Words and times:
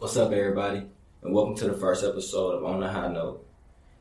What's 0.00 0.16
up, 0.16 0.32
everybody, 0.32 0.86
and 1.20 1.34
welcome 1.34 1.54
to 1.56 1.68
the 1.68 1.76
first 1.76 2.02
episode 2.02 2.52
of 2.52 2.64
On 2.64 2.80
the 2.80 2.88
High 2.88 3.12
Note. 3.12 3.46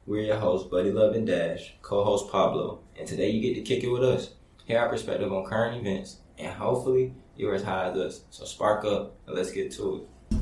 We're 0.06 0.22
your 0.22 0.38
hosts, 0.38 0.70
Buddy 0.70 0.94
Love 0.94 1.14
and 1.14 1.28
Dash, 1.28 1.74
co-host 1.82 2.32
Pablo, 2.32 2.80
and 2.98 3.06
today 3.06 3.32
you 3.32 3.42
get 3.42 3.56
to 3.56 3.62
kick 3.64 3.84
it 3.84 3.90
with 3.90 4.06
us, 4.06 4.30
hear 4.64 4.80
our 4.80 4.88
perspective 4.88 5.34
on 5.34 5.44
current 5.44 5.76
events, 5.76 6.20
and 6.38 6.54
hopefully 6.54 7.14
you're 7.36 7.54
as 7.54 7.64
high 7.64 7.90
as 7.90 7.98
us. 7.98 8.22
So 8.30 8.46
spark 8.46 8.86
up 8.86 9.18
and 9.28 9.36
let's 9.36 9.52
get 9.52 9.74
to 9.74 10.08
it. 10.32 10.40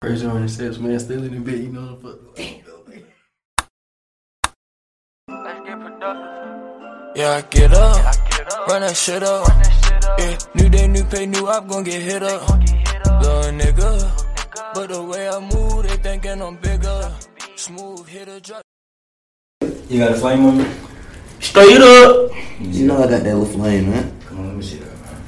Crazy 0.00 0.26
on 0.26 0.48
steps, 0.48 0.78
man, 0.78 0.98
still 0.98 1.22
in 1.22 1.34
the 1.34 1.40
bed, 1.40 1.58
you 1.58 1.68
know 1.68 1.98
what 2.00 2.38
fuck. 2.38 2.39
Yeah, 7.20 7.36
I 7.36 7.42
get 7.52 7.74
up, 7.74 8.66
run 8.66 8.80
that 8.80 8.96
shit 8.96 9.22
up. 9.22 9.46
Yeah, 10.18 10.38
new 10.54 10.70
day, 10.70 10.88
new 10.88 11.04
pay, 11.04 11.26
new 11.26 11.46
op, 11.48 11.68
gon' 11.68 11.84
get 11.84 12.00
hit 12.00 12.22
up. 12.22 12.48
Little 12.48 13.52
nigga, 13.60 14.72
but 14.72 14.88
the 14.88 15.02
way 15.02 15.28
I 15.28 15.38
move, 15.38 15.82
they 15.82 15.96
thinking 15.98 16.40
I'm 16.40 16.56
bigger. 16.56 17.12
Smooth, 17.56 18.08
hit 18.08 18.26
a 18.26 18.40
drop. 18.40 18.62
You 19.90 19.98
got 19.98 20.12
a 20.12 20.14
flame 20.14 20.46
on 20.46 20.64
me? 20.64 20.66
Straight 21.40 21.82
up! 21.82 22.30
You 22.58 22.86
know 22.86 22.96
I 22.96 23.06
got 23.06 23.22
that 23.22 23.36
little 23.36 23.44
flame, 23.44 23.90
man. 23.90 24.18
Come 24.24 24.38
on, 24.38 24.46
let 24.46 24.56
me 24.56 24.62
see 24.62 24.78
that, 24.78 24.96
man. 25.04 25.20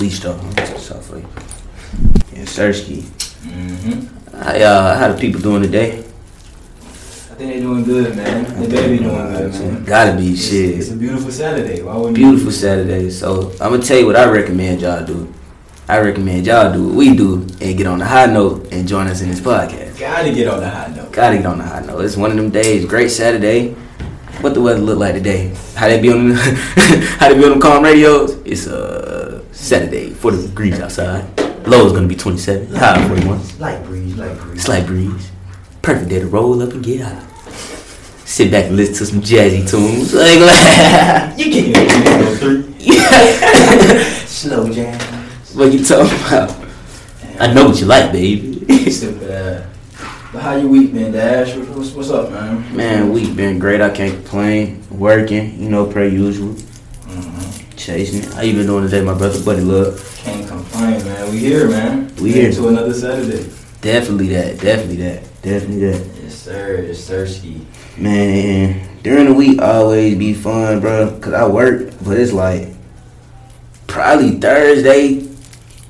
Leashed 0.00 0.26
up. 0.26 0.40
South 0.80 1.10
Lake. 1.10 1.22
Yeah, 2.32 2.42
Sersky. 2.42 3.02
Mm-hmm. 3.46 4.34
I, 4.34 4.62
uh, 4.62 4.98
how 4.98 5.12
the 5.12 5.20
people 5.20 5.40
doing 5.40 5.62
today? 5.62 6.02
I 7.32 7.34
think 7.34 7.50
they're 7.50 7.60
doing 7.62 7.82
good, 7.84 8.14
man. 8.14 8.60
They 8.60 8.68
better 8.68 8.88
be 8.90 8.98
doing 8.98 9.32
good, 9.32 9.52
man. 9.52 9.84
Gotta 9.84 10.18
be 10.18 10.32
It's, 10.32 10.48
shit. 10.50 10.78
it's 10.78 10.90
a 10.90 10.96
beautiful 10.96 11.30
Saturday. 11.30 11.80
Why 11.80 11.96
wouldn't 11.96 12.14
Beautiful 12.14 12.52
Saturday. 12.52 13.08
So 13.08 13.52
I'm 13.52 13.70
gonna 13.72 13.82
tell 13.82 13.98
you 13.98 14.04
what 14.04 14.16
I 14.16 14.26
recommend 14.26 14.82
y'all 14.82 15.02
do. 15.02 15.32
I 15.88 15.98
recommend 16.00 16.44
y'all 16.46 16.70
do 16.70 16.88
what 16.88 16.94
we 16.94 17.16
do 17.16 17.46
and 17.62 17.78
get 17.78 17.86
on 17.86 18.00
the 18.00 18.04
high 18.04 18.26
note 18.26 18.70
and 18.70 18.86
join 18.86 19.06
us 19.06 19.22
in 19.22 19.30
this 19.30 19.40
podcast. 19.40 19.98
Gotta 19.98 20.30
get 20.34 20.46
on 20.46 20.60
the 20.60 20.68
high 20.68 20.92
note. 20.94 21.10
Gotta 21.10 21.38
get 21.38 21.46
on 21.46 21.56
the 21.56 21.64
high 21.64 21.80
note. 21.80 22.04
It's 22.04 22.18
one 22.18 22.30
of 22.32 22.36
them 22.36 22.50
days. 22.50 22.84
Great 22.84 23.08
Saturday. 23.10 23.70
What 24.42 24.52
the 24.52 24.60
weather 24.60 24.80
look 24.80 24.98
like 24.98 25.14
today? 25.14 25.54
How 25.74 25.88
they 25.88 26.02
be 26.02 26.12
on? 26.12 26.32
how 27.16 27.30
they 27.30 27.34
be 27.34 27.44
on 27.44 27.52
them 27.52 27.60
calm 27.60 27.82
radios? 27.82 28.32
It's 28.44 28.66
uh 28.66 29.42
Saturday, 29.52 30.10
40 30.10 30.48
degrees 30.48 30.80
outside. 30.80 31.24
Low 31.66 31.86
is 31.86 31.92
gonna 31.92 32.08
be 32.08 32.14
27. 32.14 32.74
High 32.76 33.08
41. 33.08 33.58
Light 33.58 33.82
breeze, 33.84 34.16
light 34.18 34.38
breeze. 34.38 34.62
Slight 34.62 34.86
breeze. 34.86 35.31
Perfect 35.82 36.10
day 36.10 36.20
to 36.20 36.26
roll 36.26 36.62
up 36.62 36.72
and 36.72 36.84
get 36.84 37.00
out. 37.02 37.22
Sit 38.24 38.50
back 38.50 38.66
and 38.66 38.76
listen 38.76 38.94
to 38.94 39.06
some 39.06 39.20
jazzy 39.20 39.68
tunes. 39.68 40.14
Like, 40.14 40.38
like 40.38 41.38
You 41.38 41.44
kicking 41.52 41.72
it 41.76 42.38
three. 42.38 42.74
yeah. 42.78 44.02
Slow 44.26 44.72
jam. 44.72 44.98
what 45.54 45.72
you 45.72 45.84
talking 45.84 46.16
about? 46.26 46.54
I 47.38 47.52
know 47.52 47.66
what 47.68 47.80
you 47.80 47.86
like, 47.86 48.12
baby. 48.12 48.90
Stupid 48.90 49.30
ass. 49.30 49.66
But 50.32 50.42
how 50.42 50.56
you 50.56 50.68
week 50.68 50.94
been, 50.94 51.12
Dash? 51.12 51.54
What's, 51.56 51.90
what's 51.92 52.10
up, 52.10 52.30
man? 52.30 52.74
Man, 52.74 53.12
week 53.12 53.36
been 53.36 53.58
great. 53.58 53.80
I 53.82 53.90
can't 53.90 54.14
complain. 54.14 54.82
Working, 54.90 55.60
you 55.60 55.68
know, 55.68 55.86
per 55.86 56.04
usual. 56.06 56.54
Mhm. 56.54 57.76
Chasing. 57.76 58.30
How 58.32 58.40
you 58.42 58.54
been 58.54 58.66
doing 58.66 58.84
today, 58.84 59.02
my 59.04 59.14
brother, 59.14 59.42
buddy? 59.44 59.60
Love. 59.60 60.00
Can't 60.18 60.46
complain, 60.48 61.04
man. 61.04 61.30
We 61.30 61.38
here, 61.38 61.68
man. 61.68 62.14
We 62.16 62.32
here. 62.32 62.52
to 62.52 62.68
another 62.68 62.94
Saturday. 62.94 63.50
Definitely 63.82 64.28
that. 64.28 64.60
Definitely 64.60 64.96
that. 64.96 65.42
Definitely 65.42 65.90
that. 65.90 66.06
Yes, 66.22 66.34
sir. 66.36 66.84
Yes, 66.86 66.98
sir. 67.00 67.26
Ski. 67.26 67.66
Man, 67.98 68.80
during 69.02 69.26
the 69.26 69.34
week 69.34 69.60
always 69.60 70.16
be 70.16 70.32
fun, 70.34 70.78
bro. 70.80 71.18
Cause 71.20 71.32
I 71.34 71.46
work, 71.48 71.92
but 72.04 72.16
it's 72.16 72.32
like 72.32 72.68
probably 73.88 74.38
Thursday. 74.38 75.20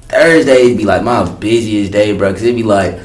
Thursday 0.09 0.75
be 0.75 0.85
like 0.85 1.03
my 1.03 1.31
busiest 1.35 1.93
day, 1.93 2.17
bro. 2.17 2.33
Cause 2.33 2.43
it 2.45 2.57
be 2.57 2.63
like 2.63 2.99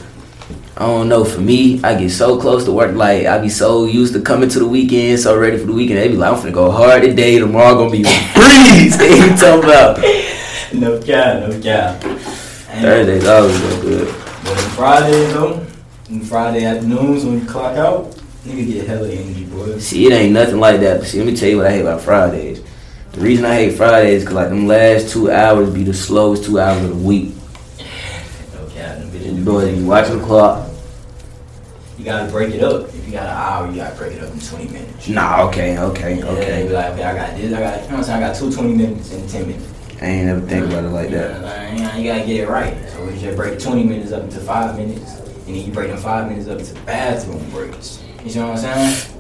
I 0.78 0.86
don't 0.86 1.10
know. 1.10 1.26
For 1.26 1.42
me, 1.42 1.82
I 1.84 2.00
get 2.00 2.10
so 2.12 2.40
close 2.40 2.64
to 2.64 2.72
work. 2.72 2.96
Like 2.96 3.26
I 3.26 3.40
be 3.40 3.50
so 3.50 3.84
used 3.86 4.14
to 4.14 4.22
coming 4.22 4.48
to 4.50 4.60
the 4.60 4.68
weekend, 4.68 5.20
so 5.20 5.38
ready 5.38 5.58
for 5.58 5.66
the 5.66 5.74
weekend. 5.74 6.00
They 6.00 6.08
be 6.08 6.16
like, 6.16 6.32
I'm 6.34 6.40
finna 6.40 6.54
go 6.54 6.72
hard 6.72 7.02
today. 7.02 7.40
Tomorrow 7.40 7.76
gonna 7.76 7.92
be 7.92 8.04
breeze. 8.36 8.98
they 8.98 9.20
talking 9.36 9.66
about 9.66 9.98
No 10.74 10.98
cap, 11.02 11.50
no 11.50 11.60
cap. 11.62 12.00
Thursdays 12.02 13.26
always 13.28 13.60
go 13.60 13.82
good. 13.82 14.27
But 14.48 14.64
on 14.64 14.70
Fridays, 14.72 15.34
though, 15.34 15.66
on 16.10 16.20
Friday 16.22 16.64
afternoons 16.64 17.26
when 17.26 17.42
you 17.42 17.46
clock 17.46 17.76
out, 17.76 18.12
nigga 18.46 18.66
get 18.66 18.88
hella 18.88 19.10
energy, 19.10 19.44
boy. 19.44 19.78
See, 19.78 20.06
it 20.08 20.14
ain't 20.14 20.32
nothing 20.32 20.60
like 20.62 20.80
that. 20.80 21.00
But 21.00 21.08
see, 21.10 21.18
let 21.18 21.28
me 21.28 21.36
tell 21.36 21.50
you 21.50 21.58
what 21.58 21.66
I 21.66 21.72
hate 21.72 21.82
about 21.82 22.00
Fridays. 22.00 22.64
The 23.12 23.20
reason 23.20 23.44
I 23.44 23.56
hate 23.56 23.74
Fridays 23.76 24.22
is 24.22 24.24
cause 24.26 24.36
like 24.36 24.48
them 24.48 24.66
last 24.66 25.10
two 25.10 25.30
hours 25.30 25.70
be 25.74 25.84
the 25.84 25.94
slowest 25.94 26.46
two 26.46 26.62
hours 26.62 26.82
of 26.82 26.92
the 26.92 26.96
week. 26.96 27.34
No 28.54 28.66
cap, 28.70 29.00
them 29.00 29.10
bitches 29.10 29.44
Boy, 29.44 29.74
you 29.74 29.86
watch 29.86 30.08
the 30.08 30.20
clock. 30.22 30.70
You 31.98 32.06
gotta 32.06 32.32
break 32.32 32.56
it 32.56 32.64
up. 32.64 32.88
If 32.88 33.06
you 33.06 33.12
got 33.12 33.24
an 33.24 33.36
hour, 33.36 33.70
you 33.70 33.76
gotta 33.76 33.96
break 33.98 34.14
it 34.14 34.24
up 34.24 34.32
in 34.32 34.40
20 34.40 34.66
minutes. 34.70 35.10
Nah, 35.10 35.46
okay, 35.48 35.78
okay, 35.78 36.20
Yeah, 36.20 36.26
okay. 36.26 36.68
be 36.68 36.74
like, 36.74 36.94
okay, 36.94 37.04
I 37.04 37.16
got 37.16 37.36
this, 37.36 37.54
I 37.54 37.60
got, 37.60 37.76
you 37.76 37.82
know 37.82 37.88
what 37.88 37.98
I'm 37.98 38.04
saying? 38.06 38.24
I 38.24 38.28
got 38.28 38.36
two 38.38 38.52
20 38.52 38.74
minutes 38.76 39.12
and 39.12 39.30
10 39.30 39.48
minutes. 39.48 39.77
I 40.02 40.06
ain't 40.06 40.28
never 40.28 40.42
think 40.42 40.66
about 40.68 40.84
it 40.84 40.90
like 40.90 41.10
that. 41.10 41.98
You 41.98 42.04
gotta 42.12 42.26
get 42.26 42.42
it 42.42 42.48
right. 42.50 42.78
So 42.90 43.06
we 43.06 43.18
just 43.20 43.36
break 43.36 43.60
20 43.60 43.84
minutes 43.84 44.12
up 44.12 44.24
into 44.24 44.40
five 44.40 44.78
minutes, 44.78 45.20
and 45.20 45.56
then 45.56 45.66
you 45.66 45.72
break 45.72 45.90
them 45.90 45.98
five 45.98 46.30
minutes 46.30 46.48
up 46.48 46.60
into 46.60 46.74
bathroom 46.82 47.50
breaks. 47.50 48.04
You 48.24 48.30
see 48.30 48.40
what 48.40 48.50
I'm 48.50 48.58
saying? 48.58 49.14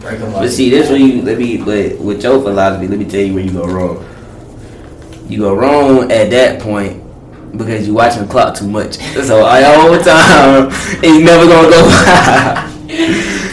Break 0.00 0.18
them 0.18 0.32
But 0.32 0.50
see, 0.50 0.68
this 0.68 0.90
where 0.90 0.98
you 0.98 1.22
let 1.22 1.38
me 1.38 1.56
but 1.56 1.98
with 1.98 2.22
your 2.22 2.42
philosophy, 2.42 2.86
let 2.86 2.98
me 2.98 3.06
tell 3.06 3.20
you 3.20 3.32
where 3.34 3.44
you 3.44 3.52
go 3.52 3.64
wrong. 3.66 4.04
You 5.28 5.38
go 5.38 5.54
wrong 5.54 6.12
at 6.12 6.28
that 6.30 6.60
point 6.60 7.02
because 7.56 7.86
you 7.86 7.94
watching 7.94 8.22
the 8.26 8.28
clock 8.28 8.54
too 8.54 8.68
much. 8.68 8.98
So 9.22 9.44
all 9.44 9.92
the 9.92 10.02
time, 10.02 10.68
it's 11.02 11.24
never 11.24 11.46
gonna 11.46 11.70
go. 11.70 12.68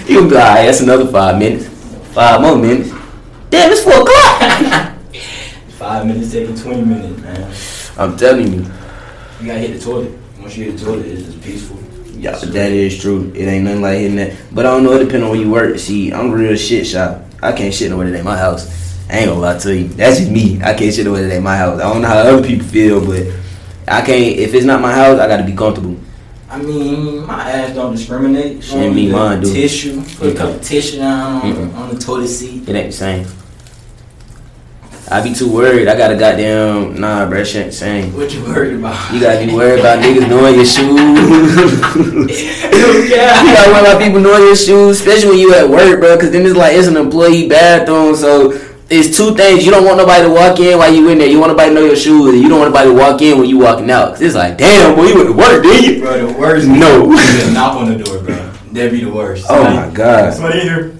You 0.10 0.22
be 0.28 0.32
like, 0.32 0.44
"Alright, 0.44 0.66
that's 0.66 0.82
another 0.82 1.06
five 1.06 1.38
minutes, 1.38 1.68
five 2.14 2.42
more 2.42 2.58
minutes. 2.58 2.90
Damn, 3.52 3.72
it's 3.72 3.84
four 3.84 4.02
o'clock. 4.02 4.19
Five 6.00 6.08
minutes 6.08 6.32
taking 6.32 6.56
20 6.56 6.82
minutes, 6.86 7.22
man. 7.22 7.54
I'm 7.98 8.16
telling 8.16 8.54
you, 8.54 8.60
You 9.42 9.48
gotta 9.48 9.60
hit 9.60 9.74
the 9.78 9.84
toilet. 9.84 10.18
Once 10.40 10.56
you 10.56 10.72
hit 10.72 10.78
the 10.78 10.86
toilet, 10.86 11.06
it's 11.08 11.24
just 11.24 11.42
peaceful. 11.42 11.78
yeah, 12.18 12.38
that 12.38 12.72
is 12.72 13.02
true. 13.02 13.34
It 13.36 13.48
ain't 13.48 13.66
nothing 13.66 13.82
like 13.82 13.98
hitting 13.98 14.16
that. 14.16 14.38
But 14.54 14.66
I 14.66 14.70
don't 14.72 14.86
know. 14.86 14.94
It 14.94 15.04
depends 15.04 15.26
on 15.26 15.32
where 15.32 15.40
you 15.42 15.52
work. 15.52 15.78
See, 15.78 16.14
I'm 16.14 16.32
real 16.32 16.56
shit 16.56 16.88
shop. 16.88 17.26
I 17.44 17.52
can't 17.52 17.74
shit 17.74 17.90
nowhere 17.92 18.10
that 18.10 18.16
ain't 18.16 18.24
my 18.24 18.38
house. 18.38 18.66
I 19.10 19.18
ain't 19.18 19.28
gonna 19.28 19.42
lie 19.42 19.58
to 19.58 19.76
you. 19.76 19.90
That's 19.90 20.20
just 20.20 20.32
me. 20.32 20.62
I 20.64 20.74
can't 20.74 20.96
shit 20.96 21.04
nowhere 21.04 21.28
that 21.28 21.36
ain't 21.36 21.44
my 21.44 21.58
house. 21.58 21.82
I 21.82 21.92
don't 21.92 22.02
know 22.02 22.08
how 22.08 22.20
other 22.20 22.48
people 22.48 22.66
feel, 22.66 23.06
but 23.06 23.28
I 23.86 24.00
can't. 24.00 24.40
If 24.40 24.54
it's 24.54 24.66
not 24.66 24.80
my 24.80 24.94
house, 24.94 25.20
I 25.20 25.28
gotta 25.28 25.44
be 25.44 25.54
comfortable. 25.54 26.00
I 26.50 26.62
mean, 26.62 27.26
my 27.28 27.52
ass 27.52 27.76
don't 27.76 27.94
discriminate. 27.94 28.60
Me, 28.74 29.08
The 29.08 29.12
mine 29.12 29.42
do. 29.42 29.54
Tissue. 29.54 30.02
Put 30.16 30.34
a 30.34 30.38
couple 30.38 30.62
tissue 30.62 31.00
down 31.00 31.42
on, 31.42 31.72
on 31.76 31.94
the 31.94 32.00
toilet 32.00 32.30
seat. 32.30 32.70
It 32.70 32.74
ain't 32.74 32.92
the 32.92 32.94
same. 32.94 33.28
I 35.12 35.24
be 35.24 35.34
too 35.34 35.52
worried. 35.52 35.88
I 35.88 35.98
gotta 35.98 36.16
goddamn 36.16 37.00
nah, 37.00 37.26
bruh. 37.26 37.44
Shit 37.44 37.66
ain't 37.66 37.74
same. 37.74 38.16
What 38.16 38.32
you 38.32 38.44
worried 38.44 38.76
about? 38.76 39.12
You 39.12 39.20
gotta 39.20 39.44
be 39.44 39.52
worried 39.52 39.80
about 39.80 40.00
niggas 40.04 40.30
knowing 40.30 40.54
your 40.54 40.66
shoes. 40.66 40.86
yeah. 43.10 43.42
You 43.42 43.54
gotta 43.54 43.72
worry 43.72 43.82
about 43.82 44.02
people 44.02 44.20
knowing 44.20 44.44
your 44.44 44.56
shoes, 44.56 45.02
especially 45.02 45.30
when 45.30 45.40
you 45.40 45.56
at 45.56 45.68
work, 45.68 46.00
bro. 46.00 46.16
Cause 46.20 46.30
then 46.30 46.46
it's 46.46 46.56
like 46.56 46.76
it's 46.78 46.88
an 46.88 46.96
employee 46.96 47.50
bathroom, 47.50 48.16
so 48.16 48.52
it's 48.88 49.18
two 49.18 49.34
things. 49.34 49.66
You 49.66 49.72
don't 49.72 49.84
want 49.84 49.98
nobody 49.98 50.26
to 50.26 50.30
walk 50.32 50.60
in 50.60 50.78
while 50.78 50.94
you 50.94 51.10
in 51.10 51.18
there. 51.18 51.28
You 51.28 51.40
want 51.40 51.54
nobody 51.54 51.70
to 51.70 51.76
know 51.76 51.86
your 51.86 51.96
shoes, 51.96 52.34
and 52.34 52.44
you 52.44 52.48
don't 52.48 52.60
want 52.60 52.72
nobody 52.72 52.90
to 52.92 52.96
walk 52.96 53.20
in 53.24 53.40
when 53.40 53.50
you 53.50 53.58
walking 53.58 53.90
out. 53.90 54.10
Cause 54.10 54.22
it's 54.22 54.36
like, 54.36 54.60
damn, 54.60 54.96
boy, 54.96 55.08
you 55.08 55.16
went 55.16 55.30
to 55.30 55.34
work, 55.34 55.64
did 55.64 55.86
you? 55.86 56.02
Bro, 56.04 56.28
the 56.28 56.38
worst. 56.38 56.68
No. 56.68 57.06
knock 57.52 57.78
on 57.78 57.98
the 57.98 58.04
door, 58.04 58.20
bro. 58.22 58.36
That'd 58.74 58.92
be 58.92 59.04
the 59.04 59.12
worst. 59.12 59.48
Oh 59.50 59.64
my 59.64 59.90
god. 59.90 60.36
Somebody 60.36 60.62
in 60.62 60.68
here. 60.68 60.96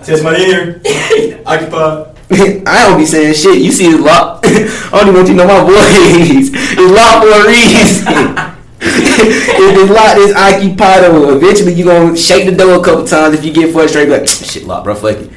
I 0.00 0.02
said 0.02 0.16
somebody 0.18 0.42
in 0.42 0.50
here. 0.50 1.42
Occupied. 1.46 2.13
I 2.66 2.88
don't 2.88 2.98
be 2.98 3.04
saying 3.06 3.34
shit. 3.34 3.60
You 3.60 3.70
see 3.70 3.86
it's 3.86 4.00
locked. 4.02 4.46
I 4.48 4.90
don't 4.92 5.08
even 5.08 5.14
want 5.14 5.28
you 5.28 5.34
to 5.36 5.44
know 5.44 5.46
my 5.46 5.62
voice. 5.64 6.50
It's 6.76 6.90
locked 6.90 7.22
for 7.22 7.30
a 7.30 7.46
reason. 7.46 8.54
if 8.80 9.72
it's 9.78 9.90
locked, 9.92 10.18
it's 10.18 10.34
occupied. 10.36 11.04
Eventually 11.04 11.72
you 11.74 11.84
gonna 11.84 12.16
shake 12.16 12.46
the 12.48 12.56
door 12.56 12.80
a 12.80 12.82
couple 12.84 13.06
times. 13.06 13.34
If 13.36 13.44
you 13.44 13.52
get 13.52 13.72
frustrated, 13.72 14.08
be 14.12 14.18
like 14.18 14.28
shit 14.28 14.64
locked, 14.64 14.84
bro. 14.84 14.94
Fuck 14.94 15.16
it. 15.18 15.30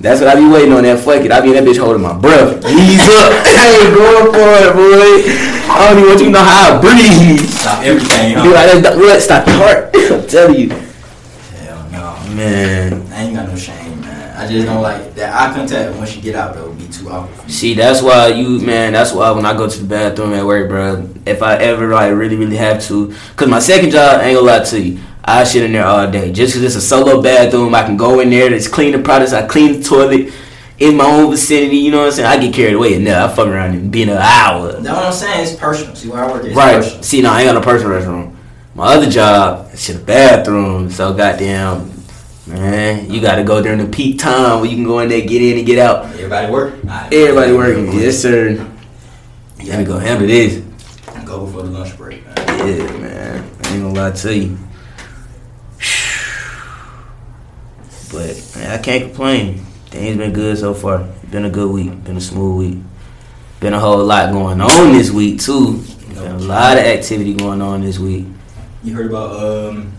That's 0.00 0.20
what 0.20 0.28
I 0.28 0.34
be 0.36 0.46
waiting 0.46 0.72
on. 0.72 0.82
That 0.82 0.98
fuck 1.00 1.24
it. 1.24 1.32
I 1.32 1.40
be 1.40 1.48
in 1.48 1.54
that 1.54 1.64
bitch 1.64 1.78
holding 1.78 2.02
my 2.02 2.12
breath. 2.12 2.58
Ease 2.68 3.00
up. 3.08 3.32
I 3.46 3.64
ain't 3.80 3.94
going 3.96 4.28
for 4.34 4.50
it, 4.60 4.72
boy. 4.76 5.24
I 5.72 5.88
don't 5.88 5.98
even 5.98 6.08
want 6.10 6.20
you 6.20 6.26
to 6.26 6.32
know 6.32 6.44
how 6.44 6.76
I 6.76 6.80
breathe. 6.80 7.40
Stop 7.48 7.82
everything. 7.82 8.34
Huh? 8.36 8.44
like, 8.50 8.82
that's- 8.82 8.96
what? 8.96 9.22
Stop 9.22 9.46
your 9.46 9.56
heart. 9.56 9.90
I'm 9.94 10.26
telling 10.28 10.58
you, 10.60 10.68
Hell 10.68 11.88
no. 11.90 12.34
man. 12.34 13.02
I 13.12 13.22
ain't 13.24 13.34
got 13.34 13.48
no 13.48 13.56
shame. 13.56 13.85
I 14.36 14.46
just 14.46 14.66
don't 14.66 14.82
like 14.82 15.14
that 15.14 15.34
eye 15.34 15.54
contact 15.54 15.96
once 15.96 16.14
you 16.14 16.22
get 16.22 16.34
out 16.34 16.54
though. 16.54 16.72
Be 16.72 16.86
too 16.88 17.08
awkward. 17.10 17.50
See, 17.50 17.74
that's 17.74 18.02
why 18.02 18.28
you, 18.28 18.60
man. 18.60 18.92
That's 18.92 19.12
why 19.12 19.30
when 19.30 19.46
I 19.46 19.56
go 19.56 19.68
to 19.68 19.78
the 19.78 19.86
bathroom 19.86 20.34
at 20.34 20.44
work, 20.44 20.68
bro. 20.68 21.08
If 21.24 21.42
I 21.42 21.56
ever 21.56 21.88
like 21.88 22.12
really, 22.12 22.36
really 22.36 22.56
have 22.56 22.82
to, 22.84 23.14
cause 23.36 23.48
my 23.48 23.58
second 23.60 23.90
job, 23.90 24.20
I 24.20 24.26
ain't 24.26 24.36
gonna 24.36 24.46
lie 24.46 24.64
to 24.64 24.80
you, 24.80 25.00
I 25.24 25.42
shit 25.44 25.64
in 25.64 25.72
there 25.72 25.86
all 25.86 26.10
day. 26.10 26.32
Just 26.32 26.54
cause 26.54 26.62
it's 26.62 26.76
a 26.76 26.80
solo 26.80 27.22
bathroom, 27.22 27.74
I 27.74 27.82
can 27.84 27.96
go 27.96 28.20
in 28.20 28.30
there. 28.30 28.52
It's 28.52 28.68
clean 28.68 28.92
the 28.92 28.98
products. 28.98 29.32
I 29.32 29.46
clean 29.46 29.78
the 29.80 29.82
toilet. 29.82 30.32
in 30.78 30.94
my 30.94 31.06
own 31.06 31.30
vicinity. 31.30 31.78
You 31.78 31.90
know 31.90 32.00
what 32.00 32.06
I'm 32.08 32.12
saying? 32.12 32.28
I 32.28 32.36
get 32.38 32.52
carried 32.54 32.74
away 32.74 32.94
enough. 32.94 33.32
I 33.32 33.36
fuck 33.36 33.46
around 33.48 33.74
and 33.74 33.90
be 33.90 34.02
in 34.02 34.10
an 34.10 34.18
hour. 34.18 34.72
That's 34.72 34.88
what 34.88 35.06
I'm 35.06 35.12
saying. 35.14 35.42
It's 35.48 35.54
personal. 35.56 35.94
See 35.96 36.08
where 36.10 36.22
I 36.22 36.30
work. 36.30 36.44
It's 36.44 36.54
Right. 36.54 36.74
Personal. 36.76 37.02
See, 37.02 37.22
no, 37.22 37.30
I 37.32 37.40
ain't 37.40 37.48
got 37.48 37.54
no 37.54 37.62
personal 37.62 37.98
restroom. 37.98 38.36
My 38.74 38.94
other 38.94 39.08
job, 39.08 39.70
it's 39.72 39.88
in 39.88 39.96
the 39.96 40.04
bathroom. 40.04 40.90
So 40.90 41.14
goddamn, 41.14 41.90
man, 42.46 43.10
you 43.10 43.20
got 43.20 43.36
to 43.36 43.44
go 43.44 43.62
during 43.62 43.78
the 43.78 43.86
peak 43.86 44.18
time 44.18 44.60
where 44.60 44.70
you 44.70 44.76
can 44.76 44.84
go 44.84 45.00
in 45.00 45.08
there, 45.08 45.20
get 45.20 45.42
in 45.42 45.58
and 45.58 45.66
get 45.66 45.78
out. 45.78 46.06
Everybody 46.06 46.52
work. 46.52 46.74
Alright. 46.84 47.12
Everybody 47.12 47.52
working. 47.52 47.92
Yes, 47.92 48.18
sir. 48.20 48.50
You 49.60 49.72
gotta 49.72 49.84
go 49.84 49.98
handle 49.98 50.26
this. 50.28 50.62
Go 51.24 51.44
before 51.44 51.62
the 51.62 51.70
lunch 51.70 51.96
break. 51.96 52.24
Man. 52.24 52.36
Yeah, 52.68 52.98
man. 52.98 53.50
I 53.64 53.72
ain't 53.72 53.82
gonna 53.82 53.94
lie 53.94 54.10
to 54.12 54.36
you. 54.36 54.58
But 58.12 58.52
man, 58.54 58.70
I 58.70 58.78
can't 58.78 59.04
complain. 59.06 59.58
Things 59.86 60.16
been 60.16 60.32
good 60.32 60.56
so 60.58 60.74
far. 60.74 60.98
Been 61.30 61.44
a 61.44 61.50
good 61.50 61.70
week. 61.70 62.04
Been 62.04 62.16
a 62.16 62.20
smooth 62.20 62.58
week. 62.58 62.78
Been 63.58 63.74
a 63.74 63.80
whole 63.80 64.04
lot 64.04 64.32
going 64.32 64.60
on 64.60 64.92
this 64.92 65.10
week 65.10 65.40
too. 65.40 65.82
Been 66.14 66.32
a 66.32 66.38
lot 66.38 66.78
of 66.78 66.84
activity 66.84 67.34
going 67.34 67.60
on 67.60 67.80
this 67.80 67.98
week. 67.98 68.26
You 68.84 68.94
heard 68.94 69.06
about 69.06 69.32
um, 69.42 69.92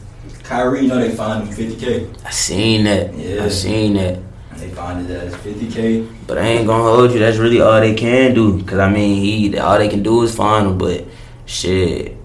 Kyrie? 0.47 0.81
You 0.81 0.87
know 0.87 0.99
they 0.99 1.13
fined 1.13 1.47
him 1.47 1.53
50k. 1.53 2.25
I 2.25 2.29
seen 2.29 2.85
that. 2.85 3.13
Yeah. 3.13 3.43
I 3.43 3.49
seen 3.49 3.95
that. 3.95 4.19
They 4.55 4.69
fined 4.69 5.09
it 5.09 5.11
as 5.11 5.35
50k. 5.35 6.09
But 6.25 6.37
I 6.37 6.41
ain't 6.47 6.65
gonna 6.67 6.83
hold 6.83 7.11
you. 7.11 7.19
That's 7.19 7.37
really 7.37 7.61
all 7.61 7.79
they 7.79 7.93
can 7.93 8.33
do. 8.33 8.63
Cause 8.63 8.79
I 8.79 8.89
mean, 8.89 9.21
he 9.21 9.57
all 9.57 9.77
they 9.77 9.89
can 9.89 10.03
do 10.03 10.23
is 10.23 10.33
fine 10.35 10.65
him. 10.65 10.77
But 10.77 11.05
shit, 11.45 12.17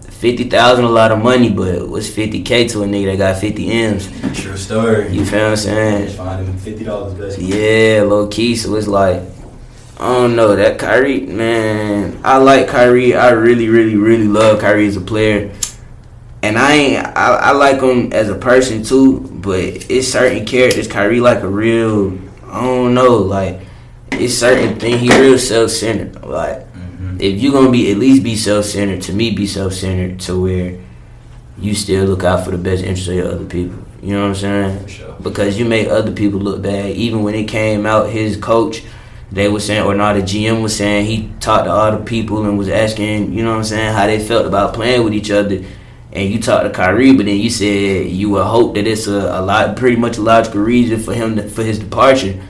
fifty 0.00 0.44
thousand 0.50 0.84
a 0.84 0.88
lot 0.88 1.12
of 1.12 1.22
money. 1.22 1.50
But 1.50 1.88
what's 1.88 2.08
fifty 2.10 2.42
k 2.42 2.68
to 2.68 2.82
a 2.82 2.86
nigga 2.86 3.12
that 3.12 3.18
got 3.18 3.40
fifty 3.40 3.70
m's? 3.70 4.10
True 4.38 4.56
story. 4.56 5.12
You 5.12 5.24
feel 5.24 5.40
what 5.40 5.50
I'm 5.50 5.56
saying? 5.56 6.16
fined 6.16 6.46
him 6.46 6.58
fifty 6.58 6.84
dollars 6.84 7.14
basically. 7.14 7.46
Yeah, 7.46 8.02
low 8.02 8.26
key. 8.26 8.54
So 8.56 8.74
it's 8.74 8.88
like, 8.88 9.22
I 9.98 10.12
don't 10.12 10.36
know 10.36 10.56
that 10.56 10.78
Kyrie 10.78 11.20
man. 11.20 12.20
I 12.22 12.36
like 12.36 12.68
Kyrie. 12.68 13.14
I 13.14 13.30
really, 13.30 13.68
really, 13.68 13.96
really 13.96 14.28
love 14.28 14.60
Kyrie 14.60 14.88
as 14.88 14.96
a 14.96 15.00
player, 15.00 15.54
and 16.42 16.58
I 16.58 16.72
ain't. 16.72 17.06
I, 17.06 17.34
I 17.34 17.50
like 17.52 17.80
him 17.80 18.12
as 18.12 18.28
a 18.28 18.34
person 18.34 18.82
too. 18.82 19.20
But 19.20 19.60
it's 19.90 20.08
certain 20.08 20.44
characters. 20.44 20.86
Kyrie 20.88 21.20
like 21.20 21.42
a 21.42 21.48
real. 21.48 22.18
I 22.46 22.60
don't 22.62 22.94
know. 22.94 23.16
Like 23.18 23.60
it's 24.12 24.34
certain 24.34 24.78
thing. 24.78 24.98
He 24.98 25.08
real 25.18 25.38
self 25.38 25.70
centered. 25.70 26.22
Like 26.24 26.66
hmm 26.72 27.18
if 27.20 27.40
you 27.40 27.52
gonna 27.52 27.70
be 27.70 27.90
at 27.92 27.98
least 27.98 28.22
be 28.24 28.36
self 28.36 28.64
centered, 28.64 29.02
to 29.02 29.12
me 29.12 29.30
be 29.30 29.46
self 29.46 29.72
centered 29.74 30.18
to 30.20 30.40
where 30.40 30.78
you 31.58 31.74
still 31.74 32.04
look 32.06 32.24
out 32.24 32.44
for 32.44 32.50
the 32.50 32.58
best 32.58 32.82
interest 32.82 33.08
of 33.08 33.14
your 33.14 33.28
other 33.28 33.44
people. 33.44 33.78
You 34.02 34.14
know 34.14 34.22
what 34.22 34.28
I'm 34.30 34.34
saying? 34.34 34.86
Sure. 34.88 35.14
because 35.22 35.56
you 35.58 35.64
make 35.64 35.86
other 35.86 36.10
people 36.10 36.40
look 36.40 36.60
bad. 36.62 36.90
Even 36.96 37.22
when 37.22 37.36
it 37.36 37.44
came 37.44 37.86
out, 37.86 38.10
his 38.10 38.36
coach, 38.36 38.82
they 39.30 39.48
were 39.48 39.60
saying, 39.60 39.82
or 39.84 39.94
not, 39.94 40.14
the 40.14 40.22
GM 40.22 40.60
was 40.60 40.74
saying 40.76 41.06
he 41.06 41.30
talked 41.38 41.66
to 41.66 41.70
all 41.70 41.92
the 41.96 42.04
people 42.04 42.44
and 42.44 42.58
was 42.58 42.68
asking, 42.68 43.32
you 43.32 43.44
know 43.44 43.50
what 43.52 43.58
I'm 43.58 43.64
saying, 43.64 43.92
how 43.94 44.06
they 44.08 44.18
felt 44.18 44.44
about 44.46 44.74
playing 44.74 45.04
with 45.04 45.14
each 45.14 45.30
other. 45.30 45.62
And 46.12 46.30
you 46.30 46.40
talked 46.40 46.64
to 46.64 46.70
Kyrie, 46.70 47.14
but 47.14 47.24
then 47.26 47.38
you 47.38 47.48
said 47.48 48.06
you 48.10 48.30
would 48.30 48.44
hope 48.44 48.74
that 48.74 48.86
it's 48.86 49.06
a, 49.06 49.12
a 49.12 49.40
lot, 49.40 49.76
pretty 49.76 49.96
much 49.96 50.18
a 50.18 50.20
logical 50.22 50.60
reason 50.60 51.00
for 51.00 51.14
him 51.14 51.36
to, 51.36 51.48
for 51.48 51.62
his 51.62 51.78
departure. 51.78 52.40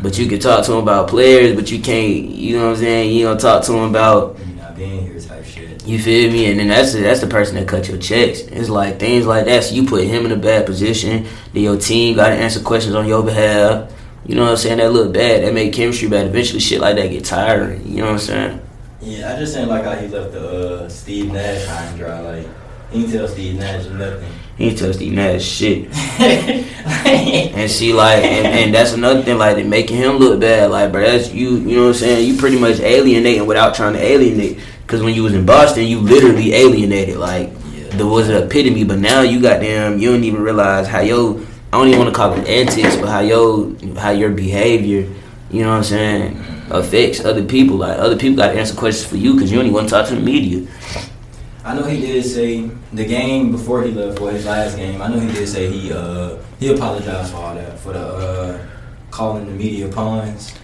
But 0.00 0.18
you 0.18 0.26
can 0.28 0.40
talk 0.40 0.64
to 0.66 0.72
him 0.72 0.78
about 0.78 1.08
players, 1.08 1.54
but 1.54 1.70
you 1.70 1.80
can't, 1.80 2.24
you 2.24 2.56
know 2.56 2.64
what 2.68 2.70
I'm 2.72 2.82
saying. 2.82 3.14
You 3.14 3.26
don't 3.26 3.40
talk 3.40 3.62
to 3.64 3.72
him 3.74 3.90
about 3.90 4.38
You 4.38 4.54
not 4.54 4.74
being 4.76 5.06
here 5.06 5.20
type 5.20 5.44
shit. 5.44 5.86
you 5.86 5.98
feel 6.00 6.32
me? 6.32 6.50
And 6.50 6.58
then 6.58 6.68
that's 6.68 6.92
that's 6.94 7.20
the 7.20 7.26
person 7.26 7.54
that 7.56 7.68
cut 7.68 7.86
your 7.86 7.98
checks. 7.98 8.40
It's 8.40 8.68
like 8.70 8.98
things 8.98 9.26
like 9.26 9.44
that. 9.44 9.62
So 9.64 9.74
you 9.74 9.84
put 9.86 10.04
him 10.04 10.24
in 10.26 10.32
a 10.32 10.36
bad 10.36 10.64
position. 10.66 11.26
Then 11.52 11.62
your 11.62 11.76
team 11.76 12.16
got 12.16 12.28
to 12.30 12.34
answer 12.34 12.60
questions 12.60 12.94
on 12.94 13.06
your 13.06 13.22
behalf. 13.22 13.92
You 14.24 14.36
know 14.36 14.42
what 14.42 14.50
I'm 14.52 14.56
saying? 14.56 14.78
That 14.78 14.92
look 14.92 15.12
bad. 15.12 15.44
That 15.44 15.52
make 15.52 15.72
chemistry 15.72 16.08
bad. 16.08 16.26
Eventually, 16.26 16.60
shit 16.60 16.80
like 16.80 16.96
that 16.96 17.08
get 17.08 17.24
tiring. 17.24 17.86
You 17.86 17.98
know 17.98 18.04
what 18.06 18.12
I'm 18.12 18.18
saying? 18.18 18.60
Yeah, 19.02 19.34
I 19.34 19.38
just 19.38 19.54
didn't 19.54 19.68
like 19.68 19.84
how 19.84 19.94
he 19.96 20.06
left 20.08 20.32
the 20.32 20.84
uh, 20.84 20.88
Steve 20.88 21.32
Nash 21.32 21.66
high 21.66 21.84
and 21.84 21.98
dry. 21.98 22.20
Like 22.20 22.46
he 22.92 23.00
didn't 23.02 23.12
tell 23.12 23.28
Steve 23.28 23.58
Nash 23.58 23.86
nothing. 23.86 24.28
He 24.58 24.64
ain't 24.68 24.78
tell 24.78 24.92
Steve 24.92 25.12
Nash 25.12 25.42
shit. 25.44 25.88
And 26.84 27.70
see, 27.70 27.92
like, 27.92 28.24
and, 28.24 28.46
and 28.46 28.74
that's 28.74 28.92
another 28.92 29.22
thing, 29.22 29.38
like, 29.38 29.56
they 29.56 29.62
making 29.62 29.96
him 29.98 30.16
look 30.16 30.40
bad. 30.40 30.70
Like, 30.70 30.90
bro, 30.90 31.02
that's 31.02 31.32
you. 31.32 31.56
You 31.58 31.76
know 31.76 31.82
what 31.82 31.88
I'm 31.88 31.94
saying? 31.94 32.28
You 32.28 32.36
pretty 32.36 32.58
much 32.58 32.80
alienating 32.80 33.46
without 33.46 33.74
trying 33.74 33.92
to 33.94 34.00
alienate. 34.00 34.58
Because 34.82 35.02
when 35.02 35.14
you 35.14 35.22
was 35.22 35.34
in 35.34 35.46
Boston, 35.46 35.84
you 35.86 36.00
literally 36.00 36.52
alienated. 36.54 37.16
Like, 37.16 37.50
Yeah. 37.74 37.88
there 37.96 38.06
was 38.06 38.28
an 38.28 38.42
epitome. 38.42 38.84
But 38.84 38.98
now 38.98 39.20
you 39.22 39.40
got 39.40 39.60
them. 39.60 39.98
You 39.98 40.12
don't 40.12 40.24
even 40.24 40.42
realize 40.42 40.88
how 40.88 41.00
yo, 41.00 41.40
I 41.72 41.78
don't 41.78 41.88
even 41.88 42.00
want 42.00 42.10
to 42.12 42.16
call 42.16 42.32
it 42.34 42.48
antics, 42.48 42.96
but 42.96 43.08
how 43.08 43.20
yo, 43.20 43.74
how 43.96 44.10
your 44.10 44.30
behavior. 44.30 45.08
You 45.50 45.62
know 45.62 45.70
what 45.70 45.76
I'm 45.76 45.84
saying? 45.84 46.34
Mm-hmm. 46.34 46.72
Affects 46.72 47.24
other 47.24 47.44
people. 47.44 47.76
Like 47.76 47.98
other 47.98 48.16
people 48.16 48.36
got 48.38 48.52
to 48.52 48.58
answer 48.58 48.74
questions 48.74 49.08
for 49.08 49.16
you 49.16 49.34
because 49.34 49.52
you 49.52 49.58
only 49.58 49.70
want 49.70 49.88
to 49.88 49.94
talk 49.94 50.08
to 50.08 50.14
the 50.14 50.20
media. 50.20 50.66
I 51.64 51.74
know 51.74 51.84
he 51.84 52.00
did 52.00 52.24
say 52.24 52.68
the 52.92 53.04
game 53.04 53.52
before 53.52 53.82
he 53.82 53.92
left 53.92 54.18
for 54.18 54.30
his 54.32 54.44
last 54.44 54.76
game. 54.76 55.00
I 55.00 55.08
know 55.08 55.20
he 55.20 55.32
did 55.32 55.48
say 55.48 55.70
he 55.70 55.92
uh 55.92 56.36
he 56.58 56.72
apologized 56.74 57.30
for 57.32 57.38
all 57.38 57.54
that 57.54 57.78
for 57.78 57.92
the 57.92 58.00
uh 58.04 58.66
calling 59.10 59.46
the 59.46 59.52
media 59.52 59.88
pawns. 59.88 60.54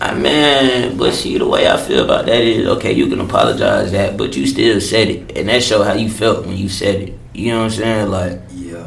I 0.00 0.14
man, 0.14 0.96
but 0.96 1.12
see 1.14 1.38
the 1.38 1.46
way 1.48 1.68
I 1.68 1.76
feel 1.76 2.04
about 2.04 2.26
that 2.26 2.40
is 2.42 2.66
okay. 2.68 2.92
You 2.92 3.06
can 3.08 3.20
apologize 3.20 3.92
that, 3.92 4.16
but 4.16 4.36
you 4.36 4.46
still 4.46 4.80
said 4.80 5.08
it, 5.08 5.36
and 5.36 5.48
that 5.48 5.62
show 5.62 5.82
how 5.82 5.94
you 5.94 6.08
felt 6.10 6.46
when 6.46 6.56
you 6.56 6.68
said 6.68 6.96
it. 7.02 7.18
You 7.32 7.52
know 7.52 7.58
what 7.58 7.64
I'm 7.64 7.70
saying? 7.70 8.10
Like 8.10 8.40
Yeah. 8.52 8.86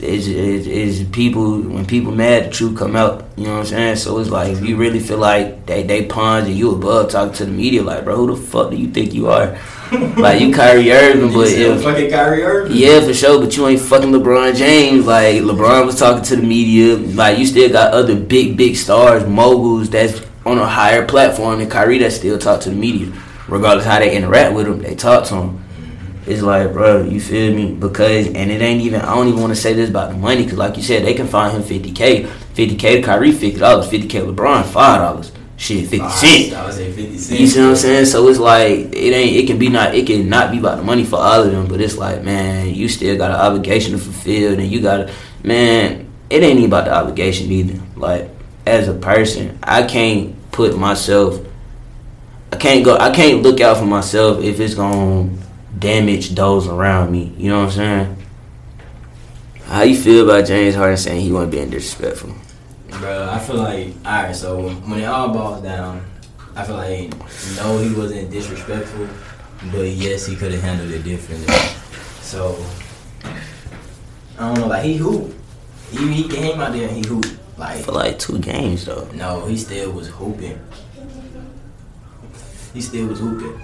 it's, 0.00 0.26
it's, 0.26 0.66
it's 0.66 1.10
people 1.10 1.60
when 1.62 1.86
people 1.86 2.12
mad, 2.12 2.46
the 2.46 2.50
truth 2.50 2.76
come 2.76 2.94
out. 2.96 3.24
You 3.36 3.44
know 3.44 3.52
what 3.54 3.58
I'm 3.60 3.66
saying? 3.66 3.96
So 3.96 4.18
it's 4.18 4.28
like 4.30 4.52
if 4.52 4.62
you 4.64 4.76
really 4.76 5.00
feel 5.00 5.18
like 5.18 5.64
they 5.66 5.82
they 5.82 6.04
pawns 6.06 6.46
and 6.46 6.56
you 6.56 6.72
above 6.72 7.10
talking 7.10 7.32
to 7.34 7.44
the 7.46 7.52
media, 7.52 7.82
like 7.82 8.04
bro, 8.04 8.16
who 8.16 8.34
the 8.34 8.36
fuck 8.36 8.70
do 8.70 8.76
you 8.76 8.88
think 8.88 9.14
you 9.14 9.28
are? 9.28 9.58
like 10.16 10.40
you 10.40 10.52
Kyrie 10.52 10.90
Irving, 10.90 11.32
but 11.32 11.48
if 11.48 11.82
fucking 11.82 12.10
Kyrie 12.10 12.42
Irving. 12.42 12.76
yeah, 12.76 13.00
for 13.00 13.14
sure, 13.14 13.40
but 13.40 13.56
you 13.56 13.66
ain't 13.68 13.80
fucking 13.80 14.10
LeBron 14.10 14.56
James. 14.56 15.06
Like 15.06 15.36
LeBron 15.42 15.86
was 15.86 15.98
talking 15.98 16.24
to 16.24 16.36
the 16.36 16.42
media. 16.42 16.96
Like 16.96 17.38
you 17.38 17.46
still 17.46 17.70
got 17.70 17.92
other 17.92 18.16
big, 18.16 18.56
big 18.56 18.76
stars, 18.76 19.24
moguls 19.24 19.88
that's 19.90 20.20
on 20.44 20.58
a 20.58 20.66
higher 20.66 21.06
platform 21.06 21.60
than 21.60 21.70
Kyrie 21.70 21.98
that 21.98 22.12
still 22.12 22.38
talk 22.38 22.60
to 22.62 22.70
the 22.70 22.76
media. 22.76 23.12
Regardless 23.48 23.86
how 23.86 24.00
they 24.00 24.16
interact 24.16 24.54
with 24.54 24.66
him, 24.66 24.82
they 24.82 24.96
talk 24.96 25.24
to 25.26 25.34
him. 25.36 25.64
It's 26.26 26.42
like, 26.42 26.72
bro, 26.72 27.04
you 27.04 27.20
feel 27.20 27.54
me? 27.54 27.72
Because 27.72 28.26
and 28.26 28.50
it 28.50 28.60
ain't 28.60 28.82
even. 28.82 29.00
I 29.02 29.14
don't 29.14 29.28
even 29.28 29.40
want 29.40 29.54
to 29.54 29.60
say 29.60 29.72
this 29.72 29.88
about 29.88 30.10
the 30.10 30.16
money, 30.16 30.42
because 30.42 30.58
like 30.58 30.76
you 30.76 30.82
said, 30.82 31.04
they 31.04 31.14
can 31.14 31.28
find 31.28 31.56
him 31.56 31.62
fifty 31.62 31.92
k, 31.92 32.24
fifty 32.54 32.74
k 32.74 33.00
to 33.00 33.06
Kyrie, 33.06 33.30
fifty 33.30 33.60
dollars, 33.60 33.88
fifty 33.88 34.08
k 34.08 34.18
LeBron, 34.18 34.64
five 34.64 35.00
dollars. 35.00 35.30
Shit, 35.56 35.88
fifty 35.88 36.08
cents. 36.10 36.52
I 36.52 36.64
would 36.66 36.74
say 36.74 36.92
fifty 36.92 37.16
cents. 37.18 37.40
You 37.40 37.46
see 37.46 37.60
what 37.60 37.70
I'm 37.70 37.76
saying? 37.76 38.04
So 38.06 38.28
it's 38.28 38.38
like 38.38 38.70
it 38.70 38.94
ain't. 38.94 39.36
It 39.36 39.46
can 39.46 39.58
be 39.58 39.70
not. 39.70 39.94
It 39.94 40.06
can 40.06 40.28
not 40.28 40.52
be 40.52 40.58
about 40.58 40.76
the 40.76 40.84
money 40.84 41.04
for 41.04 41.16
all 41.16 41.42
of 41.42 41.50
them. 41.50 41.66
But 41.66 41.80
it's 41.80 41.96
like, 41.96 42.22
man, 42.22 42.74
you 42.74 42.88
still 42.88 43.16
got 43.16 43.30
an 43.30 43.38
obligation 43.38 43.92
to 43.92 43.98
fulfill, 43.98 44.52
and 44.52 44.70
you 44.70 44.82
got 44.82 44.98
to, 44.98 45.12
man. 45.42 46.12
It 46.28 46.42
ain't 46.42 46.58
even 46.58 46.70
about 46.70 46.86
the 46.86 46.94
obligation 46.94 47.50
either. 47.52 47.80
Like 47.96 48.28
as 48.66 48.88
a 48.88 48.94
person, 48.94 49.58
I 49.62 49.84
can't 49.84 50.34
put 50.52 50.76
myself. 50.76 51.40
I 52.52 52.56
can't 52.56 52.84
go. 52.84 52.96
I 52.96 53.10
can't 53.10 53.42
look 53.42 53.60
out 53.60 53.78
for 53.78 53.86
myself 53.86 54.42
if 54.42 54.60
it's 54.60 54.74
gonna 54.74 55.30
damage 55.78 56.30
those 56.34 56.66
around 56.66 57.12
me. 57.12 57.32
You 57.38 57.50
know 57.50 57.60
what 57.60 57.66
I'm 57.66 57.72
saying? 57.72 58.16
How 59.64 59.82
you 59.82 59.96
feel 59.96 60.28
about 60.28 60.46
James 60.46 60.74
Harden 60.74 60.96
saying 60.96 61.22
he 61.22 61.32
wasn't 61.32 61.52
being 61.52 61.70
disrespectful? 61.70 62.34
Bro, 63.00 63.28
I 63.30 63.38
feel 63.38 63.56
like 63.56 63.88
all 64.04 64.22
right. 64.22 64.34
So 64.34 64.68
when 64.70 65.00
it 65.00 65.04
all 65.04 65.28
boils 65.28 65.62
down, 65.62 66.04
I 66.54 66.64
feel 66.64 66.76
like 66.76 67.10
no, 67.56 67.78
he 67.78 67.94
wasn't 67.94 68.30
disrespectful, 68.30 69.06
but 69.70 69.86
yes, 69.88 70.26
he 70.26 70.34
could 70.36 70.52
have 70.52 70.62
handled 70.62 70.90
it 70.90 71.02
differently. 71.04 71.54
So 72.22 72.56
I 74.38 74.48
don't 74.48 74.60
know, 74.60 74.66
like 74.68 74.84
he 74.84 74.96
hooped. 74.96 75.34
He 75.90 76.12
he 76.12 76.28
came 76.28 76.60
out 76.60 76.72
there 76.72 76.88
and 76.88 76.96
he 76.96 77.06
hooped. 77.06 77.36
Like 77.58 77.84
For 77.84 77.92
like 77.92 78.18
two 78.18 78.38
games 78.38 78.84
though. 78.84 79.08
no, 79.14 79.46
he 79.46 79.56
still 79.56 79.90
was 79.92 80.08
hooping. 80.08 80.58
He 82.74 82.80
still 82.82 83.06
was 83.06 83.18
hooping. 83.20 83.58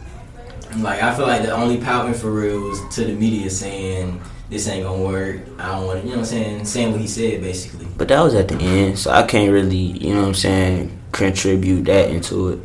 Like 0.82 1.02
I 1.02 1.14
feel 1.14 1.26
like 1.26 1.42
the 1.42 1.52
only 1.52 1.78
pouting 1.78 2.14
for 2.14 2.30
real 2.30 2.60
was 2.60 2.80
to 2.96 3.04
the 3.04 3.12
media 3.12 3.50
saying 3.50 4.20
this 4.52 4.68
ain't 4.68 4.84
gonna 4.84 5.02
work. 5.02 5.40
I 5.58 5.72
don't 5.72 5.86
want 5.86 6.02
to, 6.02 6.06
you 6.06 6.12
know 6.12 6.20
what 6.20 6.28
I'm 6.28 6.36
saying, 6.36 6.64
saying 6.66 6.92
what 6.92 7.00
he 7.00 7.08
said 7.08 7.40
basically. 7.40 7.86
But 7.96 8.08
that 8.08 8.20
was 8.20 8.34
at 8.34 8.48
the 8.48 8.56
end, 8.56 8.98
so 8.98 9.10
I 9.10 9.22
can't 9.22 9.50
really, 9.50 9.76
you 9.76 10.14
know 10.14 10.20
what 10.20 10.28
I'm 10.28 10.34
saying, 10.34 11.00
contribute 11.10 11.84
that 11.84 12.10
into 12.10 12.50
it. 12.50 12.58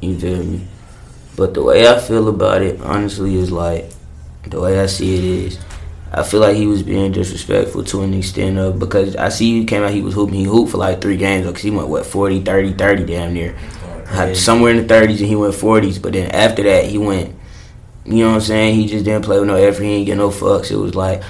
You 0.00 0.18
feel 0.18 0.44
me? 0.44 0.66
But 1.36 1.54
the 1.54 1.64
way 1.64 1.88
I 1.88 1.98
feel 1.98 2.28
about 2.28 2.62
it, 2.62 2.80
honestly, 2.80 3.34
is 3.34 3.50
like 3.50 3.90
the 4.46 4.60
way 4.60 4.78
I 4.78 4.86
see 4.86 5.18
it 5.18 5.24
is, 5.24 5.58
I 6.12 6.22
feel 6.22 6.40
like 6.40 6.54
he 6.54 6.68
was 6.68 6.84
being 6.84 7.10
disrespectful 7.10 7.82
to 7.84 8.02
an 8.02 8.14
extent 8.14 8.58
of 8.58 8.78
because 8.78 9.16
I 9.16 9.30
see 9.30 9.58
he 9.60 9.66
came 9.66 9.82
out, 9.82 9.90
he 9.90 10.02
was 10.02 10.14
hooping, 10.14 10.36
he 10.36 10.44
hooped 10.44 10.70
for 10.70 10.78
like 10.78 11.00
three 11.00 11.16
games 11.16 11.44
because 11.44 11.62
he 11.62 11.72
went 11.72 11.88
what 11.88 12.06
40, 12.06 12.42
30, 12.42 12.74
30 12.74 13.04
damn 13.04 13.34
near, 13.34 13.56
somewhere 14.34 14.70
in 14.70 14.76
the 14.76 14.84
thirties 14.84 15.20
and 15.20 15.28
he 15.28 15.34
went 15.34 15.56
forties. 15.56 15.98
But 15.98 16.12
then 16.12 16.30
after 16.30 16.62
that, 16.62 16.84
he 16.84 16.98
went. 16.98 17.34
You 18.04 18.24
know 18.24 18.28
what 18.28 18.34
I'm 18.36 18.40
saying? 18.40 18.74
He 18.76 18.86
just 18.86 19.04
didn't 19.04 19.24
play 19.24 19.38
with 19.38 19.48
no 19.48 19.56
effort. 19.56 19.82
He 19.82 19.96
didn't 19.96 20.06
get 20.06 20.16
no 20.16 20.30
fucks. 20.30 20.70
It 20.70 20.76
was 20.76 20.94
like 20.94 21.22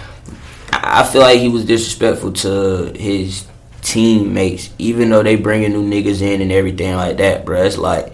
I 0.72 1.04
feel 1.04 1.22
like 1.22 1.40
he 1.40 1.48
was 1.48 1.64
disrespectful 1.64 2.32
to 2.32 2.92
his 2.96 3.46
teammates, 3.82 4.70
even 4.78 5.10
though 5.10 5.22
they 5.22 5.36
bringing 5.36 5.72
new 5.72 5.88
niggas 5.88 6.22
in 6.22 6.40
and 6.40 6.52
everything 6.52 6.94
like 6.96 7.16
that, 7.18 7.44
bro. 7.44 7.62
It's 7.62 7.78
like 7.78 8.12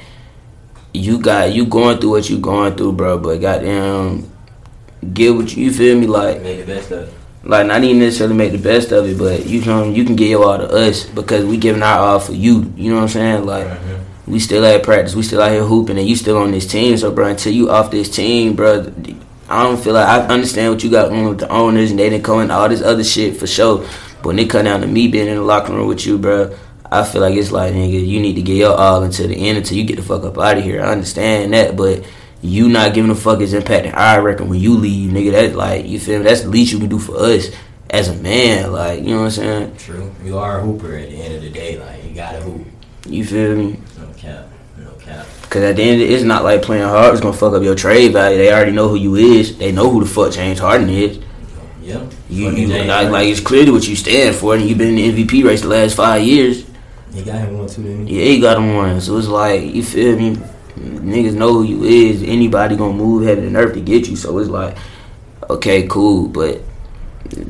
you 0.93 1.19
got 1.19 1.53
you 1.53 1.67
going 1.67 1.99
through 1.99 2.11
what 2.11 2.31
you 2.31 2.39
going 2.39 2.77
through, 2.77 2.93
bro. 2.93 3.19
But 3.19 3.41
goddamn, 3.41 4.31
get 5.13 5.35
what 5.35 5.55
you, 5.55 5.67
you 5.67 5.73
feel 5.73 5.99
me 5.99 6.07
like. 6.07 6.43
Made 6.43 6.61
the 6.61 6.67
best 6.67 6.91
of 6.91 7.09
it. 7.09 7.15
Like 7.45 7.67
not 7.67 7.85
even 7.85 8.01
necessarily 8.01 8.35
make 8.35 8.53
the 8.53 8.59
best 8.59 8.91
of 8.91 9.07
it, 9.07 9.19
but 9.19 9.47
you 9.47 9.61
can 9.61 9.95
you 9.95 10.05
can 10.05 10.17
get 10.17 10.29
your 10.29 10.45
all 10.45 10.59
to 10.59 10.69
us 10.69 11.05
because 11.05 11.45
we 11.45 11.57
giving 11.59 11.83
our 11.83 11.99
all 11.99 12.19
for 12.21 12.33
you. 12.33 12.73
You 12.77 12.91
know 12.91 12.97
what 12.97 13.03
I'm 13.03 13.09
saying? 13.09 13.47
Like 13.47 13.67
Mm-hmm. 13.67 13.96
We 14.27 14.41
still 14.41 14.65
at 14.65 14.83
practice, 14.83 15.15
we 15.15 15.23
still 15.23 15.41
out 15.41 15.53
here 15.53 15.65
hooping, 15.65 15.99
and 15.99 16.09
you 16.09 16.17
still 16.17 16.39
on 16.39 16.51
this 16.51 16.67
team. 16.67 16.97
So, 16.97 17.11
bro, 17.13 17.29
until 17.29 17.53
you 17.53 17.71
off 17.71 17.91
this 17.91 18.15
team, 18.15 18.57
bro, 18.57 18.93
I 19.49 19.63
don't 19.63 19.83
feel 19.83 19.95
like 19.95 20.09
I 20.09 20.27
understand 20.27 20.73
what 20.73 20.83
you 20.83 20.91
got 20.91 21.13
on 21.13 21.29
with 21.29 21.39
the 21.39 21.49
owners 21.49 21.91
and 21.91 21.99
they 21.99 22.11
didn't 22.11 22.25
come 22.25 22.41
in 22.41 22.51
all 22.51 22.69
this 22.69 22.83
other 22.83 23.05
shit 23.05 23.37
for 23.37 23.47
sure. 23.47 23.79
But 23.79 24.27
when 24.27 24.39
it 24.41 24.51
come 24.51 24.65
down 24.65 24.81
to 24.81 24.89
me 24.89 25.07
being 25.07 25.29
in 25.29 25.37
the 25.37 25.43
locker 25.43 25.73
room 25.73 25.87
with 25.87 26.05
you, 26.05 26.19
bro, 26.19 26.57
I 26.91 27.05
feel 27.05 27.21
like 27.21 27.37
it's 27.37 27.53
like 27.53 27.73
nigga, 27.73 28.05
you 28.05 28.21
need 28.21 28.35
to 28.35 28.43
get 28.43 28.57
your 28.57 28.75
all 28.77 29.03
until 29.03 29.29
the 29.29 29.37
end 29.37 29.59
until 29.59 29.77
you 29.77 29.85
get 29.85 29.97
the 29.97 30.03
fuck 30.03 30.25
up 30.25 30.39
out 30.39 30.59
of 30.59 30.65
here. 30.65 30.83
I 30.83 30.91
understand 30.91 31.53
that, 31.53 31.77
but 31.77 32.05
you 32.43 32.69
not 32.69 32.95
giving 32.95 33.11
a 33.11 33.15
fuck 33.15 33.41
is 33.41 33.55
impacting 33.55 33.95
our 33.95 34.23
record 34.23 34.49
when 34.49 34.59
you 34.59 34.77
leave, 34.77 35.11
nigga. 35.13 35.31
That's 35.31 35.55
like 35.55 35.87
you 35.87 36.01
feel 36.01 36.19
me. 36.19 36.25
That's 36.25 36.43
the 36.43 36.49
least 36.49 36.73
you 36.73 36.81
can 36.81 36.89
do 36.89 36.99
for 36.99 37.17
us 37.17 37.51
as 37.91 38.09
a 38.09 38.15
man. 38.15 38.73
Like 38.73 39.01
you 39.01 39.11
know 39.11 39.19
what 39.19 39.25
I'm 39.25 39.31
saying. 39.31 39.77
True. 39.77 40.13
You 40.25 40.39
are 40.39 40.59
a 40.59 40.63
hooper 40.63 40.97
at 40.97 41.09
the 41.09 41.17
end 41.17 41.35
of 41.37 41.43
the 41.43 41.51
day. 41.51 41.79
Like 41.79 42.05
you 42.05 42.15
gotta 42.15 42.41
hoop. 42.41 42.67
You 43.07 43.25
feel 43.25 43.55
me? 43.55 43.79
No 44.27 44.33
cap. 44.33 44.49
No 44.77 44.91
cap. 45.01 45.27
Cause 45.51 45.63
at 45.63 45.77
the 45.77 45.83
end, 45.83 46.03
it's 46.03 46.25
not 46.25 46.45
like 46.45 46.63
playing 46.63 46.85
hard 46.85 47.15
is 47.15 47.21
gonna 47.21 47.37
fuck 47.37 47.55
up 47.55 47.63
your 47.63 47.75
trade 47.75 48.13
value. 48.13 48.37
They 48.39 48.53
already 48.53 48.73
know 48.73 48.89
who 48.89 48.97
you 48.97 49.15
is. 49.17 49.57
They 49.57 49.73
know 49.73 49.89
who 49.91 50.01
the 50.01 50.07
fuck 50.07 50.33
James 50.33 50.59
Harden 50.59 50.91
is. 50.91 51.19
Yeah. 51.83 52.05
You, 52.29 52.51
you 52.51 52.67
James 52.67 52.89
like, 52.89 53.11
like 53.11 53.29
it's 53.29 53.41
clearly 53.41 53.71
what 53.71 53.87
you 53.87 53.95
stand 53.95 54.35
for, 54.35 54.55
and 54.55 54.69
you've 54.69 54.79
been 54.79 54.99
in 54.99 55.15
the 55.15 55.25
MVP 55.27 55.45
race 55.45 55.63
the 55.63 55.69
last 55.69 55.97
five 55.97 56.23
years. 56.23 56.67
You 57.13 57.25
got 57.25 57.37
him 57.37 57.59
one 57.59 57.69
too, 57.69 57.83
didn't 57.83 58.09
you? 58.09 58.19
Yeah, 58.19 58.25
he 58.25 58.41
got 58.41 58.59
him 58.59 58.75
one. 58.75 59.01
So 59.01 59.17
it's 59.17 59.29
like 59.29 59.63
you 59.63 59.83
feel 59.83 60.17
me. 60.17 60.37
Niggas 60.77 61.35
know 61.35 61.55
who 61.55 61.63
you 61.63 61.85
is. 61.85 62.23
Anybody 62.23 62.77
gonna 62.77 62.93
move 62.93 63.25
heaven 63.25 63.47
and 63.47 63.57
earth 63.57 63.73
to 63.75 63.81
get 63.81 64.09
you. 64.09 64.17
So 64.17 64.37
it's 64.39 64.51
like, 64.51 64.77
okay, 65.49 65.87
cool. 65.87 66.29
But 66.29 66.61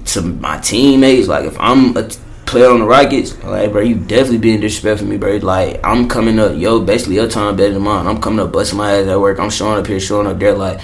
to 0.06 0.22
my 0.22 0.58
teammates, 0.58 1.26
like 1.28 1.44
if 1.44 1.58
I'm 1.58 1.96
a 1.96 2.08
t- 2.08 2.18
player 2.46 2.70
on 2.70 2.80
the 2.80 2.86
Rockets, 2.86 3.42
like 3.44 3.72
bro, 3.72 3.82
you 3.82 3.96
definitely 3.96 4.38
being 4.38 4.60
disrespectful 4.60 5.06
to 5.06 5.10
me, 5.10 5.18
bro. 5.18 5.36
Like 5.36 5.80
I'm 5.84 6.08
coming 6.08 6.38
up, 6.38 6.56
yo, 6.56 6.80
basically 6.80 7.16
your 7.16 7.28
time 7.28 7.56
better 7.56 7.74
than 7.74 7.82
mine. 7.82 8.06
I'm 8.06 8.20
coming 8.20 8.40
up, 8.40 8.52
busting 8.52 8.78
my 8.78 8.92
ass 8.92 9.06
at 9.06 9.20
work. 9.20 9.38
I'm 9.38 9.50
showing 9.50 9.78
up 9.78 9.86
here, 9.86 10.00
showing 10.00 10.26
up 10.26 10.38
there. 10.38 10.54
Like 10.54 10.80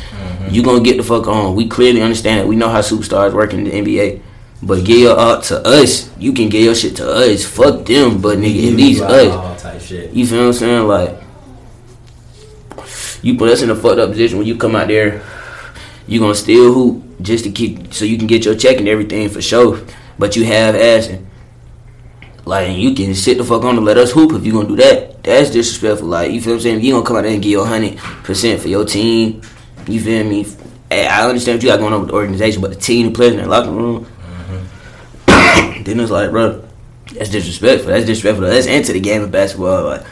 you 0.50 0.62
gonna 0.62 0.82
get 0.82 0.96
the 0.96 1.02
fuck 1.02 1.26
on. 1.26 1.54
We 1.54 1.68
clearly 1.68 2.02
understand 2.02 2.40
it. 2.40 2.46
We 2.46 2.56
know 2.56 2.68
how 2.68 2.80
superstars 2.80 3.32
work 3.32 3.54
in 3.54 3.64
the 3.64 3.70
NBA. 3.70 4.20
But 4.64 4.84
get 4.84 4.98
your 4.98 5.18
up 5.18 5.42
to 5.44 5.60
us. 5.66 6.08
You 6.18 6.32
can 6.32 6.48
get 6.48 6.62
your 6.62 6.74
shit 6.74 6.94
to 6.96 7.10
us. 7.10 7.44
Fuck 7.44 7.84
them, 7.84 8.20
but 8.20 8.38
nigga, 8.38 8.68
at 8.68 8.74
least 8.74 9.02
us. 9.02 9.64
You 10.12 10.24
feel 10.26 10.38
what 10.38 10.46
I'm 10.46 10.52
saying? 10.52 10.86
Like, 10.86 11.18
you 13.22 13.36
put 13.36 13.50
us 13.50 13.62
in 13.62 13.70
a 13.70 13.74
fucked 13.74 13.98
up 13.98 14.10
position 14.10 14.38
when 14.38 14.46
you 14.46 14.56
come 14.56 14.76
out 14.76 14.86
there, 14.86 15.22
you 16.06 16.20
gonna 16.20 16.34
steal 16.34 16.72
hoop 16.72 17.02
just 17.20 17.44
to 17.44 17.50
keep 17.50 17.92
so 17.92 18.04
you 18.04 18.18
can 18.18 18.28
get 18.28 18.44
your 18.44 18.54
check 18.54 18.78
and 18.78 18.88
everything 18.88 19.28
for 19.28 19.42
sure. 19.42 19.80
But 20.18 20.36
you 20.36 20.44
have 20.44 20.76
assing. 20.76 21.26
Like 22.44 22.76
you 22.76 22.94
can 22.94 23.14
sit 23.14 23.38
the 23.38 23.44
fuck 23.44 23.62
on 23.62 23.76
and 23.76 23.84
let 23.84 23.98
us 23.98 24.12
hoop 24.12 24.32
if 24.32 24.44
you 24.44 24.52
gonna 24.52 24.68
do 24.68 24.76
that. 24.76 25.22
That's 25.22 25.50
disrespectful. 25.50 26.08
Like 26.08 26.32
you 26.32 26.40
feel 26.40 26.54
what 26.54 26.56
I'm 26.56 26.62
saying? 26.62 26.78
If 26.78 26.84
you 26.84 26.92
gonna 26.92 27.06
come 27.06 27.16
out 27.16 27.22
there 27.22 27.32
and 27.32 27.42
give 27.42 27.52
your 27.52 27.66
hundred 27.66 27.96
percent 28.24 28.60
for 28.60 28.68
your 28.68 28.84
team, 28.84 29.42
you 29.86 30.00
feel 30.00 30.24
me? 30.24 30.46
Hey, 30.90 31.06
I 31.06 31.26
understand 31.28 31.56
what 31.56 31.62
you 31.62 31.68
got 31.70 31.78
going 31.78 31.92
on 31.92 32.00
with 32.00 32.10
the 32.10 32.14
organization, 32.16 32.60
but 32.60 32.70
the 32.70 32.76
team, 32.76 33.06
the 33.06 33.12
players 33.12 33.34
in 33.34 33.42
the 33.42 33.48
locker 33.48 33.70
room, 33.70 34.04
mm-hmm. 34.04 35.82
then 35.84 36.00
it's 36.00 36.10
like, 36.10 36.30
bro, 36.30 36.62
that's 37.14 37.30
disrespectful. 37.30 37.90
That's 37.90 38.04
disrespectful 38.04 38.46
to 38.46 38.58
us 38.58 38.66
and 38.66 38.84
to 38.84 38.92
the 38.92 39.00
game 39.00 39.22
of 39.22 39.30
basketball. 39.30 39.84
Like, 39.84 40.04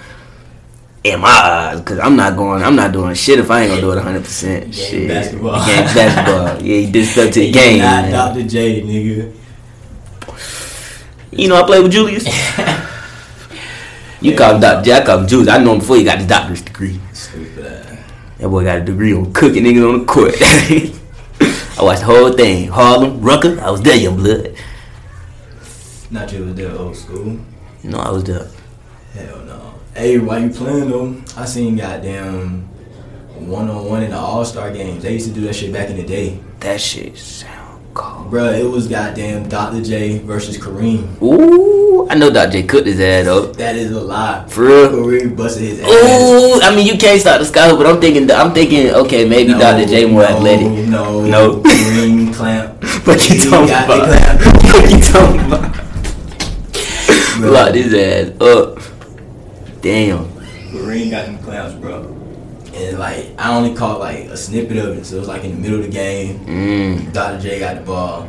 in 1.03 1.21
my 1.21 1.29
eyes, 1.29 1.81
because 1.81 1.99
I'm 1.99 2.15
not 2.15 2.37
going, 2.37 2.63
I'm 2.63 2.77
not 2.77 2.93
doing 2.93 3.15
shit 3.15 3.39
if 3.39 3.51
I 3.51 3.63
ain't 3.63 3.71
gonna 3.71 3.81
do 3.81 3.91
it 3.93 3.97
100. 3.97 4.23
percent 4.23 4.65
Game 4.65 4.73
Shit, 4.73 5.09
basketball. 5.09 5.67
game 5.67 5.85
basketball. 5.85 6.63
Yeah, 6.67 6.77
you 6.77 6.93
disrespect 6.93 7.35
to 7.35 7.41
the 7.41 7.51
game. 7.51 7.79
Not. 7.79 8.11
Dr. 8.11 8.47
J, 8.47 8.83
nigga. 8.83 9.40
You 11.33 11.49
know, 11.49 11.57
I 11.57 11.67
played 11.67 11.83
with 11.83 11.93
Julius. 11.93 12.27
You 14.23 14.37
call 14.37 14.55
him 14.55 14.61
Dr. 14.61 14.85
J, 14.85 14.93
I 14.93 15.05
call 15.05 15.21
him 15.21 15.27
Julius. 15.27 15.49
I 15.49 15.59
know 15.65 15.73
him 15.73 15.79
before 15.79 15.97
he 15.97 16.05
got 16.05 16.19
his 16.19 16.27
doctor's 16.27 16.61
degree. 16.61 17.01
Stupid. 17.15 17.99
That 18.37 18.49
boy 18.49 18.65
got 18.65 18.79
a 18.79 18.85
degree 18.85 19.15
on 19.15 19.33
cooking 19.33 19.65
niggas 19.65 19.95
on 19.95 20.01
the 20.01 20.05
court. 20.05 20.35
I 21.79 21.83
watched 21.83 22.01
the 22.01 22.07
whole 22.07 22.33
thing. 22.33 22.69
Harlem, 22.69 23.23
Rucker, 23.23 23.59
I 23.61 23.71
was 23.71 23.81
there, 23.81 23.97
young 23.97 24.17
blood. 24.17 24.55
Not 26.11 26.31
you 26.33 26.45
was 26.45 26.55
there 26.55 26.77
old 26.77 26.97
school. 26.97 27.39
No, 27.83 27.99
I 27.99 28.11
was 28.11 28.25
there. 28.25 28.47
Hell 29.15 29.39
no. 29.47 29.75
Hey, 29.95 30.19
why 30.19 30.39
you 30.39 30.51
playing 30.51 30.91
though? 30.91 31.17
I 31.37 31.47
seen 31.47 31.77
goddamn 31.77 32.69
one 33.37 33.71
on 33.71 33.87
one 33.87 34.03
in 34.03 34.11
the 34.11 34.19
All 34.19 34.45
Star 34.45 34.71
games. 34.71 35.03
They 35.03 35.15
used 35.15 35.29
to 35.29 35.33
do 35.33 35.41
that 35.43 35.55
shit 35.55 35.73
back 35.73 35.89
in 35.89 35.97
the 35.97 36.05
day. 36.05 36.41
That 36.61 36.79
shit 36.81 37.17
Bruh, 38.31 38.59
it 38.59 38.65
was 38.65 38.87
goddamn 38.87 39.49
Dr. 39.49 39.83
J 39.83 40.19
versus 40.19 40.57
Kareem. 40.57 41.21
Ooh, 41.23 42.07
I 42.09 42.15
know 42.15 42.31
Dr. 42.31 42.53
J 42.53 42.63
cooked 42.63 42.87
his 42.87 43.01
ass 43.01 43.25
though. 43.25 43.47
That 43.53 43.75
is 43.77 43.91
a 43.93 44.01
lie. 44.01 44.45
For 44.49 44.65
real? 44.67 44.89
Kareem 44.91 45.37
busted 45.37 45.63
his 45.63 45.81
ass. 45.81 45.89
Ooh, 45.89 46.61
I 46.63 46.75
mean 46.75 46.87
you 46.87 46.97
can't 46.97 47.21
stop 47.21 47.39
the 47.41 47.45
sky, 47.45 47.73
but 47.75 47.87
I'm 47.87 48.01
thinking, 48.01 48.31
I'm 48.31 48.53
thinking, 48.53 48.91
okay, 48.91 49.29
maybe 49.29 49.53
Dr. 49.53 49.87
J 49.87 50.07
more 50.07 50.23
no, 50.23 50.29
athletic. 50.29 50.89
No, 50.89 51.25
No. 51.27 51.61
Kareem 51.63 52.33
clamp. 52.39 52.83
What 53.07 53.29
you 53.29 53.39
talking 53.51 53.69
about? 53.71 54.09
clamp. 54.09 54.41
What 54.73 54.91
you 54.91 55.01
talking 55.01 55.41
about? 55.47 55.77
Bro. 57.41 57.51
Lock 57.53 57.75
his 57.75 57.95
ass 57.95 58.41
up. 58.41 58.79
Damn. 59.83 60.25
Kareem 60.71 61.11
got 61.11 61.27
them 61.27 61.39
clamps, 61.39 61.75
bro. 61.77 62.17
And 62.81 62.99
like, 62.99 63.27
I 63.39 63.55
only 63.57 63.75
caught 63.75 63.99
like 64.01 64.25
a 64.27 64.37
snippet 64.37 64.77
of 64.79 64.97
it, 64.99 65.05
so 65.05 65.17
it 65.17 65.19
was 65.21 65.29
like 65.29 65.45
in 65.45 65.53
the 65.53 65.59
middle 65.61 65.79
of 65.81 65.85
the 65.87 65.91
game. 65.93 66.39
Mm, 66.47 67.13
Dr. 67.13 67.41
J 67.41 67.59
got 67.61 67.75
the 67.77 67.83
ball. 67.83 68.29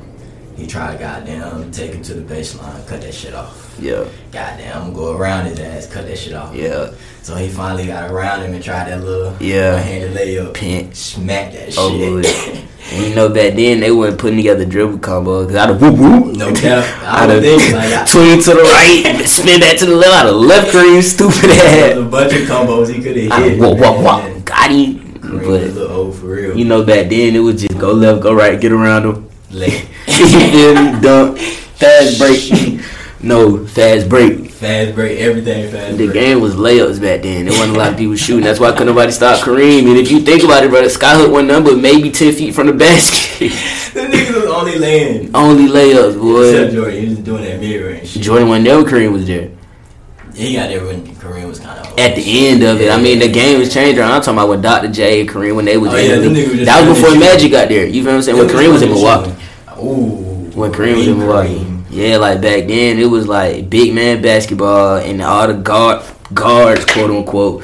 He 0.57 0.67
tried 0.67 0.93
to 0.93 0.99
goddamn 0.99 1.71
take 1.71 1.93
him 1.93 2.03
to 2.03 2.13
the 2.13 2.21
baseline, 2.35 2.85
cut 2.87 3.01
that 3.01 3.13
shit 3.13 3.33
off. 3.33 3.75
yeah, 3.79 4.03
Goddamn, 4.31 4.75
I'm 4.77 4.93
gonna 4.93 4.95
go 4.95 5.17
around 5.17 5.45
his 5.45 5.59
ass, 5.59 5.87
cut 5.87 6.05
that 6.05 6.17
shit 6.19 6.33
off. 6.33 6.53
yeah, 6.53 6.91
So 7.23 7.35
he 7.35 7.47
finally 7.49 7.87
got 7.87 8.11
around 8.11 8.43
him 8.43 8.53
and 8.53 8.63
tried 8.63 8.89
that 8.89 9.03
little 9.03 9.35
Yeah. 9.39 9.77
handed 9.79 10.13
layup. 10.15 10.53
Pin. 10.53 10.93
Smack 10.93 11.53
that 11.53 11.73
Oh, 11.77 12.21
shit. 12.21 12.65
You 12.91 13.15
know 13.15 13.29
back 13.29 13.53
then 13.53 13.79
they 13.79 13.89
wasn't 13.91 14.19
putting 14.19 14.37
together 14.37 14.65
dribble 14.65 14.97
combos. 14.99 15.47
Cause 15.47 15.55
I'd 15.55 15.69
have 15.69 15.81
whoop 15.81 15.95
whoop. 15.97 16.35
No 16.35 16.51
cap. 16.53 16.83
I 17.05 17.23
I'd 17.23 17.27
don't 17.27 17.41
think 17.41 17.73
like 17.73 17.93
I, 17.93 18.05
swing 18.05 18.41
to 18.41 18.49
the 18.53 18.63
right, 18.63 19.23
spin 19.25 19.59
back 19.61 19.77
to 19.77 19.85
the 19.85 19.95
left. 19.95 20.13
I'd 20.13 20.25
have 20.25 20.35
left 20.35 20.73
Kareem 20.73 21.01
stupid 21.01 21.51
ass. 21.51 21.97
a 21.97 22.01
bunch 22.03 22.33
of 22.33 22.39
combos 22.41 22.93
he 22.93 23.01
could 23.01 23.15
have 23.17 23.39
hit. 23.45 23.57
have 23.57 23.79
walk, 23.79 23.79
walk, 23.79 24.23
man. 24.51 24.59
walk. 24.59 24.59
Got 24.59 24.71
him. 24.71 25.11
Kareem 25.21 25.47
was 25.47 25.77
a 25.77 25.79
But 25.79 25.91
old 25.91 26.15
for 26.15 26.25
real. 26.27 26.57
you 26.57 26.65
know 26.65 26.83
back 26.83 27.09
then 27.09 27.35
it 27.35 27.39
was 27.39 27.61
just 27.61 27.77
go 27.79 27.93
left, 27.93 28.21
go 28.21 28.33
right, 28.33 28.59
get 28.59 28.71
around 28.71 29.05
him. 29.05 29.29
Late. 29.51 29.87
you 30.07 30.27
feel 30.27 30.75
me? 30.75 31.01
Dunk, 31.01 31.37
fast 31.37 32.17
break. 32.19 32.81
no, 33.23 33.65
fast 33.67 34.09
break. 34.09 34.49
Fast 34.51 34.93
break, 34.95 35.19
everything 35.19 35.71
fast 35.71 35.97
The 35.97 36.05
break. 36.05 36.13
game 36.13 36.39
was 36.41 36.55
layups 36.55 37.01
back 37.01 37.23
then. 37.23 37.45
There 37.45 37.53
wasn't 37.57 37.75
a 37.75 37.79
lot 37.79 37.91
of 37.93 37.97
people 37.97 38.15
shooting. 38.15 38.43
That's 38.43 38.59
why 38.59 38.71
couldn't 38.71 38.87
nobody 38.87 39.11
stop 39.11 39.39
Kareem. 39.43 39.87
And 39.89 39.97
if 39.97 40.09
you 40.11 40.19
think 40.21 40.43
about 40.43 40.63
it, 40.63 40.69
brother, 40.69 40.87
Skyhook 40.87 41.31
one 41.31 41.47
number 41.47 41.75
maybe 41.75 42.11
ten 42.11 42.33
feet 42.33 42.53
from 42.53 42.67
the 42.67 42.73
basket. 42.73 43.49
the 43.93 44.01
nigga 44.01 44.35
was 44.35 44.45
only 44.45 44.77
laying. 44.77 45.35
Only 45.35 45.67
layups, 45.71 46.19
boy. 46.19 46.43
Except. 46.49 46.73
Jordan, 46.73 46.99
he 47.01 47.09
was 47.09 47.19
doing 47.19 47.43
that 47.43 47.59
mid 47.59 47.81
range. 47.83 48.13
Jordan 48.21 48.47
wasn't 48.49 48.65
there 48.65 48.77
when 48.77 48.85
Kareem 48.85 49.11
was 49.13 49.25
there. 49.27 49.49
He 50.35 50.53
got 50.53 50.69
there 50.69 50.85
when 50.85 51.10
Kareem 51.21 51.47
was 51.47 51.59
kind 51.59 51.79
of 51.79 51.85
At 51.99 52.15
the 52.15 52.47
end 52.47 52.63
of 52.63 52.81
it, 52.81 52.89
I 52.91 52.99
mean, 52.99 53.19
the 53.19 53.27
game 53.29 53.59
was 53.59 53.71
changing. 53.71 54.03
I'm 54.03 54.21
talking 54.21 54.33
about 54.33 54.49
when 54.49 54.61
Dr. 54.61 54.87
J 54.91 55.21
and 55.21 55.29
Kareem 55.29 55.55
when 55.55 55.65
they 55.65 55.77
was 55.77 55.93
Oh, 55.93 55.95
in 55.97 56.09
yeah, 56.09 56.15
the 56.15 56.21
them 56.21 56.33
league. 56.33 56.47
niggas 56.47 56.53
just 56.53 56.65
That 56.65 56.87
was 56.89 56.97
before 56.99 57.15
Magic 57.19 57.51
got 57.51 57.69
there. 57.69 57.85
You 57.85 58.01
feel 58.03 58.11
what 58.11 58.15
I'm 58.17 58.21
saying? 58.23 58.37
When 58.39 58.47
Kareem 58.47 58.73
was 58.73 58.81
in 58.81 58.89
Milwaukee. 58.89 59.31
Ooh. 59.77 60.49
When 60.59 60.71
Kareem 60.71 60.97
was 60.97 61.07
in 61.07 61.19
Milwaukee. 61.19 61.67
Yeah, 61.91 62.17
like 62.17 62.41
back 62.41 62.67
then 62.67 62.97
it 62.99 63.05
was 63.05 63.27
like 63.27 63.69
big 63.69 63.93
man 63.93 64.21
basketball 64.21 64.97
and 64.97 65.21
all 65.21 65.47
the 65.47 65.53
guard 65.53 66.03
guards, 66.33 66.85
quote 66.85 67.11
unquote, 67.11 67.63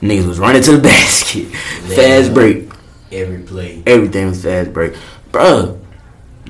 niggas 0.00 0.26
was 0.26 0.38
running 0.40 0.62
to 0.62 0.72
the 0.72 0.82
basket. 0.82 1.46
Fast 1.94 2.34
break. 2.34 2.70
Every 3.12 3.42
play. 3.42 3.82
Everything 3.86 4.28
was 4.28 4.42
fast 4.42 4.72
break. 4.72 4.94
Bro, 5.30 5.78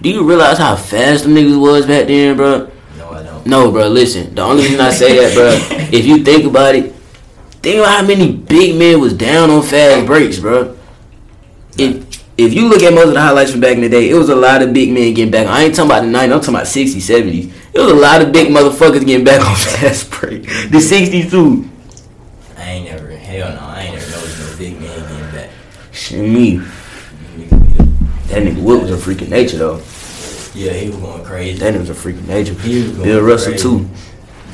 do 0.00 0.08
you 0.08 0.22
realize 0.22 0.56
how 0.58 0.76
fast 0.76 1.24
the 1.24 1.30
niggas 1.30 1.60
was 1.60 1.84
back 1.86 2.06
then, 2.06 2.36
bro? 2.36 2.70
No, 3.46 3.70
bro, 3.70 3.86
listen. 3.86 4.34
The 4.34 4.42
only 4.42 4.64
reason 4.64 4.80
I 4.80 4.90
say 4.90 5.16
that, 5.18 5.34
bro, 5.34 5.78
if 5.96 6.04
you 6.04 6.24
think 6.24 6.44
about 6.46 6.74
it, 6.74 6.92
think 7.62 7.78
about 7.78 8.00
how 8.00 8.06
many 8.06 8.32
big 8.32 8.76
men 8.76 9.00
was 9.00 9.14
down 9.14 9.50
on 9.50 9.62
fast 9.62 10.04
breaks, 10.04 10.40
bro. 10.40 10.76
If 11.78 12.04
if 12.36 12.52
you 12.52 12.68
look 12.68 12.82
at 12.82 12.92
most 12.92 13.08
of 13.08 13.14
the 13.14 13.20
highlights 13.20 13.52
from 13.52 13.60
back 13.60 13.76
in 13.76 13.82
the 13.82 13.88
day, 13.88 14.10
it 14.10 14.14
was 14.14 14.28
a 14.30 14.34
lot 14.34 14.62
of 14.62 14.72
big 14.72 14.92
men 14.92 15.14
getting 15.14 15.30
back. 15.30 15.46
I 15.46 15.62
ain't 15.62 15.74
talking 15.74 15.90
about 15.90 16.02
the 16.02 16.08
90s, 16.08 16.22
I'm 16.22 16.40
talking 16.40 16.54
about 16.54 16.66
60s, 16.66 16.96
70s. 16.96 17.52
It 17.72 17.80
was 17.80 17.92
a 17.92 17.94
lot 17.94 18.20
of 18.20 18.32
big 18.32 18.48
motherfuckers 18.48 19.06
getting 19.06 19.24
back 19.24 19.40
on 19.40 19.56
fast 19.56 20.10
break. 20.10 20.42
The 20.42 20.78
60s 20.78 21.30
too. 21.30 21.70
I 22.58 22.70
ain't 22.72 22.90
never, 22.90 23.10
hell 23.10 23.54
no, 23.54 23.60
I 23.60 23.82
ain't 23.84 23.94
never 23.94 24.10
noticed 24.10 24.38
no 24.40 24.58
big 24.58 24.80
man 24.80 24.98
getting 25.00 25.30
back. 25.30 25.50
Shit, 25.92 26.28
me. 26.28 26.56
That 28.26 28.42
nigga 28.42 28.60
Wood 28.60 28.82
was 28.82 28.90
a 28.90 28.96
freaking 28.96 29.28
nature 29.30 29.56
though. 29.58 29.80
Yeah, 30.56 30.72
he 30.72 30.88
was 30.88 30.96
going 30.96 31.22
crazy. 31.22 31.58
That 31.58 31.78
was 31.78 31.90
a 31.90 31.92
freaking 31.92 32.26
nature. 32.26 32.54
He 32.54 32.82
was 32.82 32.92
going 32.92 33.02
Bill 33.04 33.20
Russell 33.20 33.52
crazy. 33.52 33.62
too. 33.62 33.88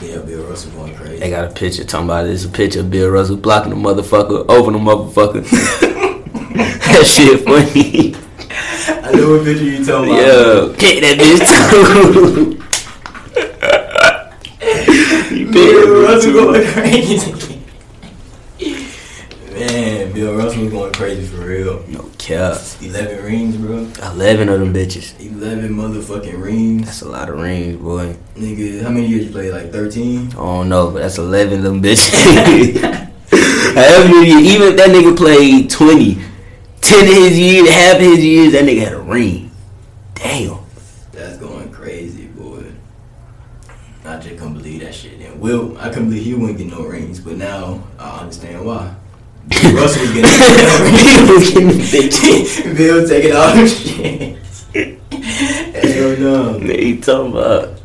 Yeah, 0.00 0.18
Bill 0.18 0.42
Russell 0.48 0.72
going 0.72 0.96
crazy. 0.96 1.20
They 1.20 1.30
got 1.30 1.44
a 1.44 1.54
picture 1.54 1.84
talking 1.84 2.06
about 2.08 2.26
it. 2.26 2.32
It's 2.32 2.44
a 2.44 2.48
picture 2.48 2.80
of 2.80 2.90
Bill 2.90 3.08
Russell 3.08 3.36
blocking 3.36 3.70
the 3.70 3.76
motherfucker 3.76 4.44
over 4.50 4.72
the 4.72 4.78
motherfucker. 4.78 5.48
that 6.54 7.06
shit 7.06 7.44
funny. 7.44 8.16
I 9.00 9.12
know 9.12 9.30
what 9.30 9.44
picture 9.44 9.62
you 9.62 9.84
talking 9.84 10.10
about. 10.10 10.26
Yeah, 10.26 10.74
kick 10.76 11.02
that 11.02 11.18
bitch 11.20 11.46
too. 15.30 15.46
Bill 15.52 16.02
Russell 16.02 16.32
going 16.32 16.66
crazy. 16.72 17.48
Bill 20.22 20.36
Russell 20.36 20.62
was 20.62 20.72
going 20.72 20.92
crazy 20.92 21.26
for 21.26 21.44
real. 21.44 21.84
No 21.88 22.08
cap. 22.16 22.56
11 22.80 23.24
rings, 23.24 23.56
bro. 23.56 23.90
Eleven 24.12 24.48
of 24.50 24.60
them 24.60 24.72
bitches. 24.72 25.18
11 25.18 25.70
motherfucking 25.70 26.40
rings. 26.40 26.84
That's 26.84 27.02
a 27.02 27.08
lot 27.08 27.28
of 27.28 27.40
rings, 27.40 27.76
boy. 27.82 28.14
Nigga, 28.36 28.82
how 28.82 28.90
many 28.90 29.08
years 29.08 29.24
you 29.24 29.32
played? 29.32 29.52
Like 29.52 29.72
13? 29.72 30.28
I 30.28 30.30
don't 30.34 30.68
know, 30.68 30.92
but 30.92 31.00
that's 31.00 31.18
eleven 31.18 31.58
of 31.58 31.64
them 31.64 31.82
bitches. 31.82 32.12
However, 33.74 34.14
even 34.22 34.68
if 34.68 34.76
that 34.76 34.90
nigga 34.90 35.16
played 35.16 35.68
20, 35.68 36.14
10 36.82 37.00
of 37.00 37.14
his 37.14 37.36
years, 37.36 37.68
half 37.68 37.96
of 37.96 38.02
his 38.02 38.24
years, 38.24 38.52
that 38.52 38.62
nigga 38.62 38.84
had 38.84 38.92
a 38.92 39.00
ring. 39.00 39.50
Damn. 40.14 40.58
That's 41.10 41.36
going 41.38 41.72
crazy, 41.72 42.26
boy. 42.26 42.62
I 44.04 44.18
just 44.18 44.36
couldn't 44.36 44.54
believe 44.54 44.82
that 44.82 44.94
shit. 44.94 45.18
And 45.18 45.40
Wilt, 45.40 45.76
I 45.78 45.88
couldn't 45.88 46.10
believe 46.10 46.22
he 46.22 46.34
wouldn't 46.34 46.58
get 46.58 46.68
no 46.68 46.84
rings, 46.84 47.18
but 47.18 47.38
now 47.38 47.82
I 47.98 48.20
understand 48.20 48.64
why. 48.64 48.94
Russell 49.50 50.02
was 50.02 50.12
getting 50.12 50.24
He 51.26 51.32
was 51.32 51.50
getting 51.50 51.68
bitches. 51.68 52.76
Bill 52.76 53.08
taking 53.08 53.34
all 53.34 53.54
them 53.54 53.66
shit. 53.66 54.38
Hell 55.84 56.16
no. 56.18 56.58
He 56.58 56.98
talking 56.98 57.32
about. 57.32 57.80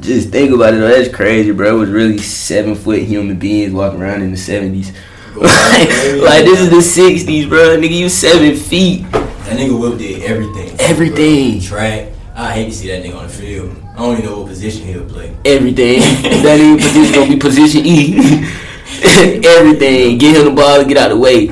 Just 0.00 0.28
think 0.28 0.52
about 0.52 0.74
it 0.74 0.78
though, 0.78 0.88
that's 0.88 1.14
crazy, 1.14 1.52
bro. 1.52 1.76
It 1.76 1.78
was 1.78 1.90
really 1.90 2.18
seven 2.18 2.74
foot 2.74 3.00
human 3.00 3.38
beings 3.38 3.72
walking 3.72 4.02
around 4.02 4.22
in 4.22 4.30
the 4.30 4.36
seventies. 4.36 4.92
like, 5.36 5.88
like, 6.22 6.44
this 6.44 6.60
is 6.60 6.70
the 6.70 6.82
sixties, 6.82 7.46
bro. 7.46 7.76
Nigga, 7.76 7.96
you 7.96 8.08
seven 8.08 8.56
feet. 8.56 9.10
That 9.10 9.58
nigga 9.58 9.78
Wilt 9.78 9.98
did 9.98 10.22
everything. 10.22 10.78
Everything. 10.80 11.60
Bro. 11.60 11.68
Track. 11.68 12.12
I 12.34 12.52
hate 12.52 12.66
to 12.66 12.72
see 12.72 12.88
that 12.88 13.02
nigga 13.02 13.16
on 13.16 13.26
the 13.26 13.32
field. 13.32 13.74
I 13.94 13.98
don't 13.98 14.18
even 14.18 14.26
know 14.26 14.40
what 14.40 14.48
position 14.48 14.86
he'll 14.86 15.06
play. 15.06 15.34
Everything. 15.46 16.00
that 16.00 16.60
nigga 16.60 16.82
position 16.82 17.14
gonna 17.14 17.30
be 17.32 17.38
position 17.38 17.86
E. 17.86 18.46
Everything. 19.44 20.18
Get 20.18 20.36
him 20.36 20.44
the 20.46 20.50
ball 20.50 20.80
and 20.80 20.88
get 20.88 20.98
out 20.98 21.12
of 21.12 21.18
the 21.18 21.22
way. 21.22 21.46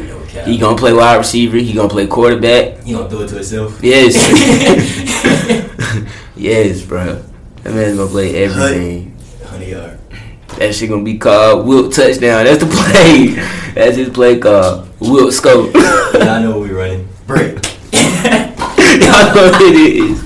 He 0.45 0.59
gonna 0.59 0.77
play 0.77 0.93
wide 0.93 1.17
receiver. 1.17 1.57
He 1.57 1.73
gonna 1.73 1.89
play 1.89 2.07
quarterback. 2.07 2.83
He 2.83 2.93
gonna 2.93 3.09
throw 3.09 3.21
it 3.21 3.29
to 3.29 3.37
himself. 3.37 3.81
Yes. 3.83 4.15
yes, 6.37 6.83
bro. 6.83 7.23
That 7.63 7.75
man's 7.75 7.97
gonna 7.97 8.11
play 8.11 8.45
everything. 8.45 9.17
Honey 9.45 9.71
yard. 9.71 9.99
That 10.59 10.75
shit 10.75 10.91
gonna 10.91 11.03
be 11.03 11.17
called 11.19 11.67
Wilt 11.67 11.95
touchdown. 11.95 12.45
That's 12.45 12.63
the 12.63 12.67
play. 12.67 13.29
That's 13.75 13.97
his 13.97 14.11
play 14.11 14.39
called 14.39 14.89
Wilt 15.01 15.33
scope. 15.33 15.71
I 15.75 16.41
know 16.43 16.59
what 16.59 16.69
we 16.69 16.75
running. 16.75 17.09
Break. 17.27 17.55
Y'all 17.93 19.35
know 19.35 19.51
what 19.51 19.63
it 19.63 19.97
is. 19.97 20.23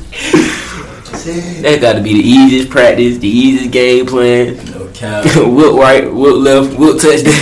That 1.62 1.80
got 1.80 1.94
to 1.94 2.02
be 2.02 2.14
the 2.14 2.26
easiest 2.26 2.70
practice, 2.70 3.18
the 3.18 3.28
easiest 3.28 3.70
game 3.70 4.06
plan. 4.06 4.56
Cap. 4.98 5.24
Wilt 5.36 5.78
right, 5.78 6.12
Wilt 6.12 6.38
left, 6.38 6.76
Wilt 6.76 7.00
touchdown. 7.00 7.32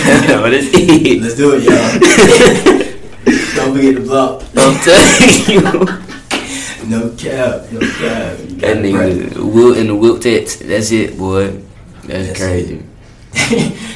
That's 0.51 0.67
it. 0.73 1.21
Let's 1.21 1.35
do 1.35 1.55
it, 1.55 1.63
y'all. 1.63 1.73
Don't 3.55 3.75
forget 3.75 3.95
to 3.95 4.01
block. 4.01 4.43
I'm 4.55 4.79
telling 4.83 5.49
you. 5.49 5.61
No 6.87 7.09
cap. 7.17 7.71
No 7.71 7.79
cap. 7.79 8.37
That 8.61 8.77
nigga 8.77 9.35
Wilt 9.53 9.77
and 9.77 9.89
the 9.89 9.95
Wilt. 9.95 10.21
That's 10.21 10.91
it, 10.91 11.17
boy. 11.17 11.47
That's, 12.03 12.27
That's 12.27 12.39
crazy. 12.39 12.83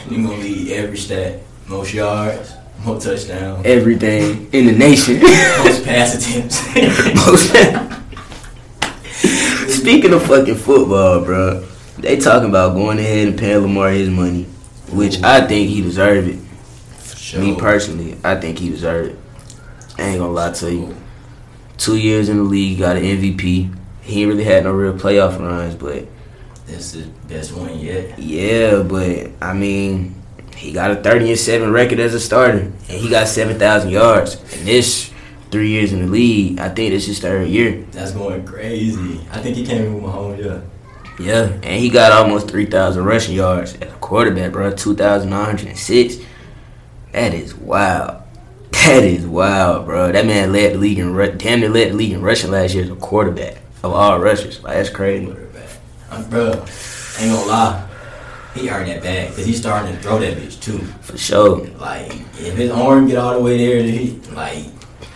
you 0.09 0.25
gonna 0.27 0.37
lead 0.39 0.71
every 0.71 0.97
stat. 0.97 1.39
Most 1.67 1.93
yards, 1.93 2.53
Most 2.83 3.05
touchdowns, 3.05 3.63
Everything 3.65 4.49
in 4.53 4.65
the 4.65 4.71
nation. 4.73 5.21
most 5.21 5.85
pass 5.85 6.15
attempts. 6.15 6.65
Most. 7.15 7.51
Speaking 9.79 10.13
of 10.13 10.23
fucking 10.23 10.55
football, 10.55 11.23
bro, 11.23 11.63
they 12.01 12.17
talking 12.17 12.49
about 12.49 12.73
going 12.75 12.99
ahead 12.99 13.27
and 13.27 13.37
paying 13.39 13.59
Lamar 13.59 13.89
his 13.91 14.09
money, 14.09 14.43
which 14.91 15.21
I 15.23 15.45
think 15.47 15.69
he 15.69 15.81
deserved 15.81 16.27
it. 16.27 16.39
Me 17.39 17.55
personally, 17.57 18.17
I 18.23 18.35
think 18.35 18.59
he 18.59 18.69
deserved 18.69 19.11
it. 19.11 19.17
I 19.97 20.03
ain't 20.03 20.19
gonna 20.19 20.31
lie 20.33 20.51
to 20.51 20.71
you. 20.73 20.95
Two 21.77 21.97
years 21.97 22.29
in 22.29 22.37
the 22.37 22.43
league, 22.43 22.79
got 22.79 22.97
an 22.97 23.03
MVP. 23.03 23.73
He 24.01 24.21
ain't 24.21 24.29
really 24.29 24.43
had 24.43 24.63
no 24.65 24.71
real 24.73 24.93
playoff 24.93 25.39
runs, 25.39 25.75
but 25.75 26.05
That's 26.67 26.91
the 26.91 27.05
best 27.27 27.53
one 27.55 27.79
yet. 27.79 28.19
yeah, 28.19 28.83
but 28.83 29.31
I 29.41 29.53
mean, 29.53 30.15
he 30.55 30.73
got 30.73 30.91
a 30.91 30.95
thirty 30.95 31.29
and 31.29 31.39
seven 31.39 31.71
record 31.71 31.99
as 31.99 32.13
a 32.13 32.19
starter, 32.19 32.59
and 32.59 32.73
he 32.83 33.09
got 33.09 33.27
seven 33.27 33.57
thousand 33.57 33.91
yards. 33.91 34.35
And 34.57 34.67
this 34.67 35.11
three 35.51 35.69
years 35.69 35.93
in 35.93 36.01
the 36.05 36.07
league, 36.11 36.59
I 36.59 36.69
think 36.69 36.91
this 36.91 37.03
is 37.03 37.07
his 37.09 37.19
third 37.19 37.47
year. 37.47 37.85
That's 37.91 38.11
going 38.11 38.45
crazy. 38.45 39.21
I 39.31 39.39
think 39.39 39.55
he 39.55 39.65
came 39.65 39.83
in 39.83 39.93
with 39.95 40.03
Mahomes, 40.03 40.43
yeah. 40.43 40.61
Yeah, 41.21 41.43
and 41.63 41.79
he 41.79 41.89
got 41.89 42.11
almost 42.11 42.49
3,000 42.49 43.03
rushing 43.03 43.35
yards 43.35 43.75
as 43.75 43.91
a 43.91 43.95
quarterback, 43.97 44.51
bro. 44.51 44.71
2,906. 44.71 46.17
That 47.11 47.33
is 47.33 47.55
wild. 47.55 48.17
That 48.71 49.03
is 49.03 49.27
wild, 49.27 49.85
bro. 49.85 50.11
That 50.11 50.25
man 50.25 50.51
led 50.53 50.73
the 50.73 50.77
league 50.79 50.97
in 50.97 51.13
ru- 51.13 51.33
damn 51.33 51.59
near 51.59 51.69
led 51.69 51.91
the 51.91 51.95
league 51.95 52.13
in 52.13 52.21
rushing 52.21 52.49
last 52.51 52.73
year 52.73 52.83
as 52.83 52.89
a 52.89 52.95
quarterback 52.95 53.57
of 53.83 53.93
all 53.93 54.19
rushers. 54.19 54.63
Like 54.63 54.75
that's 54.75 54.89
crazy. 54.89 55.25
Quarterback. 55.27 55.69
I'm, 56.09 56.29
bro, 56.29 56.47
ain't 57.19 57.31
gonna 57.31 57.45
lie. 57.45 57.87
He 58.55 58.69
earned 58.69 58.89
that 58.89 59.03
bag 59.03 59.29
because 59.29 59.45
he's 59.45 59.59
starting 59.59 59.95
to 59.95 60.01
throw 60.01 60.19
that 60.19 60.35
bitch 60.37 60.61
too. 60.61 60.79
For 61.01 61.17
sure. 61.17 61.67
Like, 61.77 62.11
if 62.39 62.55
his 62.55 62.71
arm 62.71 63.07
get 63.07 63.17
all 63.17 63.33
the 63.33 63.39
way 63.39 63.57
there, 63.57 63.83
he, 63.83 64.11
like, 64.31 64.65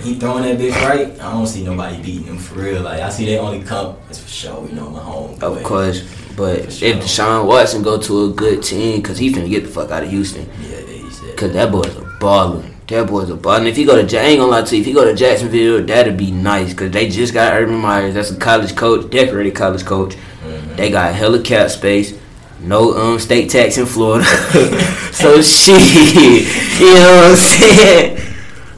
he 0.03 0.15
throwing 0.15 0.43
that 0.43 0.58
bitch 0.58 0.75
right, 0.88 1.08
I 1.19 1.31
don't 1.34 1.47
see 1.47 1.63
nobody 1.63 2.01
beating 2.01 2.25
him 2.25 2.38
for 2.38 2.60
real. 2.60 2.81
Like, 2.81 3.01
I 3.01 3.10
see 3.10 3.25
they 3.25 3.38
only 3.39 3.62
come, 3.63 3.95
it's 4.10 4.19
for 4.19 4.29
sure, 4.29 4.67
you 4.67 4.73
know, 4.75 4.88
Mahomes. 4.88 5.41
Of 5.41 5.55
but- 5.55 5.63
course. 5.63 6.01
But 6.36 6.63
For 6.63 6.67
if 6.67 6.73
sure. 6.73 6.93
Deshaun 6.95 7.45
Watson 7.47 7.81
go 7.81 7.97
to 7.97 8.25
a 8.25 8.29
good 8.34 8.62
team, 8.62 8.97
because 9.01 9.17
he 9.17 9.31
finna 9.31 9.49
get 9.49 9.63
the 9.63 9.69
fuck 9.69 9.89
out 9.91 10.03
of 10.03 10.10
Houston. 10.10 10.49
Yeah, 10.62 10.81
he 10.81 11.10
said. 11.10 11.31
Because 11.31 11.53
that 11.53 11.71
boy's 11.71 11.95
a 11.95 12.01
baller. 12.19 12.62
That 12.88 13.08
boy's 13.08 13.29
a 13.29 13.36
baller. 13.38 13.60
And 13.60 13.67
if 13.69 13.77
he 13.77 13.86
go 13.86 14.05
to, 14.05 14.19
I 14.19 14.23
ain't 14.23 14.39
gonna 14.39 14.51
lie 14.51 14.62
to 14.63 14.75
you, 14.75 14.81
if 14.81 14.86
he 14.86 14.91
go 14.91 15.05
to 15.05 15.15
Jacksonville, 15.15 15.84
that'd 15.86 16.17
be 16.17 16.31
nice. 16.31 16.71
Because 16.71 16.91
they 16.91 17.08
just 17.08 17.34
got 17.34 17.53
Urban 17.53 17.75
Myers. 17.77 18.13
That's 18.15 18.31
a 18.31 18.36
college 18.36 18.75
coach, 18.75 19.10
decorated 19.10 19.55
college 19.55 19.86
coach. 19.86 20.15
Mhm. 20.45 20.75
They 20.75 20.91
got 20.91 21.15
hella 21.15 21.41
cap 21.41 21.69
space. 21.69 22.13
No 22.60 22.93
um 22.95 23.17
state 23.19 23.49
tax 23.49 23.77
in 23.77 23.86
Florida. 23.86 24.25
so 25.13 25.41
shit. 25.41 25.79
You 26.81 26.93
know 26.95 27.15
what 27.15 27.31
I'm 27.31 27.36
saying? 27.38 28.24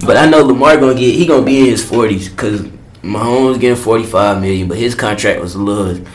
But 0.05 0.17
I 0.17 0.29
know 0.29 0.43
Lamar 0.43 0.77
gonna 0.77 0.93
get 0.93 1.15
he 1.15 1.25
gonna 1.25 1.45
be 1.45 1.59
in 1.59 1.65
his 1.65 1.83
forties 1.83 2.29
because 2.29 2.61
Mahomes 3.01 3.59
getting 3.59 3.81
forty 3.81 4.05
five 4.05 4.41
million, 4.41 4.67
but 4.67 4.77
his 4.77 4.95
contract 4.95 5.41
was 5.41 5.55
a 5.55 5.59
little 5.59 6.05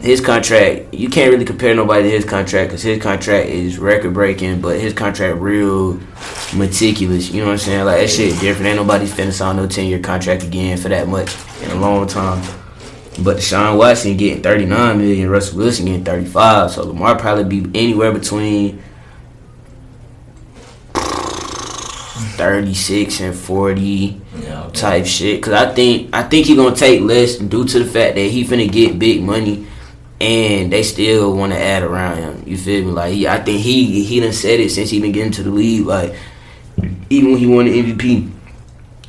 his 0.00 0.20
contract 0.20 0.94
you 0.94 1.08
can't 1.08 1.32
really 1.32 1.44
compare 1.44 1.74
nobody 1.74 2.04
to 2.04 2.10
his 2.10 2.24
contract 2.24 2.70
because 2.70 2.82
his 2.82 3.02
contract 3.02 3.48
is 3.48 3.78
record 3.78 4.14
breaking, 4.14 4.60
but 4.60 4.78
his 4.78 4.92
contract 4.92 5.40
real 5.40 5.98
meticulous. 6.54 7.30
You 7.30 7.40
know 7.40 7.46
what 7.46 7.52
I'm 7.52 7.58
saying? 7.58 7.84
Like 7.84 8.00
that 8.00 8.10
shit 8.10 8.38
different. 8.40 8.68
Ain't 8.68 8.76
nobody 8.76 9.06
finna 9.06 9.32
sign 9.32 9.56
no 9.56 9.66
ten 9.66 9.86
year 9.86 9.98
contract 9.98 10.44
again 10.44 10.78
for 10.78 10.88
that 10.90 11.08
much 11.08 11.34
in 11.62 11.70
a 11.70 11.76
long 11.76 12.06
time. 12.06 12.42
But 13.22 13.38
Deshaun 13.38 13.78
Watson 13.78 14.16
getting 14.18 14.42
39 14.42 14.98
million, 14.98 15.30
Russell 15.30 15.58
Wilson 15.58 15.86
getting 15.86 16.04
35. 16.04 16.72
So 16.72 16.84
Lamar 16.84 17.18
probably 17.18 17.60
be 17.60 17.78
anywhere 17.78 18.12
between 18.12 18.82
36 22.36 23.20
and 23.20 23.34
40 23.34 24.20
Yeah, 24.42 24.64
okay. 24.64 24.72
type 24.80 25.06
shit. 25.06 25.42
Cause 25.42 25.52
I 25.54 25.72
think 25.74 26.14
I 26.14 26.22
think 26.22 26.46
he 26.46 26.54
gonna 26.56 26.76
take 26.76 27.00
less 27.00 27.36
due 27.36 27.64
to 27.66 27.78
the 27.78 27.84
fact 27.84 28.14
that 28.16 28.28
he 28.30 28.44
finna 28.44 28.70
get 28.70 28.98
big 28.98 29.22
money, 29.22 29.66
and 30.20 30.72
they 30.72 30.82
still 30.82 31.34
want 31.36 31.52
to 31.52 31.58
add 31.58 31.82
around 31.82 32.18
him. 32.18 32.42
You 32.46 32.56
feel 32.56 32.84
me? 32.84 32.90
Like 32.92 33.12
he, 33.14 33.26
I 33.28 33.38
think 33.42 33.60
he 33.60 34.04
he 34.04 34.20
done 34.20 34.32
said 34.32 34.60
it 34.60 34.70
since 34.70 34.90
he 34.90 35.00
been 35.00 35.12
getting 35.12 35.32
to 35.32 35.42
the 35.42 35.50
league. 35.50 35.86
Like 35.86 36.14
even 37.10 37.30
when 37.32 37.38
he 37.38 37.46
won 37.46 37.64
the 37.66 37.82
MVP, 37.82 38.30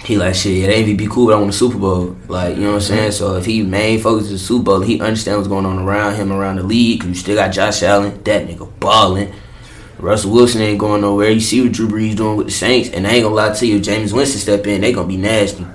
he 0.04 0.18
like 0.18 0.36
shit. 0.36 0.58
Yeah, 0.58 0.68
the 0.68 0.74
MVP 0.96 1.10
cool, 1.10 1.28
but 1.28 1.36
I 1.36 1.40
want 1.40 1.50
a 1.50 1.54
Super 1.54 1.78
Bowl. 1.78 2.16
Like 2.28 2.56
you 2.56 2.62
know 2.64 2.70
what 2.70 2.76
I'm 2.76 2.82
saying. 2.82 3.12
So 3.12 3.36
if 3.36 3.46
he 3.46 3.64
main 3.64 4.00
focus 4.00 4.32
is 4.32 4.46
Super 4.46 4.64
Bowl, 4.64 4.82
he 4.82 5.00
understands 5.02 5.38
what's 5.40 5.48
going 5.50 5.66
on 5.66 5.80
around 5.80 6.16
him 6.16 6.32
around 6.32 6.58
the 6.58 6.64
league. 6.64 7.02
Cause 7.02 7.10
you 7.10 7.16
still 7.16 7.36
got 7.36 7.50
Josh 7.52 7.84
Allen, 7.84 8.24
that 8.24 8.48
nigga 8.48 8.80
balling. 8.80 9.34
Russell 10.00 10.32
Wilson 10.32 10.62
ain't 10.62 10.80
going 10.80 11.02
nowhere. 11.02 11.30
You 11.30 11.40
see 11.40 11.62
what 11.62 11.72
Drew 11.72 11.88
Brees 11.88 12.16
doing 12.16 12.38
with 12.38 12.48
the 12.48 12.54
Saints, 12.54 12.90
and 12.90 13.08
I 13.08 13.12
ain't 13.12 13.24
gonna 13.24 13.36
lie 13.36 13.54
to 13.54 13.66
you. 13.66 13.80
Jameis 13.80 14.14
Winston 14.14 14.40
step 14.40 14.68
in, 14.68 14.82
they 14.82 14.94
gonna 14.94 15.08
be 15.08 15.18
nasty. 15.18 15.66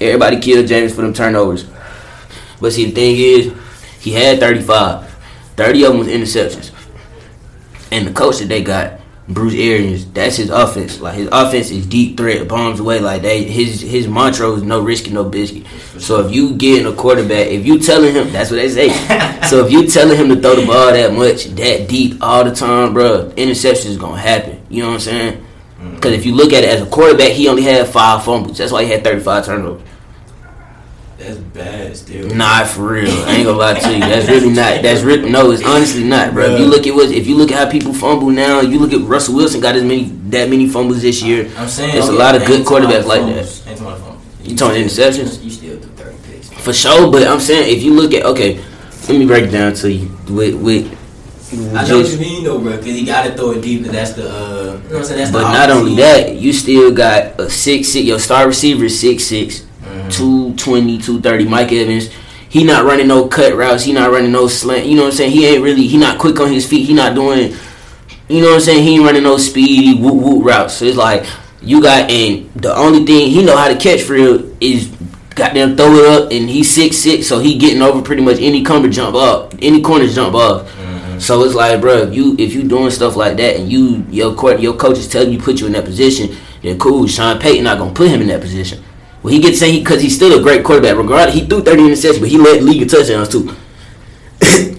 Everybody 0.00 0.38
killed 0.38 0.66
Jameis 0.66 0.94
for 0.94 1.02
them 1.02 1.14
turnovers. 1.14 1.66
But 2.60 2.72
see, 2.72 2.86
the 2.86 2.90
thing 2.92 3.16
is, 3.16 3.52
he 4.00 4.12
had 4.12 4.40
35. 4.40 5.08
30 5.56 5.84
of 5.84 5.92
them 5.92 5.98
was 5.98 6.08
interceptions. 6.08 6.72
And 7.90 8.06
the 8.06 8.12
coach 8.12 8.38
that 8.38 8.48
they 8.48 8.62
got 8.62 8.97
Bruce 9.28 9.54
Arians. 9.54 10.06
That's 10.12 10.36
his 10.36 10.48
offense. 10.48 11.00
Like 11.00 11.14
his 11.14 11.28
offense 11.30 11.70
is 11.70 11.86
deep 11.86 12.16
threat, 12.16 12.48
bombs 12.48 12.80
away. 12.80 13.00
Like 13.00 13.22
they 13.22 13.44
his 13.44 13.80
his 13.80 14.08
mantra 14.08 14.50
is 14.52 14.62
no 14.62 14.80
risk 14.80 15.04
and 15.04 15.14
no 15.14 15.24
biscuit. 15.24 15.66
So 15.98 16.26
if 16.26 16.32
you 16.32 16.54
get 16.54 16.80
in 16.80 16.86
a 16.86 16.94
quarterback, 16.94 17.48
if 17.48 17.66
you 17.66 17.78
telling 17.78 18.14
him 18.14 18.32
that's 18.32 18.50
what 18.50 18.56
they 18.56 18.70
say. 18.70 18.88
so 19.48 19.64
if 19.64 19.70
you 19.70 19.86
telling 19.86 20.16
him 20.16 20.28
to 20.30 20.40
throw 20.40 20.56
the 20.56 20.66
ball 20.66 20.92
that 20.92 21.12
much, 21.12 21.44
that 21.56 21.88
deep 21.88 22.22
all 22.22 22.42
the 22.42 22.54
time, 22.54 22.94
bro, 22.94 23.30
interception 23.36 23.90
is 23.90 23.98
gonna 23.98 24.16
happen. 24.20 24.64
You 24.70 24.82
know 24.82 24.88
what 24.88 24.94
I'm 24.94 25.00
saying? 25.00 25.44
Mm. 25.80 25.94
Because 25.96 26.12
if 26.12 26.24
you 26.24 26.34
look 26.34 26.52
at 26.54 26.64
it 26.64 26.70
as 26.70 26.82
a 26.82 26.86
quarterback, 26.86 27.32
he 27.32 27.48
only 27.48 27.62
had 27.62 27.86
five 27.86 28.24
fumbles. 28.24 28.56
That's 28.56 28.72
why 28.72 28.84
he 28.84 28.90
had 28.90 29.04
35 29.04 29.44
turnovers. 29.44 29.87
That's 31.18 31.36
bad 31.36 31.96
still. 31.96 32.32
Nah, 32.32 32.64
for 32.64 32.92
real. 32.92 33.10
I 33.10 33.32
ain't 33.36 33.44
gonna 33.44 33.58
lie 33.58 33.74
to 33.74 33.92
you. 33.92 33.98
That's 33.98 34.28
really 34.28 34.50
not. 34.50 34.82
That's 34.82 35.02
really 35.02 35.28
no. 35.28 35.50
It's 35.50 35.64
honestly 35.64 36.04
not, 36.04 36.32
bro. 36.32 36.44
If 36.54 36.60
you 36.60 36.66
look 36.66 36.86
at 36.86 36.94
what, 36.94 37.10
if 37.10 37.26
you 37.26 37.36
look 37.36 37.50
at 37.50 37.58
how 37.58 37.68
people 37.70 37.92
fumble 37.92 38.30
now, 38.30 38.60
you 38.60 38.78
look 38.78 38.92
at 38.92 39.00
Russell 39.00 39.34
Wilson 39.34 39.60
got 39.60 39.74
as 39.74 39.82
many 39.82 40.04
that 40.30 40.48
many 40.48 40.68
fumbles 40.68 41.02
this 41.02 41.20
year. 41.20 41.50
I'm 41.56 41.66
saying 41.68 41.92
There's 41.92 42.08
a 42.08 42.12
lot 42.12 42.36
of 42.36 42.46
good 42.46 42.64
quarterbacks 42.64 43.04
like 43.04 43.20
fumbles. 43.22 43.66
Ain't 43.66 43.78
talking 43.78 44.04
fumbles. 44.04 44.48
You 44.48 44.56
talking 44.56 44.82
interceptions? 44.84 45.42
You 45.42 45.50
still 45.50 45.80
do 45.80 45.88
30 45.88 46.16
picks. 46.22 46.50
For 46.52 46.72
sure, 46.72 47.10
but 47.10 47.26
I'm 47.26 47.40
saying 47.40 47.76
if 47.76 47.82
you 47.82 47.94
look 47.94 48.14
at 48.14 48.24
okay, 48.24 48.64
let 49.08 49.18
me 49.18 49.26
break 49.26 49.44
it 49.46 49.50
down 49.50 49.74
to 49.74 49.90
you 49.92 50.08
with 50.28 50.54
with. 50.54 50.94
I 51.74 51.88
know 51.88 51.98
what 52.00 52.10
you 52.12 52.18
mean 52.18 52.44
though, 52.44 52.60
bro, 52.60 52.76
because 52.76 52.94
he 52.94 53.04
got 53.04 53.24
to 53.24 53.32
throw 53.34 53.52
it 53.52 53.62
deep, 53.62 53.82
because 53.82 53.92
that's 53.94 54.12
the, 54.12 54.30
uh, 54.30 54.34
you 54.34 54.64
know 54.66 54.74
what 54.74 54.92
I'm 54.98 55.04
saying? 55.04 55.18
That's 55.18 55.32
But 55.32 55.50
not 55.50 55.70
only 55.70 55.96
that, 55.96 56.34
you 56.34 56.52
still 56.52 56.92
got 56.92 57.40
a 57.40 57.48
six 57.50 57.88
six. 57.88 58.04
Your 58.06 58.18
star 58.20 58.46
receiver 58.46 58.84
is 58.84 59.00
six 59.00 59.24
six, 59.24 59.64
Mhm. 60.08 60.56
220, 60.56 60.98
230. 60.98 61.44
Mike 61.44 61.72
Evans. 61.72 62.08
He 62.50 62.64
not 62.64 62.84
running 62.84 63.08
no 63.08 63.26
cut 63.26 63.54
routes. 63.54 63.84
He 63.84 63.92
not 63.92 64.10
running 64.10 64.32
no 64.32 64.48
slant. 64.48 64.86
You 64.86 64.96
know 64.96 65.02
what 65.02 65.10
I'm 65.12 65.16
saying? 65.16 65.32
He 65.32 65.46
ain't 65.46 65.62
really. 65.62 65.86
He 65.86 65.98
not 65.98 66.18
quick 66.18 66.40
on 66.40 66.50
his 66.50 66.66
feet. 66.66 66.86
He 66.86 66.94
not 66.94 67.14
doing. 67.14 67.54
You 68.28 68.40
know 68.40 68.48
what 68.48 68.54
I'm 68.56 68.60
saying? 68.60 68.82
He 68.84 68.94
ain't 68.94 69.04
running 69.04 69.22
no 69.22 69.36
speedy 69.38 69.94
whoop 70.00 70.14
whoop 70.14 70.44
routes. 70.44 70.74
So 70.74 70.84
it's 70.86 70.96
like 70.96 71.24
you 71.62 71.82
got 71.82 72.10
and 72.10 72.50
the 72.54 72.74
only 72.74 73.04
thing 73.04 73.30
he 73.30 73.42
know 73.42 73.56
how 73.56 73.68
to 73.68 73.76
catch 73.76 74.02
for 74.02 74.14
real 74.14 74.50
is 74.60 74.88
goddamn 75.34 75.76
throw 75.76 75.94
it 75.94 76.06
up 76.22 76.30
and 76.32 76.48
he's 76.48 76.70
six 76.70 76.96
six, 76.96 77.26
so 77.26 77.38
he 77.38 77.56
getting 77.58 77.82
over 77.82 78.00
pretty 78.02 78.22
much 78.22 78.38
any 78.40 78.62
cover 78.62 78.88
jump 78.88 79.14
up, 79.14 79.54
any 79.60 79.80
corners 79.80 80.14
jump 80.14 80.34
off. 80.34 80.62
Mhm. 80.62 81.20
So 81.20 81.42
it's 81.44 81.54
like, 81.54 81.80
bro, 81.80 81.98
if 81.98 82.14
you 82.14 82.34
if 82.38 82.54
you 82.54 82.62
doing 82.62 82.90
stuff 82.90 83.16
like 83.16 83.36
that 83.38 83.56
and 83.56 83.70
you 83.70 84.04
your 84.10 84.34
court 84.34 84.60
your 84.60 84.74
coach 84.74 84.98
is 84.98 85.08
telling 85.08 85.32
you 85.32 85.38
put 85.38 85.60
you 85.60 85.66
in 85.66 85.72
that 85.72 85.84
position, 85.84 86.30
then 86.62 86.78
cool. 86.78 87.06
Sean 87.06 87.38
Payton 87.38 87.64
not 87.64 87.78
gonna 87.78 87.92
put 87.92 88.08
him 88.08 88.20
in 88.22 88.28
that 88.28 88.40
position. 88.40 88.78
Well, 89.22 89.32
he 89.32 89.40
gets 89.40 89.58
saying 89.58 89.74
he 89.74 89.80
because 89.80 90.00
he's 90.00 90.14
still 90.14 90.38
a 90.38 90.42
great 90.42 90.64
quarterback. 90.64 90.96
Regardless, 90.96 91.34
he 91.34 91.46
threw 91.46 91.62
thirty 91.62 91.82
interceptions, 91.82 92.20
but 92.20 92.28
he 92.28 92.38
led 92.38 92.62
league 92.62 92.82
in 92.82 92.88
touchdowns 92.88 93.28
too. 93.28 93.54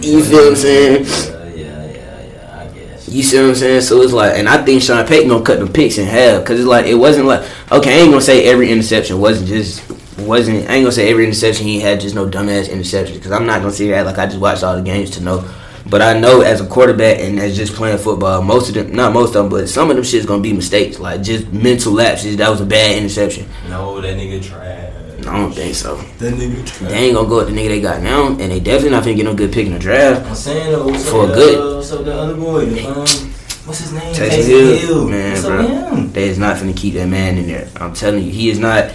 you 0.00 0.24
feel 0.24 0.38
what 0.38 0.48
I'm 0.48 0.56
saying? 0.56 1.04
Yeah, 1.04 1.54
yeah, 1.54 1.84
yeah, 1.84 2.22
yeah, 2.24 2.60
I 2.60 2.74
guess. 2.74 3.08
You 3.08 3.22
see 3.22 3.38
what 3.38 3.50
I'm 3.50 3.54
saying? 3.54 3.82
So 3.82 4.00
it's 4.00 4.12
like, 4.12 4.34
and 4.38 4.48
I 4.48 4.64
think 4.64 4.82
Sean 4.82 5.06
Payton 5.06 5.28
gonna 5.28 5.44
cut 5.44 5.60
the 5.60 5.66
picks 5.66 5.98
in 5.98 6.06
half 6.06 6.42
because 6.42 6.58
it's 6.58 6.68
like 6.68 6.86
it 6.86 6.94
wasn't 6.94 7.26
like 7.26 7.46
okay, 7.70 7.98
I 7.98 8.02
ain't 8.02 8.10
gonna 8.10 8.22
say 8.22 8.46
every 8.46 8.70
interception 8.70 9.20
wasn't 9.20 9.48
just 9.48 9.82
wasn't. 10.18 10.70
I 10.70 10.74
ain't 10.76 10.84
gonna 10.84 10.92
say 10.92 11.10
every 11.10 11.24
interception 11.24 11.66
he 11.66 11.78
had 11.80 12.00
just 12.00 12.14
no 12.14 12.26
dumbass 12.26 12.68
interceptions 12.68 13.14
because 13.14 13.32
I'm 13.32 13.46
not 13.46 13.60
gonna 13.60 13.72
say 13.72 13.88
that 13.90 14.06
like 14.06 14.18
I 14.18 14.24
just 14.26 14.38
watched 14.38 14.64
all 14.64 14.76
the 14.76 14.82
games 14.82 15.10
to 15.10 15.22
know. 15.22 15.46
But 15.88 16.02
I 16.02 16.18
know 16.18 16.40
as 16.40 16.60
a 16.60 16.66
quarterback 16.66 17.20
and 17.20 17.38
as 17.38 17.56
just 17.56 17.74
playing 17.74 17.98
football, 17.98 18.42
most 18.42 18.68
of 18.68 18.74
them, 18.74 18.92
not 18.92 19.12
most 19.12 19.36
of 19.36 19.44
them, 19.44 19.48
but 19.48 19.68
some 19.68 19.88
of 19.88 19.96
them 19.96 20.04
shit's 20.04 20.26
gonna 20.26 20.42
be 20.42 20.52
mistakes, 20.52 20.98
like 20.98 21.22
just 21.22 21.52
mental 21.52 21.92
lapses. 21.92 22.36
That 22.38 22.50
was 22.50 22.60
a 22.60 22.66
bad 22.66 22.98
interception. 22.98 23.48
No, 23.68 24.00
that 24.00 24.16
nigga 24.16 24.42
trash. 24.42 24.92
I 25.26 25.38
don't 25.38 25.52
think 25.52 25.74
so. 25.74 25.96
That 26.18 26.34
nigga 26.34 26.66
trash. 26.66 26.90
They 26.90 26.98
ain't 26.98 27.14
gonna 27.14 27.28
go 27.28 27.38
with 27.38 27.48
the 27.48 27.54
nigga 27.54 27.68
they 27.68 27.80
got 27.80 28.02
now, 28.02 28.28
and 28.28 28.38
they 28.38 28.58
definitely 28.58 28.90
not 28.90 29.04
finna 29.04 29.16
get 29.16 29.24
no 29.24 29.34
good 29.34 29.52
pick 29.52 29.66
in 29.66 29.72
the 29.72 29.78
draft. 29.78 30.26
I'm 30.26 30.34
saying 30.34 30.72
though, 30.72 30.86
what's 30.88 31.08
For 31.08 31.24
up 31.26 31.34
good. 31.34 31.58
Uh, 31.58 31.76
what's 31.76 31.92
up 31.92 32.04
the 32.04 32.14
other 32.14 32.34
boy? 32.34 32.64
Um, 32.84 32.94
what's 33.64 33.78
his 33.80 33.92
name? 33.92 34.14
Taysom 34.14 34.78
Hill, 34.80 35.08
man, 35.08 35.30
what's 35.32 35.44
bro. 35.44 36.06
They 36.08 36.28
is 36.28 36.38
not 36.38 36.56
finna 36.56 36.76
keep 36.76 36.94
that 36.94 37.06
man 37.06 37.38
in 37.38 37.46
there. 37.46 37.68
I'm 37.76 37.94
telling 37.94 38.24
you, 38.24 38.32
he 38.32 38.50
is 38.50 38.58
not. 38.58 38.90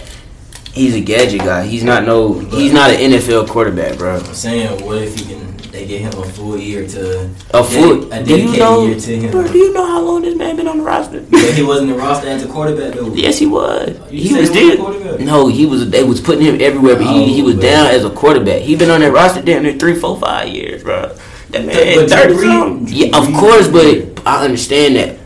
He's 0.74 0.94
a 0.94 1.00
gadget 1.00 1.40
guy. 1.40 1.66
He's 1.66 1.84
not 1.84 2.04
no. 2.04 2.38
He's 2.38 2.72
not 2.72 2.90
an 2.90 3.12
NFL 3.12 3.48
quarterback, 3.48 3.96
bro. 3.96 4.16
I'm 4.16 4.34
saying, 4.34 4.84
what 4.84 4.98
if 4.98 5.18
he 5.18 5.24
can? 5.24 5.52
They 5.82 5.88
get 5.88 6.00
him 6.14 6.22
a 6.22 6.24
full 6.24 6.56
year 6.56 6.86
to 6.86 7.28
A 7.50 7.64
full. 7.64 8.12
a 8.12 8.22
Do 8.22 8.36
you 8.38 8.52
dedicated 8.52 8.58
know? 8.60 8.86
year 8.86 9.00
to 9.00 9.18
him. 9.18 9.30
Bro, 9.32 9.48
do 9.50 9.58
you 9.58 9.72
know 9.74 9.84
how 9.84 10.00
long 10.00 10.22
this 10.22 10.36
man 10.36 10.54
been 10.54 10.68
on 10.68 10.78
the 10.78 10.84
roster? 10.84 11.20
But 11.28 11.54
he 11.54 11.62
wasn't 11.64 11.88
the 11.90 11.96
roster 11.96 12.28
as 12.28 12.44
a 12.44 12.46
quarterback 12.46 12.94
though. 12.94 13.12
Yes, 13.14 13.38
he 13.38 13.46
was. 13.46 13.98
You 14.12 14.28
He 14.28 14.34
was 14.38 14.50
he 14.50 14.76
there. 14.76 15.18
No, 15.18 15.48
he 15.48 15.66
was. 15.66 15.90
They 15.90 16.04
was 16.04 16.20
putting 16.20 16.44
him 16.44 16.60
everywhere, 16.60 16.94
but 16.94 17.06
he, 17.06 17.22
Oh, 17.22 17.26
he 17.26 17.42
was 17.42 17.56
but- 17.56 17.62
down 17.62 17.86
as 17.88 18.04
a 18.04 18.10
quarterback. 18.10 18.62
He 18.62 18.76
been 18.76 18.90
on 18.90 19.00
that 19.00 19.12
roster 19.12 19.42
damn 19.42 19.64
near 19.64 19.72
three, 19.76 19.96
four, 19.96 20.16
five 20.20 20.48
years, 20.50 20.84
bro. 20.84 21.12
That 21.50 21.64
man, 21.66 22.08
thirty 22.08 22.34
something. 22.38 22.86
Yeah, 22.94 23.18
of 23.18 23.26
course, 23.34 23.66
but 23.66 24.22
I 24.24 24.44
understand 24.44 24.94
that. 24.96 25.18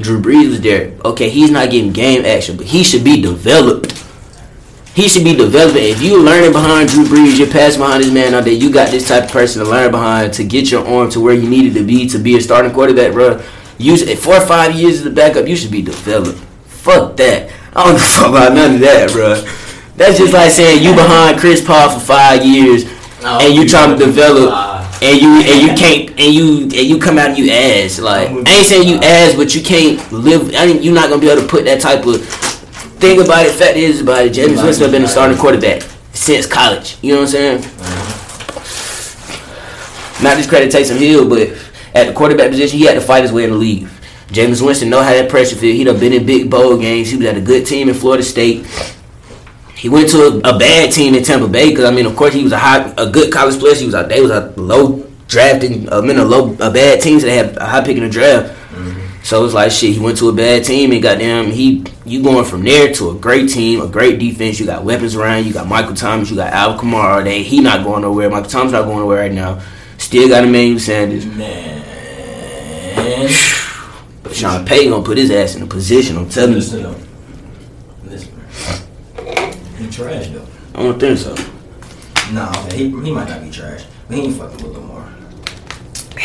Drew 0.00 0.22
Brees 0.22 0.48
was 0.48 0.60
there. 0.62 0.92
Okay, 1.04 1.28
he's 1.28 1.50
not 1.50 1.70
getting 1.70 1.92
game 1.92 2.24
action, 2.24 2.56
but 2.56 2.64
he 2.66 2.82
should 2.82 3.04
be 3.04 3.20
developed. 3.20 3.92
He 4.98 5.06
should 5.08 5.22
be 5.22 5.36
developing. 5.36 5.84
If 5.84 6.02
you 6.02 6.20
learning 6.20 6.50
behind 6.50 6.88
Drew 6.88 7.04
Brees, 7.04 7.38
you're 7.38 7.46
passing 7.46 7.80
behind 7.80 8.02
this 8.02 8.12
man 8.12 8.34
out 8.34 8.42
there. 8.42 8.52
You 8.52 8.68
got 8.68 8.90
this 8.90 9.06
type 9.06 9.26
of 9.26 9.30
person 9.30 9.62
to 9.64 9.70
learn 9.70 9.92
behind 9.92 10.32
to 10.32 10.42
get 10.42 10.72
your 10.72 10.84
arm 10.84 11.08
to 11.10 11.20
where 11.20 11.34
you 11.34 11.48
needed 11.48 11.74
to 11.74 11.84
be 11.84 12.08
to 12.08 12.18
be 12.18 12.36
a 12.36 12.40
starting 12.40 12.72
quarterback, 12.72 13.12
bro. 13.12 13.40
You 13.78 13.96
should- 13.96 14.18
four 14.18 14.34
or 14.34 14.40
five 14.40 14.74
years 14.74 14.98
as 14.98 15.06
a 15.06 15.10
backup, 15.10 15.46
you 15.46 15.54
should 15.54 15.70
be 15.70 15.82
developed. 15.82 16.40
Fuck 16.66 17.16
that. 17.18 17.48
I 17.76 17.84
don't 17.84 17.92
give 17.92 18.02
a 18.02 18.06
fuck 18.08 18.28
about 18.30 18.54
none 18.54 18.74
of 18.74 18.80
that, 18.80 19.12
bro. 19.12 19.40
That's 19.96 20.18
just 20.18 20.32
like 20.32 20.50
saying 20.50 20.82
you 20.82 20.92
behind 20.94 21.38
Chris 21.38 21.60
Paul 21.60 21.90
for 21.90 22.00
five 22.00 22.44
years 22.44 22.84
No, 23.22 23.38
and 23.38 23.54
you 23.54 23.68
trying 23.68 23.96
to 23.96 24.04
develop 24.04 24.52
and 25.00 25.20
you 25.22 25.28
and 25.42 25.62
you 25.62 25.74
can't 25.76 26.10
and 26.18 26.34
you 26.34 26.62
and 26.62 26.72
you 26.90 26.98
come 26.98 27.18
out 27.18 27.28
and 27.28 27.38
you 27.38 27.52
ass 27.52 28.00
like 28.00 28.30
I 28.30 28.32
ain't 28.32 28.66
saying 28.66 28.88
you 28.88 28.96
ass, 28.96 29.34
but 29.36 29.54
you 29.54 29.60
can't 29.62 30.00
live. 30.10 30.52
I 30.56 30.66
mean, 30.66 30.82
you're 30.82 30.92
not 30.92 31.08
gonna 31.08 31.20
be 31.20 31.28
able 31.30 31.42
to 31.42 31.46
put 31.46 31.64
that 31.66 31.80
type 31.80 32.04
of 32.04 32.20
thing 32.98 33.20
about 33.20 33.46
it. 33.46 33.52
Fact 33.52 33.76
is 33.76 34.00
about 34.00 34.26
it. 34.26 34.32
Jameis 34.32 34.62
Winston 34.62 34.84
have 34.84 34.92
been 34.92 35.04
a 35.04 35.08
starting 35.08 35.38
quarterback 35.38 35.82
since 36.12 36.46
college. 36.46 36.96
You 37.02 37.14
know 37.14 37.20
what 37.20 37.34
I'm 37.34 37.60
saying? 37.60 37.62
Mm-hmm. 37.62 38.24
Not 40.24 40.36
discredit 40.36 40.72
Taysom 40.72 40.98
Hill, 40.98 41.28
but 41.28 41.48
at 41.94 42.08
the 42.08 42.12
quarterback 42.12 42.50
position, 42.50 42.78
he 42.78 42.84
had 42.86 42.94
to 42.94 43.00
fight 43.00 43.22
his 43.22 43.32
way 43.32 43.44
in 43.44 43.50
the 43.50 43.56
league. 43.56 43.88
Jameis 44.28 44.60
Winston 44.64 44.90
know 44.90 45.02
how 45.02 45.12
that 45.12 45.30
pressure 45.30 45.56
feel. 45.56 45.74
He 45.74 45.84
done 45.84 45.98
been 45.98 46.12
in 46.12 46.26
big 46.26 46.50
bowl 46.50 46.76
games. 46.76 47.10
He 47.10 47.16
was 47.16 47.26
at 47.26 47.36
a 47.36 47.40
good 47.40 47.64
team 47.66 47.88
in 47.88 47.94
Florida 47.94 48.22
State. 48.22 48.66
He 49.74 49.88
went 49.88 50.10
to 50.10 50.18
a, 50.18 50.38
a 50.54 50.58
bad 50.58 50.92
team 50.92 51.14
in 51.14 51.22
Tampa 51.22 51.46
Bay 51.48 51.70
because 51.70 51.84
I 51.84 51.92
mean, 51.92 52.04
of 52.04 52.16
course, 52.16 52.34
he 52.34 52.42
was 52.42 52.52
a 52.52 52.58
high, 52.58 52.92
a 52.98 53.08
good 53.08 53.32
college 53.32 53.58
player. 53.58 53.74
He 53.74 53.86
was 53.86 53.94
a, 53.94 54.02
they 54.02 54.20
was 54.20 54.32
a 54.32 54.52
low 54.56 55.08
drafting, 55.28 55.88
uh, 55.90 55.98
I 55.98 56.00
mean, 56.00 56.18
a 56.18 56.24
low, 56.24 56.52
a 56.54 56.70
bad 56.70 57.00
team, 57.00 57.20
so 57.20 57.26
they 57.26 57.36
had 57.36 57.56
a 57.56 57.64
high 57.64 57.84
pick 57.84 57.96
in 57.96 58.02
the 58.02 58.10
draft. 58.10 58.57
So 59.28 59.44
it's 59.44 59.52
like 59.52 59.70
shit. 59.70 59.92
He 59.92 60.00
went 60.00 60.16
to 60.20 60.30
a 60.30 60.32
bad 60.32 60.64
team 60.64 60.90
and 60.90 61.02
goddamn, 61.02 61.50
he 61.50 61.84
you 62.06 62.22
going 62.22 62.46
from 62.46 62.64
there 62.64 62.94
to 62.94 63.10
a 63.10 63.14
great 63.14 63.50
team, 63.50 63.82
a 63.82 63.86
great 63.86 64.18
defense. 64.18 64.58
You 64.58 64.64
got 64.64 64.84
weapons 64.84 65.14
around. 65.14 65.44
You 65.44 65.52
got 65.52 65.68
Michael 65.68 65.94
Thomas. 65.94 66.30
You 66.30 66.36
got 66.36 66.50
Al 66.54 66.78
Kamara. 66.78 67.22
They 67.22 67.42
he 67.42 67.60
not 67.60 67.84
going 67.84 68.00
nowhere. 68.00 68.30
Michael 68.30 68.48
Thomas 68.48 68.72
not 68.72 68.86
going 68.86 69.00
nowhere 69.00 69.18
right 69.18 69.30
now. 69.30 69.60
Still 69.98 70.30
got 70.30 70.44
Emmanuel 70.44 70.80
Sanders. 70.80 71.26
Man. 71.26 71.84
But 74.22 74.34
Sean 74.34 74.64
Payton 74.64 74.92
gonna 74.92 75.04
put 75.04 75.18
his 75.18 75.30
ass 75.30 75.56
in 75.56 75.62
a 75.62 75.66
position. 75.66 76.16
I'm 76.16 76.30
telling 76.30 76.52
you. 76.52 76.60
Listen 76.60 76.82
though. 76.84 76.96
Listen. 78.04 78.32
He 79.76 79.90
trash 79.90 80.28
though. 80.28 80.46
I 80.74 80.82
don't 80.84 80.98
think 80.98 81.18
so. 81.18 81.34
Nah, 82.32 82.70
he, 82.70 82.84
he 82.88 83.10
might 83.10 83.28
not 83.28 83.42
be 83.42 83.50
trash, 83.50 83.84
but 84.08 84.16
he 84.16 84.22
ain't 84.22 84.36
fucking 84.38 84.66
with 84.66 84.74
Lamar. 84.74 85.17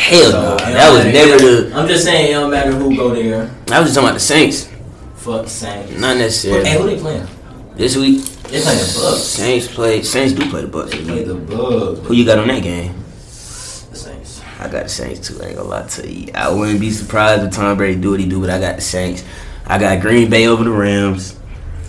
Hell 0.04 0.32
So, 0.32 0.42
no. 0.42 0.58
That 0.58 0.92
was 0.92 1.06
never 1.06 1.38
the. 1.38 1.76
I'm 1.76 1.88
just 1.88 2.04
saying, 2.04 2.32
it 2.32 2.34
don't 2.34 2.52
matter 2.52 2.72
who 2.72 2.96
go 2.96 3.16
there. 3.16 3.50
I 3.72 3.80
was 3.80 3.88
just 3.90 3.96
talking 3.96 4.10
about 4.10 4.14
the 4.16 4.20
Saints. 4.20 4.70
Fuck 5.16 5.48
Saints. 5.48 5.98
Not 5.98 6.18
necessarily. 6.18 6.68
Hey, 6.68 6.78
who 6.78 6.88
they 6.88 7.00
playing? 7.00 7.28
This 7.76 7.96
week, 7.96 8.22
They 8.44 8.62
playing 8.62 8.80
the 8.80 9.00
Bucks. 9.02 9.22
Saints 9.22 9.68
play. 9.74 10.04
Saints 10.04 10.34
do 10.34 10.50
play 10.50 10.62
the 10.62 10.68
Bucks. 10.68 10.92
They 10.92 11.04
play 11.04 11.24
the 11.24 11.36
Bucks. 11.36 12.00
Who 12.02 12.14
you 12.14 12.26
got 12.26 12.38
on 12.40 12.50
that 12.50 12.62
game? 12.62 12.94
The 13.26 13.96
Saints. 13.96 14.42
I 14.60 14.68
got 14.68 14.84
the 14.84 14.90
Saints 14.90 15.26
too. 15.26 15.42
I 15.42 15.48
ain't 15.48 15.56
gonna 15.56 15.70
lie 15.70 15.88
to 15.88 16.12
you. 16.12 16.32
I 16.36 16.52
wouldn't 16.52 16.82
be 16.82 16.92
surprised 16.92 17.44
if 17.44 17.54
Tom 17.54 17.78
Brady 17.78 18.00
do 18.02 18.12
what 18.12 18.20
he 18.20 18.28
do, 18.28 18.42
but 18.42 18.50
I 18.50 18.60
got 18.60 18.76
the 18.76 18.82
Saints. 18.82 19.24
I 19.66 19.80
got 19.80 20.02
Green 20.02 20.30
Bay 20.30 20.48
over 20.48 20.66
the 20.66 20.72
Rams. 20.72 21.40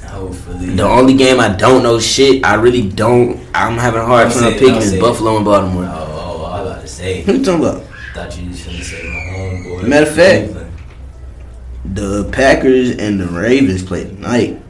Hopefully. 0.06 0.66
The 0.66 0.84
only 0.84 1.14
game 1.14 1.40
I 1.40 1.48
don't 1.48 1.82
know 1.82 1.98
shit, 1.98 2.44
I 2.44 2.54
really 2.54 2.88
don't. 2.88 3.40
I'm 3.52 3.76
having 3.76 4.00
a 4.00 4.06
hard 4.06 4.30
time 4.30 4.52
picking 4.52 4.76
is 4.76 4.92
it. 4.92 5.00
Buffalo 5.00 5.34
and 5.36 5.44
Baltimore. 5.44 5.86
Oh, 5.86 5.90
oh, 5.90 6.42
oh 6.42 6.44
I 6.44 6.60
was 6.62 6.70
about 6.70 6.80
to 6.82 6.88
say. 6.88 7.22
Who 7.22 7.32
you 7.38 7.44
talking 7.44 7.64
about? 7.66 7.84
Thought 8.14 8.38
you 8.38 8.50
just 8.50 8.66
finna 8.68 8.82
say 8.82 9.02
my 9.02 9.36
homeboy. 9.36 9.88
Matter 9.88 10.06
of 10.06 10.14
fact- 10.14 10.70
The 11.94 12.28
Packers 12.32 12.92
and 12.96 13.20
the 13.20 13.26
Ravens 13.26 13.82
play 13.82 14.04
tonight. 14.04 14.62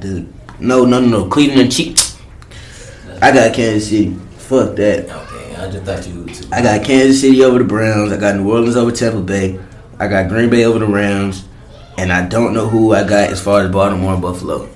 The 0.00 0.26
no, 0.58 0.84
no, 0.84 1.00
no, 1.00 1.06
no. 1.06 1.24
Cleveland 1.26 1.60
and 1.62 1.72
Chiefs. 1.72 2.18
I 3.22 3.30
got 3.32 3.54
Kansas 3.54 3.88
City. 3.88 4.16
Fuck 4.38 4.74
that. 4.76 5.04
Okay, 5.08 5.56
I 5.56 5.70
just 5.70 5.84
thought 5.84 6.06
you 6.08 6.14
would 6.24 6.34
too. 6.34 6.48
I 6.52 6.60
got 6.62 6.84
Kansas 6.84 7.20
City 7.20 7.42
over 7.44 7.58
the 7.58 7.64
Browns. 7.64 8.12
I 8.12 8.16
got 8.16 8.34
New 8.36 8.50
Orleans 8.52 8.76
over 8.76 8.90
Tampa 8.90 9.20
Bay. 9.20 9.58
I 10.00 10.08
got 10.08 10.28
Green 10.28 10.50
Bay 10.50 10.64
over 10.64 10.78
the 10.80 10.86
Rams. 10.86 11.44
And 11.96 12.12
I 12.12 12.26
don't 12.26 12.52
know 12.54 12.68
who 12.68 12.94
I 12.94 13.02
got 13.02 13.30
as 13.30 13.40
far 13.40 13.60
as 13.62 13.70
Baltimore 13.72 14.12
and 14.14 14.22
Buffalo. 14.22 14.68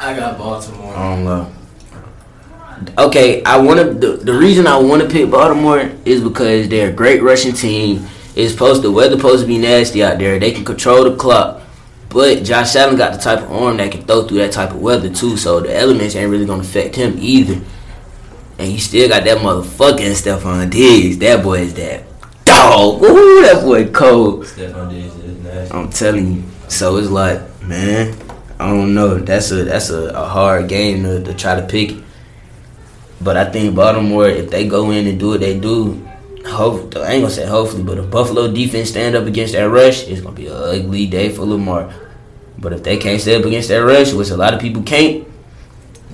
I 0.00 0.14
got 0.14 0.36
Baltimore. 0.38 0.94
I 0.96 1.14
don't 1.14 1.24
know. 1.24 1.52
Okay, 2.96 3.42
I 3.44 3.58
want 3.58 3.78
to. 3.78 3.94
The, 3.94 4.16
the 4.16 4.32
reason 4.32 4.66
I 4.66 4.78
want 4.78 5.02
to 5.02 5.08
pick 5.08 5.30
Baltimore 5.30 5.90
is 6.04 6.20
because 6.22 6.68
they're 6.68 6.90
a 6.90 6.92
great 6.92 7.22
rushing 7.22 7.52
team. 7.52 8.06
It's 8.36 8.52
supposed 8.52 8.82
the 8.82 8.90
weather 8.90 9.16
supposed 9.16 9.42
to 9.42 9.46
be 9.46 9.58
nasty 9.58 10.02
out 10.02 10.18
there. 10.18 10.38
They 10.38 10.52
can 10.52 10.64
control 10.64 11.04
the 11.04 11.16
clock. 11.16 11.62
But 12.08 12.42
Josh 12.42 12.74
Allen 12.74 12.96
got 12.96 13.12
the 13.12 13.18
type 13.18 13.40
of 13.40 13.52
arm 13.52 13.76
that 13.76 13.92
can 13.92 14.02
throw 14.02 14.26
through 14.26 14.38
that 14.38 14.52
type 14.52 14.70
of 14.70 14.80
weather 14.80 15.12
too, 15.12 15.36
so 15.36 15.60
the 15.60 15.76
elements 15.76 16.16
ain't 16.16 16.30
really 16.30 16.46
gonna 16.46 16.62
affect 16.62 16.96
him 16.96 17.16
either. 17.18 17.60
And 18.58 18.68
he 18.68 18.78
still 18.78 19.08
got 19.08 19.24
that 19.24 19.38
motherfucking 19.38 20.12
Stefon 20.16 20.70
Diggs. 20.70 21.18
That 21.18 21.42
boy 21.42 21.60
is 21.60 21.74
that 21.74 22.04
dog. 22.44 23.02
Ooh, 23.02 23.42
that 23.42 23.62
boy 23.64 23.90
cold. 23.90 24.44
Stefon 24.44 24.90
Diggs 24.90 25.14
is 25.14 25.38
nasty. 25.44 25.74
I'm 25.74 25.90
telling 25.90 26.34
you. 26.34 26.42
So 26.68 26.96
it's 26.96 27.10
like, 27.10 27.40
man, 27.62 28.16
I 28.58 28.68
don't 28.68 28.92
know. 28.94 29.18
That's 29.18 29.50
a 29.52 29.64
that's 29.64 29.90
a, 29.90 30.08
a 30.08 30.26
hard 30.26 30.68
game 30.68 31.04
to, 31.04 31.22
to 31.22 31.34
try 31.34 31.60
to 31.60 31.66
pick. 31.66 31.96
But 33.20 33.36
I 33.36 33.44
think 33.50 33.74
Baltimore, 33.74 34.28
if 34.28 34.50
they 34.50 34.66
go 34.66 34.90
in 34.90 35.06
and 35.06 35.18
do 35.18 35.30
what 35.30 35.40
they 35.40 35.58
do, 35.58 36.06
hope 36.46 36.96
I 36.96 37.12
ain't 37.12 37.22
gonna 37.22 37.30
say 37.30 37.46
hopefully, 37.46 37.82
but 37.82 37.98
if 37.98 38.10
Buffalo 38.10 38.50
defense 38.50 38.90
stand 38.90 39.14
up 39.14 39.26
against 39.26 39.52
that 39.52 39.68
rush, 39.68 40.06
it's 40.08 40.20
gonna 40.20 40.34
be 40.34 40.46
an 40.46 40.54
ugly 40.54 41.06
day 41.06 41.28
for 41.28 41.44
Lamar. 41.44 41.92
But 42.58 42.72
if 42.72 42.82
they 42.82 42.96
can't 42.96 43.20
stand 43.20 43.42
up 43.42 43.46
against 43.46 43.68
that 43.68 43.78
rush, 43.78 44.12
which 44.12 44.30
a 44.30 44.36
lot 44.36 44.54
of 44.54 44.60
people 44.60 44.82
can't, 44.82 45.26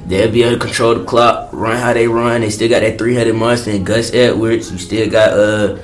they'll 0.06 0.30
be 0.30 0.42
able 0.42 0.58
to 0.58 0.64
control 0.64 0.94
the 0.94 1.04
clock, 1.04 1.50
run 1.52 1.76
how 1.76 1.92
they 1.92 2.06
run. 2.08 2.40
They 2.40 2.50
still 2.50 2.68
got 2.68 2.80
that 2.80 2.98
three 2.98 3.14
headed 3.14 3.34
monster 3.34 3.70
and 3.70 3.86
Gus 3.86 4.12
Edwards. 4.12 4.70
You 4.70 4.78
still 4.78 5.10
got 5.10 5.32
uh 5.32 5.78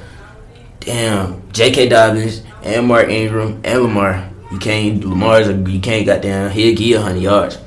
damn 0.81 1.43
J.K. 1.53 1.89
Dobbins 1.89 2.43
and 2.63 2.87
Mark 2.87 3.09
Ingram 3.09 3.61
and 3.65 3.83
Lamar. 3.83 4.29
You 4.51 4.59
can't 4.59 5.05
Lamar's 5.05 5.49
a, 5.49 5.55
you 5.55 5.81
can't 5.81 6.05
goddamn 6.05 6.51
he'll 6.51 6.77
give 6.77 6.87
you 6.87 6.99
hundred 6.99 7.23
yards. 7.23 7.59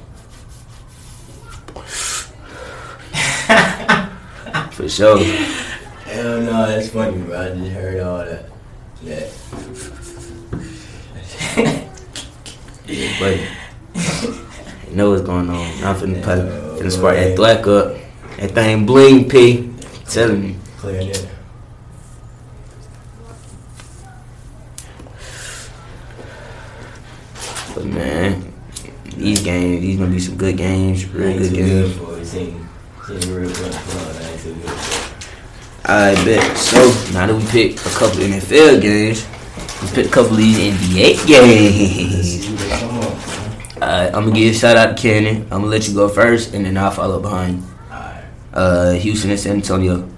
For 4.85 4.89
sure. 4.89 5.17
Hell 6.05 6.41
no, 6.41 6.67
that's 6.67 6.89
funny, 6.89 7.17
bro. 7.17 7.41
I 7.41 7.55
just 7.57 7.71
heard 7.71 7.99
all 8.01 8.19
that. 8.19 8.45
That. 9.01 9.31
But 13.19 13.39
you 14.91 14.95
know 14.95 15.09
what's 15.09 15.23
going 15.23 15.49
on. 15.49 15.55
I'm 15.83 15.95
finna, 15.95 16.21
play, 16.21 16.35
finna 16.35 16.91
spark 16.91 17.15
that 17.15 17.35
black 17.35 17.65
up. 17.65 17.97
That 18.37 18.51
thing 18.51 18.85
bling 18.85 19.27
P. 19.27 19.73
Telling 20.07 20.43
you. 20.49 20.55
Clear 20.77 21.01
it. 21.01 21.29
But 27.73 27.85
man, 27.85 28.53
these 29.15 29.41
games, 29.41 29.81
these 29.81 29.97
gonna 29.97 30.11
be 30.11 30.19
some 30.19 30.37
good 30.37 30.57
games, 30.57 31.07
real 31.07 31.29
Ain't 31.29 31.39
good 31.39 31.53
games. 31.53 31.97
good 31.97 32.64
I 35.85 36.15
bet. 36.25 36.57
So 36.57 36.77
now 37.13 37.27
that 37.27 37.35
we 37.35 37.45
picked 37.45 37.85
a 37.85 37.89
couple 37.89 38.21
NFL 38.21 38.81
games, 38.81 39.27
we 39.81 39.87
picked 39.93 40.09
a 40.09 40.11
couple 40.11 40.31
of 40.31 40.37
these 40.37 40.57
NBA 40.57 41.27
games. 41.27 42.49
Alright, 43.75 44.07
I'm 44.15 44.23
gonna 44.25 44.31
give 44.31 44.55
a 44.55 44.57
shout 44.57 44.75
out 44.75 44.97
to 44.97 45.01
Cannon. 45.01 45.43
I'm 45.43 45.61
gonna 45.61 45.67
let 45.67 45.87
you 45.87 45.93
go 45.93 46.09
first, 46.09 46.55
and 46.55 46.65
then 46.65 46.77
I'll 46.77 46.89
follow 46.89 47.19
behind. 47.19 47.63
Uh, 48.51 48.93
Houston 48.93 49.29
and 49.29 49.39
San 49.39 49.57
Antonio. 49.57 50.09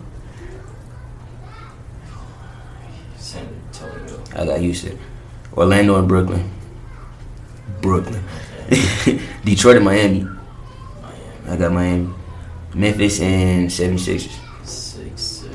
San 3.18 3.48
Antonio. 3.66 4.22
I 4.34 4.46
got 4.46 4.60
Houston. 4.62 4.98
Orlando 5.58 6.00
and 6.00 6.08
Brooklyn. 6.08 6.50
Brooklyn. 7.82 8.24
Detroit 9.44 9.76
and. 9.76 9.86
Miami. 9.86 10.26
I 11.50 11.58
got 11.58 11.74
Miami. 11.74 12.14
Memphis 12.78 13.20
and 13.22 13.68
76ers. 13.68 14.30
Six. 14.64 15.46
uh, 15.46 15.48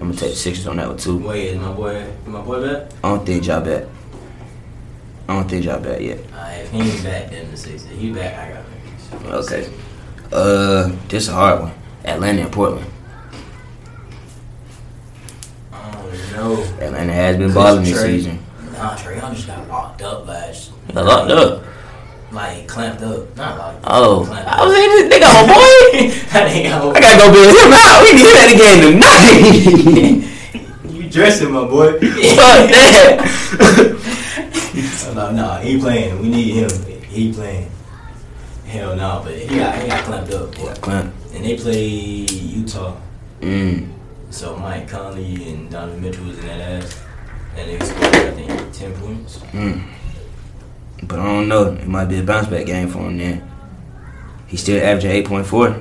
I'm 0.00 0.08
gonna 0.08 0.14
take 0.14 0.30
the 0.30 0.36
Sixers 0.36 0.66
on 0.66 0.76
that 0.78 0.88
one 0.88 0.96
too. 0.96 1.18
Wait, 1.18 1.48
is 1.48 1.58
my 1.60 1.70
boy, 1.70 2.10
my 2.24 2.40
boy 2.40 2.66
back? 2.66 2.90
I 3.04 3.10
don't 3.10 3.26
think 3.26 3.46
y'all 3.46 3.60
bet. 3.60 3.86
I 5.28 5.34
don't 5.34 5.48
think 5.50 5.66
y'all 5.66 5.80
bet 5.80 6.00
yet. 6.00 6.18
Alright, 6.32 6.60
if 6.62 6.70
he 6.70 6.78
ain't 6.80 7.04
back, 7.04 7.30
then 7.30 7.50
the 7.50 7.56
six. 7.58 7.84
If 7.84 7.90
he 7.98 8.10
back, 8.10 8.38
I 8.38 8.54
got 8.54 8.64
Memphis. 9.22 9.52
Okay. 9.52 9.70
Uh, 10.32 10.96
this 11.08 11.24
is 11.24 11.28
a 11.28 11.32
hard 11.32 11.60
one. 11.60 11.72
Atlanta 12.06 12.42
and 12.42 12.52
Portland. 12.52 12.86
I 15.72 15.92
don't. 16.36 16.60
Atlanta 16.80 17.12
has 17.12 17.36
been 17.36 17.52
balling 17.52 17.84
this 17.84 18.00
season. 18.00 18.38
Nah, 18.72 18.96
Trae 18.96 19.16
Young 19.16 19.34
just 19.34 19.46
got 19.46 19.68
locked 19.68 20.00
up 20.00 20.26
last. 20.26 20.70
They 20.88 21.02
locked 21.02 21.30
up. 21.32 21.64
Like 22.32 22.66
clamped 22.66 23.02
up, 23.02 23.36
not 23.36 23.56
locked 23.58 23.84
up. 23.84 23.90
Oh, 23.92 24.24
clamped 24.26 24.48
I 24.48 24.64
was 24.64 24.74
saying 24.74 25.08
they 25.08 25.20
got 25.20 25.46
my 25.46 25.54
boy. 25.54 26.10
That 26.32 26.50
ain't 26.50 26.66
I 26.96 27.00
gotta 27.00 27.18
go 27.18 27.32
build 27.32 27.56
him 27.56 27.72
out. 27.72 28.02
We 28.02 28.12
need 28.12 28.26
him 28.26 28.36
at 28.36 28.48
the 28.50 28.56
game 28.58 28.80
tonight. 28.92 30.32
You 30.96 31.08
dressing, 31.10 31.52
my 31.52 31.64
boy. 31.66 31.92
Fuck 31.92 32.70
that. 32.70 33.22
no, 35.14 35.30
no, 35.30 35.54
he 35.60 35.78
playing. 35.78 36.20
We 36.20 36.28
need 36.28 36.54
him. 36.54 36.70
He 37.04 37.32
playing. 37.32 37.70
Hell 38.66 38.96
no, 38.96 39.22
but 39.24 39.34
he 39.34 39.56
got 39.58 39.80
he 39.80 39.88
got 39.88 40.04
clamped 40.04 40.32
up. 40.32 40.54
boy. 40.56 40.74
Clamp. 40.80 41.14
And 41.32 41.44
they 41.44 41.56
play 41.56 41.86
Utah. 41.86 42.96
Mm. 43.40 43.92
So 44.30 44.56
Mike 44.56 44.88
Conley 44.88 45.48
and 45.50 45.70
Donovan 45.70 46.00
Mitchell 46.02 46.24
was 46.26 46.38
in 46.38 46.46
that 46.46 46.60
ass. 46.82 47.02
And 47.56 47.70
they 47.70 47.86
scored, 47.86 48.14
I 48.14 48.30
think, 48.32 48.72
10 48.72 48.94
points. 49.00 49.38
Mm. 49.38 49.88
But 51.02 51.18
I 51.18 51.24
don't 51.24 51.48
know. 51.48 51.72
It 51.72 51.86
might 51.86 52.06
be 52.06 52.18
a 52.18 52.22
bounce 52.22 52.48
back 52.48 52.66
game 52.66 52.88
for 52.88 52.98
him 53.00 53.18
then. 53.18 53.50
He's 54.46 54.60
still 54.62 54.82
averaging 54.82 55.24
8.4. 55.24 55.74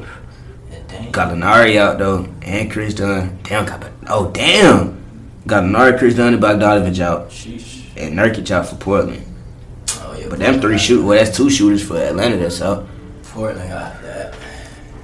And 0.71 0.87
dang. 0.87 1.11
Gallinari 1.11 1.77
out 1.77 1.97
though, 1.99 2.27
and 2.41 2.71
Kris 2.71 2.93
Dunn. 2.93 3.37
Damn, 3.43 3.65
got 3.65 3.91
oh 4.07 4.31
damn, 4.31 5.03
Gallinari, 5.45 5.97
Kris 5.97 6.15
Dunn, 6.15 6.33
and 6.33 6.43
Bogdanovich 6.43 6.99
out, 6.99 7.29
Sheesh. 7.29 7.83
and 7.95 8.17
Nurkic 8.17 8.49
out 8.51 8.67
for 8.67 8.75
Portland. 8.75 9.23
Oh, 9.99 10.17
yeah. 10.19 10.27
But 10.29 10.39
them 10.39 10.59
three 10.59 10.77
shoot, 10.77 11.03
well, 11.05 11.17
that's 11.23 11.35
two 11.35 11.49
shooters 11.49 11.83
for 11.87 11.97
Atlanta. 11.97 12.37
That's 12.37 12.61
out. 12.61 12.87
Portland 13.23 13.69
got 13.69 14.01
that. 14.01 14.35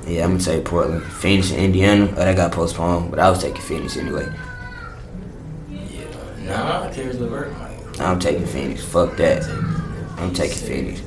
Yeah, 0.08 0.24
I'm 0.24 0.32
gonna 0.32 0.44
take 0.44 0.66
Portland, 0.66 1.04
Phoenix, 1.04 1.52
and 1.52 1.60
Indiana. 1.60 2.08
Oh, 2.12 2.16
that 2.16 2.36
got 2.36 2.52
postponed, 2.52 3.12
but 3.12 3.20
I 3.20 3.30
was 3.30 3.42
taking 3.42 3.62
Phoenix 3.62 3.96
anyway. 3.98 4.28
Yeah. 5.70 6.06
Nah, 6.40 6.92
Caris 6.92 7.18
LeVert. 7.18 7.54
I'm 8.00 8.20
taking 8.20 8.48
Phoenix. 8.48 8.84
Fuck 8.84 9.16
that. 9.18 9.44
Take- 10.22 10.30
I'm 10.30 10.34
taking 10.34 10.58
Phoenix. 10.68 11.02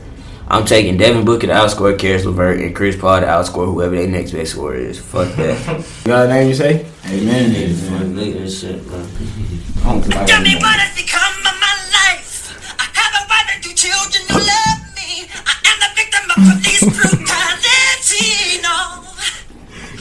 I'm 0.49 0.65
taking 0.67 0.97
Devin 0.99 1.25
Booker 1.25 1.47
to 1.47 1.53
outscore 1.53 1.99
Caris 1.99 2.25
LeVert 2.25 2.61
and 2.61 2.75
Chris 2.77 2.97
Paul 2.97 3.21
to 3.21 3.27
outscore 3.27 3.65
whoever 3.67 3.97
their 3.97 4.07
next 4.09 4.33
best 4.33 4.51
scorer 4.53 4.75
is. 4.77 4.99
Fuck 4.99 5.35
that. 5.37 5.85
You 6.05 6.09
got 6.13 6.27
a 6.27 6.29
name 6.29 6.49
you 6.49 6.55
say? 6.55 6.85
Amen. 7.07 7.51
Nigga, 7.53 7.75
fuck 7.75 8.01
Amen. 8.03 8.15
nigga, 8.17 8.39
this 8.41 8.61
shit, 8.61 8.87
bro. 8.87 8.99
I 8.99 9.01
don't 9.01 10.03
think 10.03 10.15
I 10.17 10.19
got 10.21 10.29
Tell 10.29 10.43
me 10.43 10.55
what 10.57 10.77
has 10.81 10.93
become 10.97 11.33
of 11.49 11.57
my 11.63 11.75
life. 11.97 12.53
I 12.77 12.85
have 12.93 13.13
a 13.15 13.25
wife 13.31 13.49
and 13.55 13.63
two 13.65 13.73
children 13.73 14.21
who 14.29 14.37
love 14.43 14.81
me. 14.99 15.31
I 15.33 15.55
am 15.65 15.77
the 15.81 15.91
victim 15.97 16.25
of 16.29 16.39
police 16.45 16.85
brutality. 16.93 18.61
No. 18.61 19.05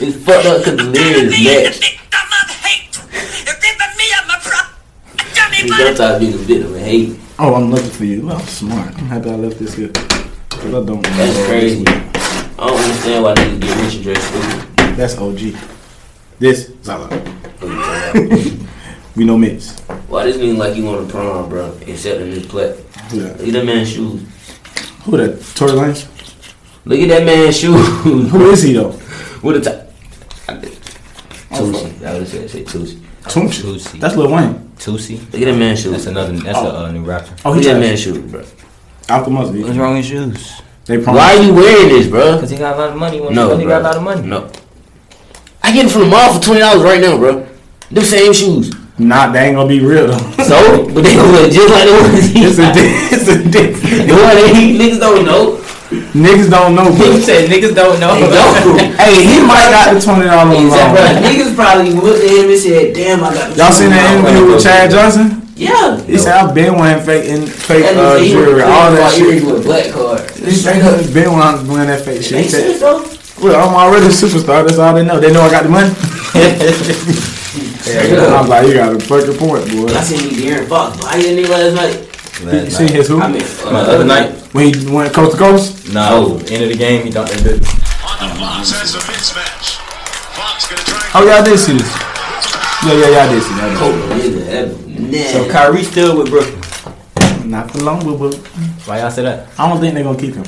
It's 0.03 0.17
fucked 0.25 0.43
up 0.49 0.57
because 0.59 0.75
the 0.75 0.89
lyrics 0.91 1.31
Me 1.31 1.39
the 1.39 1.55
next. 1.63 1.79
victim 1.79 2.27
of 2.43 2.47
hate. 2.67 2.91
You're 3.47 3.55
ripping 3.63 3.93
me 3.95 4.07
of 4.19 4.23
my 4.27 4.37
pride. 4.43 4.67
Tell 5.63 5.77
me 5.77 5.77
We 5.77 5.83
what 5.85 5.97
don't 5.97 6.07
talk 6.11 6.19
being 6.19 6.33
a 6.33 6.37
victim 6.37 6.73
of 6.73 6.79
hate. 6.81 7.19
Oh, 7.39 7.55
I'm 7.55 7.71
looking 7.71 7.89
for 7.89 8.05
you. 8.05 8.25
Well, 8.27 8.37
I'm 8.37 8.45
smart. 8.47 8.87
I'm 8.97 9.05
happy 9.05 9.29
I 9.29 9.35
left 9.35 9.59
this 9.59 9.73
here. 9.75 9.89
'Cause 9.89 10.65
I 10.65 10.85
don't. 10.85 11.01
That's 11.01 11.45
crazy. 11.47 11.85
I 11.87 12.67
don't 12.67 12.79
understand 12.79 13.23
why 13.23 13.33
niggas 13.35 13.59
get 13.61 13.83
rich 13.83 13.95
and 13.95 14.03
dress 14.03 14.23
stupid. 14.23 14.97
That's 14.97 15.17
OG. 15.17 15.55
This 16.39 16.71
Zala. 16.83 17.07
Oh, 17.11 17.15
what 17.61 18.15
you 18.15 18.23
talking 18.23 18.55
about? 18.55 18.69
We 19.15 19.25
know 19.25 19.37
mix. 19.37 19.79
Why 20.07 20.25
this 20.25 20.37
nigga 20.37 20.57
like 20.57 20.75
you 20.75 20.87
on 20.89 21.05
the 21.07 21.11
prom, 21.11 21.49
bro? 21.49 21.73
Except 21.87 22.21
in 22.21 22.31
this 22.31 22.45
that? 22.47 22.77
Look 23.13 23.47
at 23.47 23.53
that 23.53 23.65
man's 23.65 23.89
shoes. 23.89 24.21
Who 25.05 25.17
that? 25.17 25.41
Tory 25.55 25.71
Lanez? 25.71 26.07
Look 26.85 26.99
at 26.99 27.07
that 27.09 27.25
man's 27.25 27.57
shoes. 27.57 27.87
Who 28.03 28.49
is 28.51 28.63
he 28.63 28.73
though? 28.73 28.91
What 29.41 29.55
a 29.57 29.61
top. 29.61 29.79
Tusi. 31.51 32.03
I 32.03 32.13
would 32.17 32.27
say 32.27 32.47
say 32.47 32.63
Tusi. 32.63 32.99
Tunchi. 33.23 33.99
That's 33.99 34.15
Lil 34.15 34.31
Wayne. 34.31 34.71
Tusi. 34.77 35.17
Look 35.31 35.41
at 35.41 35.45
that 35.45 35.57
man's 35.57 35.81
shoes. 35.81 35.91
That's 35.91 36.05
another. 36.07 36.33
That's 36.33 36.57
Oh. 36.57 36.67
a 36.67 36.83
uh, 36.85 36.91
new 36.91 37.03
rapper. 37.03 37.33
Oh, 37.45 37.53
he 37.53 37.61
got 37.63 37.73
that 37.73 37.79
trash. 37.79 37.87
man's 37.87 37.99
shoes, 38.01 38.17
bro. 38.31 38.43
Out 39.09 39.25
the 39.25 39.31
muzzle. 39.31 39.61
What's 39.61 39.77
wrong 39.77 39.95
with 39.95 40.05
shoes? 40.05 40.61
They 40.85 40.97
Why 40.97 41.35
are 41.37 41.43
you 41.43 41.53
wearing 41.53 41.89
this, 41.89 42.07
bro? 42.07 42.39
Cause 42.39 42.49
he 42.49 42.57
got 42.57 42.75
a 42.75 42.79
lot 42.79 42.89
of 42.89 42.97
money. 42.97 43.21
When 43.21 43.33
No, 43.33 43.55
he 43.57 43.65
got 43.65 43.81
a 43.81 43.83
lot 43.83 43.95
of 43.97 44.03
money. 44.03 44.27
No. 44.27 44.49
I 45.61 45.71
get 45.73 45.85
it 45.85 45.91
from 45.91 46.01
the 46.01 46.07
mall 46.07 46.33
for 46.33 46.41
twenty 46.43 46.59
dollars 46.59 46.83
right 46.83 46.99
now, 46.99 47.17
bro. 47.17 47.47
The 47.91 48.01
same 48.01 48.33
shoes. 48.33 48.73
Nah, 48.97 49.31
they 49.31 49.47
ain't 49.47 49.55
gonna 49.55 49.67
be 49.69 49.79
real 49.79 50.07
though. 50.07 50.17
So, 50.43 50.85
but 50.93 51.03
they 51.03 51.15
gonna 51.15 51.31
look 51.31 51.51
just 51.51 51.71
like 51.73 51.85
the 51.87 51.93
ones 51.93 52.25
he 52.29 52.43
it's 52.43 52.59
a 52.59 52.73
di- 52.73 52.93
it's 53.15 53.27
a 53.29 53.43
different. 53.49 54.07
The 54.09 54.13
one 54.13 54.35
that 54.35 54.53
he 54.55 54.77
niggas 54.77 54.99
don't 54.99 55.25
know. 55.25 55.62
Niggas 56.13 56.49
don't 56.49 56.75
know, 56.75 56.93
bro. 56.93 57.17
said 57.17 57.49
niggas 57.49 57.73
don't 57.73 57.99
know. 57.99 58.13
They 58.13 58.29
don't. 58.29 58.77
hey, 59.01 59.25
he 59.25 59.41
might 59.41 59.73
got 59.73 59.93
the 59.93 59.99
twenty 59.99 60.29
dollars 60.29 60.53
on 60.53 60.65
Exactly. 60.65 61.01
Bro, 61.01 61.25
niggas 61.25 61.55
probably 61.57 61.89
looked 61.89 62.23
at 62.23 62.29
him 62.29 62.49
and 62.53 62.59
said, 62.61 62.93
"Damn, 62.93 63.23
I 63.23 63.33
got." 63.33 63.49
the 63.49 63.57
Y'all 63.57 63.71
seen 63.73 63.89
that 63.89 64.13
interview 64.13 64.53
with 64.53 64.61
Chad 64.61 64.91
Johnson? 64.91 65.41
Yeah. 65.55 66.01
He 66.05 66.17
said 66.17 66.33
I've 66.37 66.53
been 66.53 66.75
wearing 66.77 67.03
fake 67.03 67.25
in 67.25 67.47
fake 67.47 67.85
uh, 67.97 68.21
jewelry, 68.21 68.61
all 68.61 68.93
that 68.93 69.13
shit. 69.13 69.43
with 69.43 69.63
black 69.65 69.89
card. 69.89 70.29
He 70.37 70.51
straight 70.51 70.83
up 70.83 71.01
been 71.13 71.33
wearing 71.33 71.67
wearing 71.67 71.89
that 71.89 72.05
fake 72.05 72.21
shit. 72.21 72.31
He 72.31 72.35
Makes 72.45 72.51
said, 72.51 72.77
sense 72.77 72.79
though. 72.81 73.01
Well, 73.41 73.67
I'm 73.67 73.73
already 73.73 74.05
a 74.05 74.09
superstar. 74.09 74.65
That's 74.65 74.77
all 74.77 74.93
they 74.93 75.03
know. 75.03 75.19
They 75.19 75.33
know 75.33 75.41
I 75.41 75.49
got 75.49 75.63
the 75.63 75.69
money. 75.69 75.89
I'm 77.85 78.47
like, 78.47 78.67
you 78.67 78.73
got 78.73 78.95
a 78.95 78.99
fucking 78.99 79.37
point, 79.37 79.65
boy. 79.71 79.93
I 79.93 80.01
seen 80.01 80.29
you 80.29 80.37
De'Aaron 80.37 80.67
Fox. 80.69 81.01
Why 81.01 81.17
didn't 81.19 81.37
you 81.37 81.45
nigga 81.45 81.73
last 81.73 81.75
night? 81.75 82.12
You 82.41 82.69
see 82.69 82.91
his 82.91 83.07
who? 83.07 83.19
I 83.21 83.27
mean, 83.27 83.41
My 83.65 83.81
other 83.81 84.03
night, 84.05 84.31
When 84.53 84.73
he 84.73 84.91
went 84.91 85.13
coast 85.13 85.33
to 85.33 85.37
coast? 85.37 85.93
no, 85.93 86.37
end 86.49 86.63
of 86.63 86.69
the 86.69 86.75
game, 86.75 87.05
he 87.05 87.09
dunked 87.11 87.29
that 87.29 87.39
bitch. 87.39 87.67
On 88.21 88.29
the 88.29 88.35
Fox 88.35 88.71
has 88.71 88.95
a 88.95 88.99
mismatch. 88.99 89.77
Fox 90.35 90.67
gonna 90.67 90.81
try 90.81 91.11
Oh 91.21 91.25
yeah, 91.25 91.35
I 91.39 91.43
did 91.43 91.59
see 91.59 91.73
this. 91.73 91.93
Yeah, 92.85 92.93
yeah, 92.93 93.09
yeah, 93.09 93.23
I 93.25 93.33
did 93.33 93.43
see 93.43 93.53
that. 93.53 93.77
Oh, 93.79 94.09
Kobe, 94.09 94.29
nigga, 94.29 95.31
So 95.31 95.37
nasty. 95.39 95.49
Kyrie 95.51 95.83
still 95.83 96.17
with 96.17 96.29
Brooklyn. 96.29 97.49
Not 97.49 97.71
for 97.71 97.79
long, 97.79 97.99
but, 98.03 98.17
but 98.17 98.35
Why 98.87 98.99
y'all 98.99 99.11
say 99.11 99.21
that? 99.23 99.47
I 99.59 99.69
don't 99.69 99.79
think 99.79 99.93
they're 99.93 100.03
gonna 100.03 100.19
keep 100.19 100.33
him. 100.35 100.45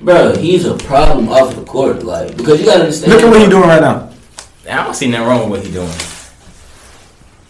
Bro, 0.00 0.36
he's 0.36 0.66
a 0.66 0.76
problem 0.76 1.28
off 1.30 1.54
the 1.56 1.64
court, 1.64 2.02
like 2.02 2.36
because 2.36 2.60
you 2.60 2.66
gotta 2.66 2.80
understand. 2.80 3.12
Look 3.12 3.22
at 3.22 3.30
what 3.30 3.40
he 3.40 3.48
doing 3.48 3.62
right 3.68 3.80
now. 3.80 4.10
I 4.70 4.84
don't 4.84 4.94
see 4.94 5.08
nothing 5.08 5.26
wrong 5.26 5.48
with 5.50 5.60
what 5.60 5.66
he 5.66 5.72
doing. 5.72 5.90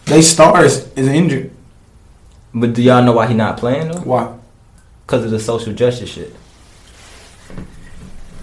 They 0.05 0.21
stars 0.21 0.87
is 0.95 1.07
injured. 1.07 1.51
But 2.59 2.73
do 2.73 2.81
y'all 2.81 3.03
know 3.03 3.13
why 3.13 3.27
he 3.27 3.33
not 3.33 3.57
playing 3.57 3.91
though? 3.91 3.99
Why? 4.01 4.33
Because 5.05 5.25
of 5.25 5.31
the 5.31 5.39
social 5.39 5.73
justice 5.73 6.09
shit. 6.09 6.35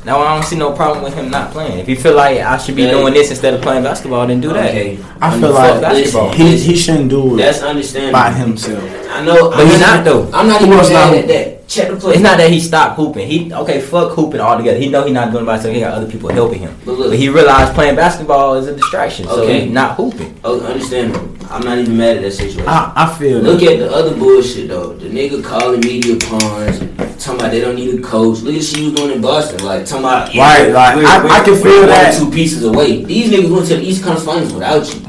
Now 0.05 0.21
I 0.21 0.35
don't 0.35 0.45
see 0.45 0.57
no 0.57 0.73
problem 0.73 1.03
with 1.03 1.15
him 1.15 1.31
not 1.31 1.51
playing. 1.51 1.79
If 1.79 1.89
you 1.89 1.97
feel 1.97 2.15
like 2.15 2.39
I 2.39 2.59
should 2.59 2.77
be 2.77 2.83
Yeah. 2.83 2.91
doing 2.91 3.15
this 3.15 3.31
instead 3.31 3.55
of 3.55 3.63
playing 3.63 3.85
basketball, 3.85 4.27
then 4.27 4.39
do 4.41 4.53
that. 4.53 4.69
Okay, 4.71 4.99
I 5.21 5.29
I'm 5.35 5.41
feel 5.41 5.51
like 5.53 5.81
basketball. 5.81 6.31
he 6.33 6.59
he 6.59 6.77
shouldn't 6.77 7.09
do 7.09 7.35
it 7.35 7.39
That's 7.39 7.63
understandable. 7.63 8.13
by 8.13 8.31
himself. 8.31 8.85
I 9.11 9.25
know, 9.25 9.51
But 9.51 9.67
he's 9.67 9.81
not, 9.81 10.05
though. 10.05 10.29
I'm 10.35 10.47
not 10.47 10.61
even 10.61 10.75
else 10.75 10.91
not 10.91 11.11
mad 11.13 11.19
at 11.25 11.29
that. 11.29 11.54
Check 11.67 11.91
the 11.91 11.97
play. 11.97 12.15
It's 12.15 12.23
not 12.23 12.37
that 12.39 12.51
he 12.51 12.61
stopped 12.61 12.97
hooping. 12.97 13.27
He 13.27 13.53
okay, 13.53 13.81
fuck 13.81 14.13
hooping 14.13 14.41
altogether. 14.41 14.79
He 14.79 14.89
know 14.89 15.05
he 15.05 15.13
not 15.13 15.31
doing 15.33 15.45
it 15.45 15.47
by 15.47 15.55
himself. 15.55 15.75
He 15.75 15.81
got 15.81 15.95
other 15.95 16.07
people 16.11 16.31
helping 16.31 16.61
him. 16.61 16.77
But 16.85 16.99
look- 16.99 17.11
But 17.11 17.19
he 17.19 17.29
realized 17.29 17.75
playing 17.75 17.97
basketball 17.97 18.55
is 18.55 18.67
a 18.69 18.75
distraction, 18.77 19.27
so 19.27 19.43
Okay. 19.43 19.61
he's 19.65 19.73
not 19.73 19.97
hooping. 19.97 20.35
Oh, 20.45 20.61
understandable. 20.61 21.29
I'm 21.51 21.63
not 21.63 21.79
even 21.79 21.97
mad 21.97 22.17
at 22.17 22.23
that 22.23 22.33
situation. 22.33 22.65
I 22.67 22.93
I 22.97 23.15
feel 23.19 23.39
Look 23.39 23.61
that. 23.61 23.73
at 23.73 23.79
the 23.79 23.93
other 23.95 24.15
bullshit 24.15 24.69
though. 24.69 24.93
The 24.95 25.09
nigga 25.09 25.43
calling 25.43 25.81
media 25.81 26.17
pawns, 26.17 26.79
talking 27.23 27.41
about 27.41 27.51
they 27.51 27.61
don't 27.61 27.77
need 27.77 27.95
a 27.99 28.03
coach. 28.03 28.41
Look 28.41 28.55
at 28.57 28.63
shit 28.63 28.79
he 28.79 28.85
was 28.91 28.95
doing 28.95 29.13
in 29.17 29.21
Boston, 29.21 29.65
like 29.65 29.87
talking 29.87 30.05
about 30.05 30.35
Right, 30.35 30.71
like, 30.73 30.97
we're- 30.97 31.07
I- 31.07 31.19
we're- 31.23 31.31
I 31.31 31.41
can 31.41 31.53
we're 31.55 31.61
feel 31.61 31.87
that. 31.87 32.15
two 32.19 32.31
pieces 32.31 32.65
away. 32.65 33.05
These 33.05 33.31
niggas 33.31 33.51
went 33.51 33.67
to 33.69 33.77
the 33.77 33.83
East 33.83 34.03
Conference 34.03 34.25
Finals 34.27 34.53
without 34.53 34.87
you. 34.95 35.01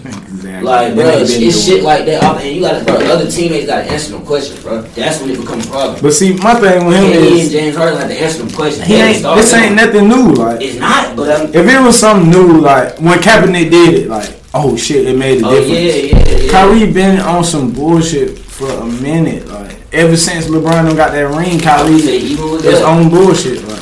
Like, 0.65 0.95
bro, 0.95 1.09
it's, 1.19 1.65
shit 1.65 1.83
like 1.83 2.05
that. 2.05 2.23
And 2.23 2.55
you 2.55 2.61
gotta, 2.61 2.83
bro, 2.83 2.95
other 2.95 3.29
teammates 3.29 3.67
gotta 3.67 3.83
answer 3.89 4.11
them 4.13 4.25
questions, 4.25 4.61
bro. 4.63 4.81
That's 4.81 5.21
when 5.21 5.29
it 5.29 5.39
becomes 5.39 5.67
a 5.67 5.69
problem. 5.69 6.01
But 6.01 6.13
see, 6.13 6.33
my 6.35 6.55
thing 6.59 6.85
with 6.85 6.95
him 6.97 7.05
and 7.05 7.13
is 7.15 7.51
James 7.51 7.75
Harden 7.75 7.99
have 7.99 8.09
to 8.09 8.19
answer 8.21 8.39
them 8.43 8.51
questions. 8.51 8.85
he 8.87 8.95
ain't. 8.95 9.23
This 9.23 9.53
ain't 9.53 9.75
nothing 9.75 10.07
new. 10.09 10.33
Like 10.33 10.61
It's 10.61 10.77
not, 10.79 11.15
but 11.15 11.29
I'm. 11.41 11.47
if 11.53 11.55
it 11.67 11.81
was 11.81 11.97
something 11.99 12.29
new, 12.29 12.59
like 12.59 12.99
when 12.99 13.19
Kaepernick 13.19 13.69
did 13.71 13.93
it, 13.93 14.07
like 14.09 14.33
oh 14.53 14.75
shit, 14.75 15.07
it 15.07 15.17
made 15.17 15.41
a 15.41 15.47
Oh 15.47 15.51
difference. 15.51 15.79
yeah, 15.79 16.19
yeah, 16.19 16.43
yeah. 16.45 16.51
Kyrie 16.51 16.91
been 16.91 17.19
on 17.19 17.43
some 17.43 17.71
bullshit 17.71 18.37
for 18.37 18.69
a 18.69 18.85
minute. 18.85 19.47
Like 19.47 19.75
ever 19.93 20.17
since 20.17 20.47
LeBron 20.47 20.95
got 20.95 21.11
that 21.11 21.35
ring, 21.35 21.59
Kyrie 21.59 21.95
is 21.95 22.81
on 22.81 23.09
bullshit. 23.09 23.63
Like 23.67 23.81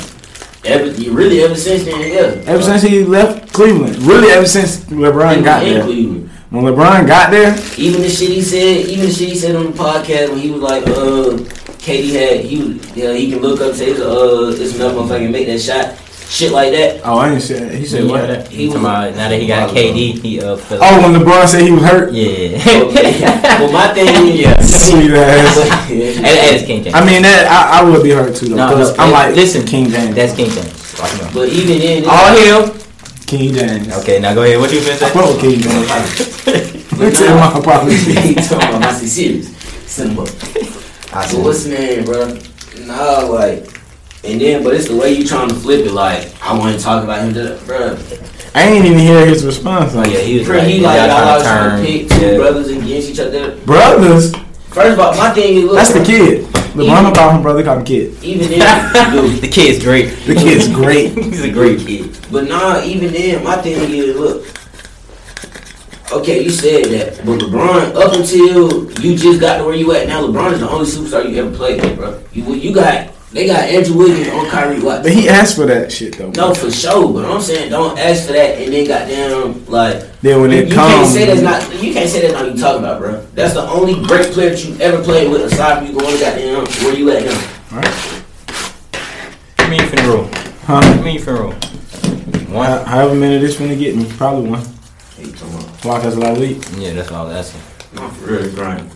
ever, 0.64 0.84
really 1.12 1.42
ever 1.42 1.54
since 1.54 1.84
then, 1.84 2.00
yeah. 2.00 2.42
ever 2.50 2.62
since 2.62 2.82
he 2.82 3.04
left 3.04 3.52
Cleveland, 3.52 3.96
really 3.98 4.30
ever 4.32 4.46
since 4.46 4.78
LeBron 4.86 5.44
got 5.44 5.62
there. 5.62 5.84
Cleveland. 6.54 6.76
When 6.76 6.86
LeBron 6.86 7.06
got 7.06 7.30
there, 7.30 7.56
Even 7.78 8.02
the 8.02 8.08
shit 8.08 8.30
he 8.30 8.42
said, 8.42 8.86
even 8.86 9.06
the 9.06 9.12
shit 9.12 9.28
he 9.30 9.34
said 9.34 9.56
on 9.56 9.66
the 9.66 9.72
podcast 9.72 10.30
when 10.30 10.38
he 10.38 10.50
was 10.50 10.62
like, 10.62 10.86
uh, 10.86 11.38
Katie 11.78 12.14
had, 12.14 12.40
he 12.44 12.58
was, 12.62 12.96
yeah, 12.96 13.12
he 13.12 13.30
can 13.30 13.40
look 13.40 13.60
up, 13.60 13.74
say, 13.74 13.90
it's, 13.90 14.00
uh, 14.00 14.54
it's 14.58 14.74
another 14.76 14.94
motherfucker 14.94 15.30
make 15.30 15.46
that 15.46 15.58
shot, 15.60 15.98
shit 16.30 16.50
like 16.50 16.72
that. 16.72 17.02
oh 17.04 17.18
I 17.18 17.32
ain't 17.34 17.42
said 17.42 17.74
he 17.74 17.84
said 17.84 18.04
You 18.04 18.08
what? 18.10 18.26
that? 18.26 18.48
He 18.48 18.56
He 18.62 18.68
was- 18.68 18.80
now 18.80 19.10
that 19.12 19.38
he 19.38 19.46
got 19.46 19.68
KD, 19.68 20.22
he 20.22 20.40
uh 20.40 20.56
feel 20.56 20.78
Oh, 20.80 21.02
when 21.02 21.20
LeBron 21.20 21.46
said 21.46 21.60
he 21.62 21.70
was 21.72 21.82
hurt. 21.82 22.12
yeah. 22.14 22.56
Okay. 22.56 23.20
well, 23.60 23.70
my 23.72 23.92
thing 23.92 24.08
is, 24.28 24.40
Yeah. 24.40 24.58
Sweet 24.62 25.10
ass. 25.12 25.58
and, 25.90 26.00
and 26.02 26.56
it's 26.56 26.64
King 26.66 26.82
James. 26.82 26.94
I 26.94 27.04
mean 27.04 27.20
that 27.22 27.46
I, 27.50 27.80
I 27.80 27.84
would 27.84 28.02
be 28.02 28.10
hurt 28.10 28.34
too 28.34 28.48
though. 28.48 28.56
No, 28.56 28.68
'cause 28.72 28.96
no, 28.96 29.02
I'm 29.04 29.08
hey, 29.10 29.12
like 29.12 29.36
listen, 29.36 29.66
King 29.66 29.90
James. 29.90 30.14
That's 30.14 30.34
King 30.34 30.50
James. 30.50 30.96
Watch 30.98 31.12
him 31.12 31.26
out. 31.26 31.34
but 31.34 31.48
even 31.50 31.78
then, 31.78 32.04
All 32.08 32.32
him. 32.72 32.80
King 33.26 33.54
James. 33.54 33.92
Okay, 33.98 34.20
now 34.20 34.34
go 34.34 34.42
ahead. 34.42 34.58
What 34.58 34.72
you 34.72 34.80
finna 34.80 34.92
I 34.92 34.96
say? 34.96 35.10
fuck 35.10 35.26
with 35.30 35.40
King 35.40 35.60
James. 35.60 36.90
but 36.90 36.98
Let's 36.98 37.18
tell 37.18 37.36
my 37.36 37.58
apologies. 37.58 38.06
he 38.24 38.34
talking 38.34 38.68
about 38.68 38.80
my 38.80 38.92
serious. 38.92 39.56
Send 39.90 40.12
him 40.12 40.18
up. 40.20 40.28
I 41.12 41.26
So 41.26 41.40
what's 41.40 41.64
the 41.64 41.70
name, 41.70 42.04
bro? 42.04 42.38
Nah, 42.86 43.20
like, 43.20 43.66
and 44.24 44.40
then, 44.40 44.62
but 44.64 44.74
it's 44.74 44.88
the 44.88 44.96
way 44.96 45.12
you 45.12 45.26
trying 45.26 45.48
to 45.48 45.54
flip 45.54 45.86
it. 45.86 45.92
Like, 45.92 46.32
I 46.42 46.56
want 46.58 46.76
to 46.76 46.82
talk 46.82 47.04
about 47.04 47.22
him, 47.22 47.32
bro. 47.66 47.96
I 48.54 48.62
ain't 48.68 48.84
even 48.84 48.98
hear 48.98 49.26
his 49.26 49.44
response. 49.44 49.94
Like, 49.94 50.12
yeah, 50.12 50.20
he 50.20 50.38
was 50.38 50.46
Bro, 50.46 50.58
like, 50.58 50.66
he 50.68 50.76
y'all 50.76 50.84
like, 50.84 51.08
y'all 51.10 51.40
trying 51.40 51.40
to 51.40 51.44
trying 51.44 51.82
to 51.82 51.86
pick 51.86 52.08
two 52.08 52.26
yeah. 52.26 52.36
brothers 52.36 52.68
against 52.68 53.10
each 53.10 53.18
other. 53.18 53.56
brothers. 53.64 54.32
First 54.68 54.92
of 54.92 55.00
all, 55.00 55.16
my 55.16 55.30
thing 55.30 55.56
is, 55.58 55.64
look, 55.64 55.74
That's 55.74 55.92
the 55.92 56.04
kid. 56.04 56.53
LeBron 56.74 57.04
don't 57.04 57.14
call 57.14 57.40
brother, 57.40 57.62
call 57.62 57.78
him 57.78 57.84
kid. 57.84 58.22
Even 58.24 58.48
then, 58.48 59.12
dude, 59.12 59.40
the 59.40 59.48
kid's 59.48 59.82
great. 59.82 60.06
The 60.26 60.34
kid's 60.34 60.68
great. 60.68 61.12
He's 61.14 61.44
a 61.44 61.50
great 61.50 61.78
kid. 61.86 62.18
But 62.32 62.48
nah, 62.48 62.82
even 62.82 63.12
then, 63.12 63.44
my 63.44 63.56
thing 63.62 63.90
is, 63.92 64.16
look. 64.16 64.44
Okay, 66.12 66.42
you 66.42 66.50
said 66.50 66.84
that, 66.86 67.24
but 67.24 67.40
LeBron, 67.40 67.94
up 67.94 68.12
until 68.14 68.90
you 69.00 69.16
just 69.16 69.40
got 69.40 69.58
to 69.58 69.64
where 69.64 69.74
you 69.74 69.92
at 69.92 70.06
now, 70.08 70.26
LeBron 70.26 70.52
is 70.52 70.60
the 70.60 70.68
only 70.68 70.86
superstar 70.86 71.28
you 71.28 71.44
ever 71.44 71.56
played 71.56 71.80
with, 71.80 71.96
bro. 71.96 72.22
You 72.32 72.54
you 72.54 72.74
got 72.74 73.13
they 73.34 73.46
got 73.46 73.64
Andrew 73.68 73.98
Wiggins 73.98 74.28
on 74.28 74.46
Kyrie 74.48 74.80
Watts. 74.80 75.02
But 75.02 75.12
he 75.12 75.28
asked 75.28 75.56
for 75.56 75.66
that 75.66 75.90
shit 75.92 76.16
though. 76.16 76.30
No, 76.30 76.54
for 76.54 76.70
sure, 76.70 77.12
but 77.12 77.24
I'm 77.24 77.40
saying 77.40 77.68
don't 77.70 77.98
ask 77.98 78.26
for 78.26 78.32
that 78.32 78.58
and 78.58 78.72
then 78.72 78.86
goddamn 78.86 79.66
like 79.66 80.20
Then 80.22 80.40
when 80.40 80.50
you, 80.52 80.58
it 80.58 80.68
you 80.68 80.74
can't 80.74 81.06
say 81.06 81.26
that's 81.26 81.40
not 81.42 81.82
you 81.82 81.92
can't 81.92 82.08
say 82.08 82.22
that's 82.22 82.32
not 82.34 82.44
what 82.46 82.54
you 82.54 82.60
talking 82.60 82.78
about, 82.84 83.00
bro. 83.00 83.20
That's 83.34 83.54
the 83.54 83.62
only 83.68 83.94
great 84.06 84.32
player 84.32 84.50
that 84.50 84.64
you 84.64 84.76
ever 84.80 85.02
played 85.02 85.30
with 85.30 85.42
aside 85.52 85.78
from 85.78 85.86
you 85.88 85.98
going 86.00 86.18
goddamn 86.20 86.64
where 86.84 86.94
you 86.96 87.10
at 87.10 87.24
now. 87.24 87.40
How 89.58 89.68
many 89.68 89.82
you 89.82 89.88
finna 89.90 90.08
roll? 90.14 90.24
huh? 90.66 90.80
How 90.82 90.94
many 91.02 91.14
you 91.18 91.20
finna 91.20 91.40
roll? 91.40 91.52
One. 92.56 92.66
How- 92.70 92.84
However 92.84 93.14
many 93.14 93.38
this 93.38 93.56
finna 93.56 93.76
get 93.78 93.96
me, 93.96 94.04
probably 94.16 94.48
one. 94.50 94.62
Hey, 95.16 95.24
you 95.26 95.32
talking? 95.32 95.68
Block 95.82 96.04
us 96.04 96.14
a 96.14 96.18
lot 96.20 96.32
of 96.32 96.38
week. 96.38 96.62
Yeah, 96.76 96.92
that's 96.92 97.10
all 97.10 97.26
I 97.26 97.28
was 97.36 97.52
asking. 97.52 97.60
No, 98.00 98.08
for 98.10 98.32
real, 98.32 98.54
Brian. 98.54 98.88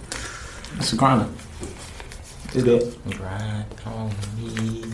It's 0.77 0.93
a 0.93 0.97
grinder. 0.97 1.29
It's 2.55 2.63
good. 2.63 2.97
Grind 3.11 3.67
on 3.85 4.09
me. 4.39 4.85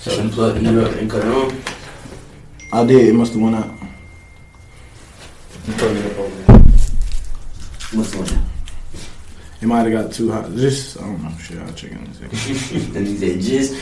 So 0.00 0.22
you 0.22 0.28
plug 0.28 0.56
it 0.58 0.66
up 0.66 0.94
and 0.96 1.10
cut 1.10 1.24
it 1.24 1.34
on. 1.34 1.62
I 2.72 2.86
did. 2.86 3.08
It 3.08 3.14
must 3.14 3.32
have 3.32 3.42
went 3.42 3.56
out. 3.56 3.74
You 5.66 5.72
plug 5.74 5.96
it 5.96 6.12
up 6.12 6.18
over 6.18 6.34
there. 6.34 6.58
What's 7.92 8.14
on? 8.14 8.44
It 9.60 9.66
might 9.66 9.90
have 9.90 10.04
got 10.04 10.12
too 10.12 10.30
hot. 10.30 10.54
Just 10.54 10.98
I 10.98 11.00
don't 11.00 11.22
know. 11.22 11.36
Shit, 11.38 11.58
I'll 11.58 11.72
check 11.72 11.92
in 11.92 11.98
a 11.98 12.14
second. 12.14 12.96
and 12.96 13.06
he 13.06 13.16
said 13.16 13.40
just 13.40 13.74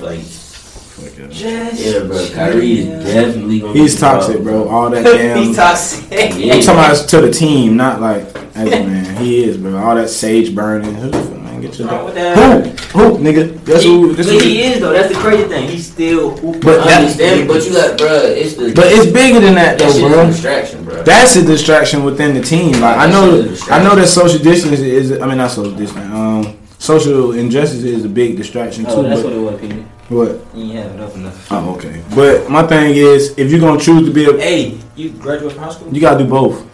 like 0.00 0.20
Fuck 0.20 1.18
it. 1.18 1.32
yeah, 1.32 2.06
bro. 2.06 2.28
Kyrie 2.32 2.78
is 2.80 3.04
definitely 3.04 3.60
gonna. 3.60 3.72
He's 3.74 3.94
be 3.94 4.00
toxic, 4.00 4.42
bro. 4.42 4.68
All 4.70 4.90
that 4.90 5.04
damn. 5.04 5.38
He's 5.38 5.54
toxic. 5.54 6.10
Yeah. 6.10 6.54
I'm 6.54 6.62
talking 6.62 6.78
about 6.80 7.08
to 7.08 7.20
the 7.20 7.30
team, 7.30 7.76
not 7.76 8.00
like 8.00 8.22
as 8.56 8.72
a 8.72 8.84
man. 8.84 9.16
He 9.22 9.44
is, 9.44 9.56
bro. 9.56 9.76
All 9.76 9.94
that 9.94 10.08
sage 10.08 10.54
burning. 10.54 11.39
Who 11.60 11.68
the? 11.68 11.68
Get 11.68 11.78
your 11.78 11.88
Wrong 11.88 12.04
with 12.04 12.14
Who? 12.14 12.20
that? 12.20 12.80
Who, 12.90 13.18
nigga? 13.18 13.64
That's 13.64 13.84
who. 13.84 14.16
But 14.16 14.26
who. 14.26 14.38
he 14.38 14.62
is 14.62 14.80
though. 14.80 14.92
That's 14.92 15.08
the 15.14 15.20
crazy 15.20 15.44
thing. 15.48 15.68
He's 15.68 15.86
still 15.90 16.36
hooping. 16.36 16.60
But 16.60 16.80
I 16.80 16.84
that- 16.84 17.00
understand, 17.00 17.48
but 17.48 17.64
you 17.66 17.72
got, 17.72 17.98
bro. 17.98 18.08
It's 18.08 18.54
the 18.54 18.72
But 18.74 18.86
it's 18.88 19.10
bigger 19.12 19.40
than 19.40 19.54
that, 19.54 19.78
that 19.78 19.84
though, 19.86 19.92
shit 19.92 20.02
is 20.04 20.12
a 20.12 20.14
bro. 20.14 20.26
distraction, 20.26 20.84
bro. 20.84 21.02
That's 21.02 21.36
a 21.36 21.42
distraction 21.44 22.04
within 22.04 22.34
the 22.34 22.40
team. 22.42 22.72
Like 22.80 22.96
I 22.98 23.10
know, 23.10 23.30
shit 23.30 23.38
is 23.40 23.46
a 23.46 23.48
distraction. 23.50 23.86
I 23.86 23.88
know 23.88 23.94
that 24.00 24.06
social 24.08 24.38
distance 24.42 24.80
is. 24.80 25.20
I 25.20 25.26
mean, 25.26 25.38
not 25.38 25.50
social 25.50 25.72
distance. 25.76 26.12
Um, 26.12 26.56
social 26.78 27.32
injustice 27.32 27.82
is 27.84 28.04
a 28.04 28.08
big 28.08 28.36
distraction 28.36 28.84
too. 28.84 28.90
Oh, 28.92 29.02
that's 29.02 29.22
but 29.22 29.30
what 29.30 29.32
it 29.34 29.40
was, 29.52 29.60
Peter. 29.60 29.74
what? 30.08 30.56
You 30.56 30.64
ain't 30.64 30.74
have 30.84 30.92
it 30.94 31.00
up 31.00 31.14
enough. 31.14 31.52
Oh, 31.52 31.74
okay. 31.74 32.02
But 32.14 32.48
my 32.50 32.66
thing 32.66 32.94
is, 32.96 33.34
if 33.38 33.50
you're 33.50 33.60
gonna 33.60 33.80
choose 33.80 34.06
to 34.08 34.12
be 34.12 34.24
a, 34.24 34.32
Hey, 34.38 34.78
you 34.96 35.10
graduate 35.10 35.52
from 35.52 35.62
high 35.64 35.70
school? 35.70 35.92
you 35.94 36.00
gotta 36.00 36.24
do 36.24 36.28
both. 36.28 36.66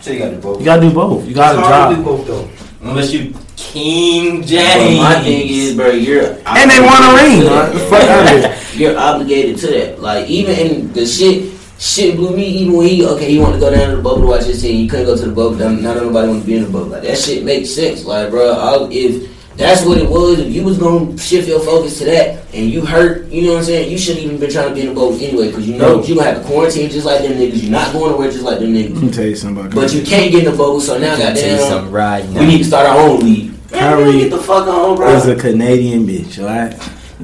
So 0.00 0.12
you 0.12 0.18
gotta 0.20 0.36
do 0.36 0.40
both. 0.40 0.58
You 0.60 0.64
gotta 0.64 0.80
do 0.82 0.90
both. 0.92 1.26
You 1.28 1.34
gotta 1.34 1.58
It's 1.58 1.66
hard 1.68 1.90
to 1.90 1.96
do 1.96 2.02
both 2.04 2.26
though. 2.26 2.48
Unless 2.82 3.12
you 3.12 3.34
King 3.72 4.40
But 4.40 4.46
James. 4.48 4.98
my 4.98 5.22
thing 5.22 5.48
is, 5.48 5.74
bro, 5.76 5.90
you're 5.90 6.24
And 6.46 6.70
they 6.70 6.80
won 6.80 7.02
a 7.02 7.14
ring. 7.22 7.46
Right? 7.46 7.72
The 7.72 7.78
fuck 7.80 8.02
out 8.02 8.22
of 8.34 8.40
here. 8.40 8.54
You're 8.78 8.98
obligated 8.98 9.58
to 9.58 9.66
that. 9.68 10.00
Like 10.00 10.28
even 10.28 10.54
in 10.58 10.92
the 10.92 11.04
shit, 11.04 11.52
shit 11.78 12.14
blew 12.16 12.36
me. 12.36 12.46
Even 12.46 12.74
when 12.76 12.86
he 12.88 13.04
okay, 13.06 13.28
he 13.30 13.38
wanted 13.38 13.54
to 13.54 13.60
go 13.60 13.70
down 13.70 13.90
to 13.90 13.96
the 13.96 14.02
bubble 14.02 14.20
to 14.22 14.26
watch 14.28 14.44
his 14.44 14.62
team. 14.62 14.76
He 14.76 14.86
couldn't 14.88 15.06
go 15.06 15.16
to 15.16 15.26
the 15.26 15.32
bubble. 15.34 15.56
Not 15.56 15.80
not 15.82 15.96
nobody 15.96 16.28
wanted 16.28 16.40
to 16.42 16.46
be 16.46 16.56
in 16.56 16.62
the 16.64 16.70
bubble. 16.70 16.86
Like 16.90 17.02
that 17.02 17.18
shit 17.18 17.44
makes 17.44 17.70
sense. 17.70 18.04
Like 18.04 18.30
bro, 18.30 18.52
I'll, 18.52 18.88
if 18.92 19.36
that's 19.56 19.84
what 19.84 19.98
it 19.98 20.08
was, 20.08 20.38
if 20.38 20.52
you 20.54 20.62
was 20.62 20.78
gonna 20.78 21.18
shift 21.18 21.48
your 21.48 21.58
focus 21.58 21.98
to 21.98 22.04
that 22.04 22.44
and 22.54 22.70
you 22.70 22.84
hurt, 22.86 23.26
you 23.26 23.42
know 23.42 23.54
what 23.54 23.58
I'm 23.58 23.64
saying? 23.64 23.90
You 23.90 23.98
shouldn't 23.98 24.24
even 24.24 24.38
been 24.38 24.50
trying 24.52 24.68
to 24.68 24.74
be 24.76 24.82
in 24.82 24.88
the 24.90 24.94
bubble 24.94 25.14
anyway, 25.18 25.48
because 25.48 25.68
you 25.68 25.76
know 25.76 25.96
No. 25.96 26.04
you 26.04 26.14
gonna 26.14 26.30
have 26.30 26.42
to 26.42 26.48
quarantine 26.48 26.88
just 26.90 27.04
like 27.04 27.22
them 27.22 27.32
niggas. 27.32 27.62
You're 27.62 27.72
not 27.72 27.92
going 27.92 28.12
nowhere 28.12 28.30
just 28.30 28.44
like 28.44 28.60
them 28.60 28.72
Let 28.72 28.84
niggas. 28.92 29.02
me 29.02 29.10
tell 29.10 29.26
you 29.26 29.34
something 29.34 29.66
about 29.66 29.74
But 29.74 29.92
you 29.92 30.02
can't 30.02 30.30
get 30.30 30.44
in 30.46 30.52
the 30.52 30.56
bubble, 30.56 30.80
so 30.80 30.96
now 30.98 31.14
I 31.14 31.18
gotta 31.18 31.34
tell 31.40 31.50
you 31.50 31.56
goddamn, 31.58 31.90
right 31.90 32.28
now. 32.30 32.40
we 32.40 32.46
need 32.46 32.58
to 32.58 32.64
start 32.64 32.86
our 32.86 32.96
own 32.96 33.18
league. 33.20 33.54
Man, 33.70 33.80
Kyrie 33.80 34.18
get 34.18 34.30
the 34.30 34.38
fuck 34.38 34.66
on, 34.66 34.96
bro. 34.96 35.14
is 35.14 35.26
a 35.26 35.36
Canadian 35.36 36.06
bitch, 36.06 36.38
alright? 36.38 36.74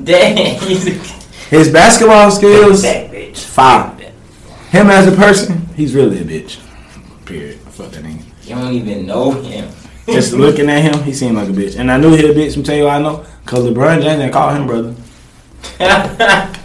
Dang, 0.05 0.61
he's 0.61 0.87
a 0.87 0.91
His 1.49 1.73
basketball 1.73 2.31
skills, 2.31 2.83
that 2.83 3.11
bitch. 3.11 3.39
fire. 3.45 3.91
Him 4.71 4.91
as 4.91 5.07
a 5.07 5.17
person, 5.17 5.67
he's 5.75 5.95
really 5.95 6.19
a 6.21 6.25
bitch. 6.25 6.61
Period. 7.25 7.59
Fuck 7.61 7.93
that 7.93 8.05
nigga. 8.05 8.23
You 8.43 8.57
don't 8.57 8.73
even 8.73 9.07
know 9.07 9.31
him. 9.31 9.71
Just 10.07 10.33
looking 10.35 10.69
at 10.69 10.83
him, 10.83 11.03
he 11.05 11.13
seemed 11.15 11.37
like 11.37 11.49
a 11.49 11.53
bitch. 11.53 11.79
And 11.79 11.91
I 11.91 11.97
knew 11.97 12.15
he 12.15 12.29
a 12.29 12.35
bitch. 12.35 12.57
I'm 12.57 12.63
tell 12.63 12.77
you 12.77 12.85
why 12.85 12.97
I 12.97 12.99
know. 13.01 13.25
Cause 13.47 13.65
LeBron 13.65 14.03
James 14.03 14.21
didn't 14.21 14.33
call 14.33 14.51
him 14.51 14.67
brother. 14.67 14.95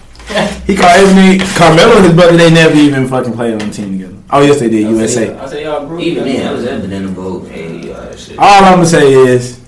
He 0.67 0.75
called 0.75 0.91
everything. 0.99 1.39
Carmelo 1.57 1.95
and 1.95 2.05
his 2.05 2.13
brother. 2.13 2.37
They 2.37 2.51
never 2.51 2.75
even 2.75 3.07
fucking 3.07 3.33
played 3.33 3.53
on 3.53 3.69
the 3.69 3.73
team 3.73 3.93
together. 3.97 4.15
Oh 4.29 4.41
yes, 4.43 4.59
they 4.59 4.69
did. 4.69 4.81
USA. 4.81 5.35
I 5.35 5.47
say 5.47 5.63
y'all 5.63 5.87
group. 5.87 6.01
Even 6.01 6.25
then, 6.25 6.47
I 6.47 6.51
was 6.51 6.65
ever 6.67 6.83
in 6.85 7.05
the 7.07 7.11
boat. 7.11 7.47
Hey, 7.47 7.91
all 7.91 8.01
that 8.01 8.19
shit. 8.19 8.37
All 8.37 8.63
I'm 8.63 8.75
gonna 8.75 8.85
say 8.85 9.11
is, 9.11 9.58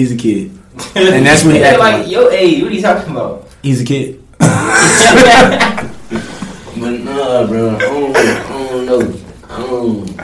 he's 0.00 0.12
a 0.12 0.16
kid. 0.16 0.50
And 0.96 1.26
that's 1.26 1.44
what 1.44 1.54
he 1.54 1.60
Yeah, 1.60 1.68
act 1.68 1.78
like 1.78 1.98
like. 2.02 2.10
your 2.10 2.30
age. 2.32 2.62
What 2.62 2.72
are 2.72 2.74
you 2.74 2.80
talking 2.82 3.10
about? 3.12 3.48
He's 3.62 3.80
a 3.82 3.84
kid. 3.84 4.22
But 6.80 7.00
nah, 7.00 7.46
bro, 7.46 7.76
I 7.76 7.78
don't, 7.78 8.16
I 8.16 8.68
don't 8.70 8.86
know. 8.86 9.20
I 9.50 9.58
don't. 9.58 10.20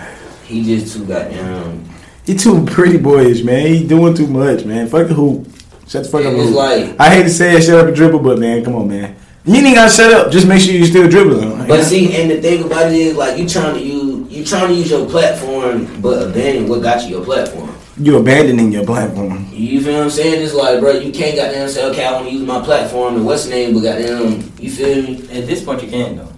He 0.47 0.64
just 0.64 0.97
too 0.97 1.05
goddamn. 1.05 1.85
He 2.24 2.35
too 2.35 2.64
pretty 2.64 2.97
boyish, 2.97 3.43
man. 3.43 3.66
He 3.66 3.87
doing 3.87 4.14
too 4.14 4.27
much, 4.27 4.64
man. 4.64 4.89
Fuck 4.89 5.09
the 5.09 5.14
hoop. 5.14 5.47
Shut 5.87 6.05
the 6.05 6.09
fuck 6.09 6.24
up. 6.24 6.33
It's 6.35 6.53
like- 6.53 6.99
I 6.99 7.11
hate 7.14 7.24
to 7.24 7.31
say 7.31 7.55
it, 7.57 7.62
shut 7.62 7.79
up 7.79 7.87
and 7.89 7.95
dribble, 7.97 8.20
but 8.20 8.39
man, 8.39 8.64
come 8.64 8.74
on, 8.77 8.89
man. 8.89 9.14
You 9.45 9.57
ain't 9.57 9.74
gotta 9.74 9.91
shut 9.93 10.12
up. 10.12 10.33
Just 10.33 10.47
make 10.49 10.61
sure 10.62 10.72
you 10.72 10.87
still 10.87 11.09
dribbling. 11.11 11.66
But 11.68 11.85
see, 11.85 12.16
and 12.16 12.31
the 12.31 12.41
thing 12.41 12.64
about 12.64 12.87
it 12.91 12.95
is, 12.95 13.16
like, 13.16 13.39
you 13.39 13.47
trying 13.49 13.74
to 13.74 13.81
use, 13.83 14.33
you 14.33 14.45
trying 14.45 14.68
to 14.68 14.74
use 14.74 14.91
your 14.91 15.07
platform, 15.09 16.01
but 16.01 16.22
abandon 16.31 16.68
what 16.68 16.81
got 16.83 17.03
you 17.05 17.16
your 17.16 17.24
platform. 17.24 17.66
You 17.99 18.18
abandoning 18.18 18.72
your 18.72 18.84
platform. 18.84 19.49
You 19.53 19.80
feel 19.80 19.94
what 19.94 20.05
I'm 20.05 20.11
saying? 20.11 20.42
It's 20.42 20.53
like, 20.55 20.80
bro, 20.80 20.92
you 20.92 21.12
can't 21.12 21.36
goddamn 21.36 21.68
say, 21.68 21.84
okay, 21.90 22.05
I 22.05 22.12
want 22.12 22.26
to 22.26 22.32
use 22.32 22.47
my 22.47 22.62
platform 22.62 23.16
and 23.16 23.24
what's 23.24 23.44
the 23.44 23.51
name, 23.51 23.74
but 23.74 23.80
goddamn, 23.80 24.53
you 24.59 24.70
feel 24.70 25.03
me? 25.03 25.22
At 25.32 25.47
this 25.47 25.64
point, 25.64 25.82
you 25.82 25.88
can 25.88 26.16
though. 26.16 26.32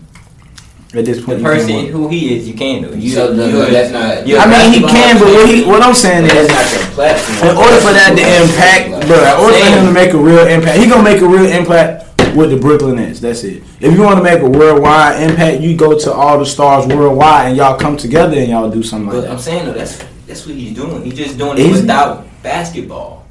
At 0.94 1.04
this 1.04 1.22
point, 1.22 1.40
you 1.40 1.44
person 1.44 1.86
who 1.88 2.09
he 2.09 2.36
is, 2.36 2.48
you 2.48 2.54
can 2.54 2.82
though. 2.82 2.92
You, 2.92 3.11
so 3.11 3.34
no, 3.34 3.46
you 3.46 3.52
no, 3.52 3.70
that's 3.70 3.92
not. 3.92 4.26
you're 4.26 4.38
I 4.38 4.46
mean, 4.46 4.72
he 4.72 4.80
can, 4.80 5.18
but 5.18 5.26
what 5.26 5.48
he, 5.48 5.64
what 5.64 5.82
I'm 5.82 5.94
saying 5.94 6.28
that's 6.28 6.40
is, 6.40 6.48
not 6.48 6.80
your 6.80 6.90
platform. 6.94 7.50
in 7.50 7.56
order 7.56 7.76
for 7.80 7.92
that 7.92 8.14
to 8.16 8.24
impact, 8.40 9.06
bro, 9.06 9.18
in 9.18 9.40
order 9.42 9.59
for 9.59 9.78
him 9.78 9.86
to 9.86 9.92
make 9.92 10.14
a 10.14 10.18
real 10.18 10.46
impact, 10.46 10.78
he 10.78 10.88
gonna 10.88 11.02
make 11.02 11.20
a 11.20 11.28
real 11.28 11.44
impact 11.44 12.09
with 12.36 12.50
the 12.50 12.56
Brooklyn 12.56 12.96
Nets. 12.96 13.20
That's 13.20 13.42
it. 13.44 13.62
If 13.80 13.92
you 13.94 14.02
want 14.02 14.18
to 14.18 14.22
make 14.22 14.40
a 14.40 14.48
worldwide 14.48 15.22
impact, 15.28 15.61
you 15.61 15.76
go 15.76 15.98
to 15.98 16.12
all 16.12 16.38
the 16.38 16.46
stars 16.46 16.86
worldwide 16.86 17.48
and 17.48 17.56
y'all 17.56 17.78
come 17.78 17.96
together 17.96 18.38
and 18.38 18.48
y'all 18.48 18.70
do 18.70 18.82
something 18.82 19.09
like 19.09 19.22
But 19.22 19.30
I'm 19.30 19.36
that. 19.36 19.42
saying 19.42 19.66
though, 19.66 19.72
that's 19.72 20.02
that's 20.29 20.47
what 20.47 20.55
he's 20.55 20.74
doing. 20.74 21.03
He's 21.05 21.14
just 21.14 21.39
doing 21.39 21.59
it 21.59 21.61
Is 21.61 21.76
he? 21.76 21.81
without 21.83 22.26
basketball. 22.43 23.26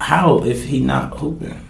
How 0.00 0.42
if 0.44 0.64
he 0.64 0.80
not 0.80 1.18
hooping? 1.18 1.60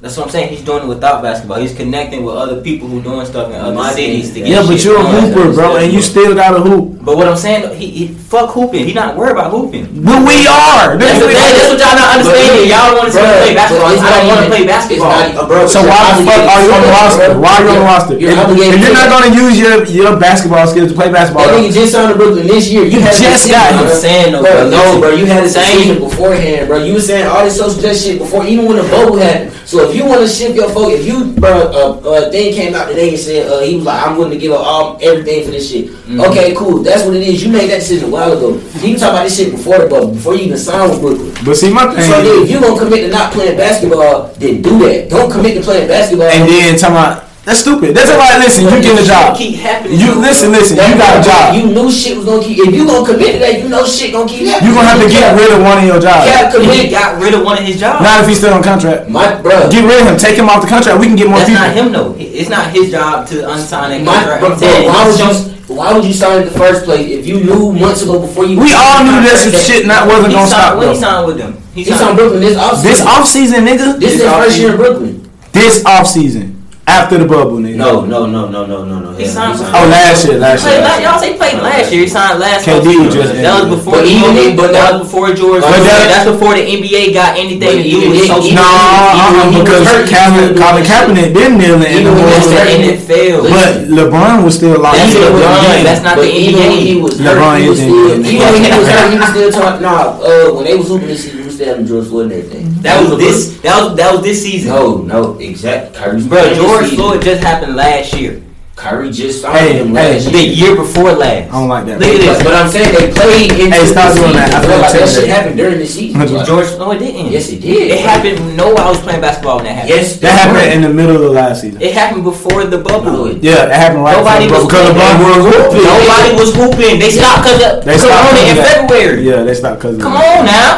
That's 0.00 0.16
what 0.18 0.26
I'm 0.26 0.30
saying. 0.30 0.50
He's 0.50 0.62
doing 0.62 0.84
it 0.84 0.86
without 0.86 1.22
basketball. 1.22 1.58
He's 1.58 1.74
connecting 1.74 2.24
with 2.24 2.34
other 2.36 2.60
people 2.60 2.86
who 2.86 3.02
doing 3.02 3.24
stuff 3.24 3.48
in 3.48 3.56
other 3.56 3.94
cities 3.94 4.34
to 4.34 4.40
get 4.40 4.48
Yeah, 4.48 4.66
but 4.66 4.84
you're 4.84 5.00
a 5.00 5.04
hooper, 5.04 5.52
bro, 5.54 5.76
and 5.76 5.90
you 5.92 6.02
still 6.02 6.34
got 6.34 6.50
to 6.50 6.60
hoop. 6.60 6.93
But 7.04 7.16
what 7.20 7.28
I'm 7.28 7.36
saying, 7.36 7.68
he, 7.76 7.90
he 7.92 8.04
fuck 8.08 8.48
hooping. 8.56 8.86
He 8.88 8.94
not 8.96 9.12
worried 9.16 9.32
about 9.36 9.52
hooping. 9.52 9.84
But 10.00 10.24
we 10.24 10.48
are. 10.48 10.96
That's, 10.96 11.20
That's 11.20 11.36
that's 11.36 11.68
what 11.68 11.78
y'all 11.78 11.96
not 12.00 12.08
understanding. 12.16 12.64
Y'all 12.72 12.96
want 12.96 13.12
to 13.12 13.20
play 13.20 13.52
basketball. 13.52 13.92
I 13.92 14.08
don't 14.08 14.28
want 14.32 14.40
to 14.40 14.50
play 14.50 14.64
basketball. 14.64 15.12
not- 15.12 15.48
bro, 15.48 15.66
So 15.68 15.84
why 15.84 16.00
the 16.16 16.24
fuck 16.24 16.42
are 16.48 16.60
you 16.64 16.72
on 16.72 16.80
the 16.80 16.88
roster? 16.88 17.28
Why 17.38 17.52
are 17.52 17.62
you 17.62 17.68
on 17.68 17.78
the 17.78 17.84
roster? 17.84 18.14
You're 18.18 18.32
If, 18.32 18.74
if 18.74 18.80
you're 18.80 18.96
not 18.96 19.08
gonna 19.12 19.36
use 19.36 19.60
your 19.60 19.84
your 19.84 20.16
basketball 20.18 20.66
skills 20.66 20.90
to 20.90 20.96
play 20.96 21.12
basketball, 21.12 21.46
That 21.46 21.60
nigga 21.60 21.72
just 21.72 21.92
signed 21.92 22.08
to 22.12 22.16
Brooklyn 22.16 22.46
this 22.48 22.72
year. 22.72 22.84
You 22.88 23.00
had 23.00 23.14
Just 23.14 23.50
got 23.52 23.76
bro. 23.76 23.92
Saying 23.94 24.32
though, 24.32 24.42
no, 24.70 24.98
bro. 25.00 25.10
You 25.12 25.26
had 25.26 25.48
Saying- 25.48 25.76
decision 25.76 26.02
beforehand, 26.02 26.68
bro. 26.68 26.82
You 26.82 26.94
was 26.94 27.06
saying 27.06 27.26
all 27.28 27.44
this 27.44 27.56
social 27.58 27.80
justice 27.80 28.04
shit 28.04 28.18
before, 28.18 28.44
even 28.46 28.66
when 28.66 28.76
the 28.80 28.88
bubble 28.88 29.16
happened. 29.16 29.53
So 29.66 29.88
if 29.88 29.96
you 29.96 30.04
want 30.04 30.20
to 30.20 30.28
shift 30.28 30.54
your 30.54 30.68
focus, 30.70 31.00
if 31.00 31.06
you, 31.06 31.32
bro, 31.32 31.50
uh, 31.50 32.08
uh, 32.08 32.30
thing 32.30 32.52
came 32.54 32.74
out 32.74 32.88
today 32.88 33.10
and 33.10 33.18
said 33.18 33.48
uh, 33.50 33.60
he 33.60 33.76
was 33.76 33.84
like, 33.84 34.06
I'm 34.06 34.16
willing 34.16 34.32
to 34.32 34.38
give 34.38 34.52
up 34.52 34.60
all 34.60 34.98
everything 35.00 35.44
for 35.44 35.50
this 35.52 35.70
shit. 35.70 35.86
Mm-hmm. 35.88 36.20
Okay, 36.20 36.54
cool. 36.54 36.82
That's 36.82 37.04
what 37.04 37.16
it 37.16 37.22
is. 37.22 37.42
You 37.42 37.50
made 37.50 37.70
that 37.70 37.80
decision 37.80 38.08
a 38.08 38.12
while 38.12 38.32
ago. 38.32 38.54
You 38.54 38.92
can 38.92 38.96
talk 39.00 39.10
about 39.12 39.24
this 39.24 39.36
shit 39.36 39.52
before 39.52 39.78
the 39.78 39.86
bubble, 39.88 40.12
before 40.12 40.34
you 40.34 40.44
even 40.52 40.58
signed 40.58 40.90
with 40.90 41.00
Brooklyn. 41.00 41.32
but 41.44 41.56
see 41.56 41.72
my 41.72 41.86
thing. 41.94 42.04
So 42.04 42.22
then, 42.22 42.42
if 42.44 42.50
you 42.50 42.60
gonna 42.60 42.78
commit 42.78 43.00
to 43.06 43.10
not 43.10 43.32
playing 43.32 43.56
basketball, 43.56 44.28
then 44.36 44.60
do 44.62 44.78
that. 44.84 45.08
Don't 45.08 45.30
commit 45.32 45.56
to 45.56 45.62
playing 45.62 45.88
basketball. 45.88 46.28
and 46.28 46.48
then 46.48 46.78
talking 46.78 46.96
about 46.96 47.24
that's 47.44 47.60
stupid. 47.60 47.92
That's 47.94 48.08
like 48.08 48.40
listen, 48.40 48.64
you 48.64 48.80
get 48.80 48.96
a 48.96 49.04
job. 49.04 49.36
Keep 49.36 49.60
happening. 49.60 50.00
You 50.00 50.14
listen, 50.16 50.50
listen. 50.50 50.76
That- 50.80 50.88
You 50.88 50.96
got 50.96 51.20
a 51.20 51.22
job. 51.22 51.44
You 51.54 51.68
knew 51.76 51.92
shit 51.92 52.16
was 52.16 52.24
gonna 52.24 52.42
keep. 52.42 52.56
If 52.58 52.72
you 52.74 52.86
gonna 52.88 53.04
commit 53.04 53.36
to 53.36 53.38
that, 53.44 53.60
you 53.60 53.68
know 53.68 53.84
shit 53.84 54.12
gonna 54.12 54.24
keep 54.28 54.48
happening. 54.48 54.70
You 54.70 54.74
gonna 54.74 54.88
have 54.88 55.00
to 55.04 55.08
get 55.12 55.36
rid 55.36 55.52
of 55.52 55.60
one 55.60 55.76
of 55.78 55.84
your 55.84 56.00
jobs. 56.00 56.24
Yeah, 56.24 56.48
And 56.48 56.64
he 56.72 56.88
commit. 56.88 56.90
got 56.90 57.20
rid 57.20 57.34
of 57.34 57.44
one 57.44 57.58
of 57.60 57.64
his 57.64 57.78
jobs. 57.78 58.00
Not 58.00 58.20
if 58.24 58.28
he's 58.28 58.38
still 58.38 58.54
on 58.54 58.62
contract. 58.62 59.08
My 59.12 59.34
bro. 59.40 59.68
Get 59.68 59.84
rid 59.84 60.00
of 60.02 60.06
him. 60.08 60.16
Take 60.16 60.36
him 60.40 60.48
off 60.48 60.62
the 60.64 60.68
contract. 60.72 60.96
We 60.98 61.06
can 61.06 61.16
get 61.16 61.28
more 61.28 61.38
That's 61.44 61.50
people. 61.52 61.64
not 61.68 61.76
him 61.76 61.92
though. 61.92 62.16
It's 62.18 62.48
not 62.48 62.72
his 62.72 62.90
job 62.90 63.26
to 63.28 63.34
unsign 63.44 63.92
that 63.92 64.00
My, 64.04 64.14
contract. 64.24 64.40
bro, 64.40 64.86
why 64.88 65.04
would 65.04 65.18
you? 65.20 65.52
Why 65.68 65.92
would 65.96 66.04
you 66.04 66.12
sign 66.12 66.42
in 66.42 66.44
the 66.44 66.56
first 66.56 66.84
place 66.84 67.08
if 67.08 67.26
you 67.26 67.40
knew 67.40 67.72
months 67.72 68.02
ago 68.02 68.20
before 68.20 68.44
you? 68.44 68.60
We 68.60 68.72
all 68.76 69.00
knew 69.02 69.16
that 69.24 69.36
some 69.40 69.52
shit 69.52 69.86
not 69.86 70.06
wasn't 70.06 70.28
he 70.28 70.34
gonna 70.34 70.46
signed, 70.46 70.76
stop. 70.76 70.78
when 70.78 70.88
he 70.92 70.96
signed 71.00 71.26
with 71.26 71.38
them. 71.38 71.52
He 71.74 71.82
He 71.84 71.92
signed 71.92 72.16
Brooklyn 72.16 72.40
this 72.40 72.56
offseason. 72.56 72.82
This 72.84 73.00
off 73.00 73.26
season, 73.26 73.64
nigga. 73.64 73.98
This 73.98 74.12
is 74.16 74.22
his 74.22 74.30
first 74.30 74.58
year 74.60 74.70
in 74.72 74.76
Brooklyn. 74.76 75.30
This 75.52 75.82
off 75.86 76.06
season. 76.06 76.43
After 76.86 77.16
the 77.16 77.24
bubble, 77.24 77.56
nigga. 77.64 77.76
No, 77.80 78.04
no, 78.04 78.26
no, 78.28 78.44
no, 78.52 78.66
no, 78.68 78.84
no, 78.84 79.00
no. 79.00 79.10
He 79.16 79.24
signed 79.24 79.56
Oh, 79.56 79.88
last 79.88 80.28
year, 80.28 80.36
last 80.36 80.68
Played 80.68 80.84
year. 80.84 81.00
y'all 81.00 81.18
say 81.18 81.32
played 81.32 81.56
last 81.64 81.88
year. 81.90 82.02
He 82.04 82.08
signed 82.12 82.38
last. 82.38 82.60
KD 82.68 82.84
offseason. 82.84 83.08
just 83.12 83.32
that 83.40 83.54
was 83.64 83.78
before. 83.80 83.94
But 83.96 84.04
even 84.04 84.20
Kobe, 84.36 84.52
but 84.54 84.68
that 84.76 84.92
was 84.92 85.08
before 85.08 85.32
George. 85.32 85.62
But 85.64 85.80
that- 85.80 86.12
that's 86.12 86.28
before 86.28 86.52
the 86.52 86.60
NBA 86.60 87.14
got 87.16 87.38
anything 87.40 87.64
But 87.64 87.80
to 87.80 87.82
do 87.82 87.88
even 87.88 88.10
with 88.12 88.20
if- 88.20 88.26
social. 88.28 88.44
even- 88.52 88.60
No, 88.60 88.68
uh-uh, 88.68 89.16
Even 89.16 89.32
when 89.32 89.48
he 89.48 89.56
was 89.56 89.64
because 89.64 89.84
hurt, 89.88 90.04
he 90.04 90.12
Colin, 90.12 90.44
was 90.52 90.60
Colin 90.60 90.84
Kaepernick 90.84 91.30
didn't 91.32 91.56
kneel 91.58 91.74
in 91.74 91.80
the 91.80 91.88
Even 91.88 92.04
when 92.04 92.20
he 92.20 92.30
That's 92.30 92.44
was 92.44 92.52
the 92.52 92.60
hurt, 92.60 92.68
NFL. 92.84 93.36
But 93.48 93.72
LeBron 93.88 94.36
was 94.44 94.54
still 94.54 94.76
locked 94.78 94.96
That's. 95.00 95.14
LeBron. 95.16 95.40
LeBron, 95.40 95.84
That's 95.88 96.02
not 96.04 96.16
but 96.20 96.22
the 96.28 96.36
even 96.36 96.60
NBA. 96.68 96.84
he 96.84 96.94
was 97.00 97.14
LeBron 97.16 97.48
hurt, 97.48 97.60
he 97.64 97.68
was 97.72 97.78
is 97.80 97.84
still, 97.88 98.12
even 98.12 98.44
when 98.52 98.60
he 98.60 98.70
was 98.76 98.88
hurt, 98.92 99.08
he 99.10 99.16
was 99.24 99.28
still 99.32 99.50
talking. 99.56 99.80
Nah, 99.82 100.20
uh, 100.20 100.52
when 100.52 100.64
they 100.68 100.76
was 100.76 100.88
hooping 100.88 101.08
this 101.08 101.24
season, 101.24 101.43
he 101.54 101.62
was 101.62 101.62
still 101.62 101.68
having 101.68 101.86
George 101.86 102.06
Floyd 102.08 102.24
and 102.24 102.32
everything. 102.32 102.66
Mm-hmm. 102.66 102.82
That 102.82 103.08
was 103.10 103.18
this. 103.18 103.60
That 103.62 103.84
was 103.84 103.96
that 103.96 104.12
was 104.12 104.22
this 104.22 104.42
season. 104.42 104.70
No, 104.70 104.96
no, 104.98 105.38
exactly. 105.38 105.98
Kyrie, 105.98 106.26
Bro, 106.28 106.54
George 106.54 106.84
season. 106.84 106.96
Floyd 106.98 107.22
just 107.22 107.42
happened 107.42 107.76
last 107.76 108.12
year. 108.14 108.40
Kyrie 108.74 109.12
just 109.12 109.40
signed 109.40 109.56
Hey, 109.56 109.78
him 109.78 109.94
hey, 109.94 110.18
last 110.18 110.32
The 110.32 110.42
year. 110.42 110.74
year 110.74 110.74
before 110.74 111.12
last. 111.12 111.46
I 111.46 111.52
don't 111.62 111.68
like 111.68 111.86
that. 111.86 112.00
Look 112.02 112.10
at 112.10 112.18
But, 112.18 112.26
this. 112.26 112.42
but 112.42 112.54
I'm 112.58 112.68
saying 112.74 112.90
they 112.90 113.06
played 113.14 113.52
into 113.54 113.70
Hey, 113.70 113.86
stop 113.86 114.10
the 114.10 114.18
doing 114.18 114.34
season. 114.34 114.50
that. 114.50 114.50
I 114.50 114.60
feel 114.66 114.70
like, 114.82 114.90
that 114.90 114.98
intimidated. 114.98 115.14
shit 115.14 115.28
happened 115.30 115.56
during 115.62 115.78
the 115.78 115.86
season. 115.94 116.18
Like, 116.34 116.46
George, 116.50 116.66
no, 116.82 116.90
it 116.90 116.98
didn't. 116.98 117.30
Yes, 117.30 117.48
it 117.54 117.60
did. 117.62 117.86
It 117.94 118.00
happened. 118.02 118.56
No, 118.58 118.74
I 118.74 118.90
was 118.90 118.98
playing 118.98 119.20
basketball 119.22 119.62
when 119.62 119.70
that 119.70 119.78
happened. 119.78 119.94
Yes, 119.94 120.18
That 120.18 120.34
happened 120.34 120.74
in 120.74 120.82
the 120.82 120.90
middle 120.90 121.14
of 121.14 121.22
the 121.22 121.30
last 121.30 121.60
season. 121.62 121.78
It 121.80 121.94
happened 121.94 122.24
before 122.26 122.64
the 122.66 122.78
bubble. 122.82 123.30
No, 123.30 123.38
Yeah, 123.38 123.70
it 123.70 123.78
happened 123.78 124.02
right 124.02 124.18
Nobody 124.18 124.50
before 124.50 124.58
was 124.58 124.66
because 124.66 124.90
LeBron 124.90 125.14
playing. 125.22 125.38
was 125.38 125.54
hooping. 125.54 125.84
Nobody 125.86 126.30
was 126.34 126.50
hooping. 126.58 126.94
They 126.98 127.10
stopped 127.14 127.42
because 127.46 127.62
of 127.62 127.84
They 127.86 127.94
stopped 127.94 128.26
Corona 128.26 128.38
in 128.42 128.42
because 128.42 128.58
of 128.58 128.64
that. 128.66 128.90
February. 128.90 129.22
Yeah, 129.22 129.42
they 129.46 129.54
stopped 129.54 129.78
because 129.78 129.94
of 129.94 130.02
Come 130.02 130.18
that. 130.18 130.34
on 130.34 130.46
now. 130.50 130.74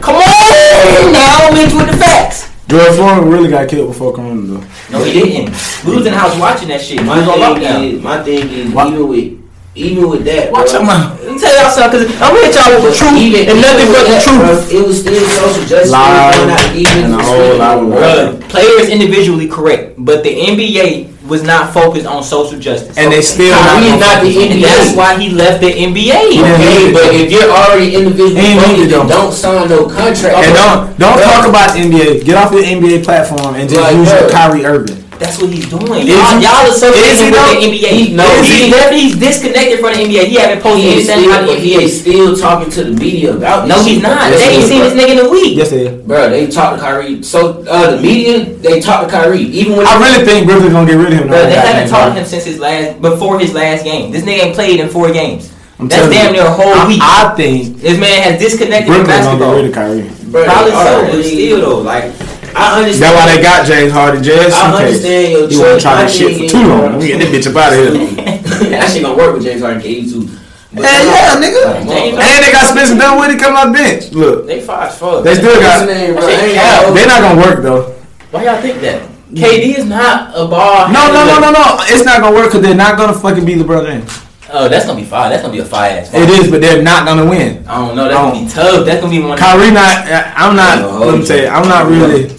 Come 0.00 0.16
on 0.16 1.12
now. 1.12 1.48
I'm 1.48 1.56
into 1.56 1.84
the 1.90 1.96
facts. 1.98 2.50
George 2.68 2.94
Floyd 2.96 3.24
really 3.32 3.48
got 3.48 3.68
killed 3.68 3.88
before 3.88 4.12
Corona 4.12 4.40
though. 4.42 4.64
No, 4.98 5.04
he 5.04 5.12
didn't. 5.12 5.54
We 5.86 5.96
was 5.96 6.06
in 6.06 6.12
the 6.12 6.18
house 6.18 6.38
watching 6.38 6.68
that 6.68 6.80
shit. 6.82 7.02
My 7.02 7.14
We 7.20 7.26
was 7.26 7.40
on 7.40 7.60
thing 7.60 7.84
is, 7.96 8.02
my 8.02 8.22
thing 8.22 8.48
is, 8.50 8.72
What? 8.72 8.88
even 8.92 9.08
with, 9.08 9.32
even 9.74 10.08
with 10.10 10.24
that, 10.26 10.52
Watch 10.52 10.70
bro, 10.70 10.80
your 10.80 10.86
mouth. 10.86 11.22
Let 11.24 11.32
me 11.32 11.38
tell 11.40 11.62
y'all 11.62 11.70
something, 11.72 12.00
cause 12.00 12.12
I'm 12.20 12.34
gonna 12.34 12.46
hit 12.46 12.54
y'all 12.54 12.74
with 12.76 12.84
the 12.92 12.98
truth 12.98 13.16
even- 13.18 13.48
and 13.48 13.60
nothing 13.62 13.88
but 13.88 14.04
the 14.04 14.20
truth. 14.20 14.68
bro, 14.70 14.80
It 14.80 14.86
was 14.86 15.00
still 15.00 15.24
social 15.28 15.64
justice. 15.64 15.90
Lies 15.90 16.36
It 16.36 16.46
not 16.46 16.76
even 16.76 17.04
and 17.04 17.14
a 17.14 17.22
whole 17.24 17.56
lot 17.56 17.78
of 17.78 17.84
Bruh, 17.88 18.48
players 18.48 18.88
individually 18.90 19.48
correct, 19.48 19.94
but 19.96 20.22
the 20.22 20.30
NBA 20.30 21.08
was 21.28 21.42
not 21.42 21.72
focused 21.72 22.06
on 22.06 22.22
social 22.24 22.58
justice. 22.58 22.96
And 22.96 23.12
they 23.12 23.20
still 23.22 23.52
Kyrie 23.54 23.86
is 23.92 24.00
not 24.00 24.22
the 24.24 24.32
NBA. 24.32 24.62
that's 24.62 24.96
why 24.96 25.18
he 25.20 25.30
left 25.30 25.60
the 25.60 25.70
NBA. 25.70 26.40
Okay, 26.40 26.92
but 26.92 27.14
if 27.14 27.30
you're 27.30 27.50
already 27.50 27.94
individually 27.94 28.40
He 28.40 28.46
ain't 28.56 28.60
focused, 28.60 28.80
need 28.80 28.90
to 28.90 29.08
don't 29.08 29.32
sign 29.32 29.68
no 29.68 29.86
contract. 29.86 30.34
And 30.36 30.54
don't 30.54 30.98
don't 30.98 31.18
Bruh, 31.18 31.24
talk 31.24 31.48
about 31.48 31.74
the 31.74 31.80
NBA. 31.84 32.24
Get 32.24 32.36
off 32.36 32.50
the 32.50 32.58
NBA 32.64 33.04
platform 33.04 33.54
and 33.54 33.68
just 33.68 33.80
Like, 33.80 33.94
use 33.96 34.10
your 34.10 34.22
bruh. 34.22 34.30
Kyrie 34.32 34.64
Irving. 34.64 35.04
That's 35.18 35.40
what 35.42 35.50
he's 35.50 35.68
doing. 35.68 36.06
Y'all, 36.06 36.38
he- 36.38 36.44
y'all 36.46 36.70
associate 36.70 37.10
is 37.10 37.20
he 37.20 37.30
with 37.30 37.34
the 37.34 37.66
NBA. 37.66 37.88
He- 37.90 38.14
no, 38.14 38.22
he's, 38.42 38.64
he- 38.66 38.70
left, 38.70 38.92
he's 38.94 39.16
disconnected 39.18 39.80
from 39.80 39.92
the 39.94 39.98
NBA. 40.06 40.24
He 40.26 40.34
haven't 40.36 40.62
posted 40.62 40.84
He 40.84 40.90
anything 40.92 41.04
still, 41.18 41.30
about 41.30 41.40
the 41.46 41.52
but 41.54 41.58
he 41.58 41.74
is 41.74 42.00
still 42.00 42.36
talking 42.36 42.70
to 42.70 42.84
the 42.84 42.90
media 42.92 43.34
about 43.36 43.66
No, 43.66 43.82
he's 43.82 43.94
shit. 43.94 44.02
not. 44.02 44.30
Yes, 44.30 44.38
They 44.46 44.54
ain't 44.56 44.64
seen 44.68 44.78
bro. 44.80 44.88
this 44.90 44.96
nigga 45.02 45.12
in 45.20 45.26
a 45.26 45.30
week. 45.30 45.56
Yes, 45.56 45.70
they 45.70 45.86
is. 45.86 46.02
Bro, 46.06 46.30
they 46.30 46.46
talked 46.46 46.78
to 46.78 46.82
Kyrie. 46.84 47.22
So 47.22 47.64
uh, 47.68 47.96
the 47.96 48.02
media, 48.02 48.44
they 48.44 48.80
talked 48.80 49.10
to 49.10 49.16
Kyrie. 49.16 49.42
Even 49.42 49.76
when 49.76 49.86
I 49.86 49.98
really 49.98 50.24
think 50.24 50.46
Brooklyn's 50.46 50.72
gonna 50.72 50.86
get 50.90 50.96
rid 50.98 51.12
of 51.12 51.18
him. 51.18 51.28
Bro, 51.28 51.42
they 51.46 51.54
haven't 51.56 51.88
talked 51.90 52.14
to 52.14 52.20
him 52.20 52.26
since 52.26 52.44
his 52.44 52.58
last, 52.60 53.00
before 53.02 53.38
his 53.40 53.52
last 53.54 53.82
game. 53.84 54.12
This 54.12 54.22
nigga 54.24 54.44
ain't 54.46 54.54
played 54.54 54.78
in 54.80 54.88
four 54.88 55.10
games. 55.12 55.52
I'm 55.80 55.86
That's 55.88 56.08
damn 56.12 56.32
near 56.32 56.42
a 56.46 56.50
whole 56.50 56.74
I, 56.74 56.88
week. 56.88 56.98
I 57.02 57.34
think 57.36 57.76
This 57.78 57.98
man 58.00 58.22
has 58.22 58.40
disconnected 58.40 58.86
from 58.92 59.04
Brooklyn's 59.04 59.26
gonna 59.26 59.38
get 59.38 59.50
rid 59.56 59.64
of 59.66 59.72
Kyrie. 59.74 60.10
bro, 60.30 60.44
Probably 60.44 60.70
they 60.70 60.76
so, 60.76 60.98
are. 60.98 61.10
but 61.10 61.22
still 61.24 61.60
though, 61.60 61.78
like 61.82 62.12
I 62.58 62.82
understand. 62.82 63.02
That's 63.02 63.16
why 63.16 63.26
they 63.30 63.42
got 63.42 63.66
James 63.66 63.92
Harden 63.92 64.22
just 64.22 64.56
I 64.56 64.66
in 64.66 64.72
case. 64.74 64.86
understand 64.86 65.32
your 65.32 65.50
You 65.50 65.58
wanna 65.62 65.80
try 65.80 65.94
My 65.94 66.02
that 66.02 66.10
shit 66.10 66.30
for 66.36 66.46
too 66.50 66.66
long. 66.66 66.78
bro, 66.78 66.88
Let 66.90 67.00
me 67.00 67.06
get 67.06 67.18
this 67.18 67.30
bitch 67.30 67.50
up 67.50 67.56
out 67.56 67.72
of 67.72 67.78
here. 67.78 68.70
that 68.74 68.90
shit 68.90 69.02
gonna 69.02 69.16
work 69.16 69.34
with 69.34 69.44
James 69.44 69.62
Harden, 69.62 69.80
KD 69.80 70.10
too. 70.10 70.26
But 70.74 70.84
Hell 70.84 71.06
yeah, 71.06 71.40
nigga. 71.40 71.64
Like. 71.86 72.20
And 72.20 72.40
they 72.44 72.52
got 72.52 72.68
Spencer 72.68 72.98
Dinwiddie 72.98 73.40
coming 73.40 73.56
off 73.56 73.66
the 73.66 73.72
bench. 73.72 74.12
Look, 74.12 74.46
they 74.46 74.60
far 74.60 74.84
as 74.84 74.98
fuck. 74.98 75.24
they 75.24 75.34
still 75.34 75.58
got. 75.60 75.86
name, 75.86 76.12
bro? 76.12 76.26
That 76.26 76.30
shit 76.30 76.40
I 76.40 76.46
ain't 76.46 76.58
cap. 76.60 76.94
They're 76.94 77.06
not 77.08 77.20
gonna 77.22 77.40
work 77.40 77.62
though. 77.62 77.94
Why 78.30 78.44
y'all 78.44 78.60
think 78.60 78.80
that? 78.82 79.08
KD 79.32 79.78
is 79.78 79.84
not 79.86 80.32
a 80.34 80.46
ball. 80.46 80.88
No, 80.92 81.12
no, 81.12 81.24
no, 81.24 81.40
no, 81.40 81.50
no. 81.52 81.76
It's 81.88 82.04
not 82.04 82.20
gonna 82.20 82.36
work 82.36 82.48
because 82.52 82.62
they're 82.62 82.74
not 82.74 82.96
gonna 82.98 83.14
fucking 83.14 83.44
be 83.44 83.54
LeBron 83.54 83.86
James. 83.86 84.24
Oh, 84.50 84.68
that's 84.68 84.86
gonna 84.86 84.98
be 84.98 85.04
fire. 85.04 85.28
That's 85.28 85.42
gonna 85.42 85.52
be 85.52 85.60
a 85.60 85.64
fire 85.64 86.00
ass. 86.00 86.12
It 86.14 86.28
is, 86.30 86.50
but 86.50 86.60
they're 86.62 86.82
not 86.82 87.04
gonna 87.04 87.28
win. 87.28 87.66
I 87.68 87.86
don't 87.86 87.96
know. 87.96 88.08
That's 88.08 88.16
gonna 88.16 88.44
be 88.44 88.50
tough. 88.50 88.86
That's 88.86 89.00
gonna 89.00 89.10
be 89.10 89.20
one. 89.22 89.36
Kyrie 89.36 89.70
not. 89.70 90.06
I'm 90.36 90.56
not. 90.56 90.78
Oh, 90.82 91.06
let 91.06 91.18
me 91.18 91.26
tell 91.26 91.38
you, 91.38 91.48
I'm 91.48 91.68
not 91.68 91.86
really. 91.88 92.37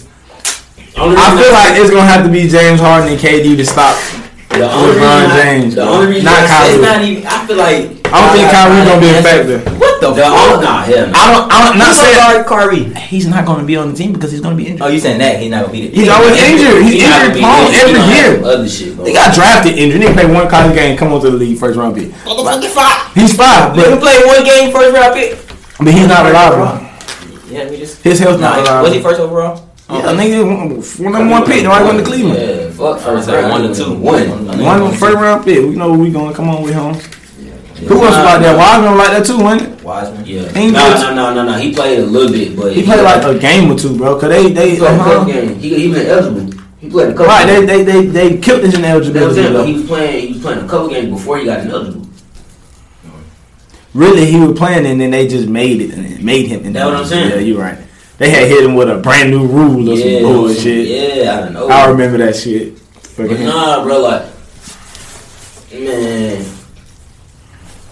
Only 0.98 1.16
I 1.18 1.28
feel 1.38 1.52
like 1.54 1.80
it's 1.80 1.90
gonna 1.92 2.04
have 2.10 2.26
to 2.26 2.32
be 2.32 2.48
James 2.48 2.80
Harden 2.80 3.10
and 3.10 3.20
KD 3.20 3.56
to 3.58 3.66
stop 3.66 3.96
the 4.50 4.66
only 4.66 4.98
reason 4.98 5.04
LeBron 5.04 5.30
I- 5.30 5.42
James. 5.44 5.76
The 5.76 5.84
only 5.88 6.08
reason 6.08 6.26
not 6.26 6.40
I 6.42 6.48
say 6.48 6.50
Kyrie. 6.50 6.82
Not 6.82 7.02
even. 7.06 7.28
I 7.28 7.46
feel 7.46 7.58
like. 7.58 7.82
I 8.10 8.18
don't 8.18 8.32
think 8.34 8.50
Kyrie 8.50 8.82
gonna 8.90 9.00
be 9.00 9.10
a 9.14 9.22
factor. 9.22 9.60
What 9.78 10.02
the 10.02 10.10
The 10.12 10.22
fuck? 10.26 10.34
only, 10.34 10.66
nah, 10.66 10.82
hell 10.82 11.06
no. 11.08 11.14
I 11.14 11.24
don't. 11.30 11.46
I'm 11.54 11.78
not 11.78 11.88
Who's 11.94 11.98
gonna 12.02 12.10
saying 12.10 12.18
guard 12.18 12.46
Kyrie? 12.50 12.84
he's 13.06 13.28
not 13.28 13.46
gonna 13.46 13.64
be 13.64 13.78
on 13.78 13.92
the 13.92 13.96
team 13.96 14.12
because 14.12 14.32
he's 14.32 14.42
gonna 14.42 14.56
be 14.56 14.66
injured. 14.68 14.82
Oh, 14.82 14.88
you 14.90 15.00
saying 15.00 15.20
that 15.20 15.40
he's 15.40 15.52
not 15.52 15.62
gonna 15.62 15.72
be 15.72 15.88
there? 15.88 15.92
He's 16.02 16.10
always 16.10 16.34
injured. 16.42 16.82
He's 16.82 16.94
He 16.94 17.06
injured 17.06 17.38
gonna 17.38 17.46
prone 17.46 17.74
every 17.78 18.02
year. 18.18 18.44
Other 18.44 18.68
shit. 18.68 18.98
They 18.98 19.14
got 19.14 19.36
drafted 19.36 19.78
injured. 19.78 20.02
They 20.02 20.12
play 20.14 20.26
one 20.26 20.50
college 20.50 20.74
game, 20.76 20.98
come 20.98 21.14
onto 21.14 21.30
the 21.30 21.38
league, 21.38 21.60
first 21.60 21.78
round 21.78 21.96
pick. 21.96 22.10
Motherfucking 22.26 22.74
five. 22.74 23.14
He's 23.14 23.36
five, 23.38 23.76
They 23.76 23.84
can 23.84 23.92
but 23.92 24.02
play 24.02 24.18
one 24.26 24.44
game 24.44 24.72
first 24.74 24.92
round 24.98 25.14
pick. 25.14 25.38
but 25.78 25.94
he's 25.94 26.08
not 26.08 26.26
reliable. 26.26 26.82
Yeah, 27.52 27.70
we 27.70 27.78
just. 27.78 28.02
His 28.02 28.18
health 28.20 28.42
Nah, 28.42 28.50
not 28.50 28.58
reliable. 28.66 28.84
was 28.90 28.94
he 28.98 29.02
first 29.02 29.20
overall? 29.22 29.69
Yeah, 29.90 30.14
nigga, 30.14 30.46
one 31.00 31.12
number 31.14 31.32
one 31.32 31.46
pick. 31.46 31.64
Nobody 31.64 31.86
went 31.86 31.98
to 31.98 32.06
Cleveland. 32.06 32.40
Yeah, 32.40 32.70
fuck 32.70 33.00
first 33.00 33.28
round. 33.28 33.50
one 33.50 33.64
to 33.64 33.74
two. 33.74 33.94
One. 33.98 34.46
One 34.62 34.94
first 34.94 35.16
round 35.16 35.44
pick. 35.44 35.64
We 35.64 35.76
know 35.76 35.90
where 35.90 36.00
we 36.00 36.12
gonna 36.12 36.34
Come 36.34 36.48
on, 36.50 36.62
we 36.62 36.72
home. 36.72 36.94
Who 36.94 37.96
else 38.04 38.16
like 38.16 38.42
that? 38.42 38.58
Wiseman 38.58 38.98
like 38.98 39.12
that 39.18 39.26
too, 39.26 39.40
wasn't 39.40 39.72
it? 39.74 39.84
Wiseman. 39.84 40.26
Yeah. 40.26 40.52
Ain't 40.54 40.74
No, 40.74 40.94
no, 40.94 41.16
no, 41.16 41.34
no, 41.34 41.46
no. 41.46 41.58
He 41.58 41.74
played 41.74 42.00
a 42.00 42.06
little 42.06 42.32
bit, 42.32 42.56
but 42.56 42.74
He 42.74 42.84
played 42.84 43.02
like 43.02 43.24
a 43.24 43.40
game 43.40 43.72
or 43.72 43.78
two, 43.78 43.98
bro. 43.98 44.20
Cause 44.20 44.30
they 44.30 44.52
they 44.52 44.72
he 44.72 44.78
played 44.78 44.92
a 44.92 44.94
uh-huh. 44.94 45.12
couple 45.12 45.34
games. 45.34 45.64
He 45.64 45.76
he 45.76 45.92
been 45.92 46.06
eligible. 46.08 46.60
He 46.80 46.90
played 46.90 47.10
a 47.10 47.12
couple. 47.14 47.26
right. 47.26 47.46
They 47.46 47.66
games. 47.66 47.68
they 47.68 47.84
they 47.84 48.30
they 48.30 48.38
killed 48.38 48.64
his 48.64 48.74
You 48.76 48.82
know 48.82 48.96
what 48.96 49.08
ineligibility. 49.08 49.42
saying? 49.42 49.54
But 49.54 49.58
though. 49.60 49.66
he 49.66 49.74
was 49.74 49.88
playing. 49.88 50.28
He 50.28 50.34
was 50.34 50.42
playing 50.44 50.66
a 50.66 50.68
couple 50.68 50.90
games 50.90 51.10
before 51.10 51.38
he 51.40 51.46
got 51.46 51.60
ineligible. 51.62 52.06
Really, 53.96 54.26
he 54.28 54.40
was 54.40 54.56
playing 54.58 54.86
and 54.86 55.02
then 55.02 55.10
they 55.10 55.28
just 55.28 55.48
made 55.48 55.82
it 55.82 55.94
and 55.96 56.06
it 56.06 56.22
made 56.22 56.46
him. 56.46 56.72
That's 56.74 56.86
what 56.86 56.96
I'm 56.96 57.06
saying. 57.06 57.32
Yeah, 57.32 57.40
you're 57.40 57.60
right. 57.60 57.80
They 58.20 58.30
had 58.30 58.50
hit 58.50 58.66
him 58.66 58.76
with 58.76 58.90
a 58.90 58.98
brand 58.98 59.32
new 59.32 59.48
rule 59.48 59.90
or 59.90 59.94
Yeah, 59.94 60.20
some 60.20 60.34
bullshit. 60.34 60.88
Yeah, 60.88 61.38
I 61.38 61.42
don't 61.42 61.54
know. 61.54 61.70
I 61.70 61.88
remember 61.90 62.18
that 62.18 62.36
shit. 62.36 62.78
But 63.16 63.32
nah, 63.40 63.82
bro, 63.82 64.00
like, 64.02 64.26
man, 65.72 66.46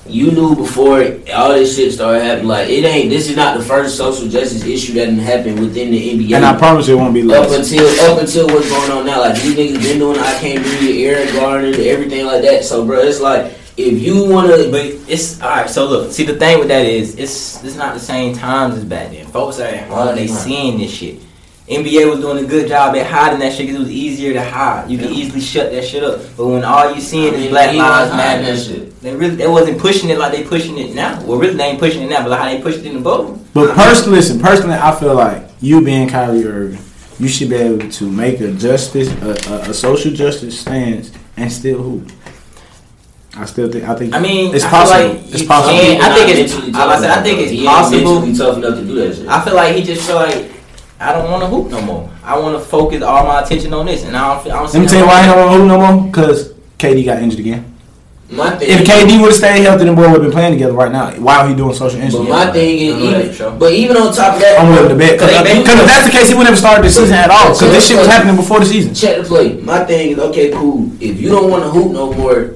you 0.05 0.31
knew 0.31 0.53
before 0.53 0.99
all 1.33 1.53
this 1.53 1.77
shit 1.77 1.93
started 1.93 2.23
happening. 2.23 2.47
Like, 2.47 2.67
it 2.67 2.83
ain't. 2.83 3.09
This 3.09 3.29
is 3.29 3.37
not 3.37 3.57
the 3.57 3.63
first 3.63 3.95
social 3.95 4.27
justice 4.27 4.65
issue 4.65 4.93
that 4.95 5.07
happened 5.13 5.61
within 5.61 5.91
the 5.91 6.09
NBA. 6.11 6.35
And 6.35 6.45
I 6.45 6.57
promise 6.57 6.89
you 6.89 6.97
it 6.97 7.01
won't 7.01 7.13
be 7.13 7.21
up 7.33 7.49
until 7.49 7.87
up 8.01 8.19
until 8.19 8.47
what's 8.47 8.69
going 8.69 8.91
on 8.91 9.05
now, 9.05 9.21
like 9.21 9.41
these 9.41 9.55
niggas 9.55 9.81
been 9.81 9.99
doing 9.99 10.19
I 10.19 10.37
can't 10.39 10.61
breathe, 10.61 11.05
Eric 11.05 11.33
Garner, 11.35 11.67
everything 11.67 12.25
like 12.25 12.41
that. 12.41 12.65
So, 12.65 12.85
bro, 12.85 12.99
it's 12.99 13.21
like 13.21 13.56
if 13.77 14.01
you 14.01 14.25
wanna, 14.25 14.69
But 14.69 14.85
it's 15.07 15.39
all 15.41 15.49
right. 15.49 15.69
So 15.69 15.87
look, 15.87 16.11
see 16.11 16.25
the 16.25 16.35
thing 16.35 16.59
with 16.59 16.67
that 16.69 16.85
is 16.85 17.15
it's 17.15 17.63
it's 17.63 17.75
not 17.75 17.93
the 17.93 17.99
same 17.99 18.35
times 18.35 18.75
as 18.75 18.83
back 18.83 19.11
then. 19.11 19.27
Folks 19.27 19.59
are 19.59 19.63
at 19.65 19.87
home, 19.87 20.15
they 20.15 20.27
seeing 20.27 20.79
this 20.79 20.91
shit. 20.91 21.19
NBA 21.69 22.09
was 22.09 22.21
doing 22.21 22.43
a 22.45 22.47
good 22.47 22.69
job 22.69 22.95
at 22.95 23.05
hiding 23.05 23.39
that 23.39 23.51
shit 23.51 23.67
because 23.67 23.75
it 23.75 23.79
was 23.79 23.91
easier 23.91 24.31
to 24.31 24.41
hide. 24.41 24.89
You 24.89 24.97
could 24.97 25.11
easily 25.11 25.41
shut 25.41 25.69
that 25.71 25.83
shit 25.83 26.01
up. 26.01 26.21
But 26.37 26.47
when 26.47 26.63
all 26.63 26.95
you 26.95 27.01
seeing 27.01 27.33
I 27.33 27.37
is 27.37 27.49
Black 27.49 27.75
Lives 27.75 28.11
Matter, 28.11 28.43
that 28.43 28.63
shit. 28.63 29.01
they 29.01 29.13
really 29.13 29.35
they 29.35 29.47
wasn't 29.47 29.77
pushing 29.77 30.09
it 30.09 30.17
like 30.17 30.31
they 30.31 30.45
pushing 30.45 30.77
it 30.77 30.95
now. 30.95 31.21
Well, 31.25 31.37
really 31.37 31.55
they 31.55 31.65
ain't 31.65 31.79
pushing 31.79 32.03
it 32.03 32.09
now, 32.09 32.21
but 32.21 32.29
like 32.29 32.39
how 32.39 32.45
they 32.45 32.61
pushed 32.61 32.79
it 32.79 32.85
in 32.85 32.95
the 32.95 33.01
boat. 33.01 33.37
But 33.53 33.75
personally, 33.75 34.17
listen, 34.17 34.39
personally, 34.39 34.75
I 34.75 34.97
feel 34.97 35.13
like 35.13 35.43
you 35.59 35.83
being 35.83 36.07
Kyrie 36.07 36.45
Irving, 36.45 36.79
you 37.19 37.27
should 37.27 37.49
be 37.49 37.55
able 37.57 37.89
to 37.89 38.09
make 38.09 38.39
a 38.39 38.53
justice, 38.53 39.11
a, 39.21 39.51
a, 39.51 39.69
a 39.69 39.73
social 39.73 40.13
justice 40.13 40.57
stance, 40.57 41.11
and 41.35 41.51
still 41.51 41.81
hoop. 41.83 42.11
I 43.39 43.45
still 43.45 43.69
think. 43.71 43.83
I 43.87 43.95
think. 43.95 44.13
I 44.15 44.19
mean, 44.19 44.53
it's 44.55 44.65
I 44.65 44.69
possible. 44.69 45.09
like 45.09 45.33
it's 45.33 45.43
possible. 45.43 45.77
can't- 45.77 46.01
I 46.03 46.15
think 46.15 46.29
it's- 46.29 46.53
mentally 46.53 46.73
I 46.73 46.85
was 46.87 46.95
tough 46.95 47.01
saying, 47.01 47.11
I 47.19 47.23
think 47.23 47.39
it's 47.39 47.51
He 47.51 47.65
possible. 47.65 48.13
mentally 48.21 48.37
tough 48.37 48.57
enough 48.57 48.75
to 48.79 48.83
do 48.85 48.95
that 48.95 49.15
shit. 49.15 49.27
I 49.27 49.41
feel 49.45 49.55
like 49.55 49.75
he 49.75 49.83
just 49.83 50.01
feel 50.07 50.15
like 50.15 50.51
I 50.99 51.13
don't 51.13 51.29
want 51.29 51.43
to 51.43 51.47
hoop 51.47 51.69
no 51.69 51.81
more. 51.81 52.09
I 52.25 52.37
want 52.39 52.57
to 52.57 52.63
focus 52.63 53.03
all 53.03 53.25
my 53.25 53.41
attention 53.41 53.73
on 53.73 53.85
this, 53.85 54.03
and 54.03 54.15
I 54.17 54.33
don't. 54.33 54.43
feel- 54.43 54.53
I 54.53 54.55
don't 54.63 54.73
Let 54.73 54.81
me 54.81 54.87
tell 54.87 54.99
you 55.01 55.05
why 55.07 55.21
he 55.23 55.29
wrong 55.29 55.37
don't 55.37 55.47
want 55.47 55.51
to 55.51 55.57
hoop 55.59 55.67
no 55.67 55.77
more. 55.93 56.05
Because 56.07 56.53
KD 56.79 57.05
got 57.05 57.21
injured 57.21 57.39
again. 57.39 57.65
My 58.29 58.49
thing, 58.57 58.67
If 58.69 58.83
KD 58.85 59.21
would 59.21 59.27
have 59.31 59.35
stayed 59.35 59.61
healthy, 59.63 59.85
then 59.85 59.95
boy 59.95 60.01
would 60.01 60.11
have 60.19 60.21
been 60.21 60.31
playing 60.31 60.51
together 60.51 60.73
right 60.73 60.91
now. 60.91 61.11
Why 61.11 61.37
are 61.37 61.47
he 61.47 61.55
doing 61.55 61.73
social 61.73 62.01
injury. 62.01 62.25
but 62.27 62.27
injury? 62.27 62.45
my 62.45 62.51
thing 62.51 62.77
is, 62.79 62.93
I 62.93 62.99
know 62.99 63.05
that 63.11 63.21
even, 63.23 63.33
sure. 63.35 63.51
but 63.51 63.71
even 63.71 63.95
on 63.95 64.13
top 64.13 64.33
of 64.35 64.41
that, 64.41 64.59
I'm 64.59 64.69
willing 64.73 64.89
to 64.89 64.95
bet. 64.95 65.17
Cause 65.17 65.29
they- 65.31 65.43
they- 65.43 65.59
Because 65.61 65.79
if 65.79 65.85
that's 65.87 66.05
the 66.07 66.11
case, 66.11 66.27
he 66.27 66.33
wouldn't 66.33 66.49
have 66.49 66.59
started 66.59 66.83
the 66.83 66.89
season 66.89 67.13
at 67.15 67.29
all. 67.29 67.53
Because 67.53 67.71
this 67.71 67.87
shit 67.87 67.97
was 67.97 68.07
happening 68.07 68.35
before 68.35 68.59
the 68.59 68.65
season. 68.65 68.93
check 68.93 69.15
the 69.19 69.23
play. 69.23 69.53
My 69.63 69.79
thing 69.85 70.11
is 70.11 70.19
okay, 70.19 70.49
cool. 70.51 70.89
If 70.99 71.21
you 71.21 71.29
don't 71.29 71.49
want 71.49 71.63
to 71.63 71.69
hoop 71.69 71.93
no 71.93 72.11
more, 72.11 72.51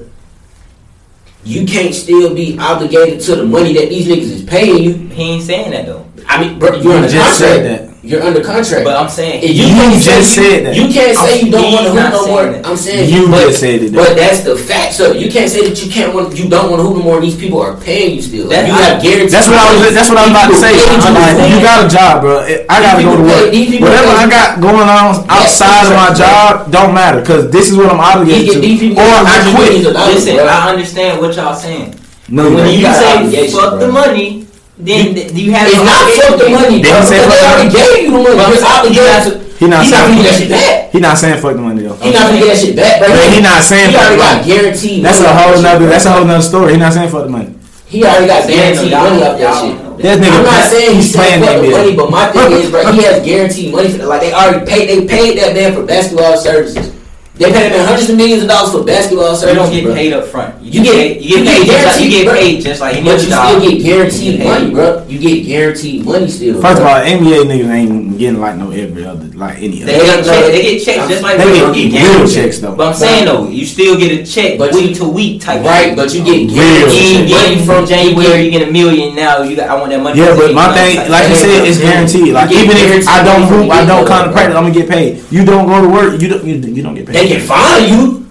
you 1.44 1.66
can't 1.66 1.94
still 1.94 2.34
be 2.34 2.56
obligated 2.58 3.20
to 3.22 3.36
the 3.36 3.44
money 3.44 3.72
that 3.74 3.88
these 3.88 4.06
niggas 4.06 4.30
is 4.30 4.42
paying 4.44 4.82
you. 4.82 4.94
He 5.08 5.22
ain't 5.34 5.42
saying 5.42 5.72
that 5.72 5.86
though. 5.86 6.06
I 6.28 6.40
mean, 6.40 6.58
bro, 6.58 6.74
you're 6.74 6.82
You 6.82 6.92
under 6.92 7.08
just 7.08 7.40
contract. 7.40 7.91
Said 8.02 8.10
that. 8.10 8.16
You're 8.18 8.22
under 8.22 8.42
contract. 8.42 8.84
But 8.84 8.96
I'm 8.96 9.08
saying 9.08 9.42
If 9.44 9.56
You 9.56 9.66
can't 9.70 10.02
just 10.02 10.34
say 10.34 10.42
said 10.42 10.66
that. 10.66 10.74
You 10.76 10.86
can't 10.92 11.16
say 11.16 11.40
you 11.42 11.50
don't 11.52 11.64
oh, 11.64 11.72
want 11.72 11.86
to 11.86 11.92
hoop 11.92 12.10
no 12.10 12.22
saying 12.24 12.34
more. 12.34 12.52
that. 12.52 12.66
I'm 12.66 12.76
saying 12.76 13.10
You 13.14 13.28
but, 13.30 13.46
just 13.46 13.60
said 13.60 13.82
it. 13.82 13.92
But 13.94 14.16
that's 14.16 14.40
the 14.42 14.56
fact. 14.56 14.92
So 14.94 15.12
you 15.12 15.30
can't 15.30 15.50
say 15.50 15.68
that 15.68 15.78
you 15.84 15.90
can't 15.90 16.14
want, 16.14 16.36
you 16.36 16.48
don't 16.48 16.70
want 16.70 16.80
to 16.80 16.84
hoop 16.86 16.96
no 16.98 17.02
more. 17.02 17.20
These 17.20 17.38
people 17.38 17.60
are 17.62 17.76
paying 17.76 18.16
you 18.16 18.22
still. 18.22 18.46
Like, 18.46 18.66
That- 18.66 18.66
you 18.68 18.74
I- 18.74 18.82
have 18.82 19.02
guaranteed. 19.02 19.30
That's 19.30 19.48
what 19.48 19.58
I 19.58 19.66
was. 19.78 19.94
That's 19.94 20.08
what 20.10 20.18
I 20.18 20.22
was 20.26 20.32
about 20.34 20.48
to 20.50 20.58
say. 20.58 20.72
I'm 20.74 21.14
like, 21.14 21.50
you 21.50 21.56
you. 21.56 21.62
got 21.62 21.86
a 21.86 21.88
job, 21.88 22.14
bro. 22.22 22.42
I 22.42 22.76
gotta 22.82 23.02
go 23.02 23.16
to 23.16 23.22
work. 23.22 23.50
These 23.52 23.70
people 23.70 23.88
Whatever 23.88 24.12
pay 24.18 24.24
I 24.24 24.30
got 24.30 24.48
going 24.60 24.88
on 24.88 25.06
outside 25.30 25.86
of 25.86 25.94
my 25.96 26.10
job 26.14 26.70
don't 26.70 26.94
matter 26.94 27.20
because 27.20 27.50
this 27.50 27.70
is 27.70 27.76
what 27.76 27.90
I'm 27.90 28.00
obligated 28.00 28.62
These- 28.62 28.80
these 28.80 28.94
to. 28.96 29.00
Or 29.00 29.06
I 29.06 29.24
hundreds 29.24 29.86
of 29.86 29.94
millions 29.94 29.94
quit. 29.94 30.14
Listen. 30.14 30.38
I 30.48 30.70
understand 30.70 31.20
what 31.20 31.34
y'all 31.36 31.54
saying. 31.54 31.94
No, 32.28 32.50
when 32.50 32.66
you 32.68 32.78
you 32.78 32.82
got 32.82 32.96
say 32.96 33.16
obligations, 33.18 33.54
fuck 33.60 33.78
the 33.80 33.88
money, 33.88 34.41
then 34.78 35.14
th- 35.14 35.32
you 35.32 35.52
have 35.52 35.68
It's 35.68 35.76
not 35.76 36.02
obligation 36.02 36.28
fuck 36.32 36.38
the 36.40 36.48
money, 36.48 36.80
Did 36.82 36.90
bro. 36.90 37.00
he 37.00 37.06
say 37.06 37.18
because 37.20 37.28
fuck 37.28 37.32
they 37.32 37.40
the 37.40 37.48
already 37.52 37.68
money? 37.68 37.76
gave 37.76 38.02
you 38.02 38.10
the 38.10 38.18
money. 38.18 38.36
But 38.36 38.46
You're 38.46 38.52
he's 38.52 38.62
not- 38.62 38.78
obligated 38.82 39.22
to. 39.22 39.32
He 39.62 39.68
not 39.70 39.82
He's 39.86 39.92
not 39.92 40.02
saying 40.02 40.10
gonna 40.10 40.22
get 40.22 40.26
that 40.26 40.32
fuck 40.32 40.40
shit 40.42 40.50
back. 40.50 40.90
He 40.90 40.98
not 40.98 41.16
saying 41.18 41.38
fuck 41.38 41.54
the 41.54 41.62
money 41.62 41.82
though. 41.86 41.94
He's 42.02 42.14
not 42.18 42.22
gonna 42.26 42.38
get 42.42 42.48
that 42.50 42.58
shit 42.58 42.74
back, 42.74 42.94
bro. 42.98 43.08
But 43.14 43.30
he 43.30 43.38
not 43.42 43.62
saying 43.62 43.86
He 43.86 43.94
fuck 43.94 44.02
already 44.02 44.16
the 44.16 44.22
got 44.22 44.34
money. 44.34 44.48
guaranteed. 44.50 45.04
That's 45.06 45.20
a 45.22 45.30
whole 45.30 45.52
that 45.54 45.62
nother. 45.62 45.84
shit, 45.86 45.90
That's 45.92 46.06
a 46.06 46.10
whole 46.12 46.24
nother 46.26 46.42
story. 46.42 46.72
He 46.72 46.78
not 46.82 46.92
saying 46.92 47.10
fuck 47.14 47.24
the 47.24 47.30
money. 47.30 47.50
He 47.86 47.98
already 48.02 48.26
got 48.26 48.42
guaranteed 48.48 48.90
money 48.90 49.22
off 49.22 49.38
that 49.38 49.40
y'all- 49.40 49.60
shit. 49.62 49.76
That 50.02 50.18
nigga 50.18 50.34
I'm 50.34 50.42
not 50.42 50.54
Pat- 50.66 50.70
saying 50.72 50.94
he's 50.96 51.04
he's 51.04 51.14
playing 51.14 51.42
playing 51.44 51.60
for 51.60 51.66
the 51.66 51.76
money, 51.78 51.94
but 51.94 52.10
my 52.10 52.26
thing 52.32 52.52
is, 52.58 52.70
bro, 52.72 52.90
he 52.90 53.02
has 53.06 53.22
guaranteed 53.22 53.70
money 53.70 53.88
for 53.92 53.98
that. 53.98 54.08
Like 54.08 54.20
they 54.22 54.32
already 54.32 54.66
paid, 54.66 54.88
they 54.88 55.06
paid 55.06 55.38
that 55.38 55.54
man 55.54 55.74
for 55.74 55.82
basketball 55.84 56.36
services. 56.38 56.90
They 57.34 57.50
paid 57.50 57.72
him 57.72 57.86
hundreds 57.86 58.10
of 58.10 58.16
millions 58.18 58.42
of 58.42 58.48
dollars 58.48 58.72
for 58.72 58.84
basketball 58.84 59.30
You 59.32 59.36
services. 59.36 59.56
don't 59.56 59.72
get 59.72 59.84
bro. 59.84 59.94
paid 59.94 60.12
up 60.12 60.24
front. 60.26 60.62
You, 60.62 60.70
You 60.70 60.84
get, 60.84 60.84
get- 60.84 60.92
paid, 60.92 61.22
you 61.22 61.38
you 61.38 61.44
get 61.44 61.44
get 61.44 61.56
paid 61.56 61.66
just 61.66 61.82
like 61.88 62.04
you 62.04 62.10
guaranteed, 62.10 62.24
get 62.24 62.34
paid 62.36 62.62
just 62.62 62.80
like 62.80 62.94
any 62.96 63.04
But 63.04 63.14
other 63.14 63.22
you 63.24 63.28
job. 63.30 63.48
still 63.48 63.60
get 63.70 63.82
guaranteed 63.82 64.22
You 64.32 64.36
get 64.38 64.44
money, 64.46 64.70
bro. 64.70 65.06
You 65.08 65.18
get 65.18 65.46
guaranteed 65.46 66.04
money 66.04 66.28
still. 66.28 66.60
First 66.60 66.80
of 66.80 66.86
all, 66.86 67.00
NBA 67.00 67.38
niggas 67.48 67.70
ain't 67.72 68.18
getting 68.18 68.40
like 68.40 68.56
no 68.56 68.70
every 68.70 69.04
other 69.06 69.24
like 69.32 69.56
any 69.64 69.80
They 69.82 69.96
other. 69.96 70.22
get 70.22 70.24
checks. 70.28 70.48
They 70.52 70.62
get 70.62 70.84
checks 70.84 71.08
just 71.08 71.22
like 71.22 71.38
They 71.38 71.46
we 71.46 71.52
get 71.52 71.60
don't 71.64 71.72
get 71.72 72.02
real 72.04 72.18
game 72.20 72.28
checks 72.28 72.58
though. 72.60 72.74
But 72.76 72.86
I'm 72.88 72.94
saying 72.94 73.24
though, 73.24 73.48
you 73.48 73.64
still 73.64 73.96
get 73.98 74.12
a 74.12 74.26
check 74.28 74.58
But 74.58 74.74
week 74.74 74.90
you- 74.90 74.94
to 74.96 75.08
week 75.08 75.40
type. 75.40 75.64
right, 75.64 75.96
but 75.96 76.12
you 76.12 76.20
get 76.22 76.52
guaranteed 76.52 77.30
money 77.32 77.56
from 77.64 77.64
from 77.64 77.86
January. 77.86 78.44
You 78.44 78.50
get 78.52 78.68
a 78.68 78.70
million 78.70 79.16
now. 79.16 79.40
You 79.42 79.56
got. 79.56 79.70
I 79.70 79.74
want 79.80 79.88
that 79.90 80.02
money. 80.02 80.20
Yeah, 80.20 80.36
but 80.36 80.52
my 80.52 80.68
thing, 80.76 81.08
like 81.10 81.28
you 81.30 81.34
said, 81.34 81.64
it's 81.66 81.78
guaranteed. 81.80 82.34
Like 82.34 82.52
even 82.52 82.76
if 82.76 83.08
I 83.08 83.24
don't 83.24 83.48
money 83.48 83.64
hoop, 83.64 83.72
I 83.72 83.80
the 83.80 83.86
don't 83.88 84.04
get-go, 84.04 84.12
come 84.12 84.18
to 84.20 84.24
bro. 84.28 84.32
practice, 84.36 84.56
I'm 84.56 84.62
gonna 84.68 84.74
get 84.74 84.88
paid. 84.90 85.24
You 85.32 85.44
don't 85.46 85.66
go 85.66 85.80
to 85.80 85.88
work, 85.88 86.20
you 86.20 86.28
don't 86.28 86.44
you, 86.44 86.54
you 86.60 86.82
don't 86.84 86.94
get 86.94 87.06
paid. 87.06 87.21
They 87.22 87.28
can 87.28 87.40
fine 87.46 87.88
you. 87.88 88.26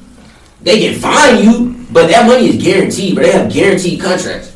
They 0.64 0.80
can 0.82 1.00
fine 1.00 1.44
you, 1.44 1.86
but 1.92 2.08
that 2.10 2.28
money 2.28 2.50
is 2.50 2.62
guaranteed, 2.62 3.16
bro. 3.16 3.24
They 3.24 3.32
have 3.32 3.52
guaranteed 3.52 4.02
contracts. 4.02 4.54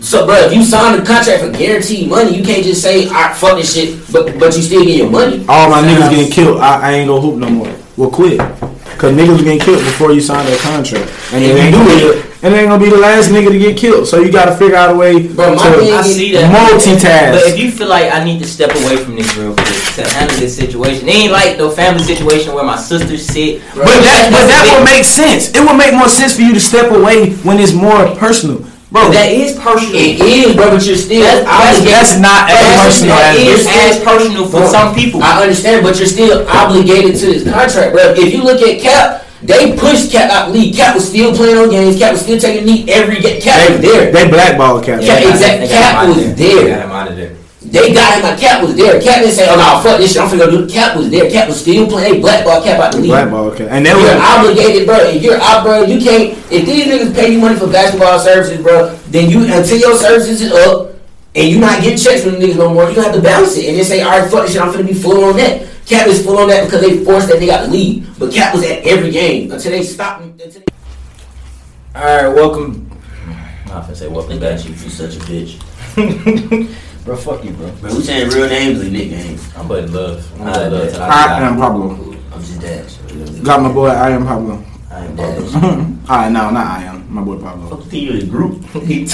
So, 0.00 0.24
bro, 0.24 0.36
if 0.46 0.54
you 0.54 0.64
sign 0.64 0.98
a 0.98 1.04
contract 1.04 1.44
for 1.44 1.50
guaranteed 1.50 2.08
money, 2.08 2.34
you 2.34 2.42
can't 2.42 2.64
just 2.64 2.82
say, 2.82 3.06
"All 3.08 3.12
right, 3.12 3.36
fuck 3.36 3.56
this 3.58 3.74
shit," 3.74 4.10
but 4.10 4.38
but 4.40 4.56
you 4.56 4.62
still 4.62 4.84
get 4.84 4.96
your 4.96 5.10
money. 5.10 5.44
All 5.48 5.68
my 5.68 5.82
niggas 5.82 6.08
getting 6.10 6.32
killed. 6.32 6.60
I, 6.60 6.80
I 6.80 6.92
ain't 6.94 7.08
gonna 7.08 7.20
hoop 7.20 7.36
no 7.36 7.50
more. 7.50 7.72
Well, 7.98 8.10
quit. 8.10 8.38
Cause 8.38 9.12
niggas 9.12 9.44
getting 9.44 9.60
killed 9.60 9.80
before 9.84 10.12
you 10.12 10.22
sign 10.22 10.46
that 10.46 10.58
contract, 10.60 11.10
and 11.32 11.44
If 11.44 11.62
you 11.62 11.70
do 11.70 12.08
it- 12.08 12.31
and 12.42 12.52
it 12.54 12.56
ain't 12.58 12.68
gonna 12.68 12.82
be 12.82 12.90
the 12.90 12.98
last 12.98 13.30
nigga 13.30 13.50
to 13.50 13.58
get 13.58 13.76
killed. 13.76 14.06
So 14.08 14.20
you 14.20 14.32
gotta 14.32 14.54
figure 14.56 14.74
out 14.76 14.90
a 14.94 14.98
way 14.98 15.28
Bro, 15.28 15.54
my 15.54 15.70
to 15.70 15.78
thing 15.78 15.92
I 15.92 16.02
see 16.02 16.32
that. 16.32 16.50
multitask. 16.50 17.32
But 17.38 17.46
if 17.52 17.58
you 17.58 17.70
feel 17.70 17.88
like 17.88 18.12
I 18.12 18.24
need 18.24 18.40
to 18.40 18.46
step 18.48 18.70
away 18.74 18.96
from 18.96 19.14
this 19.16 19.36
real 19.36 19.54
quick 19.54 19.66
to 19.96 20.08
handle 20.10 20.36
this 20.38 20.56
situation, 20.56 21.08
it 21.08 21.14
ain't 21.14 21.32
like 21.32 21.56
the 21.56 21.70
family 21.70 22.02
situation 22.02 22.52
where 22.54 22.64
my 22.64 22.76
sister's 22.76 23.24
sit. 23.26 23.62
Bro, 23.74 23.84
But 23.84 24.00
that, 24.02 24.28
but 24.32 24.44
that 24.50 24.74
would 24.74 24.84
make 24.84 25.04
sense. 25.04 25.50
It 25.54 25.60
would 25.60 25.76
make 25.76 25.94
more 25.94 26.08
sense 26.08 26.34
for 26.34 26.42
you 26.42 26.52
to 26.54 26.60
step 26.60 26.90
away 26.90 27.30
when 27.46 27.58
it's 27.60 27.72
more 27.72 28.10
personal, 28.16 28.66
bro. 28.90 29.10
That 29.12 29.30
is 29.30 29.54
personal. 29.58 29.94
It 29.94 30.18
is, 30.20 30.56
bro, 30.56 30.70
but 30.74 30.84
you're 30.84 30.96
still 30.98 31.22
That's- 31.22 31.46
that's- 31.46 31.84
that's 31.86 32.12
not 32.18 32.50
as 32.50 32.58
That's- 32.58 32.82
personal 32.84 33.16
that 33.16 33.36
as 33.36 33.38
is 33.38 33.66
It's 33.66 33.70
as 33.70 33.98
personal 34.02 34.44
for 34.46 34.60
Bro, 34.66 34.70
some 34.72 34.94
people. 34.94 35.22
I 35.22 35.42
understand, 35.42 35.84
but 35.84 35.96
you're 35.98 36.08
still 36.10 36.44
obligated 36.48 37.14
to 37.20 37.26
this 37.26 37.44
contract, 37.44 37.92
bro. 37.94 38.14
If 38.18 38.32
you 38.34 38.42
look 38.42 38.60
at 38.62 38.80
Cap, 38.82 39.24
they 39.42 39.76
pushed 39.76 40.10
Cap 40.12 40.30
out 40.30 40.52
the 40.52 40.58
league. 40.58 40.74
Cap 40.74 40.94
was 40.94 41.08
still 41.08 41.34
playing 41.34 41.58
on 41.58 41.70
games. 41.70 41.98
Cap 41.98 42.12
was 42.12 42.22
still 42.22 42.38
taking 42.38 42.64
knee 42.66 42.84
every 42.88 43.20
game. 43.20 43.40
Cap 43.40 43.58
they, 43.66 43.72
was 43.74 43.80
there. 43.82 44.12
they 44.12 44.28
blackball 44.30 44.80
cap. 44.80 45.00
Yeah, 45.02 45.16
they 45.16 45.22
got- 45.24 45.34
exact- 45.34 45.60
they 45.60 45.68
Cap 45.68 45.94
out 45.94 46.08
of 46.10 46.16
was 46.16 46.34
They 46.36 46.54
there. 46.54 46.68
got 46.76 46.84
him 46.84 46.90
out 46.92 47.08
of 47.10 47.16
there. 47.16 47.36
They 47.64 47.94
got 47.94 48.14
him. 48.18 48.22
Like 48.22 48.38
Cap 48.38 48.62
was 48.62 48.74
there. 48.76 49.00
Cap 49.00 49.20
didn't 49.20 49.32
say, 49.34 49.46
"Oh 49.48 49.56
no, 49.56 49.80
fuck 49.82 49.98
this 49.98 50.12
shit. 50.12 50.20
I'm 50.20 50.28
finna 50.28 50.38
go 50.44 50.50
do." 50.50 50.68
Cap 50.68 50.94
was 50.96 51.08
there. 51.10 51.30
Cap 51.30 51.48
was 51.48 51.58
still 51.60 51.86
playing. 51.86 52.14
They 52.14 52.20
blackball 52.20 52.62
Cap 52.62 52.78
out 52.80 52.92
the 52.92 52.98
league. 52.98 53.10
Blackball, 53.10 53.46
okay. 53.52 53.66
And 53.68 53.86
they 53.86 53.90
You're 53.90 54.02
were 54.02 54.20
obligated, 54.20 54.86
bro. 54.86 54.96
If 54.98 55.22
you're 55.22 55.40
out, 55.40 55.64
bro, 55.64 55.82
you 55.84 55.98
can't. 55.98 56.36
If 56.52 56.66
these 56.66 56.84
niggas 56.86 57.14
pay 57.14 57.32
you 57.32 57.38
money 57.38 57.56
for 57.56 57.66
basketball 57.68 58.18
services, 58.18 58.60
bro, 58.60 58.94
then 59.08 59.30
you 59.30 59.44
until 59.52 59.78
your 59.78 59.96
services 59.96 60.42
is 60.42 60.52
up 60.52 60.90
and 61.34 61.48
you 61.48 61.58
not 61.60 61.80
getting 61.82 61.96
checks 61.96 62.22
from 62.24 62.32
the 62.32 62.38
niggas 62.38 62.56
no 62.58 62.74
more, 62.74 62.90
you 62.90 63.00
have 63.00 63.14
to 63.14 63.22
balance 63.22 63.56
it 63.56 63.64
and 63.70 63.78
then 63.78 63.84
say, 63.86 64.02
all 64.02 64.20
right, 64.20 64.30
fuck 64.30 64.42
this 64.42 64.52
shit, 64.52 64.60
I'm 64.60 64.70
finna 64.70 64.86
be 64.88 64.92
full 64.94 65.24
on 65.24 65.36
that. 65.38 65.66
Cap 65.86 66.06
is 66.06 66.24
full 66.24 66.38
on 66.38 66.48
that 66.48 66.64
because 66.64 66.80
they 66.80 67.04
forced 67.04 67.28
that 67.28 67.38
they 67.40 67.46
got 67.46 67.66
the 67.66 67.72
league, 67.72 68.04
but 68.18 68.32
Cap 68.32 68.54
was 68.54 68.62
at 68.64 68.84
every 68.86 69.10
game 69.10 69.50
until 69.50 69.72
they 69.72 69.82
stopped 69.82 70.22
him. 70.22 70.30
Until 70.42 70.62
they- 70.62 71.98
All 71.98 72.04
right, 72.04 72.28
welcome. 72.34 72.88
I'm 73.26 73.68
not 73.68 73.82
gonna 73.82 73.94
say 73.96 74.08
welcome 74.08 74.38
back. 74.38 74.58
at 74.58 74.64
you, 74.64 74.70
you 74.72 74.88
such 74.90 75.16
a 75.16 75.20
bitch. 75.20 75.58
bro, 77.04 77.16
fuck 77.16 77.44
you, 77.44 77.50
bro. 77.52 77.70
Bro, 77.72 77.94
we 77.96 78.02
saying 78.02 78.28
real 78.30 78.48
names 78.48 78.80
or 78.80 78.88
nicknames? 78.90 79.48
I'm 79.56 79.66
buddy 79.68 79.86
love. 79.88 80.40
I'm 80.40 80.46
buddy 80.52 80.70
love. 80.76 80.92
yeah. 80.92 81.06
I, 81.06 81.40
I 81.40 81.48
am 81.48 81.56
Pablo. 81.56 82.14
I'm 82.32 82.40
just 82.40 82.60
Dash. 82.60 82.96
Got 83.42 83.62
my 83.62 83.72
boy 83.72 83.88
I 83.88 84.10
am 84.10 84.24
Pablo. 84.26 84.62
I'm 84.90 85.16
Dash. 85.16 85.54
Alright, 86.10 86.32
no, 86.32 86.50
not 86.50 86.66
I 86.66 86.82
am. 86.84 87.12
My 87.12 87.22
boy 87.22 87.38
Pablo. 87.38 87.68
Fuck 87.76 87.88
the 87.88 87.98
you 87.98 88.12
in 88.20 88.28
group. 88.28 88.62
I'm 88.74 88.86
gonna 88.86 89.06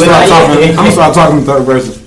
start 0.00 0.28
talking. 0.28 0.68
I'm 0.70 0.76
gonna 0.76 0.92
start 0.92 1.14
talking 1.14 1.38
in 1.38 1.44
third 1.44 1.66
person. 1.66 2.04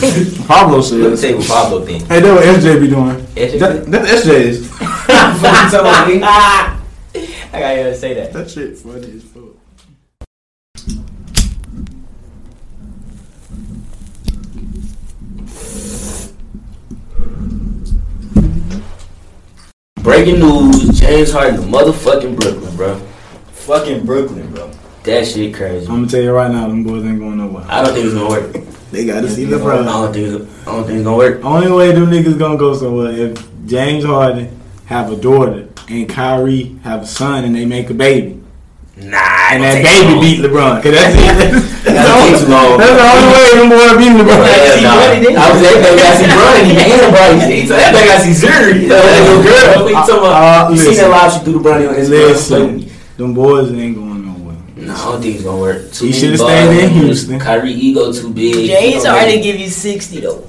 Pablo 0.46 0.76
Let's 0.76 0.88
says, 0.88 1.20
say 1.20 1.34
what 1.34 1.46
Pablo 1.46 1.84
think. 1.84 2.04
"Hey, 2.04 2.20
that's 2.20 2.62
what 2.62 2.62
SJ 2.62 2.80
be 2.80 2.88
doing. 2.88 3.16
SJ 3.36 3.58
That, 3.58 3.86
that's 3.86 4.24
SJ's. 4.24 4.66
Fucking 4.66 5.70
somebody. 5.70 6.22
I 6.22 6.80
gotta 7.52 7.94
say 7.94 8.14
that. 8.14 8.32
That 8.32 8.50
shit 8.50 8.78
funny 8.78 9.16
as 9.16 9.24
fuck. 9.24 9.56
Breaking 20.02 20.40
news: 20.40 20.98
James 20.98 21.30
Harden, 21.30 21.56
to 21.60 21.66
motherfucking 21.66 22.40
Brooklyn, 22.40 22.76
bro. 22.76 22.98
Fucking 23.52 24.06
Brooklyn, 24.06 24.50
bro. 24.50 24.70
That 25.02 25.26
shit 25.26 25.54
crazy. 25.54 25.86
I'm 25.86 25.96
gonna 25.96 26.06
tell 26.06 26.22
you 26.22 26.32
right 26.32 26.50
now, 26.50 26.68
them 26.68 26.84
boys 26.84 27.04
ain't 27.04 27.18
going 27.18 27.36
nowhere. 27.36 27.66
I 27.68 27.82
don't 27.82 27.92
think 27.92 28.06
it's 28.06 28.14
gonna 28.14 28.28
work. 28.30 28.79
They 28.90 29.06
gotta 29.06 29.30
see 29.30 29.46
LeBron. 29.46 29.82
I 29.82 29.84
don't 29.84 30.12
think 30.12 30.98
it's 30.98 31.04
gonna 31.04 31.16
work. 31.16 31.44
Only 31.44 31.70
way 31.70 31.92
them 31.92 32.06
niggas 32.06 32.38
gonna 32.38 32.58
go 32.58 32.74
somewhere 32.74 33.12
if 33.12 33.66
James 33.66 34.04
Harden 34.04 34.60
have 34.86 35.12
a 35.12 35.16
daughter 35.16 35.68
and 35.88 36.08
Kyrie 36.08 36.76
have 36.82 37.02
a 37.02 37.06
son 37.06 37.44
and 37.44 37.54
they 37.54 37.64
make 37.64 37.88
a 37.90 37.94
baby. 37.94 38.42
Nah, 38.96 39.16
And 39.54 39.62
that 39.62 39.80
baby 39.80 40.20
beat 40.20 40.38
LeBron. 40.44 40.82
Cause 40.82 40.92
that's 40.98 41.14
it. 41.14 41.86
That's, 41.86 42.36
take 42.36 42.44
too 42.44 42.52
long. 42.52 42.76
that's 42.76 42.92
the 42.92 43.06
only 43.08 43.28
way 43.32 43.48
them 43.56 43.70
boys 43.70 43.94
beat 43.96 44.12
LeBron. 44.18 44.42
Hell 44.42 44.74
see 44.74 44.82
nah. 44.82 45.40
I 45.40 45.46
was 45.54 45.62
that 45.62 45.78
baby 45.80 46.02
got 46.02 46.18
see. 46.18 46.26
He 46.66 46.74
ain't 46.76 47.00
nobody. 47.00 47.66
So 47.70 47.74
that 47.78 47.94
got 47.94 48.20
see 48.26 48.34
Zhuri. 48.34 48.90
That 48.90 49.06
little 49.06 49.40
girl. 49.46 49.86
What 49.86 49.94
you 49.94 50.02
talking 50.02 50.18
about? 50.18 50.66
Uh, 50.66 50.74
you 50.74 50.76
seen 50.76 50.96
that 50.98 51.08
live 51.08 51.32
she 51.32 51.38
threw 51.46 51.54
the 51.54 51.60
Brody 51.60 51.86
on 51.86 51.94
his 51.94 52.10
Listen, 52.10 52.90
them 53.16 53.32
boys 53.32 53.72
ain't 53.72 53.94
going. 53.94 54.09
No, 54.90 54.96
I 54.96 55.04
don't 55.12 55.22
think 55.22 55.34
it's 55.36 55.44
gonna 55.44 55.58
work. 55.60 55.92
Too 55.92 56.06
He 56.06 56.10
many 56.10 56.20
should've 56.20 56.38
balls. 56.38 56.50
stayed 56.50 56.84
in 56.84 56.90
Houston. 56.90 57.38
Kyrie 57.38 57.72
ego 57.72 58.12
too 58.12 58.30
big. 58.30 58.54
James 58.54 59.02
He 59.04 59.08
Harden 59.08 59.40
give 59.40 59.56
you 59.60 59.68
60 59.68 60.20
though. 60.20 60.42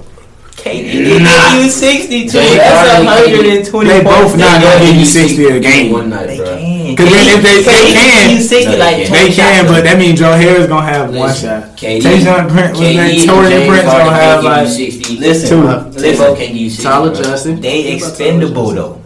KD 0.56 1.18
Nah. 1.22 1.54
give 1.54 1.64
you 1.64 1.70
60 1.70 2.22
too. 2.26 2.28
James 2.30 2.56
That's 2.56 2.88
Harden, 2.88 3.06
120 3.06 3.88
They 3.88 4.02
both 4.02 4.14
points. 4.14 4.36
not 4.36 4.60
make- 4.60 4.62
gonna 4.62 4.84
give 4.86 4.94
you 4.94 5.00
They 5.06 5.26
60 5.26 5.46
a 5.46 5.60
game. 5.60 5.92
One 5.92 6.10
night, 6.10 6.26
They 6.28 6.36
bro. 6.36 6.46
can. 6.46 6.96
'Cause 6.96 7.10
then 7.10 7.28
if 7.28 7.42
they- 7.42 7.62
they 7.62 7.92
can- 7.92 8.28
give 8.28 8.38
you 8.38 8.42
60 8.42 8.64
No, 8.66 8.70
they 8.72 8.78
like 8.78 8.96
can't. 8.96 9.08
20 9.08 9.28
They 9.28 9.34
can, 9.34 9.54
shots. 9.64 9.72
but 9.72 9.84
that 9.84 9.98
means 9.98 10.18
Joe 10.20 10.32
Harris 10.32 10.66
gonna 10.68 10.86
have 10.86 11.14
one 11.14 11.34
shot. 11.34 11.76
KD, 11.76 12.00
Tayshaun 12.06 12.48
Prince, 12.48 12.78
was 12.78 12.88
KD 12.88 12.98
and 12.98 13.30
Taurean 13.30 13.48
James 13.50 13.68
Prince 13.68 13.88
Harden 13.88 14.06
gonna 14.06 14.16
have 14.16 14.30
can't 14.30 14.42
give 14.42 14.52
like 14.52 14.68
you 14.78 14.90
60. 14.90 15.16
Listen, 15.18 15.48
two. 15.48 16.00
They 16.00 16.12
both 16.16 16.38
can't 16.38 16.52
give 16.52 16.56
you 16.56 16.70
60. 16.70 16.84
Tyler 16.84 17.10
bro. 17.10 17.22
Johnson. 17.22 17.60
They 17.60 17.78
expendable 17.94 18.70
though. 18.72 18.98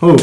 Who? 0.00 0.16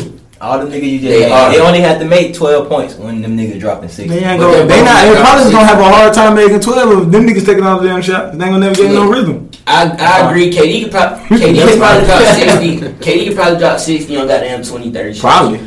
All 0.45 0.59
them 0.59 0.69
niggas 0.69 0.91
you 0.91 0.99
just 0.99 1.09
They 1.09 1.19
named, 1.21 1.31
are. 1.33 1.51
they 1.51 1.59
only 1.59 1.79
have 1.81 1.97
to 1.99 2.05
make 2.05 2.33
12 2.35 2.69
points 2.69 2.93
when 2.95 3.21
them 3.21 3.35
niggas 3.35 3.59
dropping 3.59 3.89
60. 3.89 4.07
They 4.07 4.23
ain't 4.23 4.39
But 4.39 4.51
gonna. 4.51 4.57
they're 4.57 4.67
They 4.67 4.75
both 4.77 4.85
not. 4.85 5.03
They 5.05 5.21
probably 5.21 5.43
gonna 5.43 5.51
gonna 5.55 5.65
have 5.65 5.79
a 5.79 5.83
hard 5.95 6.13
time 6.13 6.35
making 6.35 6.59
twelve 6.59 7.01
if 7.05 7.11
them 7.11 7.25
niggas 7.27 7.45
taking 7.45 7.63
all 7.65 7.79
the 7.79 7.87
damn 7.87 8.01
shot. 8.01 8.37
They 8.37 8.45
ain't 8.45 8.53
gonna 8.53 8.59
never 8.59 8.75
get 8.75 8.91
no 8.91 9.09
rhythm. 9.09 9.49
I, 9.65 9.89
I 9.99 10.29
agree. 10.29 10.51
KD 10.51 10.83
could 10.83 10.91
probably 10.91 11.37
KD 11.39 11.67
could 11.67 11.79
probably 11.79 12.05
drop 12.05 12.21
sixty. 12.37 12.77
KD 12.77 13.27
could 13.27 13.35
probably 13.35 13.59
drop 13.59 13.79
sixty 13.79 14.17
on 14.17 14.27
goddamn 14.27 14.61
20, 14.63 14.91
30 14.91 15.13
shots. 15.13 15.21
Probably. 15.21 15.59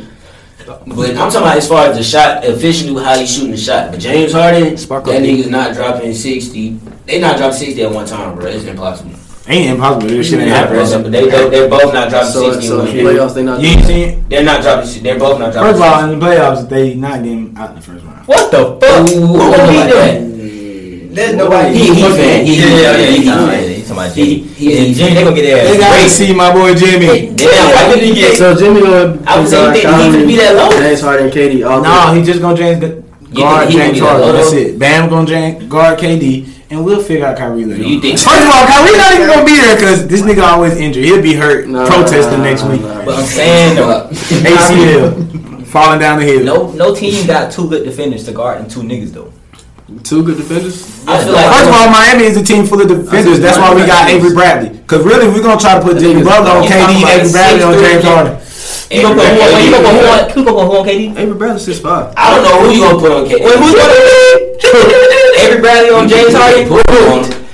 But 0.65 1.09
I'm 1.11 1.15
talking 1.31 1.37
about 1.41 1.57
as 1.57 1.67
far 1.67 1.87
as 1.87 1.97
the 1.97 2.03
shot, 2.03 2.45
efficiently 2.45 3.03
how 3.03 3.17
he's 3.17 3.33
shooting 3.33 3.51
the 3.51 3.57
shot. 3.57 3.91
But 3.91 3.99
James 3.99 4.31
Harden, 4.33 4.77
Sparkle 4.77 5.11
that 5.13 5.21
nigga's 5.23 5.49
not 5.49 5.73
dropping 5.73 6.13
sixty. 6.13 6.79
They 7.05 7.19
not 7.19 7.37
dropping 7.37 7.57
sixty 7.57 7.81
at 7.83 7.91
one 7.91 8.05
time, 8.05 8.35
bro. 8.35 8.45
It's 8.45 8.65
impossible. 8.65 9.11
Ain't 9.49 9.71
impossible. 9.71 10.07
This 10.07 10.29
shit 10.29 10.39
ain't 10.39 10.49
Yeah, 10.49 10.57
happening. 10.57 11.03
But 11.03 11.11
they, 11.11 11.25
they 11.27 11.49
they're 11.49 11.69
both 11.69 11.91
not 11.91 12.09
dropping 12.09 12.29
So, 12.31 12.51
sixty. 12.51 12.67
so 12.67 12.81
in 12.81 12.87
in 12.97 13.05
playoffs, 13.05 13.33
they 13.33 13.43
not. 13.43 13.59
You 13.59 13.67
ain't 13.69 13.85
seen. 13.85 14.25
They're 14.29 14.43
not 14.43 14.61
dropping. 14.61 15.03
They're 15.03 15.17
both 15.17 15.39
not 15.39 15.51
dropping. 15.53 15.71
First 15.73 15.83
of 15.83 15.91
all, 15.91 16.03
in 16.13 16.19
the 16.19 16.25
playoffs, 16.25 16.69
they 16.69 16.93
not 16.93 17.23
getting 17.23 17.57
out 17.57 17.69
in 17.71 17.75
the 17.77 17.81
first 17.81 18.05
round. 18.05 18.27
What 18.27 18.51
the 18.51 18.77
fuck? 18.79 19.09
Ooh, 19.09 19.25
Who 19.25 19.41
I 19.41 19.49
don't 19.49 19.51
know 19.51 19.57
gonna 19.57 19.71
beat 19.71 19.77
about 19.81 19.89
that. 19.89 20.13
them? 20.21 21.13
There's 21.15 21.35
nobody. 21.35 21.77
He- 21.79 21.93
he 21.95 22.01
fan. 22.03 22.45
He- 22.45 22.55
yeah, 22.59 22.65
yeah, 22.67 22.81
yeah. 22.81 22.97
he- 22.97 23.05
He's 23.09 23.17
he 23.17 23.25
talking 23.25 23.43
about- 23.43 23.49
fan. 23.49 23.69
he's 23.69 23.87
talking 23.87 24.03
about 24.03 24.15
He- 24.15 24.25
Jimmy. 24.37 24.47
he- 24.53 24.77
And 24.77 24.95
Jimmy, 24.95 25.13
they 25.15 25.23
gonna 25.23 25.35
get 25.35 25.41
their 25.41 25.55
They 25.65 25.71
ass 25.71 25.77
gotta 25.79 26.01
raped. 26.03 26.11
see 26.11 26.33
my 26.33 26.53
boy 26.53 26.75
Jimmy. 26.75 27.31
Damn, 27.35 27.49
why 27.73 27.93
did 27.95 28.03
he 28.03 28.13
get? 28.13 28.37
So 28.37 28.55
Jimmy 28.55 28.81
gonna 28.81 29.17
I 29.25 29.39
was 29.39 29.49
saying, 29.49 29.63
guard 29.65 29.75
you 29.75 29.81
think 29.81 29.95
he 29.95 30.01
Kyrie, 30.03 30.13
finna 30.23 30.27
be 30.27 30.35
that 30.35 30.55
low? 30.55 30.69
James 30.79 31.01
Harden, 31.01 31.25
and 31.25 31.33
KD. 31.33 31.63
All 31.63 31.81
No, 31.81 32.13
he 32.13 32.21
just 32.23 32.39
gonna 32.41 32.55
James 32.55 32.79
guard 32.79 33.03
he 33.33 33.41
gonna 33.41 33.71
James 33.71 33.93
be 33.93 33.99
that 33.99 34.05
Harden. 34.05 34.27
low? 34.27 34.33
That's 34.33 34.53
it. 34.53 34.77
Bam 34.79 35.09
gonna 35.09 35.25
James 35.27 35.63
guard 35.65 35.97
KD, 35.99 36.45
and 36.71 36.83
we'll 36.85 37.01
figure 37.01 37.25
out 37.25 37.37
Kyrie 37.37 37.65
later. 37.65 37.83
You 37.83 37.99
think- 37.99 38.19
First 38.19 38.41
of 38.43 38.49
all, 38.49 38.65
Kyrie 38.67 38.97
not 38.97 39.13
even 39.15 39.27
gonna 39.27 39.45
be 39.45 39.55
there 39.55 39.75
because 39.75 40.07
this 40.07 40.21
nigga 40.21 40.43
always 40.43 40.77
injured. 40.77 41.03
He'll 41.03 41.21
be 41.21 41.33
hurt 41.33 41.67
Nah, 41.67 41.85
protesting 41.87 42.41
next 42.43 42.63
week. 42.63 42.81
nah. 42.81 43.05
But 43.05 43.19
I'm 43.19 43.25
saying 43.25 43.75
though, 43.75 44.07
ACL 44.11 45.65
falling 45.67 45.99
down 45.99 46.19
the 46.19 46.25
hill. 46.25 46.43
no, 46.43 46.71
no 46.73 46.93
team 46.95 47.25
got 47.27 47.51
two 47.51 47.67
good 47.69 47.83
defenders 47.85 48.23
to 48.25 48.31
guard 48.31 48.59
and 48.61 48.69
two 48.69 48.81
niggas 48.81 49.13
though. 49.13 49.31
Two 50.03 50.21
good 50.23 50.37
defenders. 50.37 50.85
I 51.07 51.23
feel 51.23 51.33
like 51.33 51.49
First 51.49 51.69
of 51.69 51.73
all, 51.73 51.89
Miami 51.89 52.25
is 52.25 52.37
a 52.37 52.43
team 52.43 52.63
full 52.65 52.79
of 52.81 52.87
defenders. 52.87 53.39
That's 53.39 53.57
why 53.57 53.73
we 53.73 53.87
got 53.87 54.07
Avery 54.07 54.33
Bradley. 54.35 54.69
Because 54.69 55.03
really, 55.03 55.27
we're 55.27 55.41
gonna 55.41 55.59
try 55.59 55.79
to 55.79 55.81
put 55.81 55.97
Jimmy 55.97 56.21
Butler 56.23 56.51
on 56.51 56.63
KD, 56.63 57.01
Avery 57.09 57.31
Bradley 57.31 57.63
on 57.63 57.73
James 57.73 58.03
Harden. 58.03 58.37
You 58.91 59.01
gonna 59.01 59.15
put 59.17 59.25
who 59.25 59.41
on? 59.41 59.63
You 59.65 59.71
gonna 59.71 59.89
put 59.89 59.97
who 59.97 60.05
on? 60.05 60.29
Who 60.29 60.45
gonna 60.45 60.57
put 60.61 60.65
who 60.69 60.77
on 60.77 60.85
KD? 60.85 61.17
Avery 61.17 61.33
Bradley 61.37 61.59
six 61.59 61.79
five. 61.79 62.13
I 62.17 62.29
don't 62.35 62.43
know 62.45 62.61
who 62.61 62.69
you 62.73 62.81
gonna 62.85 62.99
put 63.01 63.11
on 63.11 63.25
KD. 63.25 63.41
Wait, 63.41 63.57
who's 63.57 63.73
gonna 63.73 63.97
Avery 65.39 65.61
Bradley 65.61 65.89
on 65.95 66.07
James 66.07 66.33
Harden? 66.35 66.67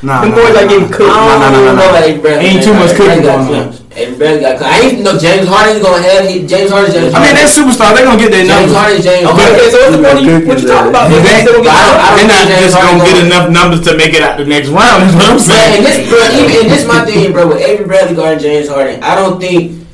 Nah, 0.05 0.21
Them 0.21 0.31
nah, 0.31 0.38
boys 0.38 0.53
nah, 0.53 0.59
like 0.61 0.65
nah. 0.69 0.69
getting 0.69 0.89
cooked. 0.93 1.09
Nah, 1.09 1.39
nah, 1.39 1.49
nah, 1.49 1.73
nah, 1.73 1.73
nah. 1.73 1.97
Avery 1.97 2.21
Bradley. 2.21 2.45
Ain't 2.45 2.61
too 2.63 2.73
much 2.77 2.93
cooking 2.93 3.23
got 3.25 3.41
going 3.49 3.57
on. 3.57 3.73
Avery 3.95 4.17
Bradley 4.21 4.41
got. 4.45 4.53
clips. 4.59 4.69
I 4.69 4.77
ain't 4.86 5.01
know 5.01 5.15
James 5.17 5.47
Harden's 5.49 5.81
gonna 5.81 6.03
have. 6.05 6.21
He, 6.29 6.45
James 6.45 6.69
Harden. 6.69 6.91
James 6.93 7.09
I 7.15 7.17
mean, 7.25 7.33
they're 7.33 7.49
superstars. 7.49 7.95
They're 7.97 8.05
gonna 8.05 8.21
get 8.21 8.29
their 8.29 8.45
James 8.45 8.69
numbers. 8.69 8.75
Harden. 8.77 9.01
James 9.01 9.25
Okay, 9.25 9.33
Harden. 9.33 9.55
okay, 9.55 9.69
so 9.71 9.77
what's 9.81 9.95
the 9.97 10.03
point? 10.05 10.17
of 10.19 10.25
you- 10.25 10.45
What 10.45 10.57
you 10.61 10.67
talking 10.67 10.89
about? 10.93 11.03
But 11.09 11.15
They 11.15 11.25
they, 11.25 11.41
still 11.41 11.57
gonna 11.63 11.73
I 11.73 11.81
don't- 11.81 11.97
I 11.97 12.05
get 12.05 12.05
don't 12.05 12.27
they're 12.29 12.45
not 12.45 12.61
just 12.61 12.75
gonna 12.77 13.01
get 13.07 13.17
enough 13.25 13.47
numbers 13.49 13.81
to 13.88 13.91
make 13.97 14.13
it 14.13 14.21
out 14.21 14.36
the 14.38 14.45
next 14.45 14.69
round. 14.69 14.99
Is 15.09 15.15
what 15.15 15.25
I'm 15.25 15.39
saying. 15.41 15.71
and 15.79 15.86
this, 15.86 15.97
bro, 16.05 16.21
even, 16.38 16.53
and 16.53 16.69
this 16.69 16.86
my 16.86 17.01
thing, 17.07 17.31
bro. 17.33 17.47
With 17.49 17.61
Avery 17.65 17.86
Bradley 17.89 18.15
guarding 18.15 18.39
James 18.45 18.67
Harden, 18.69 19.01
I 19.01 19.15
don't 19.15 19.39
think. 19.41 19.88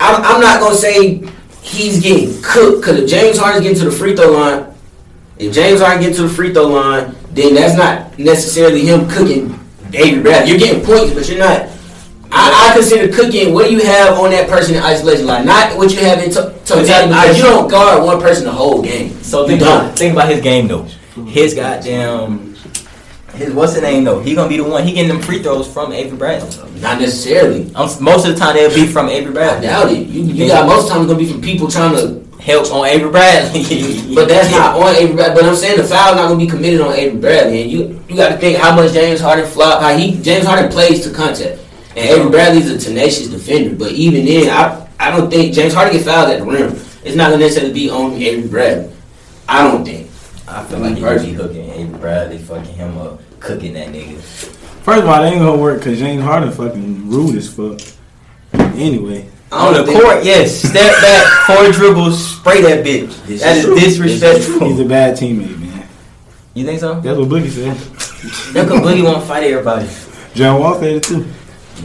I'm, 0.00 0.16
I'm 0.26 0.40
not 0.40 0.58
gonna 0.60 0.74
say 0.74 1.22
he's 1.62 2.00
getting 2.02 2.34
cooked 2.42 2.82
because 2.82 2.98
if 2.98 3.06
James 3.08 3.38
Harden's 3.38 3.62
getting 3.62 3.78
to 3.78 3.84
the 3.86 3.94
free 3.94 4.16
throw 4.16 4.32
line, 4.32 4.66
if 5.38 5.52
James 5.54 5.80
Harden 5.80 6.02
gets 6.02 6.16
to 6.16 6.22
the 6.24 6.28
free 6.28 6.52
throw 6.52 6.68
line, 6.68 7.14
then 7.32 7.54
that's 7.54 7.76
not 7.76 8.18
necessarily 8.18 8.86
him 8.86 9.08
cooking 9.08 9.58
Avery 9.92 10.22
Bradley. 10.22 10.50
You're 10.50 10.58
getting 10.58 10.84
points, 10.84 11.12
but 11.14 11.28
you're 11.28 11.38
not. 11.38 11.68
I, 12.32 12.70
I 12.70 12.74
consider 12.74 13.12
cooking 13.14 13.54
what 13.54 13.70
you 13.70 13.84
have 13.84 14.18
on 14.18 14.30
that 14.30 14.48
person 14.48 14.74
in 14.74 14.82
isolation, 14.82 15.26
like 15.26 15.44
not 15.44 15.76
what 15.76 15.92
you 15.92 16.00
have 16.00 16.18
in 16.22 16.30
to- 16.32 16.54
totality. 16.64 17.08
Because 17.08 17.36
you 17.38 17.44
don't 17.44 17.68
guard 17.70 18.02
one 18.02 18.20
person 18.20 18.44
the 18.44 18.52
whole 18.52 18.82
game. 18.82 19.10
So 19.22 19.46
think 19.46 19.62
about, 19.62 19.96
think 19.96 20.12
about 20.12 20.28
his 20.28 20.40
game 20.40 20.66
though. 20.66 20.82
His 21.26 21.54
goddamn 21.54 22.56
his 23.34 23.52
what's 23.52 23.74
the 23.74 23.80
name 23.80 24.04
though? 24.04 24.20
He 24.20 24.34
gonna 24.34 24.48
be 24.48 24.56
the 24.56 24.64
one. 24.64 24.84
He 24.84 24.92
getting 24.92 25.08
them 25.08 25.20
free 25.22 25.42
throws 25.42 25.70
from 25.72 25.92
Avery 25.92 26.16
Bradley. 26.16 26.80
Not 26.80 27.00
necessarily. 27.00 27.72
Um, 27.74 27.88
most 28.00 28.26
of 28.26 28.34
the 28.34 28.38
time 28.40 28.56
they'll 28.56 28.74
be 28.74 28.86
from 28.86 29.08
Avery 29.08 29.30
I 29.30 29.34
Bradley. 29.34 29.66
doubt 29.66 29.92
it. 29.92 30.06
You, 30.08 30.22
you 30.22 30.48
got 30.48 30.66
most 30.66 30.88
times 30.88 31.06
gonna 31.06 31.18
be 31.18 31.26
from 31.30 31.40
people 31.42 31.68
trying 31.68 31.94
to 31.96 32.25
Help 32.46 32.70
on 32.70 32.86
Avery 32.86 33.10
Bradley. 33.10 33.64
But 34.14 34.28
that's 34.28 34.52
not 34.52 34.76
on 34.76 34.94
Avery 34.94 35.16
Bradley. 35.16 35.34
But 35.34 35.50
I'm 35.50 35.56
saying 35.56 35.78
the 35.78 35.84
foul's 35.84 36.14
not 36.14 36.28
gonna 36.28 36.38
be 36.38 36.46
committed 36.46 36.80
on 36.80 36.94
Avery 36.94 37.18
Bradley. 37.18 37.62
And 37.62 37.70
you 37.72 38.00
you 38.08 38.14
got 38.14 38.28
to 38.28 38.38
think 38.38 38.56
how 38.56 38.74
much 38.74 38.92
James 38.92 39.20
Harden 39.20 39.46
flop, 39.46 39.82
how 39.82 39.96
he 39.96 40.22
James 40.22 40.46
Harden 40.46 40.70
plays 40.70 41.02
to 41.04 41.12
contact. 41.12 41.58
And 41.96 42.08
Avery 42.08 42.30
Bradley's 42.30 42.70
a 42.70 42.78
tenacious 42.78 43.26
defender. 43.26 43.74
But 43.74 43.92
even 43.92 44.24
then, 44.24 44.48
I 44.48 44.86
I 45.00 45.10
don't 45.10 45.28
think 45.28 45.54
James 45.54 45.74
Harden 45.74 45.92
get 45.92 46.04
fouled 46.04 46.30
at 46.30 46.38
the 46.38 46.46
rim. 46.46 46.70
It's 47.04 47.16
not 47.16 47.30
gonna 47.30 47.42
necessarily 47.42 47.74
be 47.74 47.90
on 47.90 48.12
Avery 48.12 48.48
Bradley. 48.48 48.92
I 49.48 49.64
don't 49.64 49.84
think. 49.84 50.08
I 50.46 50.62
feel 50.64 50.78
like 50.78 50.96
he 50.96 51.02
would 51.02 51.22
be 51.22 51.32
hooking 51.32 51.70
Avery 51.70 51.98
Bradley, 51.98 52.38
fucking 52.38 52.74
him 52.74 52.96
up, 52.98 53.20
cooking 53.40 53.72
that 53.74 53.88
nigga. 53.88 54.18
First 54.20 55.02
of 55.02 55.08
all, 55.08 55.20
they 55.20 55.30
ain't 55.30 55.40
gonna 55.40 55.60
work 55.60 55.78
because 55.80 55.98
James 55.98 56.22
Harden 56.22 56.52
fucking 56.52 57.10
rude 57.10 57.34
as 57.34 57.52
fuck. 57.52 57.80
Anyway, 58.54 59.28
I 59.28 59.35
On 59.52 59.72
the 59.72 59.84
court, 59.90 60.24
yes. 60.24 60.56
Step 60.60 60.74
back, 61.00 61.46
four 61.46 61.70
dribbles, 61.72 62.36
spray 62.36 62.62
that 62.62 62.84
bitch. 62.84 63.14
This 63.26 63.42
That 63.42 63.56
is 63.58 63.64
is 63.64 63.80
disrespectful. 63.98 64.68
he's 64.68 64.80
a 64.80 64.84
bad 64.84 65.16
teammate, 65.16 65.58
man. 65.60 65.86
You 66.54 66.64
think 66.66 66.80
so? 66.80 67.00
That's 67.00 67.16
what 67.18 67.28
Boogie 67.28 67.50
said. 67.50 67.76
Look, 68.54 68.82
Boogie 68.82 69.04
won't 69.04 69.24
fight 69.24 69.44
everybody. 69.44 69.88
John 70.34 70.60
Wall 70.60 70.78
said 70.78 70.96
it 70.96 71.02
too. 71.04 71.26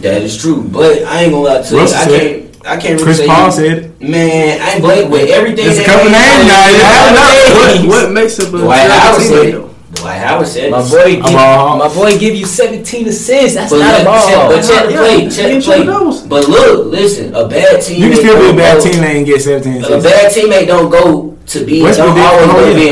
That 0.01 0.21
is 0.23 0.41
true, 0.41 0.63
but 0.63 1.03
I 1.03 1.21
ain't 1.23 1.31
gonna 1.33 1.43
lie 1.43 1.61
to 1.61 1.75
you. 1.75 1.81
I 1.81 1.85
said 1.85 2.07
can't. 2.07 2.67
I 2.67 2.77
can't 2.77 2.93
really 2.93 3.03
Chris 3.03 3.17
say 3.17 3.27
Paul 3.27 3.45
he- 3.47 3.51
said 3.51 3.77
it. 3.77 4.01
Man, 4.01 4.61
I 4.61 4.71
ain't 4.73 4.81
Blake 4.81 5.09
with 5.09 5.29
everything. 5.29 5.65
It's 5.67 5.79
a 5.79 5.83
that 5.83 5.85
couple 5.85 6.05
they- 6.05 6.17
names 6.17 6.47
now, 6.47 6.69
you 6.69 6.83
have 6.83 7.55
What, 7.55 7.75
Names. 7.75 7.87
what 7.87 8.11
makes 8.11 8.39
it? 8.39 8.49
Dwight 8.49 8.89
Howard 8.89 9.21
said 9.21 9.70
it. 10.01 10.03
Dwight 10.03 10.19
Howard 10.19 10.47
said. 10.47 10.71
My 10.71 10.81
boy, 10.81 11.15
give, 11.15 11.33
my 11.33 11.91
boy, 11.93 12.17
give 12.19 12.35
you 12.35 12.45
17 12.45 13.07
assists. 13.07 13.55
That's 13.55 13.71
But, 13.71 13.79
not 13.79 13.93
a 13.93 13.97
look, 13.97 14.05
ball. 14.05 14.27
check, 14.27 14.49
but 14.49 14.61
check 14.67 14.85
the 14.89 14.93
play, 14.97 15.23
yeah, 15.23 15.29
check 15.29 15.47
the 15.53 15.61
play. 15.61 16.27
But 16.27 16.47
look, 16.49 16.87
listen, 16.91 17.33
a 17.35 17.47
bad 17.47 17.81
team. 17.81 18.01
You 18.01 18.09
can 18.09 18.17
still 18.17 18.39
be 18.39 18.49
a 18.49 18.53
bad 18.55 18.83
go- 18.83 18.91
team 18.91 19.03
and 19.03 19.25
get 19.25 19.41
17 19.41 19.81
assists. 19.83 20.05
A 20.05 20.09
bad 20.09 20.31
teammate 20.31 20.67
don't 20.67 20.89
go 20.89 21.37
to 21.47 21.65
be 21.65 21.81
Westbrook 21.83 22.15
don't 22.15 22.15
did 22.15 22.25
always 22.25 22.47
for 22.47 22.53
go 22.53 22.69
to 22.69 22.75
be 22.75 22.89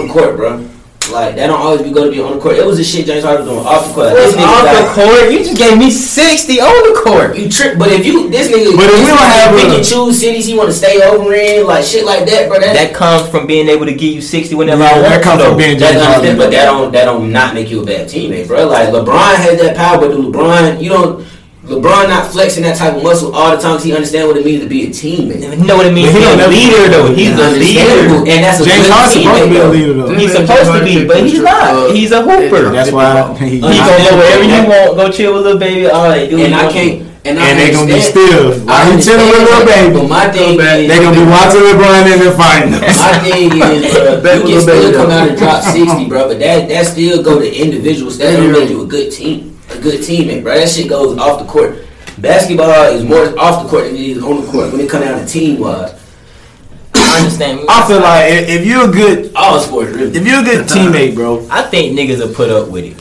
on 0.00 0.06
the 0.06 0.12
court, 0.12 0.36
bro. 0.36 0.68
Like 1.16 1.36
that 1.36 1.46
don't 1.46 1.56
always 1.58 1.80
be 1.80 1.90
going 1.90 2.12
to 2.12 2.12
be 2.12 2.20
on 2.20 2.36
the 2.36 2.40
court. 2.40 2.56
It 2.56 2.66
was 2.66 2.76
the 2.76 2.84
shit 2.84 3.06
James 3.06 3.24
Harden 3.24 3.48
was 3.48 3.56
doing 3.56 3.64
off 3.64 3.88
the 3.88 3.94
court. 3.96 4.06
Like, 4.12 4.16
this 4.20 4.36
nigga 4.36 4.52
off 4.52 4.68
the 4.68 4.86
court? 4.92 5.32
You 5.32 5.38
just 5.40 5.56
gave 5.56 5.78
me 5.78 5.90
60 5.90 6.60
on 6.60 6.80
the 6.92 7.00
court. 7.00 7.38
You 7.38 7.48
trick, 7.48 7.78
but 7.78 7.88
if 7.88 8.04
you 8.04 8.28
this 8.28 8.52
nigga, 8.52 8.76
But 8.76 8.92
if 8.92 9.00
this 9.00 9.08
we 9.08 9.16
don't 9.16 9.24
have 9.32 9.56
pick 9.56 9.72
and 9.72 9.84
choose 9.84 10.20
cities 10.20 10.44
he 10.44 10.52
want 10.52 10.68
to 10.68 10.76
stay 10.76 11.00
over 11.00 11.32
in, 11.32 11.64
like 11.66 11.84
shit 11.84 12.04
like 12.04 12.28
that, 12.28 12.48
bro. 12.48 12.60
That, 12.60 12.74
That 12.76 12.92
comes 12.94 13.28
from 13.32 13.46
being 13.46 13.68
able 13.68 13.86
to 13.86 13.94
give 13.94 14.12
you 14.12 14.20
60 14.20 14.54
whenever 14.54 14.82
Yeah, 14.84 14.92
I 14.92 15.00
want 15.00 15.08
that 15.08 15.22
comes 15.24 15.40
from 15.42 15.56
being 15.56 15.78
James 15.78 16.04
Harden. 16.04 16.36
but 16.36 16.50
that 16.52 16.66
don't 16.66 16.92
that 16.92 17.04
don't 17.06 17.32
not 17.32 17.54
make 17.54 17.70
you 17.70 17.80
a 17.80 17.86
bad 17.86 18.08
teammate, 18.08 18.46
bro. 18.46 18.68
Like 18.68 18.90
LeBron 18.92 19.36
has 19.40 19.56
that 19.60 19.74
power, 19.74 19.96
but 19.96 20.10
LeBron, 20.12 20.82
you 20.82 20.90
don't. 20.90 21.24
LeBron 21.66 22.06
not 22.08 22.30
flexing 22.30 22.62
that 22.62 22.76
type 22.78 22.94
of 22.94 23.02
muscle 23.02 23.34
all 23.34 23.50
the 23.50 23.60
time 23.60 23.72
because 23.74 23.82
he 23.84 23.92
understand 23.92 24.28
what 24.28 24.36
it 24.36 24.44
means 24.46 24.62
to 24.62 24.68
be 24.68 24.86
a 24.86 24.90
teammate. 24.90 25.42
You 25.58 25.66
know 25.66 25.76
what 25.76 25.86
it 25.86 25.92
means 25.92 26.12
But 26.14 26.22
he 26.22 26.22
to 26.22 26.30
be 26.30 26.30
a 26.30 26.30
don't 26.30 26.38
never- 26.38 26.54
leader, 26.54 26.84
though. 26.94 27.10
He's 27.10 27.30
It's 27.34 27.40
a 27.42 27.50
leader. 27.58 28.14
and 28.22 28.38
that's 28.46 28.60
a 28.60 28.64
James 28.64 28.86
good 28.86 28.92
Harden's 28.94 29.12
supposed 29.12 29.12
to 29.12 29.18
teammate, 29.18 29.50
be 29.50 29.56
a 29.56 29.58
though. 29.58 29.70
leader 29.74 29.94
though. 29.98 30.14
He's 30.14 30.32
supposed 30.32 30.70
to 30.70 30.80
be, 30.86 30.94
but 31.10 31.16
he's 31.26 31.42
not. 31.42 31.90
He's 31.90 32.12
a 32.12 32.22
hooper. 32.22 32.70
That's 32.70 32.92
why 32.94 33.34
he, 33.42 33.58
He 33.58 33.60
gonna 33.60 33.98
go 33.98 34.14
wherever 34.14 34.44
you 34.46 34.62
want. 34.70 34.96
Go 34.96 35.10
chill 35.10 35.34
with 35.34 35.42
little 35.42 35.58
baby. 35.58 35.90
All 35.90 36.06
right, 36.06 36.30
do 36.30 36.36
what 36.38 36.46
And 36.46 36.54
I 36.54 36.70
can't. 36.70 37.02
And, 37.26 37.40
I 37.40 37.50
and 37.50 37.58
they 37.58 37.72
gonna 37.74 37.86
be 37.90 37.98
understand- 37.98 38.30
still. 38.30 38.70
I 38.70 38.86
While 38.86 38.86
he 38.96 39.02
chilling 39.02 39.26
with 39.26 39.42
little 39.50 39.66
baby, 39.66 39.90
But 39.98 40.06
my 40.08 40.30
thing 40.30 40.54
is, 40.54 40.86
they 40.86 40.98
gonna 41.02 41.18
be 41.18 41.26
watching 41.26 41.66
LeBron 41.66 42.06
in 42.14 42.18
the 42.22 42.30
finals. 42.38 42.78
My 42.86 43.18
thing 43.18 43.50
is, 43.50 43.90
bro, 43.98 44.20
Bet 44.22 44.46
you 44.46 44.54
with 44.54 44.54
can 44.54 44.54
a 44.54 44.60
still 44.62 44.82
baby, 44.86 44.94
come 44.96 45.10
out 45.10 45.28
and 45.30 45.36
drop 45.36 45.58
sixty, 45.66 46.06
bro. 46.08 46.28
But 46.30 46.38
that 46.38 46.68
that 46.68 46.86
still 46.86 47.24
go 47.26 47.40
to 47.42 47.48
individuals. 47.50 48.18
That 48.18 48.36
don't 48.38 48.52
make 48.52 48.70
you 48.70 48.82
a 48.82 48.86
good 48.86 49.10
team, 49.10 49.55
a 49.70 49.78
good 49.80 50.00
teammate, 50.00 50.42
bro. 50.42 50.54
That 50.54 50.68
shit 50.68 50.88
goes 50.88 51.18
off 51.18 51.40
the 51.40 51.46
court. 51.46 51.84
Basketball 52.18 52.84
is 52.94 53.04
more 53.04 53.38
off 53.38 53.64
the 53.64 53.68
court 53.68 53.84
than 53.86 53.94
it 53.96 54.00
is 54.00 54.22
on 54.22 54.44
the 54.44 54.50
court 54.50 54.72
when 54.72 54.80
it 54.80 54.88
come 54.90 55.02
down 55.02 55.20
to 55.20 55.26
team 55.26 55.60
wise. 55.60 55.92
I 56.94 57.18
understand. 57.18 57.60
I 57.68 57.86
feel 57.86 58.00
like 58.00 58.32
if, 58.32 58.48
if 58.60 58.66
you're 58.66 58.88
a 58.88 58.92
good, 58.92 59.32
All 59.34 59.60
sports, 59.60 59.90
really. 59.92 60.16
if 60.16 60.26
you're 60.26 60.40
a 60.40 60.44
good 60.44 60.66
teammate, 60.66 61.14
bro, 61.14 61.46
I 61.50 61.62
think 61.62 61.98
niggas 61.98 62.18
will 62.26 62.34
put 62.34 62.50
up 62.50 62.68
with 62.68 62.84
it. 62.84 62.96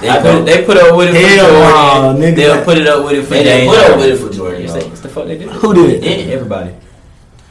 They 0.00 0.08
put, 0.22 0.44
they 0.46 0.64
put 0.64 0.76
up 0.78 0.96
with 0.96 1.08
it 1.10 1.12
for 1.12 1.26
Hell 1.28 1.50
Jordan. 1.50 2.20
nah. 2.30 2.34
They'll 2.36 2.64
put 2.64 2.78
it 2.78 2.86
up 2.86 3.04
with 3.04 3.12
it 3.18 3.22
for 3.24 3.34
Jordan. 3.34 3.44
They 3.44 3.66
put 3.66 3.90
up 3.90 3.96
with 3.98 4.06
it 4.06 4.16
for 4.28 4.32
Jordan. 4.32 4.62
You 4.62 4.68
say, 4.68 4.88
What 4.88 5.02
the 5.02 5.08
fuck 5.10 5.26
they 5.26 5.36
did? 5.38 5.48
who 5.50 5.74
did 5.74 6.02
it? 6.04 6.28
Everybody. 6.30 6.74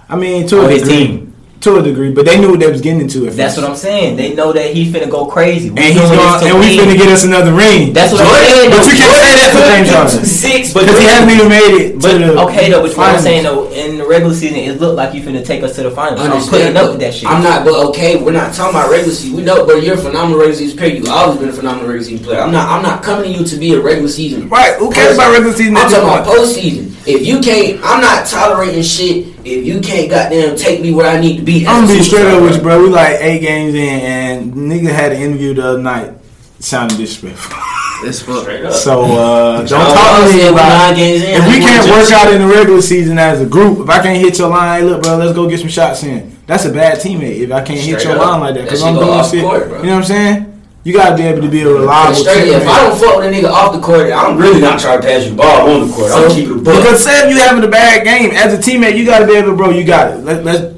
I 0.08 0.16
mean, 0.16 0.48
to 0.48 0.58
oh, 0.62 0.66
a 0.66 0.72
his 0.72 0.88
team. 0.88 1.29
To 1.62 1.76
a 1.78 1.82
degree, 1.84 2.12
but 2.14 2.26
they 2.26 2.40
knew 2.40 2.52
what 2.52 2.60
they 2.60 2.72
was 2.72 2.80
getting 2.80 3.02
into. 3.02 3.28
At 3.28 3.36
That's 3.36 3.56
first. 3.56 3.68
what 3.68 3.72
I'm 3.72 3.76
saying. 3.78 4.16
They 4.16 4.34
know 4.34 4.54
that 4.54 4.74
he's 4.74 4.94
finna 4.94 5.10
go 5.10 5.26
crazy. 5.26 5.70
We 5.70 5.78
And 5.82 5.94
he's 5.94 6.10
going 6.10 6.16
to 6.16 6.46
and 6.48 6.60
we 6.60 6.78
finna 6.78 6.96
get 6.96 7.10
us 7.10 7.26
another 7.26 7.52
ring. 7.52 7.92
That's 7.92 8.14
what 8.14 8.22
I'm 8.22 8.32
saying. 8.48 8.72
But 8.72 8.86
you 8.88 8.96
can't 8.96 9.16
say 9.20 9.34
that 9.36 9.50
for 9.52 9.64
James 9.68 9.90
Harden. 9.92 10.26
Six, 10.40 10.74
But 10.74 10.88
because 10.88 11.00
he 11.00 11.06
hasn't 11.06 11.32
even 11.32 11.50
made 11.50 11.74
it. 11.76 11.92
To 11.94 12.00
But 12.00 12.18
the 12.18 12.42
okay 12.48 12.70
though, 12.72 12.82
but 12.82 12.96
what 12.96 13.16
I'm 13.16 13.22
saying 13.22 13.44
though, 13.44 13.70
in 13.72 13.98
the 13.98 14.08
regular 14.08 14.34
season, 14.34 14.58
it 14.60 14.80
looked 14.80 14.96
like 14.96 15.14
you 15.14 15.22
finna 15.22 15.44
take 15.44 15.64
us 15.64 15.76
to 15.76 15.84
the 15.84 15.92
finals. 15.92 16.22
I'm 16.22 16.40
putting 16.48 16.78
up 16.78 16.92
with 16.92 17.00
that 17.02 17.14
shit. 17.14 17.28
I'm 17.28 17.44
not, 17.44 17.66
but 17.66 17.76
okay, 17.90 18.22
we're 18.22 18.32
not 18.32 18.54
talking 18.54 18.76
about 18.80 18.90
regular 18.90 19.14
season. 19.14 19.36
We 19.36 19.44
know, 19.44 19.66
but 19.66 19.84
you're 19.84 19.96
a 19.96 19.98
phenomenal 19.98 20.40
regular 20.40 20.56
season 20.56 20.78
player. 20.78 20.96
You've 20.96 21.10
always 21.10 21.40
been 21.40 21.50
a 21.50 21.54
phenomenal 21.54 21.88
regular 21.88 22.08
season 22.08 22.26
player. 22.26 22.40
I'm 22.40 22.52
not, 22.52 22.70
I'm 22.70 22.84
not 22.84 23.04
coming 23.04 23.34
to 23.34 23.40
you 23.40 23.46
to 23.46 23.58
be 23.58 23.74
a 23.74 23.82
regular 23.82 24.10
season. 24.10 24.48
Right, 24.48 24.78
who 24.80 24.92
cares 24.92 25.16
about 25.16 25.32
regular 25.34 25.56
season 25.56 25.76
I'm 25.76 25.92
talking 25.92 26.08
about 26.08 26.26
postseason. 26.26 26.96
If 27.08 27.26
you 27.26 27.40
can't, 27.42 27.80
I'm 27.84 28.02
not 28.02 28.28
tolerating 28.28 28.84
shit. 28.84 29.39
If 29.46 29.66
you 29.66 29.80
can't, 29.82 30.10
goddamn, 30.10 30.56
take 30.56 30.82
me 30.82 30.94
where 30.94 31.08
I 31.08 31.20
need 31.20 31.38
to 31.38 31.44
be. 31.44 31.66
I'm 31.66 31.86
gonna 31.86 31.98
be 31.98 32.04
straight 32.04 32.28
up 32.28 32.42
with 32.42 32.58
you, 32.58 32.62
bro. 32.62 32.84
We 32.84 32.90
like 32.90 33.20
eight 33.22 33.40
games 33.40 33.74
in, 33.74 33.80
and 33.80 34.54
nigga 34.54 34.92
had 34.92 35.12
an 35.12 35.22
interview 35.22 35.54
the 35.54 35.68
other 35.68 35.82
night. 35.82 36.14
Sounded 36.60 36.98
disrespectful. 36.98 37.58
It's 38.02 38.22
fuck. 38.22 38.44
Straight 38.44 38.66
up. 38.66 38.74
So 38.74 39.04
uh, 39.04 39.58
don't 39.58 39.68
John 39.68 39.96
talk 39.96 40.20
Wall 40.20 40.30
to 40.30 40.36
me 40.36 40.48
about 40.48 40.70
nine 40.70 40.96
games 40.96 41.24
in, 41.24 41.42
if 41.42 41.48
we 41.48 41.60
can't 41.60 41.86
work 41.90 42.08
judge 42.08 42.12
out 42.12 42.34
in 42.34 42.42
the 42.42 42.48
regular 42.48 42.82
season 42.82 43.18
as 43.18 43.42
a 43.42 43.46
group. 43.46 43.80
If 43.80 43.90
I 43.90 44.02
can't 44.02 44.18
hit 44.18 44.38
your 44.38 44.50
line, 44.50 44.80
hey, 44.80 44.86
look, 44.86 45.04
bro, 45.04 45.18
let's 45.18 45.34
go 45.34 45.50
get 45.50 45.60
some 45.60 45.70
shots 45.70 46.04
in. 46.04 46.38
That's 46.46 46.66
a 46.66 46.72
bad 46.72 47.00
teammate. 47.00 47.40
If 47.40 47.52
I 47.52 47.62
can't 47.62 47.80
hit 47.80 48.04
your 48.04 48.14
up. 48.14 48.22
line 48.22 48.40
like 48.40 48.56
that, 48.56 48.64
because 48.64 48.82
I'm 48.84 48.96
shit 48.96 49.04
go 49.04 49.14
doing 49.14 49.30
shit. 49.30 49.44
court, 49.44 49.70
bro. 49.70 49.80
you 49.80 49.86
know 49.88 49.96
what 49.96 50.00
I'm 50.00 50.04
saying? 50.06 50.49
You 50.86 50.94
gotta 50.94 51.16
be 51.16 51.24
able 51.24 51.42
to 51.42 51.50
be 51.50 51.62
a 51.62 51.68
reliable 51.70 52.16
Straight, 52.16 52.48
if 52.48 52.66
I 52.68 52.88
don't 52.88 52.98
fuck 52.98 53.18
with 53.18 53.28
a 53.28 53.30
nigga 53.36 53.52
off 53.52 53.74
the 53.74 53.82
court, 53.82 54.12
I'm 54.12 54.38
really 54.38 54.62
not 54.62 54.80
trying 54.80 55.02
to 55.02 55.06
pass 55.08 55.26
you 55.26 55.32
the 55.32 55.36
ball 55.36 55.70
on 55.70 55.88
the 55.88 55.94
court. 55.94 56.12
I'm 56.12 56.30
So, 56.30 56.36
keeping 56.36 56.58
the 56.58 56.64
ball. 56.64 56.76
because 56.78 57.04
say 57.04 57.28
if 57.28 57.34
you 57.36 57.40
having 57.42 57.64
a 57.64 57.68
bad 57.68 58.04
game 58.06 58.32
as 58.32 58.54
a 58.54 58.58
teammate, 58.58 58.96
you 58.98 59.06
gotta 59.06 59.28
be 59.28 59.34
able, 59.34 59.52
to, 59.52 59.56
bro. 59.58 59.70
You 59.72 59.84
got 59.84 60.12
it. 60.12 60.24
Let, 60.24 60.44
let's 60.46 60.76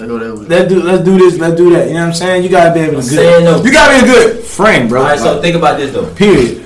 I 0.00 0.06
go 0.06 0.18
that 0.18 0.34
way. 0.40 0.46
let's 0.48 0.68
do 0.68 0.82
let's 0.82 1.04
do 1.04 1.18
this. 1.18 1.38
Let's 1.38 1.54
do 1.56 1.70
that. 1.70 1.86
You 1.88 1.94
know 1.94 2.00
what 2.00 2.06
I'm 2.08 2.14
saying? 2.14 2.42
You 2.42 2.48
gotta 2.48 2.74
be 2.74 2.80
able 2.80 2.96
to. 2.96 3.02
saying, 3.02 3.44
Good, 3.44 3.60
though. 3.60 3.64
you 3.64 3.72
gotta 3.72 4.04
be 4.04 4.10
a 4.10 4.12
good 4.12 4.42
friend, 4.44 4.88
bro. 4.88 5.02
All 5.02 5.06
right, 5.06 5.18
so 5.18 5.40
think 5.40 5.54
about 5.54 5.78
this 5.78 5.92
though. 5.92 6.12
Period. 6.14 6.61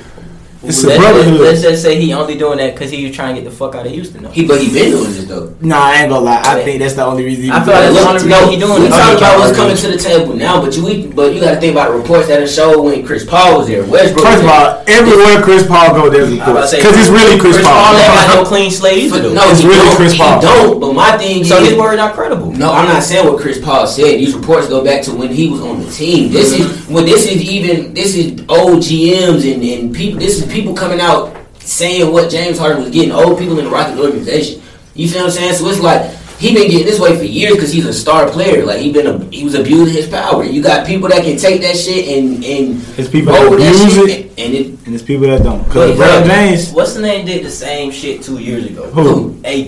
It's 0.68 0.82
a 0.84 0.88
Let- 0.88 1.00
brotherhood. 1.00 1.40
Let's 1.40 1.62
just 1.62 1.82
say 1.82 2.00
he 2.00 2.12
only 2.12 2.36
doing 2.36 2.58
that 2.58 2.74
because 2.74 2.90
he 2.90 3.06
was 3.06 3.14
trying 3.14 3.34
to 3.36 3.40
get 3.40 3.48
the 3.48 3.54
fuck 3.56 3.74
out 3.74 3.86
of 3.86 3.92
Houston. 3.92 4.22
Though. 4.24 4.30
He, 4.30 4.46
but 4.46 4.60
he 4.60 4.72
been 4.72 4.90
doing 4.90 5.12
this 5.12 5.24
though. 5.24 5.54
Nah, 5.60 5.78
I 5.78 6.02
ain't 6.02 6.10
gonna 6.10 6.24
lie. 6.24 6.42
I 6.44 6.62
think 6.64 6.80
that's 6.80 6.94
the 6.94 7.04
only 7.04 7.24
reason. 7.24 7.44
he 7.44 7.50
I 7.50 7.62
feel 7.64 7.74
like 7.74 7.82
doing 7.90 7.94
that's 7.94 8.24
it. 8.24 8.28
the 8.28 8.34
only 8.36 8.46
reason 8.46 8.50
he 8.50 8.58
doing 8.66 8.80
we 8.80 8.86
it. 8.86 8.90
talking 8.90 9.16
Okay, 9.16 9.24
about 9.24 9.38
what's 9.38 9.56
coming 9.56 9.76
to 9.76 9.88
the 9.88 9.98
table 9.98 10.34
now, 10.34 10.60
but 10.60 10.76
you 10.76 10.84
we, 10.84 11.06
but 11.06 11.34
you 11.34 11.40
got 11.40 11.54
to 11.54 11.60
think 11.60 11.72
about 11.72 11.90
the 11.92 11.98
reports 11.98 12.28
that 12.28 12.40
have 12.40 12.50
showed 12.50 12.82
when 12.82 13.06
Chris 13.06 13.24
Paul 13.24 13.58
was 13.58 13.68
there. 13.68 13.84
Westbrook. 13.86 14.26
First 14.26 14.42
of 14.42 14.50
was 14.50 14.52
all, 14.52 14.84
everywhere 14.88 15.42
Chris 15.42 15.66
Paul 15.66 15.94
go, 15.94 16.10
there's 16.10 16.28
I 16.28 16.52
was 16.52 16.72
reports 16.72 16.74
because 16.76 16.96
it's 16.98 17.10
really 17.14 17.38
Chris, 17.38 17.56
Chris 17.56 17.66
Paul 17.66 17.78
Paul. 17.78 17.94
ain't 17.96 18.26
got 18.26 18.34
no 18.42 18.44
clean 18.48 18.70
slate 18.70 18.98
either. 19.06 19.30
No, 19.32 19.42
It's 19.50 19.62
really 19.62 19.78
don't, 19.78 19.96
Chris 19.96 20.12
he 20.12 20.18
Paul. 20.18 20.40
don't. 20.42 20.80
But 20.80 20.92
my 20.94 21.16
thing 21.16 21.44
So 21.44 21.58
is, 21.62 21.70
his 21.70 21.78
word 21.78 21.96
not 21.96 22.14
credible. 22.14 22.50
No, 22.52 22.72
I'm 22.72 22.86
not 22.88 23.02
saying 23.02 23.24
what 23.26 23.40
Chris 23.40 23.62
Paul 23.62 23.86
said. 23.86 24.18
These 24.18 24.34
reports 24.34 24.68
go 24.68 24.82
back 24.84 25.02
to 25.04 25.14
when 25.14 25.30
he 25.30 25.48
was 25.48 25.60
on 25.62 25.80
the 25.80 25.90
team. 25.90 26.32
This 26.32 26.52
is 26.58 26.86
when 26.88 27.04
this 27.04 27.26
is 27.26 27.38
even 27.42 27.94
this 27.94 28.14
is 28.16 28.40
old 28.48 28.82
GMs 28.82 29.46
and, 29.52 29.62
and 29.62 29.94
people. 29.94 30.18
This 30.20 30.42
is 30.42 30.50
people 30.56 30.74
coming 30.74 31.00
out 31.00 31.36
saying 31.60 32.10
what 32.12 32.30
James 32.30 32.58
Harden 32.58 32.82
was 32.82 32.90
getting. 32.90 33.12
Old 33.12 33.38
people 33.38 33.58
in 33.58 33.66
the 33.66 33.70
Rockets 33.70 34.00
organization. 34.00 34.62
You 34.94 35.08
feel 35.08 35.20
what 35.22 35.26
I'm 35.26 35.32
saying? 35.32 35.54
So 35.54 35.68
it's 35.68 35.80
like 35.80 36.10
he 36.38 36.54
been 36.54 36.70
getting 36.70 36.86
this 36.86 36.98
way 37.00 37.16
for 37.16 37.24
years 37.24 37.54
because 37.54 37.72
he's 37.72 37.86
a 37.86 37.92
star 37.92 38.28
player. 38.30 38.64
Like 38.64 38.80
he 38.80 38.92
been 38.92 39.06
a, 39.06 39.24
he 39.26 39.44
was 39.44 39.54
abusing 39.54 39.94
his 39.94 40.08
power. 40.08 40.44
You 40.44 40.62
got 40.62 40.86
people 40.86 41.08
that 41.08 41.22
can 41.22 41.36
take 41.36 41.60
that 41.60 41.76
shit 41.76 42.08
and 42.16 42.42
and 42.44 42.82
It's 42.98 43.08
people 43.10 43.32
roll 43.34 43.50
that 43.50 43.74
abuse 43.74 43.94
shit 43.94 44.08
it. 44.10 44.30
and, 44.30 44.40
and 44.40 44.54
it. 44.54 44.66
And 44.66 44.86
there's 44.94 45.02
people 45.02 45.26
that 45.26 45.42
don't. 45.42 45.62
Because 45.64 45.96
bro, 45.96 46.06
LeBron 46.06 46.26
James 46.26 46.72
what's 46.72 46.94
the 46.94 47.02
name 47.02 47.26
did 47.26 47.44
the 47.44 47.50
same 47.50 47.90
shit 47.90 48.22
two 48.22 48.38
years 48.38 48.64
ago? 48.66 48.88
Who? 48.90 49.36
AD. 49.44 49.66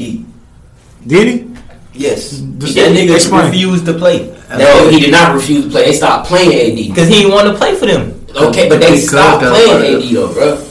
did 1.07 1.27
he? 1.29 1.45
Yes. 1.93 2.41
Just 2.59 2.75
that 2.77 2.93
nigga 2.97 3.17
explain. 3.17 3.47
refused 3.47 3.85
to 3.87 3.95
play 3.95 4.29
No, 4.51 4.89
he 4.89 5.01
did 5.01 5.11
not 5.11 5.35
refuse 5.35 5.65
to 5.65 5.71
play. 5.71 5.87
They 5.87 5.93
stopped 5.93 6.29
playing 6.29 6.53
AD. 6.53 6.89
because 6.89 7.09
he 7.09 7.15
didn't 7.23 7.33
want 7.33 7.49
to 7.49 7.55
play 7.55 7.75
for 7.75 7.87
them. 7.87 8.15
Okay, 8.37 8.69
but 8.69 8.79
they 8.81 8.93
Because 8.93 9.09
stopped 9.09 9.43
playing. 9.45 10.03
AD 10.03 10.15
though, 10.15 10.33
bro. 10.33 10.65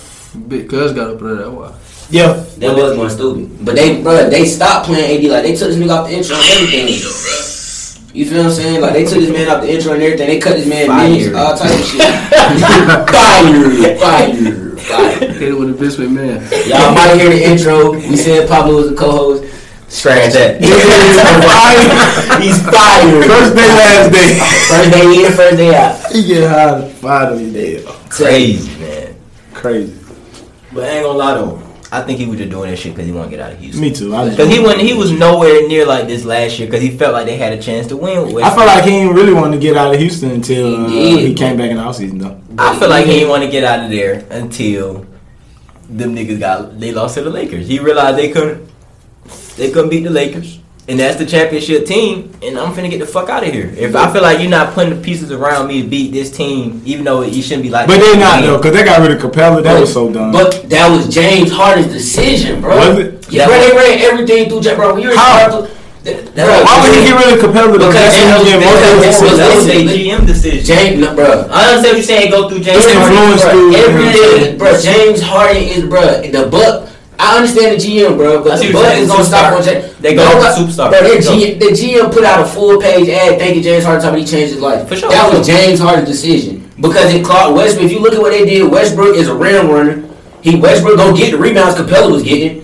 Big 0.47 0.69
cuz 0.69 0.93
got 0.93 1.11
up 1.11 1.19
there 1.19 1.35
that 1.35 1.51
way. 1.51 1.69
Yeah. 2.09 2.43
That 2.57 2.75
was 2.75 2.95
going 2.95 3.09
stupid. 3.09 3.65
But 3.65 3.75
they, 3.75 4.01
bro, 4.01 4.29
they 4.29 4.45
stopped 4.45 4.85
playing 4.85 5.25
AD. 5.25 5.31
Like 5.31 5.43
they 5.43 5.55
took 5.55 5.69
this 5.69 5.77
nigga 5.77 5.97
off 5.97 6.07
the 6.07 6.15
intro 6.15 6.35
and 6.35 6.45
everything. 6.53 6.87
You 8.13 8.25
feel 8.25 8.37
what 8.39 8.45
I'm 8.47 8.51
saying? 8.51 8.81
Like 8.81 8.93
they 8.93 9.05
took 9.05 9.19
this 9.19 9.29
man 9.29 9.49
off 9.49 9.61
the 9.61 9.71
intro 9.73 9.93
and 9.93 10.01
everything. 10.01 10.27
They 10.27 10.39
cut 10.39 10.55
this 10.55 10.67
man 10.67 10.87
Fire. 10.87 11.09
minutes, 11.09 11.35
all 11.35 11.57
type 11.57 11.69
of 11.69 11.85
shit. 11.85 12.01
fire, 13.11 13.97
fire, 13.99 14.77
fire. 14.77 15.31
Hit 15.33 15.49
it 15.49 15.53
with 15.53 15.69
a 15.69 15.73
Vince 15.73 15.97
McMahon. 15.97 16.39
Y'all 16.67 16.95
might 16.95 17.15
hear 17.15 17.29
the 17.29 17.43
intro. 17.43 17.91
We 17.93 18.15
said 18.15 18.47
Pablo 18.47 18.77
was 18.77 18.91
a 18.91 18.95
co-host. 18.95 19.43
Scratch 19.89 20.33
that. 20.33 20.59
He's 22.41 22.61
fired. 22.63 23.25
First 23.25 23.55
day, 23.55 23.67
last 23.67 24.11
day. 24.11 24.39
First 24.67 24.91
day 24.91 25.25
in, 25.25 25.31
first 25.33 25.57
day 25.57 25.75
out. 25.75 26.11
he 26.11 26.27
get 26.27 26.49
high 26.49 26.89
five 26.93 27.33
of 27.33 27.39
these 27.39 27.53
days. 27.53 27.85
Crazy 28.09 28.79
man. 28.79 29.15
Crazy. 29.53 30.06
But 30.77 30.85
I 30.85 30.89
ain't 30.89 31.05
gonna 31.05 31.17
lie 31.17 31.33
though. 31.33 31.59
I 31.91 32.01
think 32.03 32.19
he 32.19 32.27
was 32.27 32.37
just 32.37 32.51
doing 32.51 32.69
that 32.69 32.77
shit 32.77 32.93
because 32.93 33.07
he 33.07 33.11
want 33.11 33.31
to 33.31 33.35
get 33.35 33.43
out 33.43 33.53
of 33.53 33.59
Houston. 33.59 33.81
Me 33.81 33.91
too. 33.91 34.11
Because 34.11 34.47
he 34.47 34.59
wasn't, 34.59 34.81
he 34.81 34.93
was 34.93 35.11
nowhere 35.11 35.67
near 35.67 35.87
like 35.87 36.05
this 36.05 36.23
last 36.23 36.59
year 36.59 36.67
because 36.67 36.83
he 36.83 36.95
felt 36.95 37.13
like 37.13 37.25
they 37.25 37.35
had 37.35 37.51
a 37.51 37.59
chance 37.59 37.87
to 37.87 37.97
win. 37.97 38.31
With 38.31 38.43
I 38.43 38.53
felt 38.53 38.67
like 38.67 38.83
he 38.83 38.91
didn't 38.91 39.15
really 39.15 39.33
want 39.33 39.53
to 39.53 39.59
get 39.59 39.75
out 39.75 39.91
of 39.91 39.99
Houston 39.99 40.29
until 40.29 40.85
uh, 40.85 40.89
he 40.89 41.33
came 41.33 41.57
back 41.57 41.71
in 41.71 41.77
the 41.77 41.83
offseason, 41.83 42.19
though. 42.19 42.39
I 42.59 42.77
feel 42.77 42.89
like 42.89 43.07
he 43.07 43.13
didn't 43.13 43.29
want 43.29 43.43
to 43.43 43.49
get 43.49 43.63
out 43.63 43.85
of 43.85 43.89
there 43.89 44.23
until 44.29 45.07
them 45.89 46.15
niggas 46.15 46.39
got 46.39 46.79
they 46.79 46.91
lost 46.91 47.15
to 47.15 47.23
the 47.23 47.31
Lakers. 47.31 47.67
He 47.67 47.79
realized 47.79 48.19
they 48.19 48.29
couldn't 48.29 48.69
they 49.55 49.71
couldn't 49.71 49.89
beat 49.89 50.03
the 50.03 50.11
Lakers, 50.11 50.59
and 50.89 50.99
that's 50.99 51.17
the 51.17 51.25
championship 51.25 51.85
team. 51.85 52.31
And 52.41 52.57
I'm 52.57 52.73
finna 52.73 52.89
get 52.89 52.99
the 52.99 53.05
fuck 53.05 53.29
out 53.29 53.45
of 53.45 53.51
here. 53.53 53.73
If 53.77 53.95
I 53.95 54.11
feel 54.11 54.21
like 54.21 54.39
you're 54.39 54.49
not 54.49 54.73
putting 54.73 54.95
the 54.95 55.01
pieces 55.03 55.31
around 55.31 55.67
me 55.67 55.81
to 55.83 55.87
beat 55.87 56.11
this 56.11 56.31
team, 56.35 56.81
even 56.85 57.03
though 57.05 57.21
you 57.23 57.41
shouldn't 57.41 57.63
be 57.63 57.69
like, 57.69 57.87
But 57.87 57.97
that. 57.97 58.13
they 58.13 58.19
not, 58.19 58.41
though, 58.41 58.57
because 58.57 58.73
they 58.73 58.83
got 58.85 59.01
rid 59.01 59.11
of 59.11 59.21
Capela. 59.21 59.61
That 59.63 59.79
was 59.79 59.91
so 59.93 60.11
dumb. 60.11 60.31
But 60.31 60.69
that 60.69 60.89
was 60.89 61.13
James 61.13 61.51
Harden's 61.51 61.91
decision, 61.91 62.61
bro. 62.61 62.77
Was 62.77 62.99
it? 62.99 63.31
Yeah, 63.31 63.47
bro, 63.47 63.59
they 63.59 63.75
ran 63.75 63.99
everything 63.99 64.49
through 64.49 64.61
James, 64.61 64.77
bro. 64.77 64.93
When 64.93 65.03
you're 65.03 65.13
a 65.13 65.17
How? 65.17 65.49
star, 65.49 65.67
Bro, 66.07 66.45
Why 66.63 66.79
would 66.87 66.95
he 66.95 67.03
get 67.03 67.19
rid 67.19 67.33
of 67.35 67.43
Capela? 67.43 67.67
though? 67.67 67.91
Because 67.91 67.93
That's 67.93 68.15
they 68.15 68.21
him 68.23 68.29
know- 68.31 68.43
getting 68.45 68.59
they 68.61 68.65
most 68.65 68.79
know- 68.79 68.87
of 68.87 68.95
the 68.95 69.01
they 69.01 69.11
know- 69.11 69.11
decisions. 69.11 69.37
That 69.37 69.55
was 69.57 69.67
a 69.67 69.97
GM 69.97 70.25
decision. 70.25 70.63
James, 70.65 71.01
no, 71.01 71.15
bro. 71.15 71.25
I 71.51 71.65
understand 71.67 71.83
what 71.83 71.93
you're 71.97 72.03
saying. 72.03 72.31
Go 72.31 72.47
through 72.49 72.59
James. 72.61 72.85
It's 72.85 72.93
Harden. 72.95 73.37
Bro, 73.37 73.51
through 73.51 73.75
everything, 73.75 74.57
bro. 74.57 74.79
James 74.79 75.21
Harden 75.21 75.63
is, 75.63 75.83
bro. 75.83 76.21
The 76.21 76.47
Buck. 76.49 76.86
I 77.19 77.37
understand 77.37 77.79
the 77.79 77.83
GM, 77.83 78.15
bro, 78.17 78.39
I 78.39 78.43
but 78.43 78.59
see 78.59 78.67
the 78.71 78.73
what 78.77 78.95
is 78.97 79.07
gonna 79.09 79.23
stop 79.23 79.53
superstar. 79.53 79.57
on 79.57 79.63
James. 79.63 79.95
They 79.99 80.13
go 80.15 80.23
Nobody- 80.23 80.61
with 80.63 80.69
superstar. 80.77 80.89
Bro, 80.91 81.01
their 81.01 81.17
GM, 81.21 81.59
the 81.59 81.65
GM 81.73 82.11
put 82.11 82.23
out 82.23 82.41
a 82.41 82.45
full 82.45 82.79
page 82.79 83.09
ad 83.09 83.39
thanking 83.39 83.63
James 83.63 83.83
Harden, 83.85 84.03
talking 84.03 84.19
he 84.19 84.25
changed 84.25 84.53
his 84.53 84.61
life. 84.61 84.87
For 84.87 84.95
sure, 84.95 85.09
That 85.09 85.33
was. 85.33 85.45
James 85.47 85.79
Harden's 85.79 86.07
decision 86.09 86.69
because 86.79 87.13
it 87.13 87.25
Clark 87.25 87.55
Westbrook. 87.55 87.85
If 87.85 87.91
you 87.91 87.99
look 87.99 88.13
at 88.13 88.21
what 88.21 88.31
they 88.31 88.45
did, 88.45 88.69
Westbrook 88.69 89.15
is 89.15 89.27
a 89.27 89.33
rim 89.33 89.69
runner. 89.69 90.03
He 90.41 90.55
Westbrook 90.55 90.97
gonna 90.97 91.17
get 91.17 91.31
the 91.31 91.37
rebounds. 91.37 91.75
Capela 91.75 92.11
was 92.11 92.21
getting. 92.23 92.63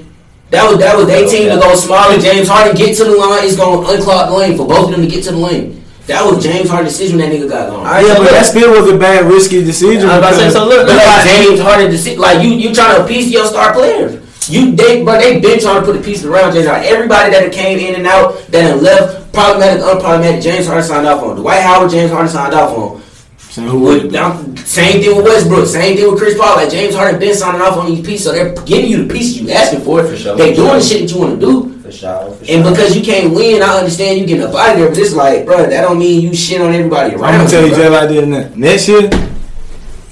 That 0.52 0.70
was 0.70 0.78
that 0.80 0.96
was 0.96 1.08
their 1.08 1.28
team 1.28 1.50
to 1.50 1.56
go 1.58 1.74
smaller. 1.76 2.20
James 2.20 2.48
Harden 2.48 2.76
get 2.76 2.96
to 2.98 3.06
the 3.06 3.16
line. 3.16 3.44
It's 3.46 3.56
gonna 3.56 3.82
unclog 3.88 4.28
the 4.30 4.34
lane 4.38 4.56
for 4.56 4.68
both 4.68 4.86
of 4.86 4.92
them 4.92 5.02
to 5.02 5.08
get 5.08 5.24
to 5.26 5.32
the 5.32 5.38
lane. 5.38 5.84
That 6.06 6.24
was 6.26 6.44
James 6.44 6.70
Harden's 6.70 6.96
decision. 6.96 7.18
That 7.18 7.32
nigga 7.32 7.50
got 7.50 7.70
on. 7.70 7.84
gone. 7.86 8.06
Yeah, 8.06 8.18
but 8.20 8.30
that 8.30 8.46
still 8.46 8.70
was 8.80 8.92
a 8.92 8.98
bad, 8.98 9.26
risky 9.26 9.64
decision. 9.64 10.08
I 10.08 10.20
was 10.20 10.28
about 10.28 10.30
to 10.32 10.36
say, 10.36 10.50
so 10.52 10.66
look, 10.68 10.86
look, 10.86 10.96
like 10.98 11.24
James 11.26 11.60
Harden, 11.62 11.90
deci- 11.92 12.18
like 12.18 12.44
you, 12.44 12.50
you 12.52 12.76
trying 12.76 12.98
to 12.98 13.04
appease 13.06 13.32
your 13.32 13.46
star 13.48 13.74
players. 13.74 14.20
You 14.50 14.76
they, 14.76 15.04
but 15.04 15.20
they 15.20 15.40
been 15.40 15.60
trying 15.60 15.82
to 15.82 15.86
put 15.86 15.96
a 15.96 16.02
piece 16.02 16.24
around 16.26 16.54
James 16.54 16.68
Harden. 16.68 16.86
Everybody 16.86 17.32
that 17.32 17.52
came 17.54 17.80
in 17.80 17.96
and 17.96 18.08
out, 18.08 18.36
that 18.52 18.62
done 18.70 18.84
left, 18.84 19.32
problematic, 19.34 19.84
unproblematic. 19.84 20.42
James 20.42 20.66
Harden 20.68 20.84
signed 20.84 21.08
off 21.08 21.24
on. 21.24 21.36
Dwight 21.38 21.62
Howard, 21.62 21.92
James 21.92 22.12
Harden 22.12 22.30
signed 22.30 22.54
off 22.54 22.78
on. 22.78 23.02
Saying 23.38 23.68
who 23.70 23.80
With, 23.80 24.04
would 24.04 24.12
now, 24.12 24.36
same 24.66 25.02
thing 25.02 25.16
with 25.16 25.26
Westbrook. 25.26 25.68
Same 25.68 25.96
thing 25.96 26.10
with 26.12 26.20
Chris 26.20 26.36
Paul. 26.38 26.56
Like 26.56 26.72
James 26.72 26.96
Harden 26.96 27.20
been 27.20 27.36
signing 27.36 27.62
off 27.62 27.78
on 27.78 27.86
these 27.86 28.04
pieces, 28.06 28.26
so 28.26 28.32
they're 28.32 28.54
giving 28.66 28.90
you 28.90 29.06
the 29.06 29.14
pieces 29.14 29.40
you 29.42 29.52
asking 29.52 29.82
for. 29.82 30.04
For 30.04 30.18
sure, 30.18 30.36
They 30.36 30.56
doing 30.56 30.68
sure. 30.70 30.76
the 30.78 30.82
shit 30.84 31.02
that 31.08 31.12
you 31.14 31.20
want 31.22 31.40
to 31.40 31.46
do. 31.46 31.80
For 31.84 31.92
sure. 31.92 32.32
For 32.34 32.46
And 32.52 32.64
because 32.64 32.98
you 32.98 33.04
can't 33.04 33.34
win, 33.34 33.62
I 33.62 33.78
understand 33.78 34.20
you 34.20 34.26
getting 34.26 34.44
up 34.48 34.56
out 34.56 34.72
of 34.74 34.80
there. 34.80 34.90
But 34.90 34.98
it's 34.98 35.14
like, 35.14 35.46
bro, 35.46 35.58
that 35.70 35.82
don't 35.82 36.00
mean 36.00 36.22
you 36.22 36.34
shit 36.36 36.60
on 36.62 36.74
everybody 36.74 37.14
around. 37.16 37.26
I'm 37.36 37.38
gonna 37.42 37.50
tell 37.50 37.64
you 37.64 37.70
bro. 37.76 37.78
just 37.78 37.92
like 37.92 38.10
this. 38.10 38.56
Next 38.58 38.88
year, 38.90 39.02
you 39.04 39.10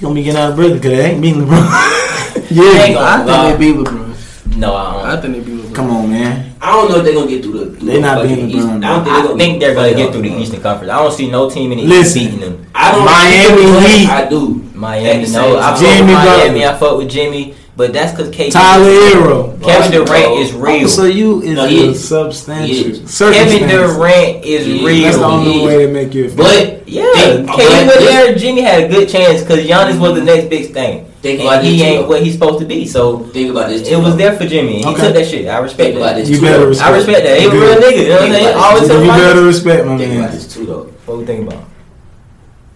gonna 0.02 0.14
be 0.14 0.22
getting 0.22 0.40
out 0.40 0.50
of 0.50 0.56
break 0.56 0.74
because 0.74 0.90
they 0.92 1.10
ain't 1.10 1.20
beating 1.20 1.42
LeBron. 1.42 1.98
Yeah, 2.50 2.62
I 2.98 3.24
lie. 3.24 3.56
think 3.56 3.58
they 3.58 3.72
beat 3.72 3.76
LeBron. 3.86 4.01
No, 5.12 5.18
I 5.18 5.18
I 5.18 5.20
don't. 5.20 5.34
think 5.34 5.44
they 5.44 5.52
beat 5.52 5.64
LeBron. 5.64 5.74
come 5.74 5.90
on, 5.90 6.10
man. 6.10 6.54
I 6.60 6.72
don't 6.72 6.90
know 6.90 6.96
if 6.98 7.04
they're 7.04 7.14
gonna 7.14 7.26
get 7.28 7.42
through 7.42 7.52
the. 7.58 7.76
through 7.76 7.86
They 7.86 7.94
the 7.96 8.00
not 8.00 8.18
fucking 8.18 8.34
beating 8.36 8.50
East. 8.50 8.66
LeBron, 8.68 8.84
I 8.84 8.88
don't 8.88 9.04
think, 9.04 9.12
I 9.16 9.22
they're 9.26 9.36
think 9.36 9.60
they're 9.60 9.74
gonna 9.74 9.94
get 9.94 10.12
through 10.12 10.22
the 10.22 10.38
Eastern 10.40 10.60
Conference. 10.62 10.92
I 10.92 10.96
don't 11.02 11.12
see 11.12 11.30
no 11.30 11.50
team 11.50 11.72
in 11.72 11.78
the 11.78 11.84
Listen. 11.84 12.22
East 12.22 12.30
beating 12.30 12.40
them. 12.40 12.66
I 12.74 12.92
don't 12.92 13.04
Miami 13.04 13.88
Heat. 13.88 14.08
I 14.08 14.28
do. 14.28 14.62
Miami, 14.74 15.08
At 15.08 15.14
the 15.14 15.20
no. 15.20 15.26
same 15.26 15.56
I 15.56 15.60
time. 15.60 15.74
fuck 15.74 15.78
Jimmy 15.80 16.00
with 16.00 16.14
Miami. 16.14 16.60
Butler. 16.60 16.74
I 16.74 16.78
fuck 16.78 16.98
with 16.98 17.10
Jimmy, 17.10 17.54
but 17.76 17.92
that's 17.92 18.12
because 18.12 18.30
KD. 18.34 18.50
Tyler 18.52 18.84
Herro. 18.90 19.62
Kevin 19.62 19.90
Durant 19.92 20.32
is 20.38 20.54
oh, 20.54 20.58
real. 20.58 20.88
So 20.88 21.04
you 21.04 21.42
is 21.42 21.54
No, 21.56 21.66
he 21.66 21.86
a 21.86 21.90
is. 21.90 22.08
substantial. 22.08 22.66
He 22.74 22.80
is. 22.82 22.98
Kevin 22.98 23.08
circumstance. 23.08 23.70
Durant 23.70 24.44
is 24.44 24.66
Yeah, 24.68 24.86
real. 24.86 25.02
That's 25.02 25.16
the 25.18 25.24
only 25.24 25.52
He- 25.52 25.66
way 25.66 25.86
to 25.86 25.92
make 25.92 26.14
you. 26.14 26.32
But 26.36 26.82
Yeah, 26.88 27.04
Think- 27.14 27.48
KD 27.50 27.86
but 27.86 27.96
was 27.96 28.04
there. 28.04 28.34
Jimmy 28.34 28.60
had 28.62 28.84
a 28.84 28.88
good 28.88 29.08
chance 29.08 29.42
because 29.42 29.60
Giannis 29.64 29.98
was 30.00 30.14
the 30.14 30.24
next 30.24 30.48
big 30.50 30.72
thing. 30.74 31.06
Think 31.22 31.38
But 31.38 31.46
about 31.46 31.64
he 31.64 31.80
ain't 31.82 32.02
too, 32.04 32.08
what 32.08 32.22
he's 32.24 32.32
supposed 32.34 32.58
to 32.58 32.64
be. 32.66 32.84
So 32.84 33.18
think 33.20 33.50
about 33.52 33.68
this. 33.68 33.86
it 33.88 33.96
was 33.96 34.16
there 34.16 34.34
for 34.36 34.44
Jimmy. 34.44 34.78
He 34.78 34.84
Okay. 34.84 35.00
took 35.02 35.14
that 35.14 35.26
shit. 35.28 35.46
I 35.48 35.58
respect 35.58 35.80
Think 35.94 35.96
about 35.96 36.16
that. 36.16 36.20
this. 36.22 36.28
you 36.30 36.36
too, 36.36 36.42
better 36.42 36.58
though. 36.58 36.66
respect. 36.66 36.90
I 36.90 36.96
respect 36.96 37.22
that. 37.24 37.38
He 37.40 37.46
a 37.46 37.50
real 37.50 37.76
nigga. 37.76 37.96
You 38.02 38.08
know 38.08 38.14
what 38.14 38.22
I'm 38.22 38.32
saying? 38.32 38.46
about 38.48 38.56
Always 38.64 38.80
this. 38.80 38.88
tell 38.90 39.00
You 39.00 39.06
the 39.12 39.18
better 39.18 39.42
respect 39.44 39.86
my 39.86 39.98
Think 39.98 40.12
about 40.14 40.22
man. 40.26 40.34
this 40.34 40.46
too, 40.54 40.66
though. 40.66 40.86
What 41.06 41.18
we 41.18 41.24
think 41.24 41.48
about? 41.48 41.64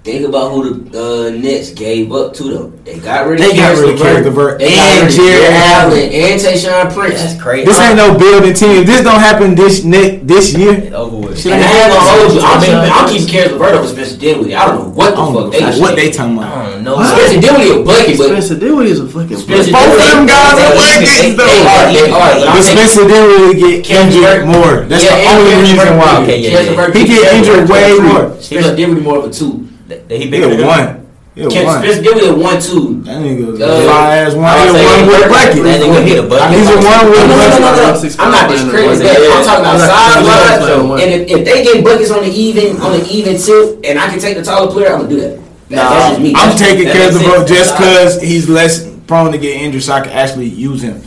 Think 0.05 0.29
about 0.29 0.53
who 0.53 0.85
the 0.85 1.03
uh, 1.03 1.31
Nets 1.31 1.71
gave 1.73 2.13
up 2.13 2.33
to 2.35 2.45
though. 2.45 2.73
They 2.85 3.01
got 3.01 3.27
rid 3.27 3.41
of 3.41 3.47
They 3.51 3.57
got 3.57 3.75
Caris 3.75 3.81
rid 3.81 3.95
of 3.95 3.99
Caris 4.01 4.25
LeVert. 4.27 4.63
And 4.63 4.71
rid 4.71 5.09
of 5.09 5.11
Jarrett 5.11 5.11
Jarrett 5.11 5.51
Allen 5.51 5.93
Allen. 5.99 6.13
and 6.13 6.41
Tayshaun 6.41 6.95
Prince. 6.95 7.23
That's 7.23 7.43
crazy. 7.43 7.65
This 7.67 7.81
ain't 7.81 7.97
no 7.97 8.17
building 8.17 8.55
team. 8.55 8.71
If 8.83 8.87
this 8.87 9.03
don't 9.03 9.19
happen 9.19 9.57
this 9.57 9.83
ne- 9.83 10.19
this 10.23 10.55
year, 10.55 10.75
It's 10.75 10.95
over 10.95 11.17
with. 11.17 11.41
Shit 11.41 11.51
And 11.55 11.65
I 11.65 11.67
ain't 11.67 11.93
gonna 11.93 12.23
hold 12.23 12.35
you. 12.35 12.41
I'm 12.41 12.47
I 12.47 12.61
mean, 12.61 12.71
keeping, 12.71 12.93
I'm 12.95 13.09
keeping 13.11 13.27
Caris 13.27 13.51
LeVert 13.53 13.75
over 13.75 13.89
Spencer 13.89 14.17
Dinwiddie. 14.17 14.55
I 14.55 14.67
don't 14.67 14.77
know 14.79 14.86
what 14.97 15.13
the 15.13 15.23
fuck 15.29 15.53
they 15.53 15.61
know 15.61 15.79
what 15.79 15.95
they 15.95 16.09
talking 16.11 16.39
I 16.39 16.43
about. 16.43 16.73
don't 16.73 16.85
know. 16.85 16.97
Spencer 17.05 17.41
Dinwiddie 17.45 17.71
a 17.71 17.85
bucket, 17.85 18.17
but 18.19 18.27
Spencer 18.33 18.57
Dinwiddie 18.59 18.91
is 18.97 19.01
a 19.01 19.09
fucking. 19.09 19.37
Spencer 19.37 19.73
Both 19.73 19.93
of 19.93 19.99
them 20.01 20.27
guys 20.27 20.57
are 20.57 20.73
they- 20.73 20.81
buckets, 20.81 21.21
they- 21.21 21.31
though. 21.37 21.45
they 21.47 21.63
are, 21.69 21.87
they 21.93 22.09
are. 22.11 22.33
But 22.41 22.49
I'm 22.49 22.63
Spencer 22.65 23.05
didn't 23.07 23.59
get 23.61 23.91
injured 23.91 24.47
more. 24.49 24.75
That's 24.89 25.05
Yeah, 25.05 25.17
the 25.21 25.29
only 25.37 25.55
reason 25.61 25.77
Durant- 25.77 25.99
why. 26.01 26.23
Okay, 26.25 26.39
yeah, 26.41 26.61
yeah. 26.61 26.93
He 26.93 27.05
get 27.05 27.35
injured 27.37 27.69
way 27.69 27.99
more. 28.01 28.35
Spencer 28.41 28.75
Dinwiddie 28.75 29.03
more 29.05 29.19
of 29.19 29.25
a 29.25 29.31
two. 29.31 29.69
That- 29.89 30.09
that 30.09 30.17
He 30.17 30.25
He 30.25 30.31
big 30.31 30.43
a 30.43 30.67
one. 30.67 31.06
He 31.37 31.43
a 31.45 31.49
Ken- 31.53 31.67
one. 31.69 31.83
Spencer 31.85 32.01
Dinwiddie 32.03 32.29
a 32.29 32.35
one 32.35 32.57
two. 32.61 33.03
That 33.05 33.21
nigga 33.21 33.61
Uh, 33.61 33.83
fly 33.85 34.17
ass 34.25 34.33
one. 34.33 34.45
I 34.49 34.57
He 34.57 34.73
was 34.73 34.73
a 34.73 34.79
saying, 34.81 34.89
one 34.89 35.07
with 35.07 35.27
a 35.27 35.29
bucket. 35.29 35.63
That 35.69 35.81
nigga 35.85 36.01
hit 36.09 36.19
a 36.19 36.23
bucket. 36.27 36.57
He's 36.57 36.65
a 36.65 36.77
one 36.81 36.83
No, 36.83 37.11
with 37.13 37.21
no, 37.21 37.25
a 37.25 37.29
no, 37.29 37.37
no, 37.37 37.61
bucket. 37.61 37.93
no. 37.93 38.01
Six 38.01 38.17
I'm 38.19 38.31
not 38.33 38.41
five, 38.41 38.51
discrediting 38.57 39.07
yeah, 39.07 39.13
that. 39.13 39.21
yeah. 39.21 39.37
I'm 39.37 39.45
talking 39.45 39.65
about 39.69 39.77
Yeah, 39.77 39.87
size 39.87 40.17
yeah, 40.17 40.81
wise. 40.81 40.97
yeah. 40.97 41.05
And 41.05 41.09
if, 41.13 41.23
if 41.37 41.41
they 41.45 41.59
get 41.63 41.85
buckets 41.85 42.11
on 42.11 42.21
the 42.25 42.33
even 42.33 42.81
on 42.81 42.91
the 42.97 43.05
even 43.13 43.37
tip, 43.37 43.85
and 43.85 43.99
I 44.01 44.09
can 44.09 44.19
take 44.19 44.37
the 44.41 44.43
taller 44.43 44.73
player, 44.73 44.89
I'm 44.97 45.05
gonna 45.05 45.09
do 45.13 45.21
that. 45.21 45.37
That- 45.37 45.77
that's 45.77 46.09
just 46.17 46.21
me. 46.25 46.29
I'm 46.33 46.49
That's- 46.57 46.59
taking 46.59 46.85
that 46.89 46.97
care 46.97 47.09
of 47.09 47.15
the 47.15 47.21
makes 47.21 47.31
bro 47.37 47.45
just 47.45 47.77
because 47.77 48.13
he's 48.23 48.49
less 48.49 48.89
prone 49.07 49.31
to 49.33 49.37
get 49.39 49.61
injured, 49.61 49.83
so 49.83 49.93
I 49.93 50.01
can 50.01 50.13
actually 50.17 50.49
use 50.49 50.81
him. 50.81 51.03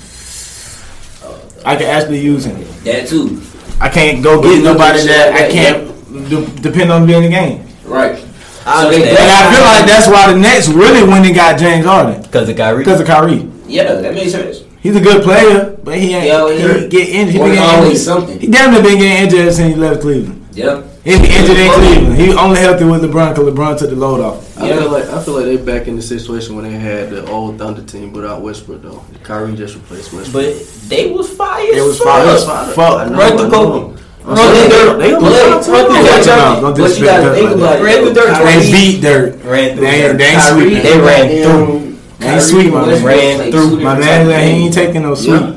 I 1.66 1.76
can 1.76 1.88
actually 1.88 2.20
use 2.22 2.46
him. 2.46 2.56
That 2.86 3.08
too. 3.08 3.42
I 3.82 3.90
can't 3.90 4.22
go 4.22 4.40
get 4.42 4.62
nobody 4.64 5.02
that 5.08 5.34
I 5.34 5.50
can't 5.50 6.62
depend 6.62 6.92
on 6.92 7.02
to 7.02 7.08
be 7.08 7.14
in 7.14 7.24
the 7.24 7.30
game. 7.30 7.66
Right. 7.84 8.20
I 8.70 8.84
So 8.84 8.90
they- 8.90 8.96
understand. 8.96 9.18
And 9.20 9.32
I 9.32 9.54
feel 9.54 9.66
like 9.66 9.86
that's 9.86 10.08
why 10.08 10.32
the 10.32 10.38
Nets 10.40 10.68
really 10.68 11.04
went 11.08 11.26
and 11.26 11.36
got 11.36 11.58
James 11.60 11.86
Harden 11.86 12.22
Because 12.22 12.48
of 12.50 12.56
Kyrie. 12.58 12.84
because 12.84 13.00
of 13.02 13.08
Kyrie. 13.08 13.48
Yeah, 13.68 13.94
that 13.94 14.14
makes 14.14 14.32
sense. 14.32 14.62
He's 14.82 14.96
a 14.96 15.02
good 15.02 15.24
player, 15.24 15.78
but 15.84 15.98
he 15.98 16.14
ain't. 16.14 16.26
Yeah, 16.28 16.50
he 16.52 16.60
yeah. 16.64 16.74
ain't 16.76 16.90
get 16.90 17.10
injured. 17.10 17.34
He 17.34 17.40
been 17.40 17.48
getting 17.50 17.60
always 17.64 17.90
injured. 17.90 18.02
something. 18.02 18.40
He 18.40 18.48
damn 18.48 18.72
near 18.72 18.82
been 18.82 18.98
getting 18.98 19.24
injured 19.24 19.40
ever 19.42 19.52
since 19.52 19.74
he 19.76 19.80
left 19.80 20.02
Cleveland. 20.02 20.48
Yep. 20.54 20.86
He 21.04 21.12
been 21.18 21.26
injured 21.26 21.58
in 21.58 21.72
Cleveland. 21.74 22.18
He 22.18 22.34
only 22.34 22.60
healthy 22.60 22.86
with 22.86 23.02
LeBron 23.04 23.36
because 23.36 23.54
LeBron 23.54 23.78
took 23.78 23.90
the 23.90 23.96
load 23.98 24.22
off. 24.22 24.58
I 24.58 24.68
Yeah. 24.70 24.78
feel 24.80 24.92
like 24.92 25.10
I 25.10 25.22
feel 25.22 25.34
like 25.36 25.46
they 25.46 25.58
back 25.58 25.88
in 25.90 25.96
the 25.98 26.02
situation 26.02 26.56
when 26.56 26.64
they 26.66 26.78
had 26.78 27.10
the 27.10 27.30
old 27.30 27.58
Thunder 27.60 27.82
team 27.82 28.14
without 28.14 28.42
Westbrook 28.42 28.82
though. 28.82 29.04
Kyrie 29.24 29.56
just 29.56 29.76
replaced 29.76 30.14
Westbrook. 30.14 30.46
But 30.46 30.90
they 30.90 31.12
was 31.12 31.30
fire. 31.30 31.74
They 31.74 31.82
was 31.82 32.00
as 32.00 32.00
fire. 32.00 32.26
fuck. 32.26 32.70
as 32.70 32.76
fuck. 32.76 33.00
I 33.02 33.06
know, 33.50 33.94
Run 34.30 34.38
I 34.40 34.54
through 34.54 34.70
know. 34.70 34.70
Kobe. 34.70 34.70
I'm 34.70 34.70
Run 34.70 34.70
saying 34.70 34.70
through 34.70 34.70
they- 34.70 34.86
dirt. 34.86 35.00
they 35.00 35.12
Run 35.14 35.22
gonna- 35.22 35.30
through 35.30 35.30
But- 35.30 35.30
dirt. 35.30 35.70
Run 35.70 35.86
through 35.86 35.96
but- 35.96 36.24
dirt. 36.24 36.26
Don't 36.30 36.62
But 36.62 36.78
you 36.78 36.84
disrespect 36.84 37.10
gotta 37.10 37.24
dirt 37.24 37.36
think 37.36 37.50
like 37.50 37.56
about 37.60 37.80
it. 37.80 37.84
Ran 37.84 37.98
through 38.04 38.14
dirt. 38.14 38.46
They 38.46 38.72
beat 38.72 39.02
dirt. 39.02 39.40
Ran 39.46 39.76
through 39.76 39.86
They 39.86 39.92
ain't, 39.92 40.08
dirt. 40.08 40.18
they 40.18 40.26
ain't 40.26 40.38
Kyrie- 40.42 40.62
sweeping. 40.62 40.84
They 40.84 40.98
ran 41.00 41.28
through. 41.28 41.40
They 42.20 42.26
ain't 42.26 42.32
Kyrie 42.32 42.42
sweep, 42.42 42.66
and 42.66 42.74
my 42.74 42.80
man. 42.82 42.88
Westbrook 42.90 43.16
Ran 43.16 43.52
through. 43.52 43.80
My 43.80 43.98
man, 44.00 44.26
he 44.30 44.66
ain't 44.66 44.74
taking 44.74 45.02
no 45.04 45.16
sweep. 45.16 45.42
Yeah. 45.42 45.48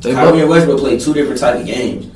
They 0.00 0.12
Kyrie 0.12 0.40
and 0.40 0.48
Westbrook 0.50 0.78
played 0.80 1.00
two 1.00 1.14
different 1.14 1.40
type 1.40 1.56
of 1.60 1.66
games. 1.66 2.06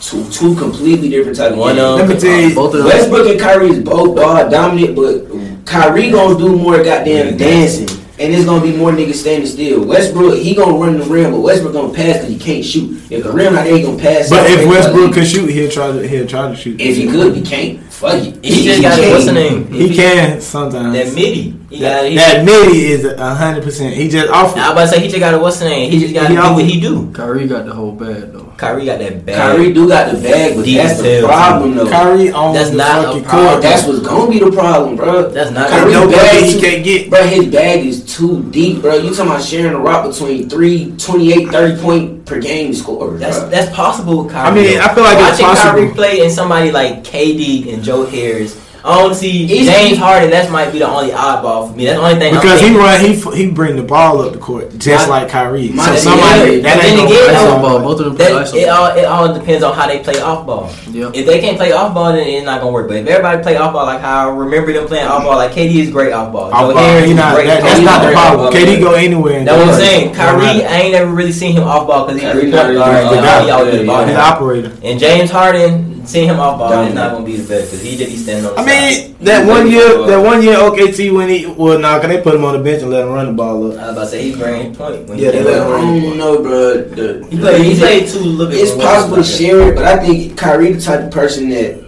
Two 0.00 0.24
two 0.30 0.54
completely 0.54 1.08
different 1.08 1.36
type 1.36 1.52
of 1.52 1.58
One 1.58 1.76
games. 1.76 1.98
Let 2.00 2.08
me 2.08 2.14
tell 2.16 2.40
you, 2.40 2.54
both 2.54 2.74
of 2.74 2.78
them. 2.80 2.88
Westbrook 2.88 3.28
and 3.28 3.40
Kyrie 3.40 3.70
is 3.70 3.78
both 3.78 4.14
ball 4.16 4.48
dominant, 4.48 4.94
but 4.94 5.26
Kyrie 5.64 6.10
gonna 6.10 6.38
do 6.38 6.48
more 6.56 6.76
goddamn 6.82 7.36
dancing. 7.36 7.88
And 8.18 8.32
it's 8.32 8.46
gonna 8.46 8.62
be 8.62 8.74
more 8.74 8.92
niggas 8.92 9.16
standing 9.16 9.46
still. 9.46 9.84
Westbrook, 9.84 10.38
he 10.38 10.54
gonna 10.54 10.78
run 10.78 10.98
the 10.98 11.04
rim, 11.04 11.32
but 11.32 11.40
Westbrook 11.40 11.74
gonna 11.74 11.92
pass 11.92 12.16
because 12.16 12.28
he 12.28 12.38
can't 12.38 12.64
shoot. 12.64 13.12
If 13.12 13.24
the 13.24 13.30
rim 13.30 13.54
not 13.54 13.64
there, 13.64 13.76
he 13.76 13.82
gonna 13.82 13.98
pass. 13.98 14.30
But 14.30 14.50
if 14.50 14.66
Westbrook 14.66 15.06
like, 15.06 15.14
could 15.14 15.26
shoot, 15.26 15.50
he'll 15.50 15.70
try 15.70 15.92
to 15.92 16.08
he'll 16.08 16.26
try 16.26 16.48
to 16.48 16.56
shoot. 16.56 16.80
if 16.80 16.96
he 16.96 17.06
could, 17.08 17.36
he 17.36 17.42
can't. 17.42 17.82
Fuck 17.92 18.14
it. 18.14 18.42
He 18.42 18.64
just 18.64 18.80
got 18.80 18.98
can't. 18.98 19.12
what's 19.12 19.26
the 19.26 19.32
name? 19.32 19.70
he 19.70 19.94
can 19.94 20.40
sometimes. 20.40 20.94
That 20.94 21.14
midi. 21.14 21.55
He. 21.76 21.82
That, 21.82 22.08
He, 22.10 22.16
that 22.16 22.44
midi 22.44 22.86
is 22.92 23.04
a 23.04 23.34
hundred 23.34 23.62
percent. 23.64 23.94
He 23.94 24.08
just 24.08 24.30
off. 24.30 24.56
I 24.56 24.72
about 24.72 24.82
to 24.82 24.88
say 24.88 25.00
he 25.00 25.08
just 25.08 25.20
got 25.20 25.34
a 25.34 25.38
what's 25.38 25.58
the 25.58 25.66
name? 25.66 25.90
He 25.90 26.00
just 26.00 26.14
got 26.14 26.28
to 26.28 26.34
do 26.34 26.40
what 26.54 26.64
he 26.64 26.80
do. 26.80 27.10
Kyrie 27.12 27.46
got 27.46 27.66
the 27.66 27.74
whole 27.74 27.92
bag 27.92 28.32
though. 28.32 28.44
Kyrie 28.56 28.86
got 28.86 28.98
that 29.00 29.26
bag. 29.26 29.36
Kyrie 29.36 29.72
do 29.74 29.86
got 29.86 30.10
the 30.14 30.20
bag, 30.20 30.56
but 30.56 30.64
that's 30.64 31.02
the 31.02 31.22
problem 31.26 31.74
though. 31.76 31.88
Kyrie 31.90 32.30
on 32.32 32.54
That's 32.54 32.70
the 32.70 32.76
not 32.76 32.98
a 33.00 33.02
fucking 33.08 33.24
problem. 33.24 33.48
court. 33.50 33.62
That's 33.62 33.86
what's 33.86 34.00
gonna 34.00 34.30
be 34.30 34.38
the 34.38 34.50
problem, 34.50 34.96
bro. 34.96 35.28
That's 35.28 35.50
not. 35.50 35.68
Kyrie 35.68 35.92
no 35.92 36.06
bag 36.08 36.16
bag 36.16 36.44
he 36.44 36.52
too- 36.54 36.60
can't 36.60 36.84
get. 36.84 37.10
Bro, 37.10 37.22
his 37.26 37.46
bag 37.46 37.84
is 37.86 38.04
too 38.16 38.42
deep, 38.50 38.80
bro. 38.80 38.96
You 38.96 39.10
talking 39.14 39.30
about 39.30 39.42
sharing 39.44 39.74
a 39.74 39.78
rock 39.78 40.10
between 40.10 40.48
three, 40.48 40.92
28, 40.96 41.48
30 41.50 41.82
point 41.82 42.24
per 42.26 42.40
game 42.40 42.72
scorer. 42.72 43.18
That's 43.18 43.38
bro. 43.40 43.50
that's 43.50 43.70
possible 43.76 44.24
with 44.24 44.32
Kyrie. 44.32 44.48
I 44.48 44.54
mean, 44.54 44.80
I 44.80 44.94
feel 44.94 45.04
like 45.04 45.18
it's 45.18 45.40
watching 45.42 45.46
possible. 45.46 45.72
Kyrie 45.82 45.94
play 45.94 46.20
and 46.22 46.32
somebody 46.32 46.70
like 46.72 47.04
KD 47.04 47.72
and 47.74 47.82
Joe 47.84 48.06
Harris. 48.06 48.54
I 48.86 49.02
don't 49.02 49.14
see 49.14 49.46
He's- 49.46 49.66
James 49.66 49.98
Harden. 49.98 50.30
That 50.30 50.50
might 50.50 50.70
be 50.72 50.78
the 50.78 50.88
only 50.88 51.10
oddball 51.10 51.70
for 51.70 51.76
me. 51.76 51.86
That's 51.86 51.98
the 51.98 52.04
only 52.06 52.18
thing. 52.20 52.34
I'm 52.34 52.40
Because 52.40 52.60
he 52.60 52.76
run, 52.76 53.00
he 53.00 53.14
he 53.36 53.50
bring 53.50 53.76
the 53.76 53.82
ball 53.82 54.20
up 54.20 54.32
the 54.32 54.38
court 54.38 54.78
just 54.78 55.08
My- 55.08 55.20
like 55.22 55.28
Kyrie. 55.30 55.70
my- 55.74 55.84
So 55.86 55.92
yeah, 55.92 55.98
somebody 55.98 56.56
but 56.56 56.62
that 56.62 56.80
then 56.82 56.98
ain't 56.98 57.10
again, 57.10 57.26
gonna 57.34 57.58
Iso 57.58 57.62
ball, 57.62 57.78
both 57.80 57.98
of 58.00 58.04
them 58.06 58.16
play 58.16 58.32
That, 58.32 58.46
iso 58.46 58.54
it 58.56 58.68
all 58.68 58.86
it 58.96 59.04
all 59.04 59.34
depends 59.34 59.62
on 59.64 59.74
how 59.74 59.86
they 59.88 59.98
play 59.98 60.20
off 60.20 60.46
ball. 60.46 60.70
Yeah. 60.92 61.10
If 61.12 61.26
they 61.26 61.40
can't 61.40 61.56
play 61.58 61.72
off 61.72 61.92
ball, 61.94 62.12
then 62.12 62.26
it's 62.26 62.46
not 62.46 62.60
gonna 62.60 62.72
work. 62.72 62.86
But 62.88 62.98
if 62.98 63.06
everybody 63.08 63.42
play 63.42 63.56
off 63.56 63.72
ball 63.72 63.86
like 63.86 64.00
how 64.00 64.30
I 64.30 64.32
remember 64.34 64.72
them 64.72 64.86
playing 64.86 65.06
off 65.08 65.24
ball, 65.24 65.36
like 65.36 65.52
KD 65.52 65.80
is 65.82 65.90
great 65.90 66.12
off 66.12 66.32
ball. 66.32 66.52
Off 66.52 66.60
Joe 66.68 66.74
ball, 66.74 66.82
Harris 66.84 67.06
he 67.08 67.14
not, 67.14 67.34
great. 67.34 67.46
that, 67.48 67.62
that's 67.62 67.80
not 67.80 68.04
the 68.06 68.12
problem. 68.12 68.52
KD 68.54 68.80
go 68.80 68.92
anywhere. 68.94 69.44
That's 69.44 69.58
what 69.58 69.74
I'm 69.74 69.80
saying. 69.80 70.06
Don't 70.12 70.14
Kyrie. 70.16 70.64
I 70.64 70.76
ain't 70.82 70.92
never 70.92 71.10
really 71.10 71.32
seen 71.32 71.52
him 71.56 71.64
off 71.64 71.86
ball 71.88 72.06
because 72.06 72.20
he's 72.20 72.28
a 72.30 72.32
Kyrie 72.32 72.42
point 72.50 72.54
not 72.54 72.64
really 72.66 72.76
guard. 72.78 72.96
off 72.96 73.12
ball. 73.12 73.44
he 73.44 73.50
always 73.50 73.72
Yeah, 73.74 73.78
the 73.80 73.84
yeah. 73.84 73.90
ball 73.92 74.00
He's 74.04 74.08
an 74.10 74.14
handler. 74.14 74.36
operator. 74.36 74.72
And 74.84 75.00
James 75.00 75.30
Harden, 75.30 75.95
seeing 76.06 76.28
him 76.28 76.38
off 76.40 76.58
ball 76.58 76.86
is 76.86 76.94
not 76.94 77.12
gonna 77.12 77.24
be 77.24 77.36
the 77.36 77.48
best 77.48 77.70
because 77.70 77.82
he 77.82 77.96
just 77.96 78.10
be 78.10 78.16
standing 78.16 78.46
on 78.46 78.54
the 78.54 78.60
I 78.60 78.64
side. 78.64 79.10
mean, 79.10 79.16
that 79.20 79.46
one 79.46 79.70
year, 79.70 80.06
that 80.06 80.18
one 80.18 80.42
year 80.42 80.56
OKT 80.56 81.12
when 81.14 81.28
he 81.28 81.46
well, 81.46 81.78
nah, 81.78 81.98
can 82.00 82.10
they 82.10 82.20
put 82.22 82.34
him 82.34 82.44
on 82.44 82.56
the 82.56 82.62
bench 82.62 82.82
and 82.82 82.90
let 82.90 83.02
him 83.04 83.12
run 83.12 83.26
the 83.26 83.32
ball 83.32 83.72
up. 83.72 83.78
I 83.78 83.82
up? 83.82 83.86
was 83.88 83.92
about 83.96 84.00
to 84.04 84.08
say 84.10 84.30
he 84.30 84.36
bring 84.36 84.68
his 84.68 84.76
point. 84.76 85.08
When 85.08 85.18
Yeah, 85.18 85.32
he 85.32 85.38
they 85.38 85.44
let 85.44 85.54
that. 85.58 85.66
him 85.66 85.72
I 85.72 85.76
run. 85.76 86.02
don't 86.02 86.18
know, 86.18 86.42
bro. 86.42 86.82
The, 86.82 87.26
He 87.30 87.38
played. 87.38 87.64
He 87.66 87.78
played 87.78 88.08
two 88.08 88.18
little 88.20 88.46
bit. 88.52 88.60
It's 88.62 88.74
possible 88.74 89.16
to 89.16 89.24
share 89.24 89.60
it, 89.70 89.74
but 89.74 89.84
I 89.84 89.98
think 90.04 90.36
Kyrie 90.38 90.72
the 90.72 90.80
type 90.80 91.00
of 91.00 91.10
person 91.10 91.48
that 91.50 91.84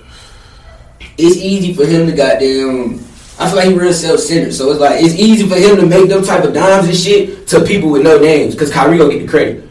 it's 1.16 1.37
easy 1.37 1.75
for 1.75 1.85
him 1.87 2.07
to 2.07 2.12
goddamn. 2.14 3.05
I 3.41 3.47
feel 3.47 3.57
like 3.57 3.69
he 3.69 3.75
real 3.75 3.93
self 3.93 4.19
centered, 4.21 4.53
so 4.53 4.71
it's 4.71 4.81
like 4.81 5.03
it's 5.03 5.14
easy 5.14 5.49
for 5.49 5.55
him 5.57 5.77
to 5.77 5.87
make 5.87 6.09
them 6.09 6.25
type 6.25 6.43
of 6.45 6.53
dimes 6.55 6.89
and 6.89 6.97
shit 6.97 7.47
to 7.49 7.64
people 7.64 7.89
with 7.91 8.03
no 8.03 8.19
names, 8.19 8.55
cause 8.57 8.71
Kyrie 8.73 8.99
gonna 8.99 9.12
get 9.12 9.23
the 9.23 9.29
credit. 9.29 9.68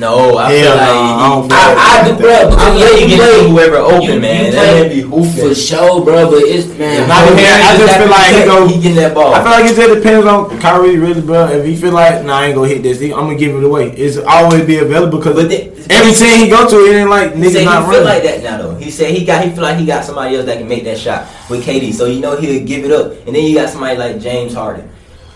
No, 0.00 0.38
I 0.38 0.48
feel 0.48 0.70
like 0.70 0.80
no, 0.80 1.20
I 1.20 1.28
don't 1.28 1.44
feel 1.44 1.58
I, 1.60 1.76
I 1.76 2.08
do, 2.08 2.16
bro. 2.16 2.56
I 2.56 2.76
yeah, 2.80 2.90
you 2.96 3.06
you 3.06 3.16
play 3.20 3.50
whoever 3.50 3.76
open, 3.76 4.02
you- 4.02 4.20
man. 4.20 4.46
you 4.46 4.52
that 4.52 4.64
play 4.64 4.80
man 4.80 4.88
be 4.88 5.00
hooping. 5.02 5.48
for 5.48 5.54
sure, 5.54 6.04
bro. 6.04 6.30
But 6.30 6.42
it's 6.48 6.66
man, 6.78 7.04
even- 7.04 7.10
I 7.12 7.76
just 7.76 7.96
feel 8.00 8.08
like 8.08 8.34
he 8.34 8.42
go- 8.48 8.66
he 8.66 8.74
getting 8.80 8.96
that 8.96 9.14
ball. 9.14 9.34
I 9.34 9.42
feel 9.42 9.52
like 9.52 9.64
it 9.70 9.76
just 9.76 9.94
depends 9.94 10.26
on 10.26 10.58
Kyrie, 10.58 10.96
really, 10.96 11.20
bro. 11.20 11.46
If 11.48 11.66
he 11.66 11.76
feel 11.76 11.92
like, 11.92 12.24
nah, 12.24 12.38
I 12.38 12.46
ain't 12.46 12.54
gonna 12.54 12.68
hit 12.68 12.82
this, 12.82 12.98
he- 12.98 13.12
I'm 13.12 13.28
gonna 13.28 13.34
give 13.36 13.54
it 13.54 13.62
away. 13.62 13.90
It's 13.90 14.16
always 14.16 14.64
be 14.64 14.78
available 14.78 15.18
because 15.18 15.36
every 15.90 16.12
team 16.14 16.38
he 16.44 16.48
go 16.48 16.66
to, 16.66 16.76
it 16.86 16.96
ain't 16.96 17.10
like 17.10 17.34
He 17.34 17.42
niggas 17.42 17.58
he 17.58 17.64
not 17.66 17.82
feel 17.84 18.00
running. 18.00 18.04
like 18.04 18.22
that 18.22 18.42
now 18.42 18.56
though. 18.56 18.74
He 18.76 18.90
said 18.90 19.10
he 19.14 19.24
got 19.26 19.44
he 19.44 19.50
feel 19.50 19.62
like 19.62 19.76
he 19.76 19.84
got 19.84 20.02
somebody 20.04 20.34
else 20.36 20.46
that 20.46 20.56
can 20.58 20.68
make 20.68 20.84
that 20.84 20.96
shot 20.98 21.26
with 21.50 21.62
KD. 21.64 21.92
So 21.92 22.06
you 22.06 22.20
know 22.20 22.36
he'll 22.36 22.64
give 22.64 22.84
it 22.86 22.90
up. 22.92 23.12
And 23.26 23.36
then 23.36 23.44
you 23.44 23.54
got 23.54 23.68
somebody 23.68 23.98
like 23.98 24.18
James 24.18 24.54
Harden. 24.54 24.88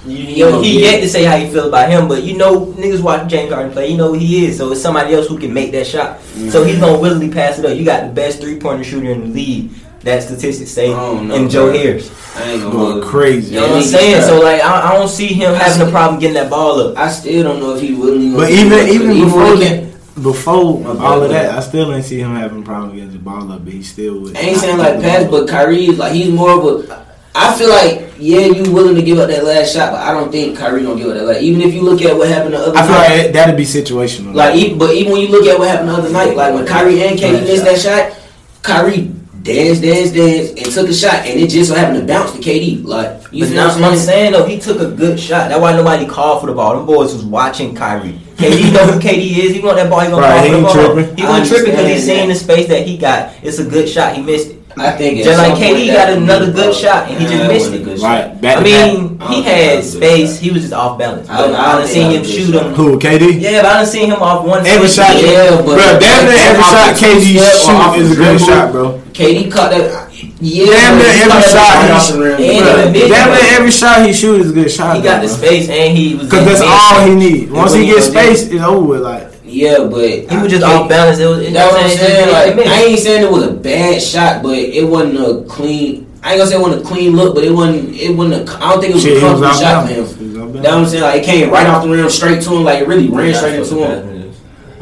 You, 0.06 0.16
you 0.16 0.50
know, 0.50 0.60
he 0.60 0.82
Yeah. 0.82 0.90
yet 0.90 1.00
to 1.00 1.08
say 1.08 1.24
how 1.24 1.36
he 1.36 1.48
feel 1.48 1.68
about 1.68 1.88
him, 1.88 2.08
but 2.08 2.22
you 2.24 2.36
know 2.36 2.66
niggas 2.66 3.00
watch 3.00 3.28
James 3.28 3.52
Harden 3.52 3.72
play. 3.72 3.90
You 3.90 3.96
know 3.96 4.12
who 4.12 4.18
he 4.18 4.46
is. 4.46 4.58
So 4.58 4.70
it's 4.72 4.82
somebody 4.82 5.14
else 5.14 5.26
who 5.26 5.38
can 5.38 5.52
make 5.52 5.72
that 5.72 5.86
shot. 5.86 6.20
So 6.50 6.64
he's 6.64 6.76
mm-hmm. 6.76 6.80
gonna 6.80 6.98
willingly 6.98 7.30
pass 7.30 7.58
it 7.58 7.64
up. 7.64 7.76
You 7.76 7.84
got 7.84 8.08
the 8.08 8.12
best 8.12 8.40
three 8.40 8.58
pointer 8.58 8.84
shooter 8.84 9.10
in 9.10 9.20
the 9.20 9.26
league. 9.26 9.70
That 10.02 10.22
statistics 10.22 10.70
say 10.70 10.90
no, 10.90 11.34
in 11.34 11.48
Joe 11.48 11.70
bro. 11.70 11.78
Harris. 11.78 12.36
I 12.36 12.50
ain't 12.50 12.62
gonna 12.62 12.74
Going 12.74 13.02
crazy. 13.04 13.54
You 13.54 13.60
know 13.60 13.68
what 13.68 13.76
I'm 13.76 13.82
saying? 13.82 14.22
So 14.22 14.40
like 14.40 14.60
I, 14.60 14.90
I 14.90 14.98
don't 14.98 15.08
see 15.08 15.28
him 15.28 15.54
having 15.54 15.88
a 15.88 15.90
problem 15.90 16.20
getting 16.20 16.34
that 16.34 16.50
ball 16.50 16.78
up. 16.80 16.98
I 16.98 17.10
still 17.10 17.42
don't 17.42 17.58
know 17.58 17.74
if 17.74 17.80
he 17.80 17.94
willing. 17.94 18.34
But 18.34 18.50
even 18.50 18.88
even 18.88 19.24
before 19.24 19.56
when 19.56 19.60
that, 19.60 19.94
before 20.22 20.80
My 20.80 20.90
all 21.04 21.22
of 21.22 21.30
that, 21.30 21.56
I 21.56 21.60
still 21.60 21.92
ain't 21.94 22.04
see 22.04 22.20
him 22.20 22.34
having 22.34 22.62
a 22.62 22.64
problem 22.64 22.94
getting 22.94 23.12
the 23.12 23.18
ball 23.18 23.50
up, 23.50 23.64
but 23.64 23.72
he 23.72 23.82
still 23.82 24.20
would. 24.20 24.36
I 24.36 24.40
ain't 24.40 24.58
saying 24.58 24.76
like 24.76 25.00
pass, 25.00 25.28
but 25.30 25.48
Kyrie 25.48 25.86
is 25.86 25.98
like 25.98 26.12
he's 26.12 26.30
more 26.30 26.50
of 26.50 26.90
a. 26.90 27.04
I 27.34 27.56
feel 27.58 27.68
like 27.68 28.12
yeah, 28.18 28.46
you 28.46 28.72
willing 28.72 28.94
to 28.94 29.02
give 29.02 29.18
up 29.18 29.28
that 29.28 29.44
last 29.44 29.74
shot, 29.74 29.90
but 29.92 30.00
I 30.00 30.12
don't 30.12 30.30
think 30.30 30.56
Kyrie 30.56 30.82
gonna 30.84 30.96
give 30.96 31.08
up 31.08 31.14
that 31.14 31.24
last. 31.24 31.42
Even 31.42 31.62
if 31.62 31.74
you 31.74 31.82
look 31.82 32.00
at 32.02 32.16
what 32.16 32.28
happened 32.28 32.54
the 32.54 32.58
other 32.58 32.78
I 32.78 32.82
feel 32.82 32.92
night, 32.92 33.24
like 33.24 33.32
that'd 33.32 33.56
be 33.56 33.64
situational. 33.64 34.34
like 34.34 34.54
even, 34.54 34.78
but 34.78 34.94
even 34.94 35.12
when 35.12 35.20
you 35.20 35.28
look 35.28 35.46
at 35.46 35.58
what 35.58 35.68
happened 35.68 35.88
the 35.88 35.94
other 35.94 36.10
night, 36.12 36.36
like 36.36 36.54
when 36.54 36.64
Kyrie 36.66 37.02
and 37.02 37.18
KD 37.18 37.32
Last 37.32 37.42
missed 37.48 37.64
that 37.64 37.80
shot, 37.80 38.22
Kyrie 38.62 39.10
danced, 39.42 39.82
danced, 39.82 40.14
danced, 40.14 40.56
and 40.58 40.72
took 40.72 40.88
a 40.88 40.94
shot, 40.94 41.26
and 41.26 41.40
it 41.40 41.48
just 41.50 41.70
so 41.70 41.76
happened 41.76 42.00
to 42.00 42.06
bounce 42.06 42.32
to 42.32 42.38
KD. 42.38 42.84
Like 42.84 43.24
you 43.32 43.44
But 43.44 43.48
feel 43.50 43.64
what 43.66 43.76
I'm 43.78 43.84
I'm 43.84 43.96
saying? 43.96 44.06
saying 44.06 44.32
though, 44.32 44.46
he 44.46 44.60
took 44.60 44.78
a 44.80 44.90
good 44.92 45.18
shot. 45.18 45.48
That's 45.48 45.60
why 45.60 45.72
nobody 45.72 46.06
called 46.06 46.40
for 46.40 46.46
the 46.46 46.54
ball. 46.54 46.76
Them 46.76 46.86
boys 46.86 47.12
was 47.12 47.24
watching 47.24 47.74
Kyrie. 47.74 48.20
KD 48.36 48.72
know 48.74 48.86
who 48.86 49.00
KD 49.00 49.38
is. 49.38 49.54
He 49.54 49.60
want 49.60 49.76
that 49.76 49.90
ball. 49.90 50.00
He 50.00 50.08
gonna 50.08 50.22
Right, 50.22 50.36
call 50.36 50.44
he 50.44 50.50
for 50.50 50.56
the 50.56 50.62
ball. 50.62 50.94
tripping. 50.94 51.16
He 51.16 51.22
I 51.24 51.30
wasn't 51.30 51.48
tripping 51.48 51.70
because 51.72 51.86
he's 51.88 52.08
understand 52.08 52.20
seen 52.20 52.28
the 52.28 52.34
space 52.36 52.68
that 52.68 52.86
he 52.86 52.96
got. 52.96 53.34
It's 53.42 53.58
a 53.58 53.68
good 53.68 53.88
shot. 53.88 54.14
He 54.14 54.22
missed 54.22 54.50
it. 54.50 54.60
I 54.76 54.90
think 54.92 55.22
Just 55.22 55.38
like 55.38 55.54
some 55.54 55.62
point 55.62 55.76
KD 55.78 55.92
got 55.94 56.08
another 56.10 56.46
good 56.46 56.74
problem. 56.74 56.82
shot 56.82 57.08
and 57.08 57.20
he 57.20 57.26
just 57.26 57.46
missed 57.46 57.70
wasn't 57.70 57.80
it. 57.80 57.84
good 57.84 57.98
shot. 58.00 58.06
right, 58.10 58.40
back 58.40 58.56
I 58.56 58.58
to 58.58 58.64
mean, 58.64 59.22
I 59.22 59.26
he 59.28 59.34
don't 59.34 59.44
had 59.44 59.70
that 59.70 59.76
was 59.76 59.94
a 59.94 60.00
good 60.00 60.02
space. 60.02 60.38
He 60.40 60.50
was 60.50 60.62
just 60.62 60.72
off 60.74 60.98
balance. 60.98 61.28
I- 61.28 61.36
But 61.36 61.54
I 61.54 61.58
I, 61.58 61.72
done 61.78 61.86
think 61.86 61.94
seen 61.94 62.02
that 62.02 62.14
him 62.14 62.20
was 62.20 62.30
a 62.30 62.34
good 62.34 62.44
shoot 62.46 62.52
shot. 62.54 62.66
him. 62.66 62.74
who 62.74 62.98
KD. 62.98 63.40
Yeah, 63.40 63.62
but 63.62 63.66
I 63.70 63.74
done 63.78 63.86
seen 63.86 64.06
him 64.10 64.22
off 64.22 64.44
one. 64.46 64.66
Every 64.66 64.88
shot, 64.88 65.14
Yeah, 65.22 65.56
but- 65.56 65.64
bro. 65.64 65.76
Damn 66.00 66.24
near 66.26 66.34
every 66.50 66.64
shot 66.64 66.90
the 66.90 67.06
KD 67.06 67.38
off 67.38 67.94
shoot 67.94 68.02
is 68.02 68.10
a 68.10 68.16
good 68.16 68.40
shot, 68.40 68.72
bro. 68.72 69.00
KD 69.14 69.50
caught 69.50 69.70
that. 69.70 70.10
Yeah, 70.40 70.66
Damn 70.66 70.98
but 70.98 71.04
near 71.04 71.22
every 71.30 71.42
shot 71.48 71.74
right 71.74 71.86
he 71.86 71.92
off 71.94 72.12
the 72.12 72.18
rim. 72.18 72.32
And 72.34 72.66
Bruh. 72.66 72.86
in 72.86 72.92
the 72.92 73.08
Damn 73.08 73.30
near 73.30 73.56
every 73.56 73.70
shot 73.70 74.04
he 74.06 74.12
shoot 74.12 74.40
is 74.40 74.50
a 74.50 74.54
good 74.54 74.70
shot. 74.70 74.96
He 74.96 75.02
got 75.02 75.22
the 75.22 75.28
bro. 75.28 75.36
space 75.36 75.68
and 75.68 75.96
he 75.96 76.14
was. 76.16 76.28
Cause 76.30 76.44
that's 76.44 76.60
all 76.60 77.00
he 77.06 77.14
need. 77.14 77.50
Once 77.52 77.72
he 77.74 77.86
he 77.86 77.92
gets 77.92 78.06
space, 78.06 78.42
it's 78.50 78.62
over. 78.62 78.98
Like 78.98 79.30
Yeah, 79.54 79.84
but 79.84 80.30
He 80.30 80.36
was 80.36 80.50
just 80.50 80.64
I- 80.64 80.74
off 80.74 80.88
balance. 80.88 81.18
It 81.18 81.26
was. 81.26 81.44
You 81.44 81.50
know 81.52 81.60
That's 81.60 81.72
what 81.72 81.80
I'm 81.84 81.90
It's 81.90 82.00
saying. 82.00 82.56
Like. 82.58 82.66
I 82.66 82.82
ain't 82.82 82.98
saying 82.98 83.22
it 83.22 83.30
was 83.30 83.44
a 83.44 83.52
bad 83.52 84.02
shot, 84.02 84.42
but 84.42 84.58
it 84.58 84.86
wasn't 84.88 85.18
a 85.18 85.44
clean. 85.48 86.06
I 86.24 86.32
ain't 86.32 86.38
gonna 86.38 86.50
say 86.50 86.56
it 86.56 86.60
wasn't 86.60 86.82
a 86.82 86.84
clean 86.86 87.14
look, 87.14 87.34
but 87.34 87.44
it 87.44 87.52
wasn't. 87.52 87.94
It 87.94 88.16
wasn't. 88.16 88.48
A, 88.48 88.56
I 88.56 88.70
don't 88.70 88.80
think 88.80 88.90
it 88.90 88.94
was 88.94 89.02
shit, 89.04 89.16
a 89.16 89.20
he 89.20 89.24
was 89.24 89.40
comfortable 89.40 89.46
off 89.46 89.60
shot 89.60 89.86
for 89.86 89.92
him. 89.92 89.94
He 89.94 90.00
was 90.00 90.38
off 90.38 90.52
That's 90.54 90.66
what. 90.66 90.74
I'm 90.74 90.86
saying. 90.86 91.02
Like 91.02 91.22
it 91.22 91.24
came 91.24 91.50
right 91.50 91.66
off 91.66 91.84
the 91.84 91.90
rim, 91.90 92.10
straight 92.10 92.42
to 92.42 92.50
him. 92.56 92.64
Like 92.64 92.80
it 92.80 92.88
really 92.88 93.08
ran 93.08 93.34
straight 93.34 93.60
into 93.60 93.76
him. 93.76 94.14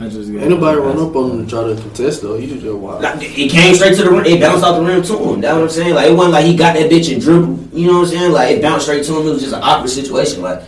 I 0.01 0.09
just 0.09 0.31
Ain't 0.31 0.49
nobody 0.49 0.79
run 0.79 0.99
up 0.99 1.15
on 1.15 1.31
him 1.31 1.45
to 1.45 1.51
try 1.51 1.63
to 1.63 1.81
contest 1.81 2.23
though. 2.23 2.37
He 2.37 2.49
just 2.49 2.63
just 2.63 2.75
wild. 2.77 3.03
Like 3.03 3.23
it 3.23 3.51
came 3.51 3.75
straight 3.75 3.97
to 3.99 4.05
the 4.05 4.11
rim. 4.11 4.25
It 4.25 4.41
bounced 4.41 4.65
off 4.65 4.77
the 4.81 4.85
rim 4.85 5.03
to 5.03 5.17
him. 5.17 5.41
That's 5.41 5.55
what 5.55 5.63
I'm 5.63 5.69
saying. 5.71 5.95
Like 5.95 6.11
it 6.11 6.15
wasn't 6.15 6.33
like 6.33 6.47
he 6.47 6.57
got 6.57 6.75
that 6.75 6.91
bitch 6.91 7.13
and 7.13 7.21
dribbled. 7.21 7.73
You 7.73 7.87
know 7.89 8.01
what 8.01 8.09
I'm 8.09 8.15
saying? 8.15 8.33
Like 8.33 8.57
it 8.57 8.63
bounced 8.63 8.87
straight 8.87 9.05
to 9.05 9.21
him. 9.21 9.27
It 9.29 9.31
was 9.31 9.43
just 9.43 9.55
an 9.55 9.63
awkward 9.63 9.91
situation. 9.91 10.43
Like 10.43 10.63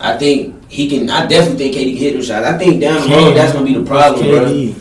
I 0.00 0.18
think 0.18 0.61
he 0.72 0.88
can. 0.88 1.08
I 1.10 1.26
definitely 1.26 1.58
think 1.70 1.74
KD 1.76 1.88
can 1.92 1.96
hit 2.02 2.12
them 2.14 2.22
shots. 2.22 2.46
I 2.46 2.56
think 2.56 2.80
down 2.80 3.02
the 3.08 3.14
road 3.14 3.34
that's 3.36 3.52
gonna 3.52 3.66
be 3.66 3.74
the 3.74 3.84
problem, 3.84 4.26
bro. 4.26 4.74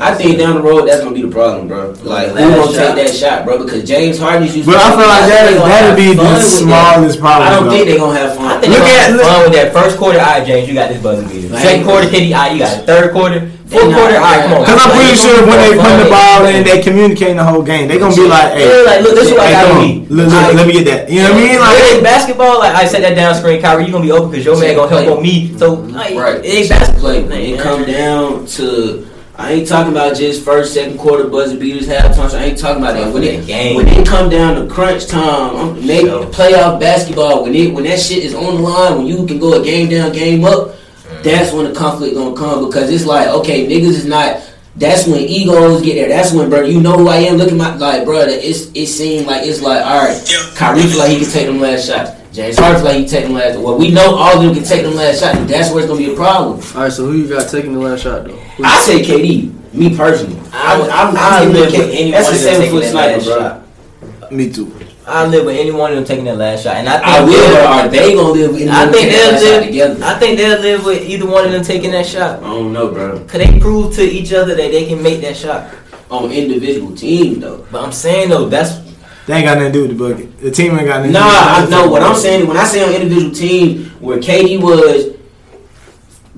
I 0.00 0.14
think 0.14 0.38
down 0.38 0.54
the 0.54 0.62
road 0.62 0.86
that's 0.86 1.02
gonna 1.02 1.14
be 1.14 1.22
the 1.22 1.28
problem, 1.28 1.66
bro. 1.66 1.90
Like 2.04 2.28
who 2.28 2.34
Last 2.34 2.76
gonna 2.76 2.94
take 2.94 3.06
that 3.08 3.14
shot, 3.16 3.44
bro? 3.44 3.58
Because 3.64 3.82
James 3.82 4.18
Harden's 4.18 4.54
used. 4.54 4.68
But 4.68 4.74
to 4.74 4.78
I 4.78 4.90
feel 4.94 5.08
like 5.10 5.26
that 5.26 5.52
is 5.52 5.58
that'd 5.58 5.96
be 5.98 6.14
the 6.14 6.38
smallest 6.40 7.18
problem. 7.18 7.48
I 7.48 7.50
don't 7.56 7.64
though. 7.64 7.70
think 7.72 7.88
they're 7.88 7.98
gonna 7.98 8.18
have 8.18 8.36
fun. 8.36 8.46
I 8.46 8.60
think 8.60 8.72
Look 8.74 8.78
look 8.80 8.88
at- 8.88 9.10
at 9.10 9.16
look- 9.16 9.26
fun 9.26 9.42
with 9.42 9.52
that 9.54 9.72
first 9.72 9.98
quarter. 9.98 10.20
All 10.20 10.26
right, 10.26 10.46
James, 10.46 10.68
you 10.68 10.74
got 10.74 10.88
this 10.90 11.02
buzzer 11.02 11.26
beater. 11.26 11.48
Second 11.58 11.84
quarter, 11.84 12.06
KD, 12.06 12.32
all 12.32 12.40
right, 12.42 12.52
you 12.52 12.58
got 12.60 12.78
it. 12.78 12.86
Third 12.86 13.12
quarter, 13.12 13.50
fourth 13.70 13.84
They 13.84 13.90
not- 13.90 13.98
quarter, 14.00 14.16
all 14.16 14.22
right, 14.22 14.42
come 14.42 14.52
on. 14.54 14.64
Cause 14.64 14.80
I'm 14.84 14.90
pretty 14.96 15.14
sure 15.16 15.46
when 15.46 15.58
they 15.60 15.74
more 15.76 15.84
put 15.84 16.04
the 16.04 16.10
ball 16.10 16.46
in, 16.46 16.64
they 16.64 16.80
communicating 16.82 17.36
the 17.36 17.44
whole 17.44 17.62
game. 17.62 17.86
They 17.88 17.98
gonna 17.98 18.14
be 18.14 18.26
like, 18.26 18.52
"Hey, 18.54 18.64
Yeah, 18.66 18.82
like, 18.90 19.00
look, 19.02 19.14
this 19.14 19.26
is 19.28 19.32
what 19.32 19.40
I 19.40 19.46
hey, 19.46 19.52
gotta 19.52 19.68
come 19.68 19.82
be. 19.86 20.06
let, 20.14 20.28
let- 20.28 20.54
let 20.56 20.66
me 20.66 20.72
get 20.72 20.84
that." 20.86 21.10
You 21.10 21.22
know 21.22 21.32
what 21.32 21.42
I 21.42 21.46
mean? 21.46 21.60
Like, 21.60 21.78
it 21.78 21.94
ain't 21.94 22.02
basketball. 22.04 22.58
Like 22.58 22.74
I 22.74 22.84
set 22.86 23.02
that 23.02 23.14
down 23.14 23.34
screen, 23.34 23.60
Kyrie, 23.60 23.86
you 23.86 23.92
gonna 23.92 24.04
be 24.04 24.12
open 24.12 24.30
because 24.30 24.44
your 24.44 24.58
man 24.58 24.74
gonna 24.76 24.88
help 25.02 25.16
on 25.18 25.22
me. 25.22 25.52
So 25.58 25.74
like, 25.74 26.14
Right. 26.16 26.44
it 26.44 26.48
ain't 26.48 26.68
basketball. 26.68 27.10
It 27.10 27.58
come 27.60 27.84
down 27.84 28.46
to, 28.56 29.06
I 29.40 29.52
ain't 29.52 29.68
talking 29.68 29.92
about 29.92 30.16
just 30.16 30.44
first, 30.44 30.74
second 30.74 30.98
quarter 30.98 31.24
buzzer 31.24 31.56
beaters, 31.56 31.86
halftime. 31.86 32.34
I 32.34 32.44
ain't 32.46 32.58
talking 32.58 32.82
about 32.82 32.94
that. 32.94 33.12
When 33.12 33.22
it 33.22 33.46
Game. 33.46 33.76
when 33.76 33.86
it 33.86 34.04
come 34.06 34.28
down 34.28 34.56
to 34.56 34.66
crunch 34.66 35.06
time, 35.06 35.56
I'm, 35.56 35.86
make 35.86 36.06
Sure. 36.06 36.24
playoff 36.24 36.80
basketball. 36.80 37.44
When 37.44 37.54
it 37.54 37.72
when 37.72 37.84
that 37.84 38.00
shit 38.00 38.24
is 38.24 38.34
on 38.34 38.56
the 38.56 38.62
line, 38.62 38.96
when 38.96 39.06
you 39.06 39.24
can 39.26 39.38
go 39.38 39.52
a 39.52 39.62
game 39.62 39.88
down, 39.88 40.10
game 40.12 40.44
up, 40.44 40.74
that's 41.22 41.52
when 41.52 41.64
the 41.72 41.78
conflict 41.78 42.14
gonna 42.14 42.36
come 42.36 42.66
because 42.66 42.90
it's 42.90 43.04
like 43.06 43.28
okay, 43.28 43.66
niggas 43.66 43.90
is 43.90 44.06
not. 44.06 44.40
That's 44.76 45.08
when 45.08 45.18
egos 45.22 45.82
get 45.82 45.94
there. 45.94 46.08
That's 46.08 46.32
when, 46.32 46.48
bro, 46.48 46.60
you 46.62 46.80
know 46.80 46.96
who 46.96 47.08
I 47.08 47.16
am. 47.16 47.36
Look 47.36 47.48
at 47.50 47.56
my 47.56 47.74
like, 47.76 48.04
bro. 48.04 48.20
It's 48.20 48.70
it 48.74 48.86
seemed 48.86 49.26
like 49.26 49.44
it's 49.44 49.60
like, 49.60 49.84
all 49.84 50.06
right, 50.06 50.52
Kyrie 50.54 50.82
feel 50.82 50.98
like 50.98 51.10
he 51.10 51.18
can 51.20 51.28
take 51.30 51.46
them 51.46 51.58
last 51.60 51.88
shots. 51.88 52.12
James 52.32 52.56
Harden 52.56 52.76
feel 52.82 52.84
like 52.84 52.96
he 52.98 53.02
can 53.02 53.10
take 53.10 53.24
them 53.24 53.32
last. 53.32 53.58
Well, 53.58 53.76
we 53.76 53.90
know 53.90 54.14
all 54.14 54.36
of 54.38 54.44
them 54.44 54.54
can 54.54 54.62
take 54.62 54.84
them 54.84 54.94
last 54.94 55.18
shots. 55.18 55.36
That's 55.50 55.70
where 55.72 55.80
it's 55.82 55.88
gonna 55.90 55.98
be 55.98 56.12
a 56.12 56.14
problem. 56.14 56.60
All 56.76 56.82
right, 56.82 56.92
so 56.92 57.06
who 57.06 57.14
you 57.14 57.28
got 57.28 57.48
taking 57.48 57.72
the 57.72 57.80
last 57.80 58.02
shot 58.04 58.24
though? 58.24 58.36
Who- 58.36 58.64
I 58.64 58.78
say 58.82 59.02
KD. 59.02 59.52
Me 59.74 59.96
personally, 59.96 60.40
I, 60.52 60.80
would- 60.80 60.88
I'm, 60.90 61.16
I 61.16 61.40
I'm, 61.40 61.52
live 61.52 61.70
taking 61.70 61.80
with 61.86 61.90
anyone 61.94 62.12
That's 62.12 62.28
a 62.28 62.30
that's 62.32 62.42
seven 62.42 62.70
foot 62.70 62.80
that 62.82 62.90
sniper, 62.90 63.12
last 63.18 63.26
bro. 63.26 64.20
shot. 64.20 64.32
me 64.32 64.52
too. 64.52 64.66
I 65.08 65.26
live 65.26 65.46
with 65.46 65.56
any 65.58 65.70
one 65.70 65.90
of 65.90 65.96
them 65.96 66.04
taking 66.04 66.24
that 66.26 66.36
last 66.36 66.64
shot, 66.64 66.76
and 66.76 66.88
I 66.88 66.96
think 66.98 67.06
I 67.06 67.24
will, 67.24 67.30
they'll- 67.30 67.66
are 67.66 67.88
they 67.88 68.14
gonna 68.14 68.28
live 68.32 68.54
in 68.60 68.68
I 68.68 68.86
think 68.92 69.10
they'll 69.10 69.32
live 69.40 69.64
together? 69.64 70.04
I 70.04 70.14
think 70.18 70.38
they'll 70.38 70.60
live 70.60 70.84
with 70.84 71.02
either 71.08 71.26
one 71.26 71.46
of 71.46 71.52
them 71.52 71.62
taking 71.64 71.90
that 71.92 72.06
shot. 72.06 72.38
I 72.42 72.46
don't 72.46 72.72
know, 72.72 72.88
bro. 72.92 73.18
Cause 73.20 73.40
they 73.40 73.58
prove 73.58 73.94
to 73.96 74.02
each 74.02 74.32
other 74.32 74.54
that 74.54 74.70
they 74.70 74.86
can 74.86 75.02
make 75.02 75.20
that 75.22 75.36
shot. 75.36 75.66
On 76.10 76.32
individual 76.32 76.96
team 76.96 77.38
though. 77.40 77.66
But 77.70 77.84
I'm 77.84 77.92
saying 77.92 78.30
though, 78.30 78.48
that's 78.48 78.78
They 79.26 79.34
ain't 79.34 79.44
got 79.44 79.58
nothing 79.58 79.72
to 79.74 79.78
do 79.78 79.88
with 79.88 79.98
the 79.98 80.08
bucket. 80.08 80.40
The 80.40 80.50
team 80.50 80.78
ain't 80.78 80.86
got 80.86 81.00
nothing. 81.00 81.12
Nah, 81.12 81.60
to 81.60 81.66
do 81.66 81.76
I 81.76 81.80
know 81.84 81.90
what 81.90 82.02
I'm 82.02 82.16
saying. 82.16 82.46
When 82.48 82.56
I 82.56 82.64
say 82.64 82.82
on 82.82 82.94
individual 82.94 83.34
team, 83.34 83.90
where 84.00 84.16
KD 84.18 84.58
was 84.58 85.17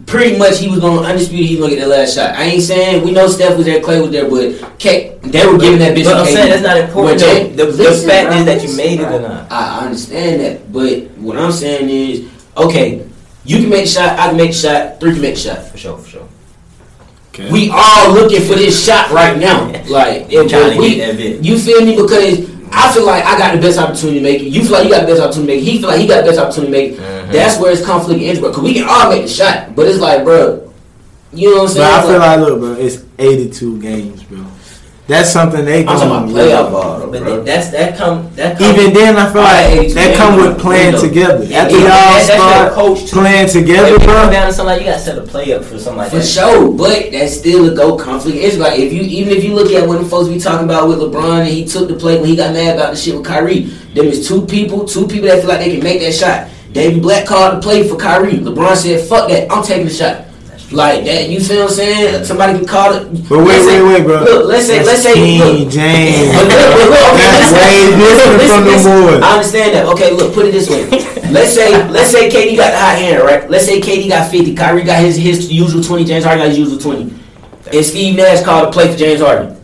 pretty 0.07 0.38
much 0.38 0.59
he 0.59 0.68
was 0.68 0.80
going 0.80 1.03
to 1.03 1.09
undisputed, 1.09 1.46
he 1.46 1.57
was 1.57 1.61
going 1.61 1.70
to 1.70 1.76
get 1.76 1.82
that 1.88 1.96
last 1.96 2.14
shot. 2.14 2.34
I 2.34 2.44
ain't 2.44 2.62
saying 2.62 3.05
we 3.05 3.12
know 3.12 3.28
Steph 3.28 3.57
was 3.57 3.66
there, 3.66 3.80
Clay 3.80 4.01
was 4.01 4.11
there, 4.11 4.28
but 4.28 4.78
K, 4.78 5.18
they 5.22 5.46
were 5.46 5.59
giving 5.59 5.78
that 5.80 5.96
bitch. 5.96 6.05
But 6.05 6.16
I'm 6.16 6.26
KD. 6.26 6.32
saying 6.34 6.51
that's 6.51 6.62
not 6.62 6.76
important. 6.78 7.05
When 7.05 7.18
though. 7.18 7.34
Jay- 7.34 7.51
The, 7.53 7.64
the 7.66 7.82
Listen, 7.84 8.09
fact 8.09 8.28
bro, 8.28 8.36
is 8.38 8.44
that 8.46 8.55
you 8.62 8.68
listen, 8.68 8.76
made 8.76 9.01
it 9.01 9.05
or 9.12 9.20
not. 9.20 9.53
I 9.53 9.80
I 9.80 9.84
understand 9.86 10.40
that, 10.40 10.72
but 10.72 11.03
what 11.18 11.36
I'm 11.36 11.53
saying 11.53 11.88
is, 11.88 12.30
okay, 12.57 13.07
you 13.44 13.59
can 13.61 13.68
make 13.70 13.84
the 13.84 13.90
shot, 13.90 14.18
I 14.18 14.28
can 14.28 14.36
make 14.36 14.51
the 14.51 14.57
shot, 14.57 15.01
three 15.01 15.12
can 15.12 15.22
make 15.22 15.34
the 15.34 15.40
shot. 15.40 15.62
For 15.68 15.78
sure, 15.78 15.98
for 15.98 16.09
sure. 16.09 16.28
Okay. 17.32 17.51
We 17.51 17.70
all 17.72 18.12
looking 18.12 18.40
for 18.42 18.55
this 18.55 18.84
shot 18.84 19.11
right 19.11 19.38
now. 19.38 19.70
Like, 19.90 20.28
They're 20.28 20.46
trying 20.48 20.72
to 20.74 20.78
we- 20.78 20.96
get 20.96 21.07
that 21.09 21.16
bit. 21.16 21.44
You 21.44 21.59
feel 21.59 21.84
me? 21.84 21.96
Because 21.96 22.48
I 22.72 22.92
feel 22.92 23.05
like 23.07 23.24
I 23.24 23.36
got 23.38 23.55
the 23.55 23.61
best 23.61 23.78
opportunity 23.78 24.18
to 24.18 24.22
make 24.24 24.40
it. 24.42 24.46
You 24.46 24.62
feel 24.62 24.72
like 24.72 24.84
you 24.84 24.90
got 24.90 25.01
the 25.03 25.07
best 25.12 25.20
opportunity 25.22 25.53
to 25.53 25.59
make 25.59 25.66
it. 25.66 25.70
He 25.72 25.78
feel 25.80 25.88
like 25.88 26.01
he 26.01 26.07
got 26.07 26.24
the 26.24 26.30
best 26.30 26.38
opportunity 26.38 26.72
to 26.72 26.78
make 26.78 26.92
it. 27.01 27.20
That's 27.33 27.59
where 27.59 27.72
it's 27.72 27.85
conflict 27.85 28.20
and 28.20 28.28
interest. 28.28 28.43
Because 28.43 28.62
we 28.62 28.74
can 28.74 28.87
all 28.89 29.09
make 29.11 29.22
the 29.22 29.28
shot, 29.28 29.74
but 29.74 29.87
it's 29.87 29.99
like, 30.01 30.24
bro, 30.24 30.70
you 31.33 31.51
know 31.55 31.62
what 31.62 31.70
I'm 31.70 31.76
saying? 31.76 31.87
But? 31.87 31.99
I 31.99 32.03
feel 32.03 32.18
Like, 32.18 32.39
like, 32.41 32.49
look, 32.49 32.61
bro, 32.61 32.72
it's 32.74 33.05
82 33.18 33.81
games, 33.81 34.22
bro. 34.24 34.45
that's 35.07 35.31
something 35.33 35.64
they 35.64 35.81
I'm 35.81 35.87
talking 35.99 36.09
about 36.09 36.28
playoff 36.28 36.70
ball, 36.72 36.99
though, 37.01 37.11
But 37.11 37.22
bro. 37.22 37.43
that's 37.45 37.70
that 37.70 37.97
come 37.97 38.31
that 38.35 38.59
come 38.59 38.74
Even 38.74 38.93
then, 38.95 39.16
I 39.16 39.33
feel 39.33 39.43
like 39.43 39.87
it's 39.87 39.95
that 39.95 40.16
come 40.16 40.37
with 40.37 40.59
playing 40.59 40.99
together. 41.01 41.45
Yeah, 41.45 41.59
After 41.62 41.76
yeah, 41.76 41.83
y'all 41.83 41.91
that- 41.91 42.22
start 42.24 42.72
coach, 42.72 43.11
playing 43.11 43.49
together, 43.49 43.91
you 43.91 43.97
come 43.99 44.07
bro. 44.07 44.31
down 44.31 44.47
to 44.49 44.53
something 44.53 44.72
like 44.76 44.81
you 44.83 44.87
gotta 44.91 45.01
set 45.03 45.18
a 45.18 45.22
play 45.22 45.53
up 45.53 45.64
for 45.64 45.78
something 45.78 45.99
like 45.99 46.11
For 46.11 46.16
that. 46.18 46.24
sure, 46.26 46.72
but 46.72 47.11
that's 47.12 47.37
still 47.37 47.70
a 47.72 47.74
go 47.74 47.97
conflict. 47.97 48.37
It's 48.39 48.57
like 48.57 48.78
if 48.78 48.93
you 48.93 49.03
even 49.03 49.33
if 49.37 49.45
you 49.45 49.55
look 49.55 49.70
at 49.72 49.87
what 49.87 50.01
the 50.01 50.05
folks 50.09 50.28
be 50.28 50.39
talking 50.41 50.64
about 50.64 50.89
with 50.89 50.99
LeBron 50.99 51.41
and 51.41 51.49
he 51.49 51.64
took 51.64 51.87
the 51.89 51.95
play 51.95 52.16
when 52.18 52.26
he 52.28 52.35
got 52.37 52.53
mad 52.53 52.76
about 52.76 52.91
the 52.93 52.97
shit 52.97 53.14
with 53.14 53.24
Kyrie. 53.24 53.70
Them 53.95 54.07
is 54.07 54.26
two 54.28 54.47
people, 54.47 54.85
two 54.85 55.07
people 55.09 55.26
that 55.28 55.41
feel 55.41 55.49
like 55.49 55.59
they 55.61 55.70
can 55.74 55.83
make 55.83 56.01
that 56.01 56.12
shot. 56.12 56.49
David 56.73 57.03
Blatt 57.03 57.27
called 57.27 57.57
the 57.57 57.61
play 57.61 57.87
for 57.89 57.97
Kyrie. 57.97 58.39
LeBron 58.39 58.77
said, 58.77 59.07
"Fuck 59.09 59.29
that, 59.29 59.51
I'm 59.51 59.62
taking 59.62 59.87
the 59.87 59.93
shot." 59.93 60.27
Like 60.73 61.05
that, 61.05 61.29
you 61.29 61.41
feel 61.41 61.62
what 61.64 61.71
I'm 61.71 61.77
saying? 61.77 62.25
Somebody 62.25 62.59
can 62.59 62.64
call 62.66 62.95
it. 62.95 63.29
But 63.29 63.41
wait, 63.45 63.59
say- 63.62 63.83
wait, 63.83 63.93
wait, 63.99 64.05
bro. 64.07 64.23
Look, 64.23 64.47
let's 64.47 64.66
say, 64.66 64.85
let's 64.85 65.03
say, 65.03 65.14
King 65.14 65.41
look, 65.41 65.68
James. 65.68 66.31
but 66.33 66.45
look, 66.47 66.53
but 66.53 66.91
look, 66.91 67.09
okay, 67.11 67.27
That's 67.27 67.53
way 67.53 67.91
different 67.99 68.39
listen, 68.39 68.47
from 68.47 68.64
the 68.66 68.71
boys. 68.71 69.23
I 69.25 69.33
understand 69.35 69.75
that. 69.75 69.87
Okay, 69.87 70.12
look, 70.12 70.33
put 70.33 70.47
it 70.47 70.53
this 70.53 70.71
way. 70.71 70.87
let's 71.33 71.53
say, 71.55 71.75
let's 71.91 72.12
say 72.12 72.31
KD 72.31 72.55
got 72.57 72.71
the 72.71 72.79
hot 72.79 72.97
hand, 72.97 73.25
right? 73.25 73.51
Let's 73.51 73.64
say 73.66 73.81
KD 73.81 74.09
got 74.11 74.31
fifty, 74.31 74.55
Kyrie 74.55 74.85
got 74.85 75.01
his 75.03 75.16
his 75.16 75.51
usual 75.51 75.83
twenty, 75.83 76.05
James 76.05 76.23
Harden 76.25 76.45
got 76.45 76.51
his 76.51 76.59
usual 76.59 76.79
twenty, 76.79 77.12
and 77.73 77.85
Steve 77.85 78.14
Nash 78.14 78.45
called 78.45 78.68
a 78.68 78.71
play 78.71 78.87
for 78.93 78.97
James 78.97 79.21
Harden. 79.21 79.57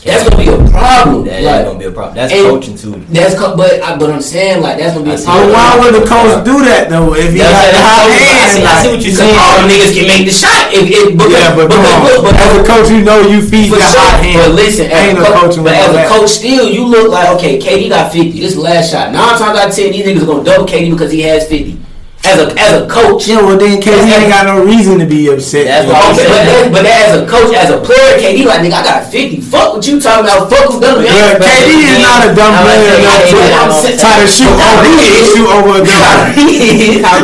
That's 0.00 0.24
gonna 0.24 0.40
be 0.40 0.48
a 0.48 0.56
problem. 0.72 1.28
That 1.28 1.40
is 1.40 1.46
like, 1.46 1.64
gonna 1.68 1.78
be 1.78 1.84
a 1.84 1.92
problem. 1.92 2.16
That's 2.16 2.32
coaching 2.32 2.72
too. 2.76 2.96
That's 3.12 3.36
co- 3.36 3.52
but 3.56 3.84
I, 3.84 4.00
but 4.00 4.08
I'm 4.08 4.24
saying 4.24 4.64
like 4.64 4.80
that's 4.80 4.96
gonna 4.96 5.04
be 5.04 5.12
a 5.12 5.14
I 5.14 5.20
see 5.20 5.28
problem. 5.28 5.52
why 5.52 5.76
would 5.76 5.92
the 5.92 6.04
coach 6.08 6.40
do 6.40 6.56
that 6.64 6.88
though? 6.88 7.12
If 7.12 7.36
he 7.36 7.44
That's- 7.44 7.52
got 7.52 7.68
the 7.68 7.76
that's 7.76 7.84
hot 7.84 8.00
coaching. 8.08 8.24
I 8.24 8.32
hand, 8.32 8.50
see- 8.56 8.64
I 8.64 8.74
see 8.80 8.88
what 8.96 9.00
you're 9.04 9.18
saying. 9.20 9.36
all 9.36 9.56
the 9.60 9.66
niggas 9.68 9.92
can 9.92 10.06
make 10.08 10.24
the 10.24 10.32
shot. 10.32 10.62
If, 10.72 10.84
if, 10.88 11.04
because, 11.20 11.32
yeah, 11.36 11.52
but 11.52 11.68
come 11.68 11.84
on. 11.84 11.98
look, 12.08 12.20
but, 12.24 12.34
as 12.40 12.52
a 12.56 12.62
coach, 12.64 12.88
you 12.88 13.00
know 13.04 13.18
you 13.28 13.44
feed 13.44 13.68
For 13.68 13.76
the 13.76 13.84
sure, 13.84 14.00
hot 14.00 14.24
hand. 14.24 14.36
but 14.40 14.50
listen, 14.56 14.86
as 14.88 15.00
ain't 15.04 15.18
a 15.18 15.20
no 15.20 15.26
coach, 15.28 15.40
coaching 15.52 15.64
but 15.64 15.72
with 15.76 15.84
as 15.84 15.92
a 15.96 16.04
coach, 16.08 16.30
still 16.32 16.64
you 16.68 16.82
look 16.88 17.12
like 17.12 17.28
okay. 17.36 17.60
KD 17.60 17.88
got 17.92 18.08
fifty. 18.12 18.40
This 18.40 18.56
last 18.56 18.88
shot. 18.92 19.12
Nine 19.12 19.36
times 19.36 19.56
out 19.58 19.68
of 19.68 19.74
ten, 19.76 19.92
these 19.92 20.04
niggas 20.04 20.24
gonna 20.24 20.44
double 20.44 20.64
KD 20.64 20.92
because 20.92 21.12
he 21.12 21.20
has 21.28 21.44
fifty. 21.48 21.79
As 22.20 22.36
a 22.36 22.52
as 22.60 22.72
a 22.76 22.84
coach, 22.86 23.24
Yeah, 23.26 23.40
well 23.40 23.56
then 23.56 23.80
KD 23.80 24.04
ain't 24.04 24.28
got 24.28 24.44
no 24.44 24.60
reason 24.62 25.00
to 25.00 25.08
be 25.08 25.32
upset. 25.32 25.64
That's 25.66 25.88
what 25.88 25.96
I'm 25.96 26.12
saying. 26.14 26.28
that, 26.28 26.68
but 26.68 26.84
as 26.84 27.16
a 27.16 27.24
coach, 27.24 27.48
as 27.56 27.72
a 27.72 27.80
player, 27.80 28.20
KD 28.20 28.44
like 28.44 28.60
nigga, 28.60 28.76
I 28.76 28.84
got 28.84 29.08
fifty. 29.08 29.40
Fuck 29.40 29.80
what 29.80 29.82
you 29.88 29.96
talking 29.96 30.28
about. 30.28 30.52
Fuck 30.52 30.68
who 30.68 30.78
done 30.84 31.00
it. 31.00 31.08
But 31.40 31.48
KD 31.48 31.80
is 31.80 31.98
not 32.04 32.28
a 32.28 32.36
dumb 32.36 32.52
player 32.60 32.76
saying, 32.92 33.08
enough 33.08 33.24
hey, 33.24 33.56
I'm 33.56 33.72
to 33.72 33.80
saying- 33.80 33.98
try 34.04 34.14
to 34.20 34.28
shoot 34.28 34.52
over 34.52 34.84
shoot 35.32 35.48
over 35.48 35.72
a 35.80 35.82
gun. 35.82 36.16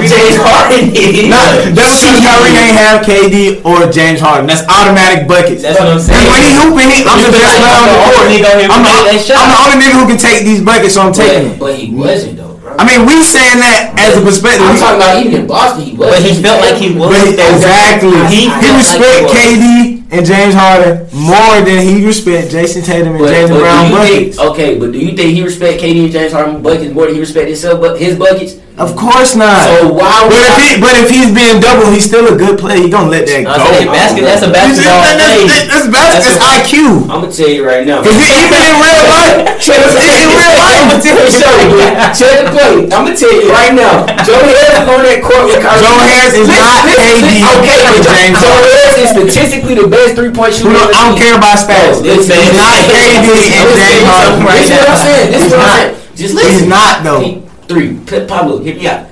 James 0.09 0.41
Harden. 0.41 0.89
Nah, 1.29 1.45
that's 1.77 2.01
because 2.01 2.17
Kyrie 2.25 2.57
ain't 2.57 2.77
have 2.81 3.05
KD 3.05 3.61
or 3.69 3.93
James 3.93 4.19
Harden. 4.19 4.49
That's 4.49 4.65
automatic 4.65 5.29
buckets. 5.29 5.61
That's 5.61 5.77
what 5.77 5.93
I'm 5.93 6.01
saying. 6.01 6.25
When 6.25 6.41
he 6.41 6.51
hooping, 6.57 6.89
he, 6.89 6.99
I'm 7.05 7.21
the 7.21 7.31
best 7.37 7.53
player 7.61 7.77
on 7.79 7.87
the 7.93 7.97
court. 8.01 8.17
only 8.27 8.41
nigga 8.41 8.49
on 8.49 8.59
here 8.65 8.71
I'm 8.73 8.81
the, 8.81 8.91
made 8.91 9.05
that 9.13 9.21
shot. 9.21 9.39
I'm 9.45 9.53
the 9.53 9.59
only 9.61 9.77
nigga 9.85 9.95
who 10.01 10.05
can 10.09 10.19
take 10.19 10.41
these 10.49 10.65
buckets, 10.65 10.97
so 10.97 11.05
I'm 11.05 11.13
taking 11.13 11.53
it. 11.53 11.61
but 11.61 11.77
he 11.77 11.93
wasn't 11.93 12.41
though. 12.41 12.46
I 12.79 12.85
mean, 12.85 13.07
we 13.07 13.23
saying 13.23 13.59
that 13.61 13.95
as 13.99 14.17
a 14.17 14.23
perspective. 14.23 14.63
I'm 14.67 14.75
We- 14.75 14.81
talking 14.81 14.97
about 15.01 15.15
even 15.25 15.33
in 15.43 15.47
Boston, 15.47 15.83
he 15.85 15.93
was. 15.97 16.09
But 16.11 16.23
he 16.23 16.33
felt 16.43 16.61
like 16.61 16.77
he 16.77 16.93
was. 16.95 17.09
But 17.11 17.33
exactly. 17.37 18.17
He, 18.29 18.37
He 18.37 18.41
he 18.43 18.49
felt 18.49 18.63
like 18.63 18.77
respect 18.77 19.19
he 19.19 19.25
was. 19.25 19.33
KD 19.33 20.03
and 20.13 20.23
James 20.27 20.55
Harden 20.55 21.07
more 21.13 21.57
than 21.67 21.79
he 21.83 22.05
respect 22.07 22.51
Jayson 22.53 22.83
Tatum 22.85 23.17
and 23.17 23.19
But, 23.19 23.31
James 23.33 23.51
but 23.51 23.59
Brown 23.61 23.91
buckets. 23.91 24.37
think, 24.37 24.51
okay, 24.51 24.79
but 24.79 24.93
do 24.93 24.99
you 24.99 25.17
think 25.17 25.35
he 25.35 25.43
respect 25.43 25.81
KD 25.83 26.05
and 26.05 26.13
James 26.13 26.33
Harden 26.33 26.63
buckets 26.63 26.93
more 26.95 27.07
than 27.07 27.15
he 27.15 27.21
respect 27.21 27.49
himself, 27.49 27.81
but 27.81 27.99
his 28.01 28.17
buckets? 28.17 28.55
Of 28.77 28.93
course 28.93 29.33
not. 29.33 29.57
So 29.65 29.89
why 29.89 30.29
but 30.29 30.37
if 30.37 30.57
he, 30.61 30.71
but 30.77 30.93
if 31.01 31.09
he's 31.09 31.33
being 31.33 31.65
double, 31.65 31.89
he's 31.89 32.05
still 32.05 32.29
a 32.29 32.37
good 32.37 32.61
player. 32.61 32.77
He 32.77 32.93
gonna 32.93 33.09
let 33.09 33.25
that 33.25 33.49
go. 33.49 33.57
basket, 33.89 34.21
that's 34.29 34.45
a 34.45 34.53
basketball 34.53 35.01
that- 35.01 35.17
play. 35.17 35.49
that's, 35.49 35.65
that's, 35.65 35.89
that's, 35.89 36.29
that's 36.29 36.37
That's 36.37 36.69
IQ. 36.69 37.09
I'm 37.09 37.25
gonna 37.25 37.33
tell 37.33 37.49
you 37.49 37.65
right 37.65 37.89
now. 37.89 38.05
Cause 38.05 38.13
even 38.21 38.53
in 38.53 38.77
real 38.77 39.01
life, 39.09 39.49
in 39.65 40.29
real 40.29 40.53
life, 40.61 40.77
I'm 40.77 40.93
gonna 40.93 41.01
tell 41.01 41.17
you 41.17 41.33
something. 41.33 41.73
Check 42.21 42.35
the 42.45 42.53
play. 42.53 42.73
I'm 42.93 43.09
gonna 43.09 43.17
tell 43.17 43.33
you 43.33 43.49
right 43.49 43.73
now. 43.73 44.05
Joe 44.29 44.45
Harris 44.45 44.85
on 44.85 45.01
that 45.09 45.25
court 45.25 45.49
with 45.49 45.57
Kyrie. 45.65 45.81
Joe 45.81 45.97
Harris 45.97 46.35
is 46.37 46.49
not 46.53 46.77
listen. 46.85 47.33
Okay, 47.57 47.81
but 47.81 47.97
or 47.97 48.05
Joe, 48.05 48.13
James 48.13 48.37
Joe 48.45 48.61
Harris 48.61 48.97
is 49.01 49.09
statistically 49.17 49.75
the 49.81 49.89
best 49.89 50.21
three 50.21 50.29
point 50.37 50.53
shooter. 50.53 50.77
don't- 50.77 50.93
I 50.93 51.01
don't 51.09 51.17
care 51.17 51.33
about 51.41 51.57
stats. 51.65 52.05
He's 52.05 52.29
not 52.29 52.77
KD 52.93 53.25
and 53.25 53.73
James 53.73 54.05
Harden. 54.05 54.45
This 54.53 54.69
is 54.69 54.77
what 54.77 54.85
I'm 54.93 55.01
saying. 55.01 55.27
This 55.33 55.43
is 55.49 55.53
what 55.57 55.65
I'm 55.65 55.73
saying. 55.81 55.93
Just 56.13 56.33
listen. 56.37 56.53
He's 56.61 56.69
not 56.69 57.01
though. 57.01 57.46
Three. 57.69 57.99
Pablo, 58.27 58.59
hit 58.59 58.77
me 58.77 58.87
up. 58.87 59.11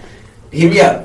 Hit 0.51 0.71
me 0.71 0.81
up. 0.81 1.05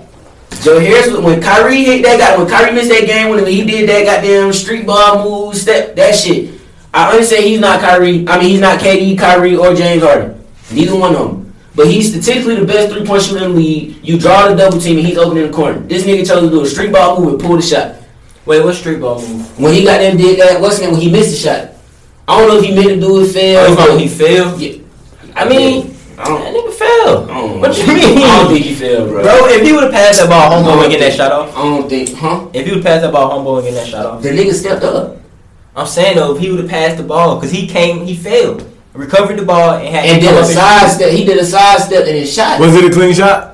Joe 0.61 0.79
Harris, 0.79 1.15
when 1.17 1.41
Kyrie 1.41 1.83
hit 1.83 2.03
that 2.03 2.19
guy, 2.19 2.37
when 2.37 2.47
Kyrie 2.47 2.73
missed 2.73 2.89
that 2.89 3.05
game, 3.05 3.29
when 3.29 3.45
he 3.45 3.63
did 3.63 3.87
that 3.89 4.05
goddamn 4.05 4.51
street 4.51 4.85
ball 4.85 5.23
move, 5.23 5.55
step, 5.55 5.95
that 5.95 6.13
shit. 6.15 6.59
I 6.93 7.11
understand 7.11 7.45
he's 7.45 7.59
not 7.59 7.79
Kyrie. 7.79 8.27
I 8.27 8.39
mean, 8.39 8.49
he's 8.49 8.59
not 8.59 8.79
KD, 8.79 9.17
Kyrie, 9.17 9.55
or 9.55 9.73
James 9.73 10.03
Harden. 10.03 10.43
Neither 10.71 10.95
one 10.95 11.15
of 11.15 11.27
them. 11.27 11.53
But 11.75 11.87
he's 11.87 12.09
statistically 12.09 12.55
the 12.55 12.65
best 12.65 12.91
three 12.91 13.05
point 13.05 13.23
shooter 13.23 13.45
in 13.45 13.51
the 13.51 13.57
league. 13.57 14.03
You 14.03 14.19
draw 14.19 14.49
the 14.49 14.55
double 14.55 14.79
team 14.79 14.97
and 14.97 15.07
he's 15.07 15.17
open 15.17 15.37
in 15.37 15.47
the 15.47 15.53
corner. 15.53 15.79
This 15.79 16.03
nigga 16.03 16.27
chose 16.27 16.41
to 16.41 16.49
do 16.49 16.61
a 16.61 16.65
street 16.65 16.91
ball 16.91 17.21
move 17.21 17.33
and 17.33 17.41
pull 17.41 17.55
the 17.55 17.61
shot. 17.61 17.95
Wait, 18.45 18.63
what 18.63 18.75
street 18.75 18.99
ball 18.99 19.21
move? 19.21 19.59
When 19.59 19.73
he 19.73 19.85
got 19.85 19.99
them 19.99 20.17
did 20.17 20.39
that, 20.39 20.59
what's 20.59 20.81
name? 20.81 20.91
When 20.91 20.99
he 20.99 21.11
missed 21.11 21.31
the 21.31 21.37
shot. 21.37 21.75
I 22.27 22.39
don't 22.39 22.49
know 22.49 22.57
if 22.57 22.65
he 22.65 22.75
meant 22.75 22.89
to 22.89 22.99
do 22.99 23.23
it 23.23 23.27
fail. 23.31 23.65
Oh, 23.65 23.97
he 23.97 24.07
failed. 24.07 24.59
Yeah. 24.59 24.81
I 25.35 25.47
mean, 25.47 25.95
I 26.19 26.25
don't, 26.25 26.41
That 26.41 26.53
nigga 26.53 26.73
failed. 26.73 27.29
I 27.29 27.33
don't 27.33 27.51
oh. 27.51 27.59
What 27.59 27.77
you 27.77 27.87
mean? 27.87 28.17
I 28.17 28.43
don't 28.43 28.51
think 28.51 28.65
he 28.65 28.75
failed, 28.75 29.09
bro. 29.09 29.23
Bro, 29.23 29.47
if 29.47 29.65
he 29.65 29.71
would 29.71 29.83
have 29.83 29.91
passed 29.93 30.19
that 30.19 30.29
ball, 30.29 30.51
homeboy 30.51 30.81
would 30.81 30.91
get 30.91 30.99
that 30.99 31.13
shot 31.13 31.31
off. 31.31 31.55
I 31.55 31.63
don't 31.63 31.89
think, 31.89 32.13
huh? 32.13 32.49
If 32.53 32.65
he 32.65 32.73
would 32.73 32.83
pass 32.83 33.01
that 33.01 33.13
ball, 33.13 33.31
homeboy 33.31 33.55
would 33.55 33.63
get 33.63 33.75
that 33.75 33.87
shot 33.87 34.05
off. 34.05 34.21
The 34.21 34.29
nigga 34.29 34.53
stepped 34.53 34.83
up. 34.83 35.17
I'm 35.75 35.87
saying 35.87 36.17
though, 36.17 36.35
if 36.35 36.41
he 36.41 36.51
would 36.51 36.59
have 36.59 36.69
passed 36.69 36.97
the 36.97 37.03
ball, 37.03 37.35
because 37.35 37.51
he 37.51 37.67
came, 37.67 38.05
he 38.05 38.17
failed, 38.17 38.69
recovered 38.93 39.37
the 39.37 39.45
ball 39.45 39.75
and 39.77 39.87
had 39.87 40.05
And 40.05 40.21
to 40.21 40.27
did 40.27 40.37
a 40.37 40.45
side 40.45 40.89
step. 40.89 41.11
He 41.13 41.23
did 41.23 41.37
a 41.37 41.45
side 41.45 41.79
step 41.79 42.05
and 42.05 42.15
then 42.17 42.27
shot. 42.27 42.59
Was 42.59 42.75
it 42.75 42.83
a 42.83 42.93
clean 42.93 43.13
shot? 43.13 43.48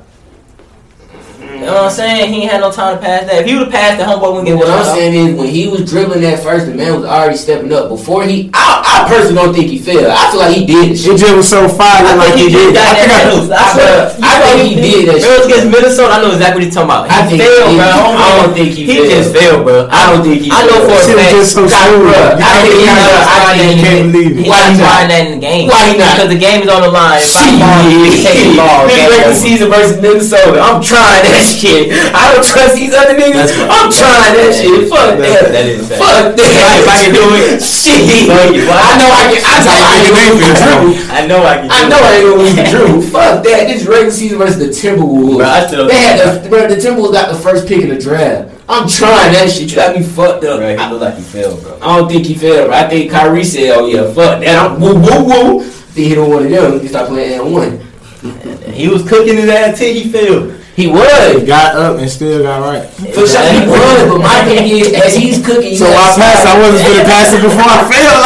You 1.66 1.72
know 1.74 1.89
what 1.89 1.89
I'm 1.89 1.97
saying? 1.97 2.30
He 2.30 2.45
ain't 2.45 2.51
had 2.53 2.61
no 2.61 2.70
time 2.70 2.93
to 2.93 3.01
pass 3.01 3.26
that. 3.26 3.41
If 3.41 3.49
he 3.49 3.57
would 3.57 3.74
have 3.74 3.74
passed, 3.74 3.97
the 3.97 4.05
homeboy 4.05 4.38
wouldn't 4.38 4.45
get 4.45 4.53
what 4.53 4.70
I'm 4.70 4.86
shot 4.86 4.93
saying 5.01 5.18
is, 5.18 5.34
when 5.34 5.49
he 5.49 5.66
was 5.66 5.82
dribbling 5.82 6.22
that 6.22 6.45
first, 6.45 6.70
the 6.70 6.78
man 6.78 6.93
was 6.93 7.09
already 7.09 7.41
stepping 7.41 7.74
up. 7.74 7.89
Before 7.89 8.22
he, 8.22 8.53
I, 8.53 8.86
I 8.86 8.97
personally 9.09 9.34
don't 9.41 9.49
think 9.57 9.74
he 9.74 9.82
failed. 9.82 10.13
I 10.13 10.30
feel 10.30 10.45
like 10.45 10.53
he 10.53 10.61
did 10.70 10.93
the 10.93 10.93
It 10.93 10.97
shit. 11.01 11.18
just 11.18 11.34
was 11.34 11.49
so 11.49 11.66
fire, 11.66 12.05
I 12.05 12.13
like 12.22 12.38
think 12.38 12.53
he 12.53 12.53
he 12.53 12.70
did. 12.70 12.78
I 12.78 12.86
think 12.86 13.09
that 13.09 13.09
I, 13.09 13.18
medals. 13.34 13.49
I 13.49 13.66
swear. 13.74 13.93
I 14.22 14.34
think 14.45 14.57
he 14.61 14.74
did 14.78 15.01
that 15.09 15.18
It 15.18 15.26
was 15.26 15.43
against 15.49 15.68
Minnesota. 15.74 16.13
I 16.13 16.18
know 16.22 16.32
exactly 16.38 16.61
what 16.61 16.66
he's 16.70 16.76
talking 16.78 16.93
about. 16.93 17.03
He 17.09 17.18
I 17.18 17.22
think 17.26 17.39
failed, 17.41 17.70
he- 17.74 17.82
bro. 17.82 17.89
I 17.89 18.28
don't 18.38 18.53
think 18.53 18.70
he 18.78 18.82
He 18.86 18.93
failed. 19.01 19.09
just 19.09 19.30
failed, 19.34 19.61
bro. 19.66 19.78
I 19.89 19.99
don't 20.13 20.22
think 20.22 20.38
he 20.45 20.49
I 20.53 20.59
know 20.70 20.78
for 20.86 20.93
a 20.93 21.01
Shit 21.01 21.18
was 21.18 21.26
fact. 21.26 21.34
just 21.34 21.49
so 21.57 21.61
God, 21.66 21.74
smooth. 21.74 22.13
I 22.13 22.45
can't 22.45 22.61
think 22.61 22.78
he 22.78 22.86
I 22.86 23.53
You 23.57 23.66
think- 23.66 23.82
can't 23.82 24.05
believe 24.13 24.34
it. 24.38 24.45
Why 24.45 24.61
he 24.70 24.78
not? 24.78 25.09
that 25.09 25.22
in 25.26 25.32
the 25.34 25.41
game. 25.41 25.66
Why 25.66 25.82
he 25.89 25.97
not? 25.97 26.13
Because 26.13 26.30
the 26.30 26.38
game 26.38 26.61
is 26.61 26.70
on 26.70 26.86
the 26.86 26.93
line. 26.93 27.26
If 27.26 27.34
I 27.34 27.49
fall, 27.57 27.82
he 27.89 28.22
take 28.22 28.38
the 28.45 28.53
ball. 28.53 28.86
Big 28.86 29.01
Game 29.01 29.09
regular 29.09 29.34
season 29.34 29.68
versus 29.74 29.97
Minnesota. 29.97 30.61
I'm 30.61 30.78
trying 30.86 31.26
that 31.26 31.41
shit. 31.56 31.95
I 32.14 32.36
don't 32.36 32.43
trust 32.43 32.76
these 32.76 32.93
other 32.93 33.16
niggas. 33.16 33.56
I'm 33.72 33.88
trying 33.88 34.36
that 34.36 34.51
shit. 34.51 34.89
Fuck 34.91 35.16
That- 35.18 35.24
that. 35.24 35.51
that 35.56 35.66
is 35.66 35.88
fact. 35.88 36.01
Fuck 36.03 36.26
that. 36.36 36.51
If 36.76 36.88
I 36.91 36.97
can 37.01 37.14
do 37.16 37.26
it, 37.39 37.64
shit. 37.64 38.28
I 38.30 38.99
know 38.99 39.10
I 39.10 39.24
can. 39.32 39.41
I 39.41 39.58
know 39.64 39.78
I 39.80 39.95
can 40.03 40.14
win 40.20 40.32
the 40.43 40.51
Drew. 40.60 40.84
I 41.10 41.20
know 41.28 41.39
I 41.43 41.56
can. 41.64 41.70
I 41.72 41.89
know. 41.89 41.99
I 42.03 42.12
ain't 42.16 42.26
gonna 42.28 42.43
win 42.43 42.56
the 42.56 42.66
Drew. 42.70 43.01
Fuck 43.01 43.43
that. 43.43 43.68
This 43.68 43.86
regular 43.86 44.12
season 44.12 44.38
versus 44.38 44.60
the 44.60 44.70
Timberwolves. 44.70 45.38
Bro, 45.38 45.45
I 45.47 45.68
still- 45.68 45.88
they 45.88 45.95
had 45.97 46.43
the, 46.43 46.49
bro, 46.49 46.68
the 46.68 46.76
Timberwolves 46.76 47.14
got 47.14 47.32
the 47.32 47.39
first 47.39 47.68
pick 47.68 47.82
in 47.82 47.89
the 47.89 47.99
draft. 47.99 48.51
I'm 48.68 48.88
trying 48.89 49.32
that 49.34 49.49
shit. 49.51 49.70
You 49.70 49.76
got 49.76 49.95
me 49.95 50.01
fucked 50.03 50.43
up. 50.43 50.60
Bro, 50.60 50.70
he 50.70 50.76
I, 50.76 50.91
look 50.91 51.01
like 51.01 51.16
he 51.16 51.22
failed, 51.22 51.62
bro. 51.62 51.78
I 51.82 51.97
don't 51.99 52.10
think 52.10 52.26
he 52.26 52.34
failed. 52.34 52.68
Bro. 52.70 52.76
I 52.78 52.89
think 52.89 53.12
Kyrie 53.12 53.43
said, 53.43 53.78
"Oh 53.78 53.86
yeah, 53.88 54.12
fuck 54.12 54.41
that." 54.41 54.58
I'm 54.72 54.82
woo 54.82 54.95
woo 54.95 55.24
woo. 55.24 55.64
Then 55.93 56.03
he 56.10 56.16
don't 56.16 56.30
want 56.30 56.43
to 56.43 56.49
them. 56.49 56.80
He 56.82 56.88
start 56.88 57.10
playing 57.10 57.39
and 57.39 57.53
one. 57.53 57.80
He 58.74 58.88
was 58.88 59.08
cooking 59.08 59.36
his 59.38 59.47
ass 59.49 59.78
till 59.78 59.93
he 59.93 60.10
failed. 60.10 60.55
He 60.76 60.88
was. 60.91 61.43
Got 61.47 61.76
up 61.80 61.97
and 61.99 62.09
still 62.09 62.43
got 62.43 62.59
right. 62.59 62.84
For 63.15 63.23
sure, 63.23 63.47
he 63.47 63.63
was, 63.63 64.11
but 64.11 64.19
my 64.19 64.43
thing 64.43 64.67
is, 64.67 64.91
as 64.91 65.15
he's 65.15 65.39
cooking, 65.39 65.76
So 65.80 65.88
I 65.88 66.11
gotta 66.11 66.19
passed. 66.19 66.45
I 66.45 66.53
wasn't 66.59 66.84
gonna 66.84 67.07
pass 67.07 67.32
it 67.32 67.41
before 67.41 67.63
I 67.63 67.80
fell. 67.88 68.21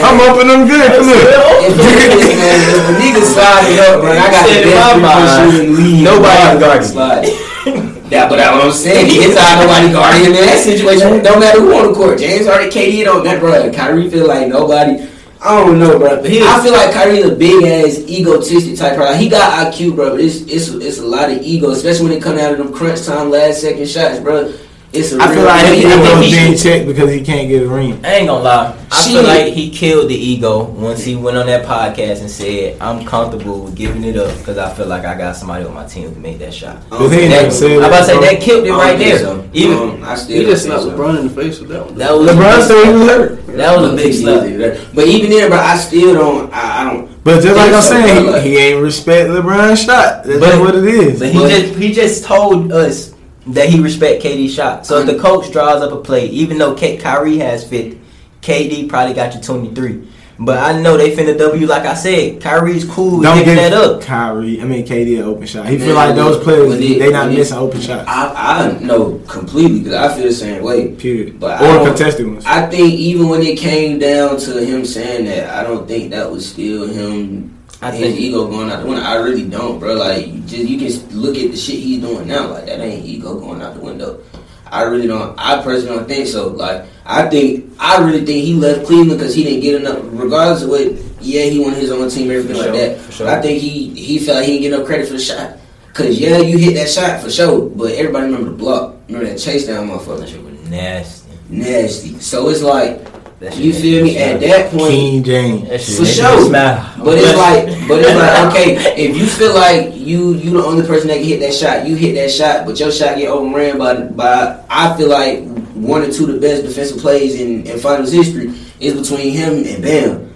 I'm 0.00 0.16
open 0.24 0.48
them 0.48 0.64
good. 0.66 0.88
Look. 1.04 1.28
If 1.66 1.76
the 1.76 1.84
niggas, 1.84 2.24
man, 2.40 2.56
if 2.72 2.82
the 2.88 2.94
niggas 3.04 3.28
slide 3.36 3.68
it 3.68 3.78
up, 3.84 4.02
man, 4.02 4.16
I 4.16 4.30
got 4.32 4.46
Said 4.48 4.64
the 4.64 4.70
in 4.70 4.74
best 4.74 4.96
my 4.96 5.12
mind, 5.12 5.28
shooter 5.52 5.64
in 5.64 5.72
the 5.74 5.80
league. 5.80 6.04
nobody 6.04 6.40
Nobody 6.40 6.60
guarding. 6.60 6.88
slide. 6.88 7.28
Yeah, 8.12 8.28
but 8.28 8.36
that's 8.36 8.54
what 8.54 8.66
I'm 8.66 8.70
saying. 8.72 9.06
He 9.10 9.24
inside 9.24 9.58
nobody 9.64 9.90
guarding 9.90 10.20
him 10.28 10.34
in 10.36 10.44
that 10.46 10.60
situation. 10.60 11.22
Don't 11.24 11.40
matter 11.40 11.58
who 11.58 11.74
on 11.74 11.88
the 11.88 11.94
court. 11.94 12.18
James 12.18 12.46
Harden, 12.46 12.68
KD, 12.68 13.02
don't 13.02 13.24
matter, 13.24 13.40
bro. 13.40 13.72
Kyrie 13.72 14.08
feel 14.10 14.28
like 14.28 14.46
nobody. 14.46 15.08
I 15.44 15.60
don't 15.62 15.78
know, 15.78 15.98
bro. 15.98 16.22
But 16.22 16.30
he- 16.30 16.42
I 16.42 16.62
feel 16.62 16.72
like 16.72 16.92
Kyrie's 16.92 17.26
a 17.26 17.34
big 17.34 17.64
ass 17.64 17.98
egotistic 18.08 18.78
type 18.78 18.96
person. 18.96 19.20
He 19.20 19.28
got 19.28 19.66
IQ, 19.72 19.94
bro, 19.94 20.10
but 20.12 20.20
it's 20.20 20.36
it's 20.42 20.68
it's 20.68 20.98
a 20.98 21.04
lot 21.06 21.30
of 21.30 21.42
ego, 21.42 21.70
especially 21.70 22.08
when 22.08 22.16
it 22.16 22.22
come 22.22 22.38
out 22.38 22.52
of 22.52 22.58
them 22.58 22.72
crunch 22.72 23.02
time 23.04 23.30
last 23.30 23.60
second 23.60 23.86
shots, 23.86 24.20
bro. 24.20 24.52
It's 24.94 25.12
a 25.12 25.20
I 25.20 25.34
feel 25.34 25.42
like 25.44 25.64
But 25.66 25.74
he 25.74 25.86
I 25.86 25.90
think 25.90 26.02
was 26.18 26.24
he 26.26 26.30
being 26.32 26.52
should- 26.52 26.62
checked 26.62 26.86
because 26.86 27.10
he 27.10 27.20
can't 27.22 27.48
get 27.48 27.62
a 27.64 27.68
ring. 27.68 27.98
I 28.04 28.14
ain't 28.14 28.28
gonna 28.28 28.44
lie. 28.44 28.74
I 28.92 29.02
Shit. 29.02 29.12
feel 29.12 29.22
like 29.24 29.52
he 29.52 29.70
killed 29.70 30.08
the 30.08 30.14
ego 30.14 30.62
once 30.64 31.02
he 31.02 31.16
went 31.16 31.36
on 31.36 31.46
that 31.46 31.66
podcast 31.66 32.20
and 32.20 32.30
said, 32.30 32.76
"I'm 32.80 33.04
comfortable 33.04 33.60
with 33.64 33.74
giving 33.74 34.04
it 34.04 34.16
up 34.16 34.36
because 34.38 34.56
I 34.56 34.72
feel 34.72 34.86
like 34.86 35.04
I 35.04 35.18
got 35.18 35.34
somebody 35.36 35.64
on 35.64 35.74
my 35.74 35.84
team 35.84 36.04
who 36.08 36.12
can 36.12 36.22
make 36.22 36.38
that 36.38 36.54
shot." 36.54 36.76
But 36.90 37.08
he 37.08 37.20
ain't 37.22 37.30
That- 37.32 37.52
said 37.52 37.72
I'm 37.78 37.84
about 37.84 37.98
to 38.00 38.04
say 38.04 38.12
that. 38.14 38.20
that 38.20 38.40
killed 38.40 38.66
it 38.66 38.72
right 38.72 38.96
there. 38.98 39.18
so. 39.18 39.42
Even 39.52 39.78
Um, 39.78 40.02
I 40.06 40.14
still 40.14 40.38
He 40.38 40.44
just 40.44 40.64
think 40.66 40.78
slapped 40.80 40.96
so. 40.96 41.02
LeBron 41.02 41.18
in 41.18 41.28
the 41.28 41.42
face 41.42 41.58
with 41.58 41.68
that 41.70 41.86
one. 41.86 41.94
that 41.98 42.16
was 42.16 42.30
LeBron 42.30 42.62
said 42.68 42.86
he 42.86 42.92
was 42.92 43.08
hurt. 43.08 43.56
That 43.56 43.80
was 43.80 43.92
a 43.92 43.96
big 43.96 44.14
slap. 44.14 44.76
But 44.94 45.06
even 45.08 45.30
then, 45.30 45.48
bro, 45.50 45.58
I 45.58 45.76
still 45.76 46.14
don't. 46.14 46.52
I, 46.54 46.80
I 46.80 46.84
don't. 46.92 47.08
But 47.24 47.42
just 47.42 47.56
like 47.56 47.72
I'm 47.72 47.82
So, 47.82 47.90
saying, 47.90 48.24
bro, 48.26 48.38
he, 48.40 48.50
he 48.50 48.56
ain't 48.58 48.82
respect 48.82 49.28
LeBron's 49.30 49.82
shot. 49.82 50.24
That's 50.24 50.38
But- 50.38 50.60
what 50.60 50.74
it 50.76 50.84
is. 50.84 51.18
But 51.18 51.28
he 51.30 51.38
But- 51.40 51.50
just 51.50 51.74
he 51.74 51.92
just 51.92 52.24
told 52.24 52.70
us 52.70 53.10
that 53.48 53.68
he 53.68 53.80
respect 53.80 54.22
KD's 54.22 54.54
shot. 54.54 54.86
So 54.86 55.00
if 55.00 55.06
the 55.06 55.18
coach 55.18 55.52
draws 55.52 55.82
up 55.82 55.92
a 55.92 56.00
play, 56.00 56.26
even 56.28 56.58
though 56.58 56.74
K- 56.74 56.96
Kyrie 56.96 57.38
has 57.38 57.68
50, 57.68 58.00
KD 58.42 58.88
probably 58.88 59.14
got 59.14 59.34
you 59.34 59.40
23. 59.40 60.08
But 60.36 60.58
I 60.58 60.80
know 60.80 60.96
they 60.96 61.14
finna 61.14 61.38
W 61.38 61.64
like 61.68 61.84
I 61.86 61.94
said. 61.94 62.40
Kyrie's 62.40 62.84
cool 62.84 63.18
with 63.18 63.22
Don't 63.22 63.38
giving 63.38 63.54
give 63.54 63.70
that 63.70 63.72
up. 63.72 64.00
Kyrie. 64.02 64.60
I 64.60 64.64
mean 64.64 64.84
KD 64.84 65.18
an 65.18 65.22
open 65.26 65.46
shot. 65.46 65.66
He 65.68 65.76
Man, 65.76 65.86
feel 65.86 65.94
like 65.94 66.16
those 66.16 66.42
players 66.42 66.68
when 66.70 66.80
they- 66.80 66.98
they 66.98 67.12
not 67.12 67.26
when 67.26 67.30
they- 67.34 67.38
missing 67.38 67.56
open 67.56 67.80
shots. 67.80 68.08
I, 68.08 68.72
I 68.74 68.78
know 68.84 69.20
completely 69.28 69.78
because 69.80 69.94
I 69.94 70.12
feel 70.16 70.24
the 70.24 70.32
same 70.32 70.62
way. 70.64 70.88
Period. 70.88 71.38
But 71.38 71.60
or 71.62 71.74
don't- 71.74 71.86
contested 71.86 72.26
ones. 72.26 72.44
I 72.46 72.66
think 72.66 72.94
even 72.94 73.28
when 73.28 73.42
it 73.42 73.58
came 73.58 74.00
down 74.00 74.36
to 74.38 74.64
him 74.64 74.84
saying 74.84 75.26
that, 75.26 75.50
I 75.56 75.62
don't 75.62 75.86
think 75.86 76.10
that 76.10 76.28
was 76.32 76.48
still 76.48 76.88
him. 76.88 77.53
I 77.84 77.90
think 77.90 78.18
ego 78.18 78.48
going 78.48 78.70
out 78.70 78.82
the 78.82 78.88
window. 78.88 79.02
I 79.04 79.16
really 79.16 79.46
don't, 79.46 79.78
bro. 79.78 79.92
Like 79.94 80.26
you 80.26 80.40
just 80.40 80.64
you 80.64 80.78
can 80.78 81.20
look 81.20 81.36
at 81.36 81.50
the 81.50 81.56
shit 81.56 81.80
he's 81.80 82.00
doing 82.00 82.26
now. 82.26 82.48
Like 82.48 82.64
that 82.64 82.80
ain't 82.80 83.04
ego 83.04 83.38
going 83.38 83.60
out 83.60 83.74
the 83.74 83.80
window. 83.80 84.22
I 84.66 84.84
really 84.84 85.06
don't. 85.06 85.38
I 85.38 85.62
personally 85.62 85.96
don't 85.96 86.08
think 86.08 86.26
so. 86.26 86.48
Like 86.48 86.86
I 87.04 87.28
think 87.28 87.70
I 87.78 88.02
really 88.02 88.24
think 88.24 88.42
he 88.44 88.54
left 88.54 88.86
Cleveland 88.86 89.20
because 89.20 89.34
he 89.34 89.44
didn't 89.44 89.60
get 89.60 89.74
enough. 89.74 89.98
Regardless 90.02 90.62
of 90.62 90.70
what, 90.70 90.92
yeah, 91.20 91.42
he 91.44 91.58
wanted 91.58 91.78
his 91.78 91.90
own 91.90 92.08
team, 92.08 92.30
everything 92.30 92.56
like 92.56 92.72
that. 92.72 93.00
for 93.00 93.12
sure. 93.12 93.28
I 93.28 93.42
think 93.42 93.60
he 93.60 93.90
he 93.90 94.18
felt 94.18 94.38
like 94.38 94.46
he 94.46 94.52
didn't 94.52 94.62
get 94.62 94.72
enough 94.72 94.86
credit 94.86 95.06
for 95.06 95.12
the 95.12 95.20
shot. 95.20 95.58
Cause 95.92 96.18
yeah, 96.18 96.38
you 96.38 96.56
hit 96.56 96.74
that 96.74 96.88
shot 96.88 97.20
for 97.20 97.30
sure, 97.30 97.68
but 97.68 97.92
everybody 97.92 98.24
remember 98.24 98.50
the 98.50 98.56
block. 98.56 98.96
Remember 99.08 99.28
that 99.28 99.38
chase 99.38 99.66
down, 99.66 99.86
that 99.88 99.98
motherfucker. 99.98 100.26
shit 100.26 100.42
was 100.42 100.70
nasty. 100.70 101.30
Nasty. 101.50 102.18
So 102.18 102.48
it's 102.48 102.62
like 102.62 103.13
That 103.44 103.56
you 103.58 103.72
feel 103.72 104.02
me? 104.04 104.16
At 104.18 104.40
that 104.40 104.70
point, 104.70 104.90
King 104.90 105.22
James. 105.22 105.96
For 105.98 106.04
sure. 106.04 106.50
but 106.50 107.18
it's 107.18 107.36
like, 107.36 107.88
but 107.88 107.98
it's 108.00 108.14
like, 108.18 108.46
okay, 108.50 108.96
if 109.04 109.16
you 109.16 109.26
feel 109.26 109.54
like 109.54 109.94
you 109.94 110.32
you 110.34 110.50
the 110.50 110.64
only 110.64 110.86
person 110.86 111.08
that 111.08 111.16
can 111.18 111.24
hit 111.24 111.40
that 111.40 111.52
shot, 111.54 111.86
you 111.86 111.94
hit 111.94 112.14
that 112.14 112.30
shot, 112.30 112.64
but 112.66 112.78
your 112.80 112.90
shot 112.90 113.16
get 113.18 113.28
overran 113.28 113.78
by 113.78 114.00
by. 114.02 114.64
I 114.70 114.96
feel 114.96 115.08
like 115.08 115.44
one 115.74 116.02
or 116.02 116.10
two 116.10 116.24
of 116.24 116.32
the 116.34 116.40
best 116.40 116.62
defensive 116.64 116.98
plays 116.98 117.38
in, 117.40 117.66
in 117.66 117.78
finals 117.78 118.12
history 118.12 118.54
is 118.80 118.94
between 118.94 119.32
him 119.32 119.64
and 119.66 119.82
Bam. 119.82 120.34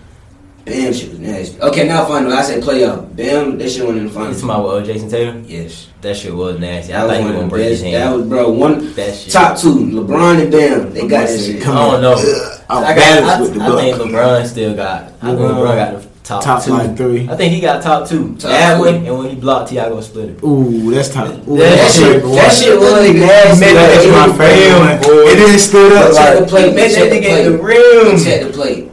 Bam 0.67 0.93
shit 0.93 1.09
was 1.09 1.19
nasty. 1.19 1.59
Okay, 1.63 1.89
now 1.89 2.05
final. 2.05 2.31
I 2.31 2.43
said 2.43 2.63
playoff. 2.63 3.17
Bam, 3.17 3.57
that 3.57 3.71
shit 3.71 3.87
went 3.87 3.97
in 3.97 4.05
the 4.05 4.09
It's 4.11 4.15
finals. 4.19 4.43
my 4.43 4.59
what, 4.59 4.83
uh, 4.83 4.85
Jason 4.85 5.09
Taylor? 5.09 5.39
Yes, 5.47 5.89
That 6.03 6.15
shit 6.15 6.35
was 6.35 6.59
nasty. 6.59 6.93
I 6.93 6.99
that 6.99 7.05
was 7.07 7.13
think 7.17 7.21
he 7.21 7.25
one 7.25 7.33
gonna 7.33 7.45
of 7.45 7.51
the 7.51 7.57
break 7.57 7.69
his 7.71 7.81
hand. 7.83 7.95
That 7.95 8.13
was 8.15 8.27
bro 8.27 8.51
one 8.51 8.93
that 8.95 9.15
shit. 9.15 9.33
top 9.33 9.57
two. 9.57 9.75
LeBron 9.75 10.43
and 10.43 10.53
Bam, 10.53 10.93
they 10.93 11.09
got 11.09 11.27
that 11.29 11.41
shit. 11.41 11.63
Come 11.63 11.77
I 11.79 11.91
don't 11.93 12.03
know. 12.03 12.58
I'm 12.71 12.85
I, 12.85 12.95
got, 12.95 12.97
balanced 12.97 13.29
I, 13.29 13.41
with 13.41 13.55
the 13.55 13.61
I 13.63 13.81
think. 13.81 13.97
LeBron 13.97 14.47
still 14.47 14.77
got. 14.77 15.03
I 15.05 15.07
think 15.09 15.39
LeBron 15.39 15.55
LeBron 15.55 15.77
got 15.93 16.03
the 16.03 16.09
top, 16.23 16.45
Top 16.45 16.63
two. 16.65 16.71
like 16.73 16.97
three. 16.97 17.29
I 17.29 17.37
think 17.37 17.55
he 17.55 17.61
got 17.61 17.83
top 17.83 18.07
two. 18.09 18.33
Top 18.37 18.51
that 18.51 18.75
two. 18.77 18.81
one 18.85 18.95
and 19.07 19.19
when 19.19 19.31
he 19.31 19.37
blocked 19.37 19.71
Tiago 19.71 20.01
Splitter. 20.03 20.37
Ooh, 20.47 20.91
that's 20.91 21.09
top. 21.09 21.29
Ooh, 21.49 21.57
That 21.57 21.77
That 21.77 21.91
shit, 21.93 22.23
that 22.23 22.53
shit 22.53 22.79
was 22.79 23.11
nasty. 23.15 23.61
Man, 23.65 23.75
Like, 23.75 23.89
that's 23.91 24.07
my 24.07 24.29
was- 24.29 24.37
favorite. 24.37 25.03
boy. 25.03 25.31
It 25.31 25.37
didn't 25.37 25.59
stood 25.61 25.93
up 25.93 26.15
Check 26.15 26.35
the 26.35 26.41
like. 26.41 26.49
plate. 26.51 26.75
Man, 26.75 26.91
check 26.91 27.11
that 27.11 27.23
nigga 27.23 27.47
in 27.47 27.53
the 27.53 27.59
plate. 27.59 27.77
rim. 27.79 28.19
Check 28.25 28.41
the 28.47 28.53
plate. 28.53 28.85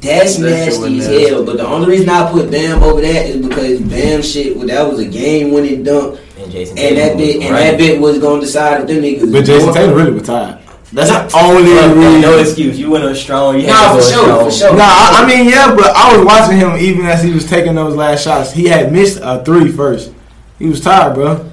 That's 0.00 0.36
That 0.36 0.50
nasty 0.50 0.98
as 1.00 1.06
hell. 1.30 1.44
But 1.44 1.56
the 1.56 1.66
only 1.66 1.88
reason 1.88 2.08
I 2.10 2.30
put 2.30 2.50
Bam 2.50 2.82
over 2.82 3.00
that 3.00 3.26
is 3.26 3.44
because 3.46 3.80
Bam 3.80 4.22
shit, 4.22 4.56
well, 4.56 4.66
that 4.66 4.86
was 4.88 5.00
a 5.00 5.06
game 5.06 5.50
winning 5.50 5.82
dunk, 5.82 6.20
And 6.38 6.52
Jason 6.52 6.76
and 6.78 6.96
that 6.98 7.16
bit 7.16 7.36
was 7.38 7.44
and 7.46 7.54
running. 7.54 7.70
that 7.70 7.78
bit 7.78 8.00
was 8.00 8.18
gonna 8.18 8.40
decide 8.42 8.82
if 8.82 8.86
them 8.86 8.98
niggas. 8.98 9.32
But 9.32 9.44
Jason 9.46 9.66
won. 9.70 9.74
Tatum 9.74 9.94
really 9.96 10.10
retired. 10.12 10.58
That's 10.94 11.10
Nah, 11.10 11.26
the 11.26 11.36
only 11.44 11.72
Fuck 11.74 11.80
that, 11.80 11.96
reason. 11.96 12.20
no 12.20 12.38
excuse. 12.38 12.78
You 12.78 12.90
went 12.90 13.04
up 13.04 13.16
strong. 13.16 13.58
You 13.58 13.66
Nah, 13.66 13.88
for 13.90 13.94
go 13.98 14.00
sure, 14.00 14.22
strong. 14.24 14.44
for 14.44 14.50
sure. 14.52 14.76
Nah, 14.76 14.84
I, 14.84 15.22
I 15.22 15.26
mean, 15.26 15.48
yeah, 15.48 15.74
but 15.74 15.90
I 15.94 16.16
was 16.16 16.24
watching 16.24 16.56
him 16.56 16.76
even 16.78 17.04
as 17.04 17.22
he 17.22 17.32
was 17.32 17.44
taking 17.48 17.74
those 17.74 17.96
last 17.96 18.22
shots. 18.24 18.52
He 18.52 18.66
had 18.66 18.92
missed 18.92 19.18
a 19.22 19.42
three 19.44 19.72
first. 19.72 20.12
He 20.60 20.66
was 20.66 20.80
tired, 20.80 21.14
bro. 21.14 21.50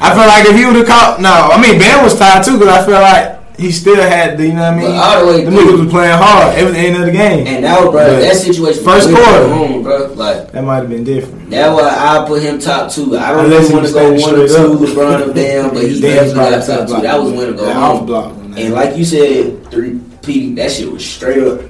I 0.00 0.10
feel 0.10 0.26
like 0.26 0.44
if 0.46 0.54
he 0.56 0.66
would 0.66 0.76
have 0.76 0.86
caught, 0.86 1.20
no, 1.20 1.30
I 1.32 1.60
mean 1.60 1.78
Bam 1.78 2.04
was 2.04 2.18
tired 2.18 2.44
too 2.44 2.58
because 2.58 2.76
I 2.76 2.84
feel 2.84 3.00
like 3.00 3.56
he 3.56 3.70
still 3.70 3.94
had 4.02 4.36
the, 4.36 4.48
you 4.48 4.52
know 4.52 4.62
what 4.62 4.74
I 4.74 4.76
mean. 4.76 4.90
But 4.90 4.96
all 4.98 5.20
the 5.20 5.26
way 5.32 5.44
the 5.44 5.50
through. 5.52 5.60
niggas 5.60 5.84
was 5.84 5.90
playing 5.92 6.18
hard 6.18 6.54
every 6.58 6.76
end 6.76 6.96
of 6.96 7.06
the 7.06 7.12
game. 7.12 7.46
And 7.46 7.64
that 7.64 7.78
was, 7.80 7.90
bro, 7.92 8.04
But 8.04 8.20
that 8.20 8.34
situation. 8.36 8.82
first 8.84 9.08
quarter. 9.08 9.48
home, 9.48 9.82
bro. 9.84 10.12
Like 10.12 10.50
that 10.50 10.62
might 10.64 10.76
have 10.82 10.90
been 10.90 11.04
different. 11.04 11.48
that 11.50 11.72
why 11.72 11.88
I 11.88 12.26
put 12.26 12.42
him 12.42 12.58
top 12.58 12.90
two. 12.90 13.16
I 13.16 13.30
don't 13.30 13.44
Unless 13.46 13.70
really 13.70 13.74
want 13.74 13.86
he 13.86 13.92
to 13.92 13.98
go 13.98 14.10
one 14.10 14.34
or 14.34 14.46
two, 14.46 14.48
standing 14.48 14.86
straight 14.88 14.96
LeBron 14.98 15.28
or 15.30 15.32
Bam, 15.32 15.70
but 15.72 15.82
he 15.84 16.00
Damn, 16.00 16.10
definitely 16.10 16.34
got 16.34 16.50
probably 16.50 16.66
top 16.66 16.80
two. 16.80 16.86
block. 16.92 17.02
That 17.02 17.22
was 17.22 17.32
win 17.32 17.48
or 17.48 17.52
go 17.56 17.72
home. 17.72 17.82
off 17.82 18.06
block 18.06 18.32
on 18.54 18.60
that. 18.60 18.64
And 18.64 18.74
like 18.74 18.96
you 18.96 19.04
said, 19.04 19.70
three 19.70 20.00
P, 20.22 20.54
that 20.54 20.70
shit 20.70 20.90
was 20.90 21.04
straight 21.04 21.42
up. 21.42 21.60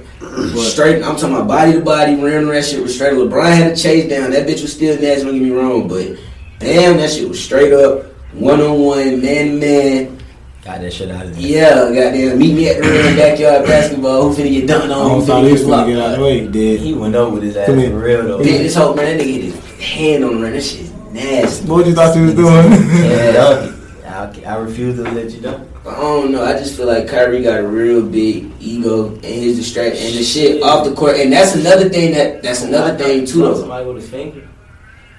Straight, 0.55 1.03
I'm 1.03 1.15
talking 1.15 1.35
about 1.35 1.47
body 1.47 1.73
to 1.73 1.81
body, 1.81 2.15
rim. 2.15 2.47
That 2.47 2.65
shit 2.65 2.81
was 2.81 2.95
straight. 2.95 3.13
up. 3.13 3.19
LeBron 3.19 3.55
had 3.55 3.71
a 3.71 3.75
chase 3.75 4.09
down. 4.09 4.31
That 4.31 4.47
bitch 4.47 4.61
was 4.61 4.73
still 4.73 4.99
nasty. 4.99 5.23
Don't 5.25 5.33
get 5.33 5.43
me 5.43 5.51
wrong, 5.51 5.87
but 5.87 6.17
damn, 6.59 6.97
that 6.97 7.11
shit 7.11 7.27
was 7.27 7.41
straight 7.43 7.71
up, 7.73 8.05
one 8.33 8.59
on 8.61 8.79
one, 8.81 9.21
man 9.21 9.47
to 9.47 9.53
man. 9.59 10.19
Got 10.63 10.81
that 10.81 10.91
shit 10.93 11.11
out 11.11 11.25
of 11.25 11.35
there. 11.35 11.41
Yeah, 11.41 11.75
goddamn, 11.93 12.39
meet 12.39 12.55
me 12.55 12.69
at 12.69 12.77
the 12.77 13.15
backyard 13.15 13.65
basketball. 13.65 14.23
Who 14.23 14.35
finna 14.35 14.49
get 14.51 14.67
dunked 14.69 14.89
I 14.89 14.93
on? 14.93 15.19
Who 15.19 15.25
thought 15.25 15.43
finna 15.43 15.43
he 15.43 15.49
get 15.49 15.59
was 15.59 15.63
gonna 15.67 15.93
get 15.93 16.01
out 16.01 16.11
of 16.13 16.17
the 16.19 16.23
way. 16.25 16.39
He 16.41 16.47
did. 16.47 16.79
He 16.81 16.93
went 16.93 17.15
over 17.15 17.35
with 17.35 17.43
his 17.43 17.55
ass 17.55 17.67
Come 17.67 17.77
here. 17.77 17.89
for 17.91 17.99
real 17.99 18.23
though. 18.23 18.37
Big 18.39 18.63
this 18.63 18.75
whole 18.75 18.95
man, 18.95 19.17
that 19.17 19.23
nigga 19.23 19.31
hit 19.31 19.43
his 19.43 19.79
hand 19.79 20.23
on 20.23 20.35
the 20.35 20.41
rim. 20.41 20.53
That 20.53 20.61
shit 20.63 20.91
nasty. 21.13 21.67
What 21.67 21.85
you 21.85 21.93
thought 21.93 22.15
you 22.15 22.23
was 22.23 22.33
doing? 22.33 22.71
Yeah. 22.71 23.71
I, 24.45 24.53
I 24.53 24.55
refuse 24.57 24.95
to 24.95 25.03
let 25.03 25.29
you 25.31 25.41
dunk. 25.41 25.69
I 25.87 25.93
don't 26.01 26.31
know. 26.31 26.43
I 26.43 26.53
just 26.53 26.75
feel 26.75 26.87
like 26.87 27.07
Kyrie 27.07 27.43
got 27.43 27.59
a 27.59 27.67
real 27.67 28.01
big 28.05 28.51
ego 28.59 29.09
and 29.09 29.23
his 29.23 29.57
distraction 29.57 30.07
and 30.07 30.15
the 30.15 30.23
shit 30.23 30.63
off 30.63 30.83
the 30.85 30.95
court. 30.95 31.17
And 31.17 31.31
that's 31.31 31.53
another 31.55 31.89
thing 31.89 32.13
that 32.13 32.41
that's 32.41 32.63
another 32.63 32.97
thing 32.97 33.25
too. 33.25 33.39
Though. 33.43 33.59
Somebody 33.59 33.85
with 33.85 33.97
his 33.97 34.09
finger. 34.09 34.47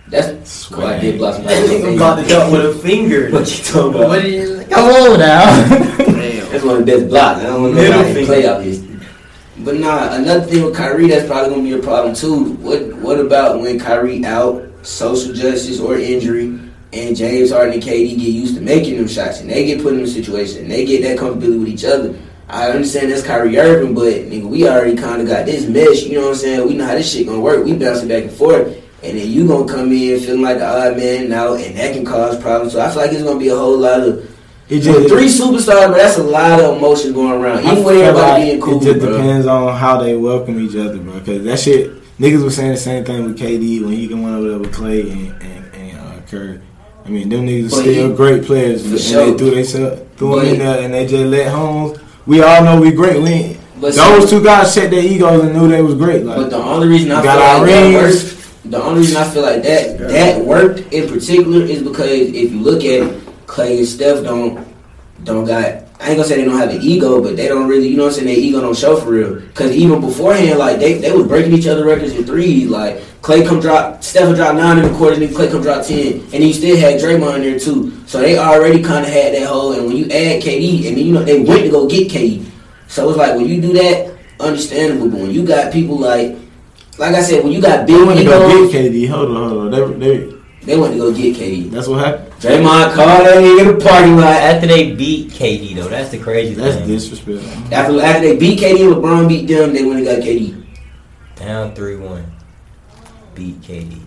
That's 0.08 0.70
why 0.70 0.94
I 0.96 1.00
did 1.00 1.18
block 1.18 1.34
somebody. 1.34 1.54
That 1.54 1.62
with 1.62 1.70
a 1.70 1.74
nigga 1.74 1.82
finger. 1.84 1.96
about 1.96 2.22
to 2.22 2.28
dunk 2.28 2.52
with 2.52 2.64
a 2.64 2.78
finger. 2.80 3.30
What 3.30 3.58
you 3.58 3.64
talking 3.64 3.94
about? 3.94 4.08
What 4.08 4.24
you- 4.28 4.64
Come 4.70 4.84
on 4.90 5.18
now. 5.20 5.68
Damn. 5.68 5.96
That's 6.52 6.64
one 6.64 6.76
of 6.80 6.86
the 6.86 6.92
best 6.92 7.08
blocks. 7.08 7.40
I 7.40 7.42
don't 7.44 7.62
know 7.62 7.70
Middle 7.72 7.92
how 7.92 8.02
they 8.02 8.14
finger. 8.14 8.26
play 8.26 8.46
out 8.48 8.62
history. 8.62 8.98
But 9.58 9.76
nah, 9.76 10.14
another 10.14 10.44
thing 10.46 10.64
with 10.64 10.76
Kyrie 10.76 11.08
that's 11.08 11.26
probably 11.26 11.50
gonna 11.50 11.62
be 11.62 11.72
a 11.72 11.78
problem 11.78 12.14
too. 12.14 12.52
What 12.56 12.92
what 12.96 13.18
about 13.18 13.60
when 13.60 13.78
Kyrie 13.80 14.24
out, 14.24 14.62
social 14.82 15.32
justice 15.32 15.80
or 15.80 15.96
injury, 15.96 16.58
and 16.92 17.16
James 17.16 17.50
Harden 17.50 17.74
and 17.74 17.82
KD 17.82 18.10
get 18.10 18.18
used 18.18 18.54
to 18.56 18.60
making 18.60 18.96
them 18.96 19.08
shots 19.08 19.40
and 19.40 19.50
they 19.50 19.66
get 19.66 19.82
put 19.82 19.94
in 19.94 20.00
a 20.00 20.06
situation 20.06 20.62
and 20.62 20.70
they 20.70 20.84
get 20.84 21.02
that 21.02 21.18
comfortability 21.18 21.58
with 21.60 21.68
each 21.68 21.84
other. 21.84 22.14
I 22.48 22.70
understand 22.70 23.10
that's 23.10 23.24
Kyrie 23.24 23.58
Irving, 23.58 23.92
but 23.94 24.04
nigga, 24.04 24.44
we 24.48 24.68
already 24.68 24.96
kind 24.96 25.20
of 25.20 25.26
got 25.26 25.46
this 25.46 25.66
mesh. 25.66 26.04
You 26.04 26.18
know 26.18 26.26
what 26.26 26.30
I'm 26.30 26.34
saying? 26.36 26.68
We 26.68 26.74
know 26.74 26.86
how 26.86 26.94
this 26.94 27.12
shit 27.12 27.26
gonna 27.26 27.40
work. 27.40 27.64
We 27.64 27.72
bouncing 27.74 28.08
back 28.08 28.22
and 28.22 28.32
forth, 28.32 28.68
and 29.02 29.18
then 29.18 29.28
you 29.28 29.48
gonna 29.48 29.66
come 29.70 29.90
in 29.92 30.20
feeling 30.20 30.42
like 30.42 30.58
the 30.58 30.66
odd 30.66 30.96
man 30.96 31.28
now, 31.28 31.54
and 31.54 31.76
that 31.76 31.92
can 31.92 32.04
cause 32.04 32.40
problems. 32.40 32.72
So 32.72 32.80
I 32.80 32.88
feel 32.90 33.02
like 33.02 33.12
it's 33.12 33.24
gonna 33.24 33.40
be 33.40 33.48
a 33.48 33.56
whole 33.56 33.76
lot 33.76 34.00
of 34.00 34.18
It 34.68 34.86
with 34.86 35.08
three 35.08 35.26
superstars, 35.26 35.88
but 35.90 35.96
that's 35.96 36.18
a 36.18 36.22
lot 36.22 36.60
of 36.60 36.76
emotion 36.76 37.12
going 37.12 37.32
around. 37.42 37.64
Even 37.64 37.82
with 37.82 37.96
everybody 37.96 38.44
being 38.44 38.60
cool, 38.60 38.80
It 38.80 38.84
just 38.84 39.00
bro. 39.00 39.12
depends 39.16 39.46
on 39.48 39.76
how 39.76 40.00
they 40.00 40.16
welcome 40.16 40.60
each 40.64 40.76
other, 40.76 40.98
bro. 40.98 41.18
Because 41.18 41.42
that 41.44 41.58
shit, 41.58 41.90
niggas 42.20 42.44
was 42.44 42.54
saying 42.54 42.70
the 42.72 42.76
same 42.76 43.04
thing 43.04 43.24
with 43.24 43.36
KD 43.36 43.82
when 43.82 43.92
he 43.92 44.06
went 44.14 44.24
over 44.26 44.48
there 44.50 44.58
with 44.58 44.72
Clay 44.72 45.00
and 45.10 45.42
and, 45.42 45.74
and 45.74 45.98
uh, 45.98 46.20
Curry. 46.30 46.60
I 47.06 47.08
mean, 47.10 47.28
them 47.28 47.46
niggas 47.46 47.70
But 47.70 47.80
still 47.80 48.08
he- 48.10 48.14
great 48.16 48.44
players, 48.44 48.82
for 48.82 48.88
and 48.90 49.00
sure. 49.00 49.30
they 49.30 49.38
threw 49.38 49.50
they 49.50 49.62
threw 50.16 50.30
them 50.36 50.38
in 50.40 50.46
he- 50.46 50.56
there, 50.56 50.80
and 50.82 50.92
they 50.94 51.06
just 51.06 51.24
let 51.26 51.48
Holmes. 51.52 51.98
We 52.26 52.42
all 52.42 52.64
know 52.64 52.80
we 52.80 52.90
great. 52.90 53.22
We 53.22 53.56
But 53.80 53.94
those 53.94 54.24
see- 54.24 54.30
two 54.38 54.42
guys 54.42 54.74
checked 54.74 54.90
their 54.90 55.04
egos 55.04 55.42
and 55.44 55.54
knew 55.54 55.68
they 55.68 55.82
was 55.82 55.94
great. 55.94 56.24
Like, 56.24 56.36
But 56.38 56.50
the 56.50 56.56
only 56.56 56.88
reason 56.88 57.12
I 57.12 57.22
Got 57.22 57.34
feel 57.34 57.42
our 57.42 57.58
like 57.58 57.66
rings. 57.66 58.24
worked, 58.34 58.70
the 58.72 58.82
only 58.82 59.00
reason 59.00 59.16
I 59.18 59.24
feel 59.24 59.42
like 59.42 59.62
that 59.62 59.98
that 60.08 60.44
worked 60.44 60.92
in 60.92 61.08
particular 61.08 61.64
is 61.64 61.82
because 61.82 62.10
if 62.10 62.52
you 62.52 62.58
look 62.60 62.80
at 62.84 63.02
it, 63.02 63.12
Clay 63.46 63.78
and 63.78 63.86
Steph 63.86 64.24
don't 64.24 64.58
don't 65.24 65.44
got. 65.44 65.84
I 65.98 66.08
ain't 66.10 66.16
gonna 66.18 66.24
say 66.24 66.36
they 66.36 66.44
don't 66.44 66.58
have 66.58 66.68
an 66.70 66.82
ego, 66.82 67.22
but 67.22 67.36
they 67.36 67.48
don't 67.48 67.68
really, 67.68 67.88
you 67.88 67.96
know 67.96 68.02
what 68.04 68.08
I'm 68.10 68.14
saying. 68.16 68.26
Their 68.26 68.36
ego 68.36 68.60
don't 68.60 68.76
show 68.76 68.96
for 68.96 69.10
real. 69.10 69.40
Cause 69.54 69.70
even 69.70 70.00
beforehand, 70.00 70.58
like 70.58 70.78
they 70.78 70.94
they 70.94 71.10
was 71.12 71.26
breaking 71.26 71.54
each 71.54 71.66
other 71.68 71.84
records 71.86 72.12
in 72.12 72.24
threes. 72.24 72.68
Like 72.68 73.00
Clay 73.26 73.44
come 73.44 73.58
drop, 73.58 74.04
Steph 74.04 74.28
would 74.28 74.36
drop 74.36 74.54
nine 74.54 74.78
in 74.78 74.84
the 74.84 74.96
quarter, 74.96 75.14
and 75.14 75.22
then 75.24 75.34
Clay 75.34 75.50
come 75.50 75.60
drop 75.60 75.84
ten, 75.84 76.12
and 76.12 76.30
then 76.30 76.42
you 76.42 76.52
still 76.52 76.76
had 76.76 77.00
Draymond 77.00 77.34
in 77.38 77.42
there 77.42 77.58
too. 77.58 77.92
So 78.06 78.20
they 78.20 78.38
already 78.38 78.80
kind 78.80 79.04
of 79.04 79.12
had 79.12 79.34
that 79.34 79.48
hole. 79.48 79.72
And 79.72 79.84
when 79.84 79.96
you 79.96 80.04
add 80.04 80.40
KD, 80.40 80.86
and 80.86 80.96
then 80.96 81.04
you 81.04 81.12
know 81.12 81.24
they 81.24 81.42
went 81.42 81.64
to 81.64 81.68
go 81.68 81.88
get 81.88 82.08
KD. 82.08 82.48
So 82.86 83.08
it's 83.08 83.18
like 83.18 83.34
when 83.34 83.48
you 83.48 83.60
do 83.60 83.72
that, 83.72 84.16
understandable. 84.38 85.08
But 85.08 85.22
when 85.22 85.32
you 85.32 85.44
got 85.44 85.72
people 85.72 85.98
like, 85.98 86.36
like 86.98 87.16
I 87.16 87.20
said, 87.20 87.42
when 87.42 87.52
you 87.52 87.60
got 87.60 87.88
they 87.88 87.94
big 87.94 88.06
went 88.06 88.20
to 88.20 88.24
go 88.26 88.48
egos, 88.48 88.70
get 88.70 88.92
KD. 88.92 89.08
Hold 89.08 89.30
on, 89.36 89.50
hold 89.50 89.74
on. 89.74 89.98
They, 89.98 90.18
they, 90.18 90.36
they 90.62 90.76
went 90.78 90.92
to 90.92 90.98
go 91.00 91.12
get 91.12 91.34
KD. 91.34 91.68
that's 91.72 91.88
what 91.88 92.04
happened. 92.04 92.32
Draymond 92.34 92.94
called 92.94 93.26
that 93.26 93.38
nigga 93.42 93.60
in 93.60 93.76
the 93.76 93.84
parking 93.84 94.14
lot. 94.18 94.36
After 94.36 94.68
they 94.68 94.94
beat 94.94 95.32
KD 95.32 95.74
though, 95.74 95.88
that's 95.88 96.10
the 96.12 96.18
crazy 96.20 96.54
That's 96.54 96.76
thing. 96.76 96.86
disrespectful. 96.86 97.74
After 97.74 98.00
after 98.00 98.20
they 98.20 98.36
beat 98.36 98.60
KD 98.60 98.94
LeBron 98.94 99.28
beat 99.28 99.48
them, 99.48 99.72
they 99.72 99.84
went 99.84 99.96
and 99.96 100.06
got 100.06 100.20
KD. 100.20 100.64
Down 101.34 101.74
three 101.74 101.96
one. 101.96 102.36
Beat 103.36 103.60
KD. 103.60 104.00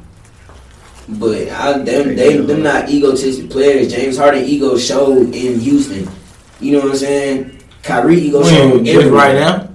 But 1.08 1.50
I, 1.50 1.78
them, 1.80 2.16
they, 2.16 2.38
them 2.38 2.62
not 2.64 2.90
egotistic 2.90 3.50
players. 3.50 3.92
James 3.92 4.18
Harden 4.18 4.44
ego 4.44 4.78
showed 4.78 5.34
in 5.34 5.60
Houston. 5.60 6.08
You 6.60 6.74
know 6.74 6.80
what 6.82 6.92
I'm 6.92 6.96
saying? 6.98 7.62
Kyrie 7.84 8.20
ego 8.20 8.44
showed 8.44 8.74
When, 8.76 8.86
just 8.86 8.98
everywhere. 8.98 9.20
right 9.20 9.36
now. 9.36 9.70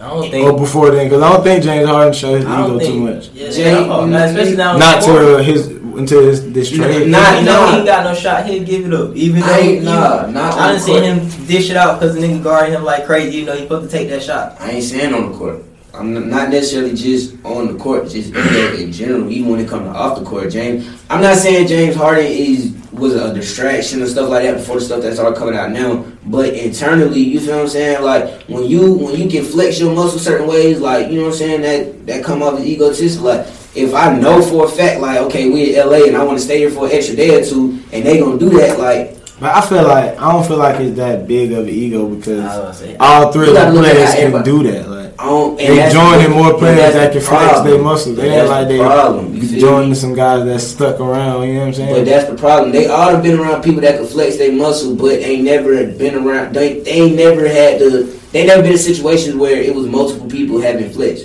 I 0.00 0.08
don't 0.08 0.26
or 0.26 0.30
think. 0.30 0.58
before 0.58 0.90
then? 0.90 1.06
Because 1.06 1.22
I 1.22 1.32
don't 1.32 1.42
think 1.44 1.62
James 1.64 1.88
Harden 1.88 2.12
showed 2.12 2.36
his 2.36 2.44
I 2.44 2.56
don't 2.58 2.70
ego 2.70 2.78
think, 2.80 2.92
too 2.94 3.00
much. 3.00 3.28
Yeah, 3.30 3.50
Jay- 3.50 3.72
no, 3.86 4.04
not 4.06 4.28
especially 4.28 4.56
now. 4.56 4.76
Not 4.76 5.02
to 5.04 5.42
his 5.42 5.66
until 5.68 6.22
his 6.26 6.52
this 6.52 6.70
trade. 6.70 7.08
Nah, 7.08 7.18
Nah, 7.20 7.38
you 7.38 7.44
know 7.46 7.52
nah. 7.52 7.70
he 7.70 7.76
ain't 7.78 7.86
got 7.86 8.04
no 8.04 8.14
shot. 8.14 8.46
He'll 8.46 8.64
give 8.64 8.86
it 8.86 8.94
up. 8.94 9.14
Even 9.14 9.40
though, 9.40 9.46
I 9.46 9.58
ain't- 9.58 9.70
even- 9.74 9.84
nah, 9.84 10.26
not 10.26 10.36
I 10.36 10.50
on 10.50 10.56
done 10.58 10.74
the 10.74 10.80
seen 10.80 10.94
court. 10.94 11.04
him 11.38 11.46
dish 11.46 11.70
it 11.70 11.76
out 11.76 12.00
because 12.00 12.14
the 12.16 12.20
nigga 12.20 12.42
guarding 12.42 12.74
him 12.74 12.84
like 12.84 13.06
crazy. 13.06 13.38
You 13.38 13.46
know 13.46 13.54
he 13.54 13.62
supposed 13.62 13.90
to 13.90 13.96
take 13.96 14.08
that 14.10 14.22
shot. 14.22 14.56
I 14.60 14.70
ain't 14.72 14.84
saying 14.84 15.12
on 15.14 15.30
the 15.32 15.38
court. 15.38 15.62
I'm 15.94 16.30
not 16.30 16.48
necessarily 16.48 16.94
just 16.94 17.34
on 17.44 17.72
the 17.72 17.78
court, 17.78 18.08
just 18.08 18.34
in, 18.34 18.80
in 18.80 18.92
general. 18.92 19.30
Even 19.30 19.50
when 19.50 19.60
it 19.60 19.68
comes 19.68 19.84
to 19.84 19.90
off 19.90 20.18
the 20.18 20.24
court, 20.24 20.50
James. 20.50 20.88
I'm 21.10 21.20
not 21.20 21.36
saying 21.36 21.66
James 21.66 21.94
Harden 21.94 22.24
is 22.24 22.74
was 22.92 23.14
a 23.14 23.32
distraction 23.34 24.00
and 24.00 24.08
stuff 24.10 24.28
like 24.28 24.42
that 24.44 24.56
before 24.56 24.76
the 24.76 24.84
stuff 24.84 25.02
that's 25.02 25.18
all 25.18 25.32
coming 25.32 25.54
out 25.54 25.70
now. 25.70 26.04
But 26.26 26.54
internally, 26.54 27.20
you 27.20 27.40
feel 27.40 27.56
what 27.56 27.62
I'm 27.62 27.68
saying? 27.68 28.02
Like 28.02 28.42
when 28.44 28.64
you 28.64 28.94
when 28.94 29.16
you 29.16 29.28
can 29.28 29.44
flex 29.44 29.78
your 29.80 29.94
muscles 29.94 30.24
certain 30.24 30.46
ways, 30.46 30.80
like 30.80 31.10
you 31.10 31.16
know 31.16 31.24
what 31.24 31.32
I'm 31.32 31.38
saying 31.38 31.60
that 31.62 32.06
that 32.06 32.24
come 32.24 32.42
off 32.42 32.58
as 32.58 32.66
egotistic. 32.66 33.22
Like 33.22 33.46
if 33.74 33.94
I 33.94 34.18
know 34.18 34.40
for 34.40 34.66
a 34.66 34.68
fact, 34.68 35.00
like 35.00 35.18
okay, 35.22 35.50
we 35.50 35.76
in 35.76 35.86
LA 35.88 36.06
and 36.06 36.16
I 36.16 36.24
want 36.24 36.38
to 36.38 36.44
stay 36.44 36.58
here 36.58 36.70
for 36.70 36.86
an 36.86 36.92
extra 36.92 37.16
day 37.16 37.40
or 37.40 37.44
two, 37.44 37.82
and 37.92 38.04
they 38.06 38.18
gonna 38.18 38.38
do 38.38 38.50
that, 38.50 38.78
like 38.78 39.16
But 39.40 39.56
I 39.56 39.60
feel 39.66 39.82
like 39.82 40.18
I 40.18 40.32
don't 40.32 40.46
feel 40.46 40.58
like 40.58 40.80
it's 40.80 40.96
that 40.96 41.26
big 41.28 41.52
of 41.52 41.64
an 41.64 41.70
ego 41.70 42.08
because 42.08 42.40
gonna 42.40 42.74
say. 42.74 42.96
all 42.98 43.32
three 43.32 43.48
of 43.48 43.54
the 43.54 43.60
gotta 43.60 43.72
look 43.72 43.86
at 43.86 43.92
players 43.92 44.14
can 44.14 44.42
do 44.42 44.62
that. 44.70 44.88
Like 44.88 45.01
And 45.22 45.58
they 45.58 45.90
joining 45.90 46.30
more 46.30 46.58
players 46.58 46.94
that 46.94 47.12
can 47.12 47.20
flex 47.20 47.60
their 47.60 47.80
muscles. 47.80 48.16
They 48.16 48.40
ain't 48.40 48.48
like 48.48 48.68
the 48.68 48.74
they 48.74 48.78
problem. 48.80 49.34
You 49.34 49.60
joining 49.60 49.94
some 49.94 50.14
guys 50.14 50.44
that's 50.44 50.64
stuck 50.64 51.00
around. 51.00 51.46
You 51.46 51.54
know 51.54 51.60
what 51.60 51.66
I'm 51.68 51.74
saying? 51.74 51.94
But 51.94 52.04
that's 52.04 52.28
the 52.28 52.36
problem. 52.36 52.72
They 52.72 52.86
all 52.86 53.10
have 53.10 53.22
been 53.22 53.38
around 53.38 53.62
people 53.62 53.80
that 53.82 53.96
can 53.96 54.06
flex 54.06 54.36
their 54.36 54.52
muscle, 54.52 54.96
but 54.96 55.20
ain't 55.20 55.44
never 55.44 55.86
been 55.86 56.16
around. 56.16 56.54
They, 56.54 56.80
they 56.80 57.14
never 57.14 57.46
had 57.48 57.78
the. 57.78 58.20
They 58.32 58.46
never 58.46 58.62
been 58.62 58.72
in 58.72 58.78
situations 58.78 59.36
where 59.36 59.60
it 59.60 59.74
was 59.74 59.86
multiple 59.86 60.28
people 60.28 60.60
having 60.60 60.90
flex. 60.90 61.24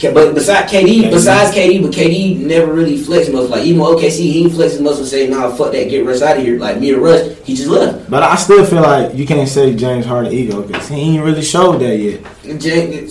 But 0.00 0.32
besides 0.34 0.70
KD, 0.72 1.10
besides 1.10 1.56
KD, 1.56 1.82
but 1.82 1.90
KD 1.90 2.38
never 2.38 2.72
really 2.72 2.96
flexed 2.96 3.32
muscle. 3.32 3.48
Like 3.48 3.64
even 3.64 3.80
OKC, 3.80 4.18
he 4.18 4.44
ain't 4.44 4.52
flexing 4.52 4.84
muscle. 4.84 5.04
Say, 5.04 5.26
nah, 5.28 5.50
fuck 5.50 5.72
that, 5.72 5.90
get 5.90 6.06
Russ 6.06 6.22
out 6.22 6.36
of 6.36 6.42
here. 6.44 6.56
Like 6.58 6.78
me 6.78 6.92
and 6.92 7.02
Russ, 7.02 7.36
he 7.44 7.54
just 7.56 7.68
left. 7.68 8.08
But 8.08 8.22
I 8.22 8.36
still 8.36 8.64
feel 8.64 8.82
like 8.82 9.14
you 9.14 9.26
can't 9.26 9.48
say 9.48 9.74
James 9.74 10.06
Harden 10.06 10.32
ego 10.32 10.62
because 10.62 10.88
he 10.88 11.16
ain't 11.16 11.24
really 11.24 11.42
showed 11.42 11.78
that 11.80 11.96
yet. 11.96 12.20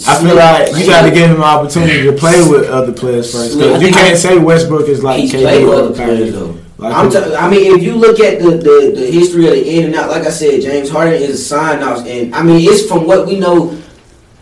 I 0.08 0.16
feel 0.24 0.36
like 0.36 0.78
you 0.78 0.86
got 0.86 1.02
to 1.04 1.12
give 1.12 1.30
him 1.30 1.36
an 1.38 1.42
opportunity 1.44 2.04
to 2.04 2.14
play 2.14 2.40
with 2.48 2.70
other 2.70 2.94
players 2.94 3.32
first. 3.34 3.60
'Cause 3.60 3.82
you 3.82 3.92
can't 3.92 4.18
say 4.18 4.38
Westbrook 4.38 4.88
is 4.88 5.04
like 5.04 5.20
He's 5.20 5.34
KD 5.34 5.42
played 5.42 5.66
with 5.68 5.78
other 5.80 5.94
players 5.94 6.34
though. 6.34 6.56
Like, 6.80 6.94
I'm 6.94 7.10
t- 7.12 7.18
I 7.36 7.50
mean, 7.50 7.76
if 7.76 7.82
you 7.84 7.96
look 7.96 8.20
at 8.20 8.40
the, 8.40 8.52
the, 8.52 8.94
the 8.96 9.12
history 9.12 9.48
of 9.48 9.54
the 9.54 9.68
in 9.80 9.86
and 9.88 9.96
out, 9.96 10.12
like 10.12 10.24
I 10.26 10.30
said, 10.30 10.62
James 10.62 10.90
Harden 10.90 11.16
is 11.22 11.32
a 11.32 11.38
sign 11.38 11.82
off, 11.82 12.06
and 12.06 12.34
I 12.36 12.44
mean, 12.44 12.60
it's 12.70 12.86
from 12.88 13.08
what 13.08 13.26
we 13.26 13.40
know 13.40 13.76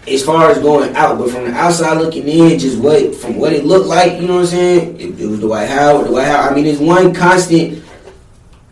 as 0.07 0.23
far 0.23 0.51
as 0.51 0.59
going 0.59 0.95
out, 0.95 1.17
but 1.17 1.29
from 1.31 1.45
the 1.45 1.51
outside 1.51 1.97
looking 1.97 2.27
in, 2.27 2.59
just 2.59 2.77
what 2.79 3.15
from 3.15 3.37
what 3.37 3.53
it 3.53 3.65
looked 3.65 3.87
like, 3.87 4.21
you 4.21 4.27
know 4.27 4.35
what 4.35 4.39
I'm 4.41 4.45
saying? 4.47 4.99
It, 4.99 5.19
it 5.19 5.25
was 5.27 5.39
Dwight 5.39 5.67
Howard, 5.69 6.07
Dwight 6.07 6.27
Howard. 6.27 6.51
I 6.51 6.55
mean, 6.55 6.65
there's 6.65 6.79
one 6.79 7.13
constant. 7.13 7.83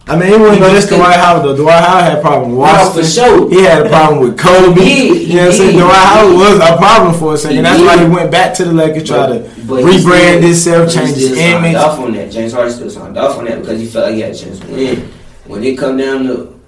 I 0.06 0.18
mean, 0.20 0.34
he 0.34 0.38
wasn't 0.38 0.60
just 0.76 0.90
Dwight 0.90 1.16
Howard 1.16 1.46
though. 1.46 1.56
Dwight 1.56 1.82
Howard 1.82 2.04
had 2.04 2.18
a 2.18 2.22
problem 2.22 2.50
with 2.52 2.58
No, 2.60 2.64
Washington. 2.66 3.04
for 3.04 3.10
sure. 3.10 3.50
He 3.50 3.64
had 3.64 3.86
a 3.86 3.90
problem 3.90 4.20
with 4.20 4.38
Kobe. 4.38 4.82
He 4.82 5.26
he 5.26 5.32
you 5.32 5.36
know 5.38 5.46
what 5.46 5.48
I'm 5.48 5.58
saying? 5.58 5.72
did. 5.72 5.80
Dwight 5.80 5.96
Howard 5.96 6.34
was 6.36 6.58
a 6.60 6.78
problem 6.78 7.14
for 7.20 7.34
a 7.34 7.38
second. 7.38 7.56
He 7.58 7.62
That's 7.64 7.82
why 7.82 8.04
he 8.06 8.14
went 8.14 8.30
back 8.30 8.54
to 8.56 8.66
the 8.66 8.74
Lakers, 8.74 9.04
to 9.04 9.08
try 9.08 9.28
to 9.28 9.40
But 9.66 9.84
rebrand 9.84 10.44
himself, 10.44 10.94
change 10.94 11.16
his 11.16 11.38
image. 11.38 11.76
off 11.76 12.00
on 12.00 12.12
that. 12.14 12.32
James 12.32 12.52
Harden 12.54 12.74
still 12.74 12.90
signed 12.90 13.18
off 13.18 13.38
on 13.38 13.46
that 13.46 13.62
because 13.62 13.80
he 13.80 13.86
felt 13.88 14.06
like 14.08 14.16
he 14.16 14.22
had 14.22 14.32
a 14.34 14.38
chance 14.38 14.60
to 14.60 14.68
win. 14.68 15.00
When 15.46 15.64
it 15.64 15.78
come 15.78 15.96
down 15.98 16.26
to 16.26 16.60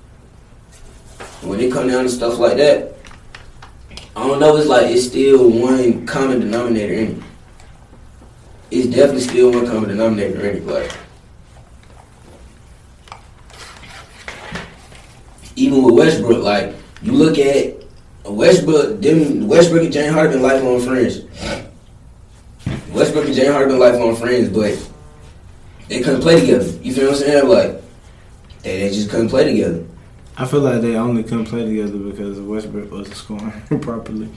when 1.41 1.59
it 1.59 1.71
come 1.71 1.87
down 1.87 2.03
to 2.05 2.09
stuff 2.09 2.39
like 2.39 2.57
that, 2.57 2.94
I 4.15 4.27
don't 4.27 4.39
know. 4.39 4.55
It's 4.55 4.67
like 4.67 4.87
it's 4.87 5.05
still 5.05 5.49
one 5.49 6.05
common 6.05 6.39
denominator 6.39 6.93
in 6.93 7.17
it. 7.17 7.23
It's 8.71 8.87
definitely 8.87 9.21
still 9.21 9.51
one 9.51 9.67
common 9.67 9.89
denominator 9.89 10.39
in 10.39 10.57
it. 10.57 10.65
Like 10.65 10.91
even 15.55 15.83
with 15.83 15.95
Westbrook, 15.95 16.43
like 16.43 16.73
you 17.01 17.11
look 17.11 17.37
at 17.37 17.75
Westbrook, 18.23 19.01
them 19.01 19.47
Westbrook 19.47 19.83
and 19.83 19.93
James 19.93 20.13
Harden 20.13 20.41
lifelong 20.41 20.81
friends. 20.81 21.21
Westbrook 22.91 23.25
and 23.25 23.35
James 23.35 23.51
Harden 23.51 23.77
lifelong 23.77 24.15
friends, 24.15 24.47
but 24.49 24.79
they 25.89 26.01
couldn't 26.01 26.21
play 26.21 26.39
together. 26.39 26.65
You 26.81 26.93
feel 26.93 27.05
what 27.11 27.15
I'm 27.15 27.19
saying? 27.19 27.47
Like 27.49 27.81
they, 28.63 28.79
they 28.79 28.89
just 28.89 29.09
couldn't 29.09 29.29
play 29.29 29.43
together. 29.43 29.85
I 30.37 30.45
feel 30.45 30.59
like 30.61 30.81
they 30.81 30.95
only 30.95 31.23
couldn't 31.23 31.45
play 31.45 31.65
together 31.65 31.97
because 31.97 32.39
Westbrook 32.39 32.91
wasn't 32.91 33.15
scoring 33.23 33.79
properly 33.81 34.29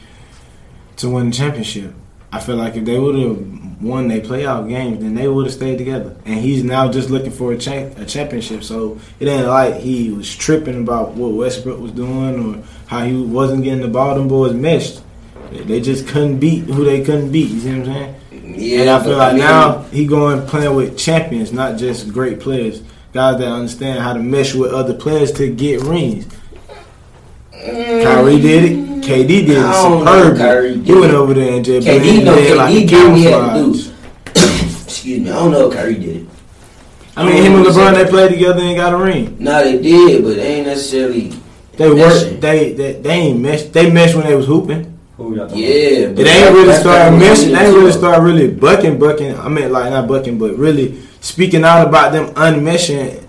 to 0.96 1.10
win 1.10 1.30
the 1.30 1.36
championship. 1.36 1.94
I 2.30 2.40
feel 2.40 2.56
like 2.56 2.76
if 2.76 2.84
they 2.84 2.98
would 2.98 3.14
have 3.16 3.82
won 3.82 4.08
their 4.08 4.20
playoff 4.20 4.68
games, 4.68 5.00
then 5.00 5.14
they 5.14 5.26
would 5.28 5.46
have 5.46 5.54
stayed 5.54 5.78
together. 5.78 6.14
And 6.26 6.38
he's 6.40 6.62
now 6.62 6.90
just 6.92 7.08
looking 7.08 7.30
for 7.30 7.52
a, 7.52 7.58
cha- 7.58 7.88
a 7.96 8.04
championship. 8.04 8.62
So 8.64 9.00
it 9.18 9.28
ain't 9.28 9.46
like 9.46 9.76
he 9.76 10.10
was 10.12 10.34
tripping 10.36 10.82
about 10.82 11.12
what 11.12 11.32
Westbrook 11.32 11.80
was 11.80 11.92
doing 11.92 12.38
or 12.56 12.62
how 12.86 13.04
he 13.04 13.16
wasn't 13.16 13.64
getting 13.64 13.80
the 13.80 13.88
ball. 13.88 14.14
Them 14.14 14.28
boys 14.28 14.52
meshed. 14.52 15.00
They- 15.50 15.80
just 15.80 16.06
couldn't 16.06 16.38
beat 16.38 16.64
who 16.64 16.84
they 16.84 17.02
couldn't 17.02 17.32
beat. 17.32 17.48
You 17.50 17.60
see 17.60 17.78
what 17.78 17.88
I'm 17.88 17.94
saying? 17.94 18.14
Yeah, 18.60 18.80
and 18.80 18.90
I 18.90 19.02
feel 19.02 19.16
like 19.16 19.34
mean, 19.34 19.42
now 19.42 19.82
he 19.84 20.06
going 20.06 20.46
playing 20.46 20.74
with 20.74 20.98
champions, 20.98 21.52
not 21.52 21.78
just 21.78 22.12
great 22.12 22.40
players. 22.40 22.82
Guys 23.12 23.38
that 23.38 23.48
understand 23.48 24.00
how 24.00 24.12
to 24.12 24.20
mesh 24.20 24.54
with 24.54 24.72
other 24.72 24.92
players 24.92 25.32
to 25.32 25.48
get 25.52 25.80
rings. 25.82 26.26
Kyrie 27.52 28.40
did 28.40 28.64
it. 28.64 28.88
KD 29.02 29.26
did 29.26 29.50
it 29.50 29.58
I 29.58 29.72
don't 29.72 30.04
know 30.04 30.32
if 30.32 30.38
Kyrie 30.38 30.72
superb. 30.74 30.86
He 30.86 30.94
went 30.94 31.14
over 31.14 31.32
there 31.32 31.54
and 31.54 31.64
just 31.64 31.86
KD, 31.86 32.02
blended 32.02 32.24
no, 32.26 32.38
in 32.38 32.56
like 32.56 32.74
KD 32.74 32.82
a 32.82 32.86
did 32.86 33.08
what 33.08 33.16
he 33.16 33.24
had 33.24 33.30
to 33.30 33.46
camouflage. 33.46 34.84
Excuse 34.84 35.20
me, 35.20 35.30
I 35.30 35.32
don't 35.34 35.50
know 35.52 35.70
if 35.70 35.74
Kyrie 35.74 35.94
did 35.94 36.16
it. 36.16 36.28
I 37.16 37.24
mean, 37.24 37.42
him 37.42 37.54
and 37.54 37.66
LeBron 37.66 37.94
they 37.94 38.10
played 38.10 38.30
together 38.30 38.60
and 38.60 38.76
got 38.76 38.92
a 38.92 38.96
ring. 38.96 39.36
No, 39.40 39.64
they 39.64 39.80
did, 39.80 40.22
but 40.22 40.36
they 40.36 40.56
ain't 40.56 40.66
necessarily. 40.66 41.30
They 41.72 41.88
That 41.88 41.96
worked. 41.96 42.40
They, 42.40 42.72
they 42.74 42.92
they 43.00 43.10
ain't 43.10 43.40
meshed. 43.40 43.72
They 43.72 43.90
meshed 43.90 44.14
when 44.14 44.26
they 44.26 44.36
was 44.36 44.46
hooping. 44.46 44.98
Who 45.16 45.34
y'all 45.34 45.48
talking 45.48 45.62
Yeah, 45.62 45.68
It 45.68 46.18
ain't 46.20 46.54
really 46.54 46.74
start 46.74 47.10
kinda 47.10 47.24
meshing. 47.24 47.52
They 47.56 47.64
ain't 47.64 47.74
really 47.74 47.86
it 47.86 47.88
is, 47.88 47.94
start 47.96 48.22
really 48.22 48.52
bucking, 48.52 48.98
bucking. 48.98 49.36
I 49.36 49.48
mean, 49.48 49.72
like 49.72 49.90
not 49.90 50.06
bucking, 50.06 50.38
but 50.38 50.56
really 50.56 51.00
speaking 51.20 51.64
out 51.64 51.86
about 51.86 52.12
them 52.12 52.34
unmeshing 52.34 53.24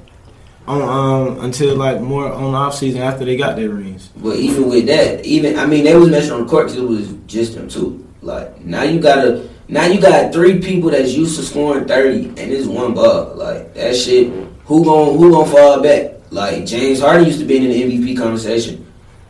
on 0.68 0.82
um 0.84 1.44
until 1.44 1.76
like 1.76 1.99
more 1.99 2.32
on 2.32 2.53
off 2.53 2.76
season 2.76 3.02
after 3.02 3.26
they 3.26 3.36
got 3.36 3.56
their 3.56 3.70
rings. 3.70 4.10
But 4.16 4.38
even 4.38 4.70
with 4.70 4.86
that, 4.88 5.26
even 5.26 5.57
I 5.57 5.66
mean, 5.66 5.84
they 5.84 5.95
was 5.95 6.10
messing 6.10 6.32
on 6.32 6.44
the 6.44 6.49
court 6.49 6.68
because 6.68 6.78
it 6.78 6.88
was 6.88 7.14
just 7.26 7.56
them 7.56 7.68
two. 7.68 8.06
Like 8.22 8.61
now 8.61 8.84
you 8.84 8.99
gotta, 8.99 9.49
now 9.68 9.86
you 9.86 9.99
got 9.99 10.32
three 10.32 10.60
people 10.60 10.91
that's 10.91 11.11
used 11.14 11.38
to 11.40 11.45
scoring 11.45 11.88
thirty, 11.88 12.28
and 12.28 12.40
it's 12.40 12.68
one 12.68 12.94
ball. 12.94 13.36
Like 13.36 13.74
that 13.74 13.95
shit. 13.95 14.32
Who 14.66 14.86
gon' 14.86 15.18
who 15.18 15.32
gon' 15.32 15.48
fall 15.49 15.82
back? 15.82 16.11
Like 16.30 16.66
James 16.66 16.99
Harden 16.99 17.26
used 17.26 17.40
to 17.40 17.45
be 17.45 17.57
in 17.57 17.64
the 17.64 17.98
MVP 17.98 18.18
conversation. 18.18 18.86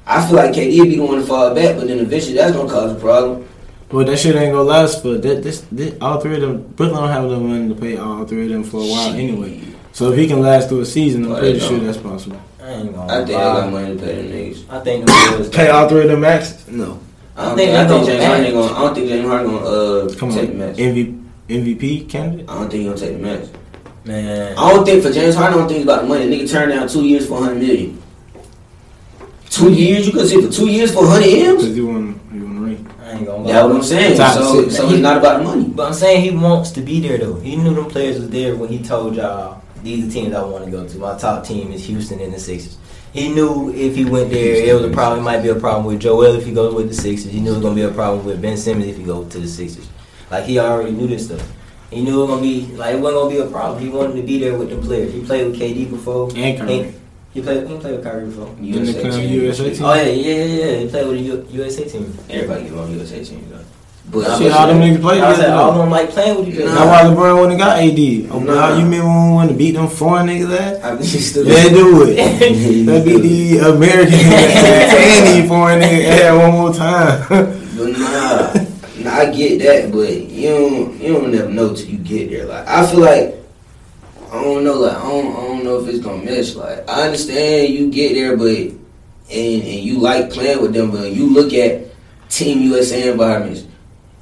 I 0.06 0.26
feel 0.26 0.36
like 0.36 0.52
KD 0.52 0.80
would 0.80 0.90
be 0.90 0.96
the 0.98 1.06
one 1.06 1.20
to 1.20 1.26
fall 1.26 1.56
back, 1.56 1.78
but 1.78 1.88
then 1.88 2.00
eventually 2.00 2.34
that's 2.34 2.52
gonna 2.52 2.70
cause 2.70 2.92
a 2.92 3.00
problem. 3.00 3.48
But 3.90 4.06
that 4.08 4.20
shit 4.20 4.36
ain't 4.36 4.52
gonna 4.54 4.64
last 4.64 5.02
for 5.02 5.18
that. 5.18 5.42
This, 5.44 5.62
this 5.72 5.96
all 6.00 6.20
three 6.22 6.36
of 6.36 6.42
them. 6.42 6.62
Brooklyn 6.76 7.02
don't 7.02 7.10
have 7.10 7.24
enough 7.26 7.42
money 7.42 7.70
to 7.70 7.76
pay 7.76 7.98
all 7.98 8.24
three 8.26 8.44
of 8.44 8.50
them 8.50 8.64
for 8.64 8.78
a 8.78 8.86
while 8.86 9.14
anyway. 9.14 9.64
So 9.94 10.12
if 10.12 10.18
he 10.20 10.28
can 10.28 10.42
last 10.42 10.70
through 10.70 10.82
a 10.82 10.86
season, 10.86 11.24
I'm 11.26 11.32
Well, 11.32 11.40
pretty 11.40 11.60
sure 11.60 11.80
that's 11.80 11.98
possible. 11.98 12.40
I 12.62 12.70
ain't 12.72 12.94
gonna 12.96 13.12
I 13.12 13.16
think 13.18 13.28
they 13.28 13.34
got 13.34 13.72
money 13.72 13.98
to 13.98 14.04
pay 14.04 14.16
them 14.22 14.32
niggas. 14.32 14.70
I 14.70 14.80
think 14.82 15.06
the 15.08 15.50
Pay 15.52 15.70
all 15.70 15.90
three 15.90 16.02
of 16.04 16.08
them 16.10 16.22
max? 16.22 16.68
No. 16.68 17.00
I 17.36 17.46
don't 17.46 17.54
I 17.54 17.56
think 17.56 17.72
think, 17.72 17.78
I 17.80 17.88
think 17.88 18.06
James 18.06 18.24
Harden 18.26 18.46
ain't 18.46 18.54
gonna. 18.54 18.74
I 18.74 18.80
don't 18.82 18.96
think 18.96 19.08
James 19.10 19.28
Harden 19.28 19.52
gonna 19.52 19.66
uh 19.66 20.14
Come 20.16 20.30
take 20.32 20.50
on, 20.50 20.58
the 20.60 20.66
match. 20.68 20.78
MVP 20.78 21.24
MVP 21.50 22.10
candidate. 22.10 22.50
I 22.50 22.54
don't 22.60 22.70
think 22.70 22.82
he 22.82 22.86
gonna 22.86 22.98
take 23.00 23.14
the 23.14 23.24
match. 23.24 23.50
man. 24.06 24.56
I 24.58 24.70
don't 24.72 24.86
think 24.86 25.02
for 25.04 25.12
James 25.12 25.34
Harden, 25.36 25.54
I 25.56 25.62
don't 25.62 25.68
think 25.70 25.84
about 25.84 26.02
the 26.04 26.08
money. 26.08 26.28
Nigga 26.30 26.48
turned 26.52 26.72
down 26.72 26.88
two 26.88 27.06
years 27.06 27.26
for 27.26 27.34
100 27.40 27.56
million. 27.58 28.00
Two 29.50 29.74
years? 29.74 30.06
You 30.06 30.14
could 30.14 30.28
say 30.28 30.40
for 30.42 30.52
two 30.52 30.68
years 30.70 30.94
for 30.94 31.02
100 31.08 31.24
Because 31.26 31.66
M's? 31.66 31.76
he 31.76 31.82
won, 31.82 32.20
he 32.32 32.40
won 32.40 32.58
a 32.58 32.62
ring. 32.62 32.88
I 33.02 33.09
ain't 33.20 33.28
gonna 33.28 33.44
lie. 33.44 33.54
That's 33.54 33.68
what 33.68 33.76
I'm 33.76 33.84
saying. 33.84 34.18
Top 34.18 34.34
So, 34.34 34.62
six. 34.64 34.76
so 34.78 34.90
it's 34.90 35.00
not 35.02 35.18
about 35.18 35.38
the 35.40 35.44
money. 35.46 35.66
But 35.70 35.88
I'm 35.88 35.94
saying 35.94 36.22
he 36.24 36.32
wants 36.32 36.72
to 36.72 36.82
be 36.82 37.00
there 37.00 37.18
though. 37.18 37.40
He 37.40 37.56
knew 37.56 37.74
them 37.74 37.86
players 37.86 38.20
was 38.20 38.30
there 38.30 38.56
when 38.56 38.70
he 38.70 38.82
told 38.84 39.16
y'all 39.16 39.62
these 39.84 40.08
are 40.08 40.12
teams 40.12 40.34
I 40.36 40.44
want 40.44 40.66
to 40.66 40.72
go 40.72 40.88
to. 40.88 40.98
My 40.98 41.18
top 41.18 41.46
team 41.46 41.72
is 41.72 41.86
Houston 41.86 42.20
and 42.20 42.34
the 42.34 42.40
Sixers. 42.40 42.78
He 43.14 43.30
knew 43.34 43.72
if 43.74 43.96
he 43.96 44.06
went 44.06 44.30
there, 44.30 44.54
it 44.56 44.74
was 44.74 44.84
a 44.84 44.90
problem. 44.94 45.22
It 45.22 45.24
might 45.24 45.42
be 45.42 45.50
a 45.50 45.56
problem 45.56 45.86
with 45.86 46.00
Joel 46.02 46.36
if 46.36 46.46
he 46.46 46.52
goes 46.54 46.74
with 46.76 46.90
the 46.90 46.94
Sixers. 46.94 47.32
He 47.32 47.40
knew 47.40 47.52
it 47.52 47.56
was 47.56 47.64
gonna 47.64 47.76
be 47.76 47.82
a 47.84 47.90
problem 47.92 48.26
with 48.26 48.42
Ben 48.42 48.58
Simmons 48.58 48.88
if 48.88 48.98
he 48.98 49.04
goes 49.04 49.32
to 49.32 49.40
the 49.40 49.48
Sixers. 49.48 49.88
Like 50.30 50.44
he 50.46 50.60
already 50.60 50.92
knew 50.92 51.08
this 51.08 51.26
stuff. 51.26 51.42
He 51.90 52.04
knew 52.04 52.18
it 52.18 52.28
was 52.28 52.30
gonna 52.30 52.42
be 52.42 52.68
like 52.76 52.96
it 52.96 53.00
wasn't 53.00 53.22
gonna 53.24 53.36
be 53.36 53.40
a 53.42 53.48
problem. 53.50 53.82
He 53.82 53.90
wanted 53.90 54.16
to 54.18 54.22
be 54.22 54.38
there 54.40 54.56
with 54.56 54.70
the 54.70 54.78
players. 54.78 55.12
He 55.12 55.24
played 55.24 55.48
with 55.48 55.60
KD 55.60 55.90
before. 55.90 56.30
And 56.36 56.58
Kyrie. 56.60 56.84
He, 56.84 56.94
he 57.34 57.42
played. 57.42 57.68
He 57.68 57.78
played 57.78 57.96
with 57.96 58.04
Kyrie 58.04 58.26
before. 58.26 58.48
Didn't 58.56 58.86
they 58.86 59.04
on 59.04 59.12
team. 59.12 59.42
USA 59.42 59.66
oh, 59.66 59.74
team? 59.74 59.84
Oh 59.86 59.94
yeah, 59.94 60.04
yeah, 60.04 60.44
yeah, 60.44 60.66
yeah. 60.66 60.78
He 60.80 60.88
played 60.90 61.08
with 61.08 61.18
the 61.18 61.24
U- 61.24 61.48
USA 61.64 61.88
team. 61.88 62.18
Everybody 62.30 62.64
get 62.64 62.74
on 62.74 62.92
USA 62.92 63.24
team, 63.24 63.50
though. 63.50 63.60
But 64.12 64.40
Shit, 64.40 64.52
all 64.52 64.66
them 64.66 64.80
niggas 64.80 65.02
play 65.02 65.22
I 65.22 65.36
said 65.36 65.52
all 65.52 65.72
of 65.72 65.78
them 65.78 65.92
like 65.92 66.10
playing 66.10 66.40
with 66.40 66.50
each 66.50 66.56
other. 66.56 66.72
That's 66.72 66.80
why 66.80 67.04
LeBron 67.04 67.42
wouldn't 67.42 67.60
got 67.60 67.78
AD. 67.78 68.32
Oh, 68.32 68.40
Nah. 68.40 68.54
nah. 68.56 68.78
you 68.78 68.84
remember 68.84 69.06
when 69.08 69.28
we 69.28 69.34
wanted 69.36 69.52
to 69.52 69.58
beat 69.58 69.72
them 69.72 69.88
foreign 69.88 70.28
niggas 70.28 70.58
ass? 70.58 70.84
I 70.84 70.94
mean, 70.96 71.04
still 71.04 71.46
They 71.46 71.70
do 71.70 72.04
it. 72.08 72.16
They 72.86 73.06
beat 73.06 73.22
the 73.22 73.70
American 73.70 74.14
and 74.20 75.44
the 75.44 75.48
foreign 75.48 75.82
nigga 75.82 76.06
ass 76.06 76.40
one 76.40 76.52
more 76.54 76.74
time. 76.74 77.28
But 77.30 78.00
nah, 78.00 78.54
nah, 79.04 79.18
I 79.20 79.32
get 79.32 79.60
that, 79.60 79.92
but 79.92 80.12
you 80.12 80.50
don't 80.50 81.00
you 81.02 81.14
don't 81.14 81.32
never 81.32 81.50
know 81.50 81.76
till 81.76 81.86
you 81.88 82.00
get 82.00 82.32
there. 82.32 82.46
Like 82.48 82.68
I 82.68 82.88
feel 82.90 83.02
like 83.02 83.39
I 84.32 84.44
don't 84.44 84.64
know, 84.64 84.76
like 84.76 84.96
I 84.96 85.02
don't, 85.02 85.36
I 85.36 85.48
don't 85.48 85.64
know 85.64 85.80
if 85.80 85.88
it's 85.88 86.00
gonna 86.00 86.24
mesh. 86.24 86.54
Like 86.54 86.88
I 86.88 87.06
understand 87.08 87.74
you 87.74 87.90
get 87.92 88.14
there, 88.14 88.38
but 88.38 88.48
and 88.48 88.78
and 89.30 89.64
you 89.64 90.00
like 90.00 90.32
playing 90.32 90.62
with 90.62 90.74
them, 90.74 90.92
but 90.92 91.12
you 91.12 91.28
look 91.28 91.52
at 91.54 91.88
Team 92.30 92.60
USA 92.72 93.12
environments. 93.12 93.66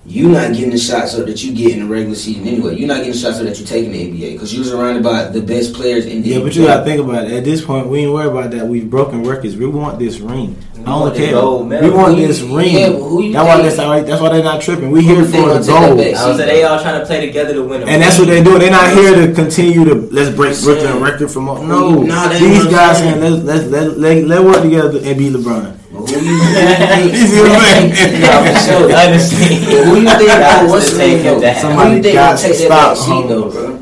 You 0.09 0.29
not 0.29 0.53
getting 0.53 0.69
the 0.69 0.77
shots 0.77 1.15
up 1.15 1.25
that 1.25 1.43
you 1.43 1.53
get 1.53 1.73
in 1.73 1.81
the 1.81 1.85
regular 1.85 2.15
season 2.15 2.47
anyway. 2.47 2.77
You're 2.77 2.88
not 2.88 2.97
getting 2.99 3.11
the 3.11 3.17
shots 3.17 3.39
up 3.39 3.43
that 3.43 3.59
you 3.59 3.65
take 3.65 3.84
in 3.85 3.91
the 3.91 4.09
NBA 4.09 4.34
because 4.34 4.55
you're 4.55 4.63
surrounded 4.63 5.03
by 5.03 5.25
the 5.25 5.41
best 5.41 5.73
players 5.73 6.05
in 6.05 6.21
the 6.21 6.29
Yeah, 6.29 6.39
but 6.39 6.55
you 6.55 6.65
gotta 6.65 6.85
think 6.85 7.01
about 7.01 7.25
it. 7.25 7.34
At 7.34 7.43
this 7.43 7.61
point, 7.63 7.88
we 7.88 7.99
ain't 7.99 8.13
worried 8.13 8.27
about 8.31 8.51
that. 8.51 8.65
We've 8.65 8.89
broken 8.89 9.23
records. 9.23 9.57
We 9.57 9.65
want 9.67 9.99
this 9.99 10.19
ring. 10.19 10.55
I 10.85 10.91
don't 10.91 11.13
care. 11.13 11.34
gold 11.34 11.69
we 11.69 11.89
want 11.89 12.15
Who 12.15 12.21
you- 12.21 12.27
this 12.27 12.39
ring. 12.41 12.73
yeah, 12.73 12.88
who 12.91 13.21
you 13.21 13.34
that's 13.34 13.45
why 13.45 13.61
that's 13.61 13.79
all 13.79 13.89
right. 13.91 14.05
That's 14.07 14.21
why 14.21 14.29
they're 14.29 14.43
not 14.43 14.61
tripping. 14.61 14.91
We 14.91 15.03
Who 15.03 15.15
here 15.15 15.25
for 15.25 15.31
the 15.31 15.38
gonna 15.38 15.53
take 15.59 15.65
that 15.67 15.88
gold, 15.88 15.97
back? 15.97 16.15
I 16.15 16.27
was 16.29 16.38
say 16.38 16.45
they 16.45 16.63
all 16.63 16.79
trying 16.81 16.99
to 17.01 17.05
play 17.05 17.25
together 17.25 17.53
to 17.55 17.63
win. 17.63 17.84
a 17.84 17.85
and 17.88 18.01
that's 18.01 18.17
what 18.17 18.29
ring. 18.29 18.45
they 18.45 18.49
do. 18.49 18.57
They're 18.59 18.71
not 18.71 18.93
here 18.93 19.13
to 19.27 19.34
continue 19.34 19.84
to 19.84 19.95
let's 20.13 20.34
break 20.34 20.57
Brooklyn 20.61 21.03
record 21.03 21.29
from. 21.29 21.45
No, 21.45 22.01
Nah, 22.03 22.29
these 22.29 22.65
guys 22.67 22.99
saying. 22.99 23.19
saying 23.19 23.45
let's 23.45 23.65
let's 23.65 23.65
let 23.69 23.97
let 23.99 24.23
let 24.25 24.43
work 24.45 24.61
together 24.61 24.99
and 25.03 25.17
be 25.17 25.29
LeBron. 25.29 25.76
But 26.07 26.19
who 26.23 26.25
you, 26.25 26.43
think? 26.55 27.13
You 27.13 27.27
see 27.27 27.41
what 27.41 27.51
I'm 27.51 27.91
saying? 27.91 28.21
Nah, 28.21 28.43
for 28.43 28.59
sure. 28.63 28.97
Honestly, 28.97 29.55
who 29.84 29.95
you 30.01 30.07
think? 30.07 30.27
Guys 30.27 30.69
what's 30.69 30.89
to 30.89 30.95
the 30.95 30.97
take 30.97 31.17
name 31.17 31.25
him 31.25 31.35
though? 31.35 31.41
down. 31.41 31.55
Who 31.55 31.61
Somebody 31.61 31.95
you 31.97 32.01
think 32.03 32.13
got 32.15 32.35
gonna 32.38 32.47
take 32.47 32.57
that 32.57 32.69
back 32.69 32.95
stop, 32.95 32.97
seat 32.97 33.27
though, 33.29 33.51
bro? 33.51 33.79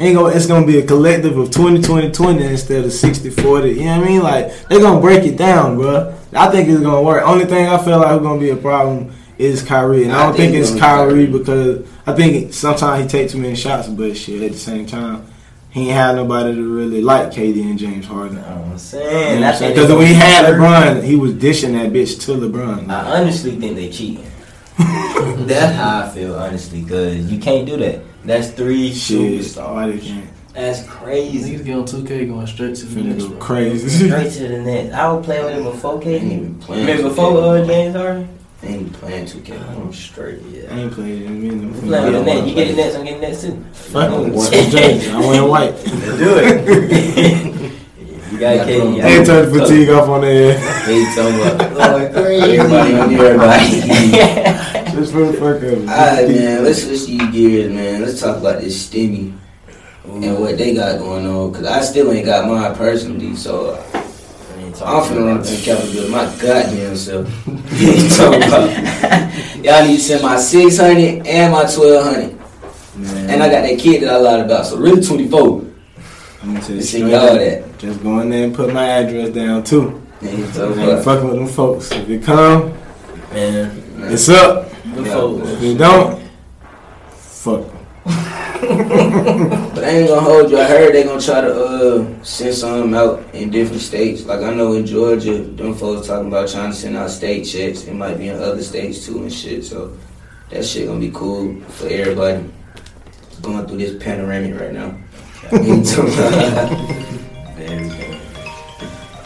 Ain't 0.00 0.14
gonna, 0.16 0.34
it's 0.36 0.46
gonna 0.46 0.66
be 0.66 0.78
a 0.78 0.86
collective 0.86 1.36
of 1.36 1.50
20 1.50 1.82
20 1.82 2.10
20 2.12 2.44
instead 2.44 2.84
of 2.84 2.92
60 2.92 3.30
40. 3.30 3.68
You 3.70 3.84
know 3.84 3.98
what 3.98 4.06
I 4.06 4.08
mean? 4.08 4.22
Like 4.22 4.68
they're 4.68 4.80
gonna 4.80 5.00
break 5.00 5.24
it 5.24 5.36
down, 5.36 5.76
bro. 5.76 6.14
I 6.32 6.48
think 6.50 6.68
it's 6.68 6.80
gonna 6.80 7.02
work. 7.02 7.22
Only 7.26 7.44
thing 7.46 7.66
I 7.68 7.82
feel 7.84 7.98
like 7.98 8.08
is 8.08 8.22
gonna 8.22 8.40
be 8.40 8.50
a 8.50 8.56
problem 8.56 9.12
is 9.38 9.62
Kyrie, 9.62 10.04
and 10.04 10.12
I, 10.12 10.20
I 10.20 10.26
don't 10.26 10.36
think 10.36 10.52
think, 10.52 10.60
it's 10.62 10.70
it's 10.70 10.74
be 10.74 10.80
Kyrie 10.80 11.26
Kyrie. 11.26 11.26
because 11.26 11.88
I 12.06 12.14
think 12.14 12.52
sometimes 12.54 13.02
he 13.02 13.08
takes 13.18 13.32
too 13.32 13.38
many 13.38 13.56
shots, 13.56 13.88
but 13.88 14.16
shit 14.16 14.42
at 14.42 14.52
the 14.52 14.58
same 14.58 14.86
time 14.86 15.26
he 15.70 15.82
ain't 15.88 15.92
had 15.92 16.16
nobody 16.16 16.54
to 16.54 16.62
really 16.74 17.02
like 17.02 17.28
KD 17.30 17.62
and 17.62 17.78
James 17.78 18.06
Harden. 18.06 18.38
I'm 18.38 18.78
saying 18.78 19.40
that's 19.40 19.60
Because 19.60 19.90
when 19.92 20.06
he 20.06 20.14
had 20.14 20.44
LeBron, 20.46 21.02
he 21.04 21.16
was 21.16 21.34
dishing 21.34 21.72
that 21.74 21.92
bitch 21.92 22.20
to 22.26 22.32
LeBron. 22.32 22.88
I 22.88 23.20
honestly 23.20 23.52
think 23.56 23.76
they 23.76 23.90
cheating. 23.90 24.24
That's 24.78 25.74
how 25.76 26.00
I 26.04 26.08
feel, 26.08 26.36
honestly, 26.36 26.82
because 26.82 27.30
you 27.32 27.38
can't 27.40 27.66
do 27.66 27.76
that. 27.78 28.00
That's 28.24 28.50
three 28.50 28.92
Shit, 28.92 29.40
superstars. 29.42 29.74
why 29.74 29.90
they 29.90 29.98
can't? 29.98 30.30
That's 30.54 30.86
crazy. 30.86 31.56
Niggas 31.56 31.64
get 31.64 31.76
on 31.76 31.84
2K 31.84 32.28
going 32.28 32.46
straight 32.46 32.74
to 32.76 32.86
the 32.86 33.00
Finna 33.00 33.04
next 33.06 33.24
one. 33.24 33.38
crazy. 33.40 34.06
Straight 34.08 34.32
to 34.34 34.48
the 34.48 34.58
net. 34.62 34.92
I 34.92 35.12
was 35.12 35.24
play 35.24 35.42
with 35.44 35.54
him 35.54 35.64
before 35.64 35.94
Ain't 35.94 36.04
KD. 36.04 36.32
even 36.32 36.54
playing. 36.60 36.86
Remember 36.86 37.02
2K, 37.04 37.08
before 37.08 37.26
uh, 37.30 37.32
bro. 37.58 37.66
James 37.66 37.96
Harden? 37.96 38.37
Ain't 38.68 38.80
even 38.82 38.92
playing 38.92 39.24
2K. 39.26 39.76
I'm 39.80 39.92
straight, 39.94 40.40
I 40.70 40.78
ain't 40.78 40.92
playing 40.92 41.22
in 41.22 41.26
a 41.26 41.30
minute. 41.30 41.64
I'm 41.64 41.74
I'm 41.74 41.80
playing 41.88 42.04
with 42.04 42.12
the 42.12 42.18
on 42.18 42.24
net. 42.26 42.46
You 42.46 42.54
get 42.54 42.68
the 42.68 42.74
play. 42.74 42.84
nets, 42.84 42.96
I'm 42.96 43.04
getting 43.04 43.20
nets 43.22 43.42
too. 43.42 43.64
Fuck 43.72 44.10
it. 44.26 44.32
What's 44.34 44.50
the 44.50 44.56
jersey? 44.70 45.10
I 45.10 45.20
wear 45.20 45.44
white. 45.46 45.84
Do 45.84 46.38
it. 46.38 47.72
you 48.32 48.38
got 48.38 48.66
KD. 48.66 49.04
Ain't 49.04 49.26
turn 49.26 49.50
the 49.52 49.58
fatigue 49.58 49.88
off 49.88 50.08
on 50.08 50.20
there. 50.20 50.58
Hey, 50.58 51.04
talking 51.16 51.40
about 51.40 51.98
Going 51.98 52.12
crazy. 52.12 52.58
everybody 52.58 52.94
on 52.94 53.14
everybody. 53.14 54.90
Just 54.98 55.12
for 55.12 55.24
the 55.26 55.32
fuck 55.32 55.56
of 55.56 55.62
it. 55.64 55.78
Alright, 55.88 56.28
man. 56.28 56.64
Let's 56.64 56.82
switch 56.84 57.06
these 57.06 57.30
gears, 57.32 57.72
man. 57.72 58.02
Let's 58.02 58.20
talk 58.20 58.36
about 58.36 58.60
this 58.60 58.86
Stimmy 58.88 59.32
and 60.04 60.38
what 60.40 60.58
they 60.58 60.74
got 60.74 60.98
going 60.98 61.26
on. 61.26 61.52
Cause 61.54 61.64
I 61.64 61.80
still 61.80 62.12
ain't 62.12 62.26
got 62.26 62.46
mine 62.48 62.74
personally, 62.74 63.34
so 63.36 63.70
uh, 63.70 63.97
I'm 64.84 65.02
finna 65.04 65.26
run 65.26 65.38
up 65.40 65.46
in 65.46 65.60
Capitol 65.60 65.92
Building 65.92 66.10
my 66.12 66.24
goddamn 66.40 66.96
self. 66.96 67.46
you 67.46 68.08
talking 68.10 68.42
about? 68.42 69.34
Y'all 69.64 69.86
need 69.86 69.96
to 69.96 70.00
send 70.02 70.22
my 70.22 70.36
600 70.36 71.26
and 71.26 71.52
my 71.52 71.62
1200. 71.64 72.38
Man, 72.96 73.30
And 73.30 73.42
I 73.42 73.48
got 73.48 73.62
that 73.62 73.78
kid 73.78 74.02
that 74.02 74.10
I 74.12 74.16
lied 74.16 74.40
about, 74.40 74.66
so 74.66 74.76
really 74.76 75.02
24. 75.02 75.64
I'm 76.42 76.54
gonna 76.54 76.60
tell 76.60 76.76
you 76.76 76.82
see 76.82 76.98
straight 76.98 77.14
all 77.14 77.34
that. 77.34 77.78
Just 77.78 78.02
go 78.02 78.20
in 78.20 78.30
there 78.30 78.44
and 78.44 78.54
put 78.54 78.72
my 78.72 78.84
address 78.86 79.30
down 79.30 79.62
too. 79.64 80.02
And 80.20 80.38
you 80.38 80.46
talking 80.46 80.80
ain't 80.80 80.90
about, 80.92 81.04
fucking 81.04 81.28
with 81.28 81.36
them 81.38 81.46
folks. 81.48 81.92
If 81.92 82.08
it 82.08 82.22
come, 82.24 82.74
Man, 83.32 83.82
it's 84.10 84.28
up. 84.28 84.70
good 84.94 85.06
folks. 85.06 85.48
If 85.50 85.62
you 85.62 85.78
don't, 85.78 86.22
fuck. 87.10 87.64
But 89.78 89.84
I 89.84 89.90
ain't 89.90 90.08
gonna 90.08 90.20
hold 90.20 90.50
you. 90.50 90.58
I 90.58 90.64
heard 90.64 90.92
they 90.94 91.04
gonna 91.04 91.20
try 91.20 91.40
to 91.40 91.54
uh 91.54 92.22
send 92.24 92.54
some 92.54 92.92
out 92.94 93.22
in 93.32 93.50
different 93.50 93.80
states. 93.82 94.24
Like 94.26 94.40
I 94.40 94.52
know 94.52 94.72
in 94.72 94.84
Georgia, 94.86 95.38
them 95.42 95.74
folks 95.74 96.08
talking 96.08 96.26
about 96.28 96.48
trying 96.48 96.70
to 96.70 96.76
send 96.76 96.96
out 96.96 97.10
state 97.10 97.44
checks. 97.44 97.84
It 97.84 97.94
might 97.94 98.18
be 98.18 98.28
in 98.28 98.36
other 98.42 98.62
states 98.62 99.06
too 99.06 99.22
and 99.22 99.32
shit. 99.32 99.64
So 99.64 99.96
that 100.50 100.64
shit 100.64 100.88
gonna 100.88 100.98
be 100.98 101.10
cool 101.12 101.60
for 101.78 101.86
everybody 101.88 102.44
going 103.42 103.66
through 103.66 103.78
this 103.78 104.02
panoramic 104.02 104.60
right 104.60 104.72
now. 104.72 104.96
You 105.52 105.82
talking 105.84 106.12
about- 106.14 106.98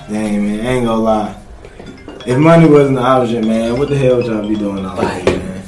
Dang 0.09 0.47
man, 0.47 0.67
I 0.67 0.71
ain't 0.71 0.85
gonna 0.87 1.01
lie. 1.03 1.37
If 2.27 2.39
money 2.39 2.69
wasn't 2.69 2.97
the 2.97 3.03
object, 3.03 3.47
man, 3.47 3.79
what 3.79 3.89
the 3.89 3.97
hell 3.97 4.17
would 4.17 4.27
y'all 4.27 4.47
be 4.47 4.55
doing 4.57 4.85
all 4.85 4.97
day, 5.01 5.25
man. 5.25 5.25
man? 5.25 5.63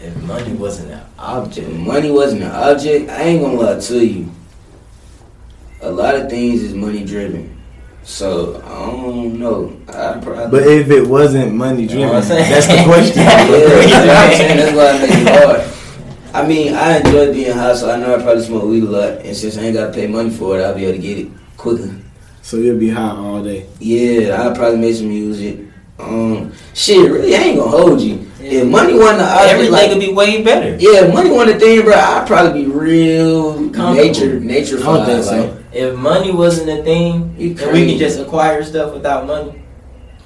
If 0.00 0.16
money 0.22 0.52
wasn't 0.54 0.92
an 0.92 1.00
If 1.00 1.07
object, 1.18 1.68
money 1.70 2.10
wasn't 2.10 2.42
an 2.42 2.50
object, 2.50 3.10
I 3.10 3.22
ain't 3.22 3.42
gonna 3.42 3.58
lie 3.58 3.78
to 3.80 4.06
you. 4.06 4.30
A 5.82 5.90
lot 5.90 6.14
of 6.16 6.28
things 6.30 6.62
is 6.62 6.74
money 6.74 7.04
driven. 7.04 7.56
So 8.02 8.56
I 8.64 8.86
don't 8.90 9.38
know. 9.38 9.76
I 9.88 10.18
probably 10.20 10.48
But 10.50 10.66
if 10.66 10.90
it 10.90 11.06
wasn't 11.06 11.54
money 11.54 11.82
You 11.82 11.88
know 11.88 11.94
driven, 11.94 12.16
I'm 12.16 12.22
saying? 12.22 12.50
that's 12.50 12.66
the 12.66 12.82
question. 12.84 13.18
Yeah, 13.22 13.46
that's, 13.46 13.92
what 13.92 14.16
I'm 14.16 14.36
saying. 14.36 14.56
that's 14.56 14.76
why 14.76 14.88
I 14.88 14.98
make 14.98 15.10
it 15.10 15.46
hard. 15.46 15.74
I 16.34 16.46
mean, 16.46 16.74
I 16.74 16.98
enjoy 16.98 17.32
being 17.32 17.52
high, 17.52 17.74
so 17.74 17.90
I 17.90 17.96
know 17.96 18.14
I 18.16 18.22
probably 18.22 18.44
smoke 18.44 18.64
weed 18.64 18.82
a 18.84 18.86
lot. 18.86 19.12
And 19.24 19.36
since 19.36 19.58
I 19.58 19.62
ain't 19.62 19.74
got 19.74 19.88
to 19.88 19.92
pay 19.92 20.06
money 20.06 20.30
for 20.30 20.58
it, 20.58 20.62
I'll 20.62 20.74
be 20.74 20.84
able 20.84 20.94
to 20.96 21.02
get 21.02 21.18
it 21.18 21.28
quicker. 21.56 21.94
so 22.42 22.56
you'll 22.56 22.78
be 22.78 22.88
high 22.90 23.10
all 23.16 23.42
day. 23.42 23.66
Yeah, 23.78 24.42
I'll 24.42 24.54
probably 24.54 24.78
make 24.78 24.94
some 24.94 25.08
music. 25.08 25.60
Um, 25.98 26.52
shit, 26.74 27.10
really, 27.10 27.34
I 27.34 27.38
ain't 27.40 27.58
gonna 27.58 27.70
hold 27.70 28.00
you. 28.00 28.27
If 28.50 28.66
money 28.66 28.94
wasn't 28.94 29.18
the 29.18 29.24
object, 29.24 29.52
everything 29.52 29.72
like, 29.72 29.90
could 29.90 30.00
be 30.00 30.12
way 30.12 30.42
better. 30.42 30.70
yeah, 30.80 31.04
if 31.04 31.14
money 31.14 31.30
wasn't 31.30 31.58
the 31.60 31.66
thing, 31.66 31.82
bro, 31.84 31.94
I'd 31.94 32.26
probably 32.26 32.64
be 32.64 32.70
real 32.70 33.60
nature, 33.60 34.40
nature 34.40 34.78
I 34.78 34.82
don't 34.82 35.06
think 35.06 35.24
so. 35.24 35.40
like, 35.42 35.52
If 35.72 35.96
money 35.96 36.32
wasn't 36.32 36.70
a 36.70 36.82
thing, 36.82 37.12
and 37.14 37.38
we 37.38 37.54
crazy. 37.54 37.90
can 37.90 37.98
just 37.98 38.18
acquire 38.20 38.62
stuff 38.64 38.94
without 38.94 39.26
money, 39.26 39.62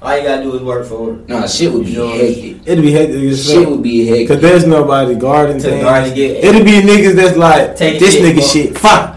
all 0.01 0.17
you 0.17 0.23
gotta 0.25 0.43
do 0.43 0.55
is 0.57 0.63
work 0.63 0.87
for 0.87 1.13
it. 1.15 1.29
Nah, 1.29 1.47
shit 1.47 1.73
would 1.73 1.85
be 1.87 1.93
Yours. 1.93 2.21
hectic. 2.21 2.57
It'd 2.67 2.83
be 2.85 2.93
hectic 2.93 3.23
as 3.23 3.45
Shit 3.49 3.69
would 3.69 3.83
be 3.83 4.07
hectic. 4.07 4.29
Cause 4.29 4.41
there's 4.41 4.67
nobody 4.67 5.15
guarding 5.15 5.59
To 5.59 5.63
things. 5.71 5.83
guard 5.85 6.05
and 6.05 6.15
get- 6.15 6.43
It'd 6.45 6.65
be 6.65 6.81
niggas 6.81 7.15
that's 7.15 7.37
like 7.37 7.77
Take 7.77 8.01
this 8.01 8.15
shit, 8.15 8.23
nigga 8.25 8.35
bro. 8.39 8.47
shit. 8.47 8.79
Fuck. 8.79 9.17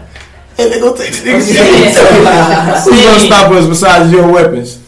Hey, 0.56 0.68
they 0.70 0.80
gonna 0.80 0.96
take 0.96 1.10
this 1.10 1.50
nigga 1.52 2.84
shit. 2.84 2.84
Who's 2.94 3.04
gonna 3.04 3.20
stop 3.20 3.50
us 3.52 3.66
besides 3.66 4.12
your 4.12 4.30
weapons? 4.30 4.78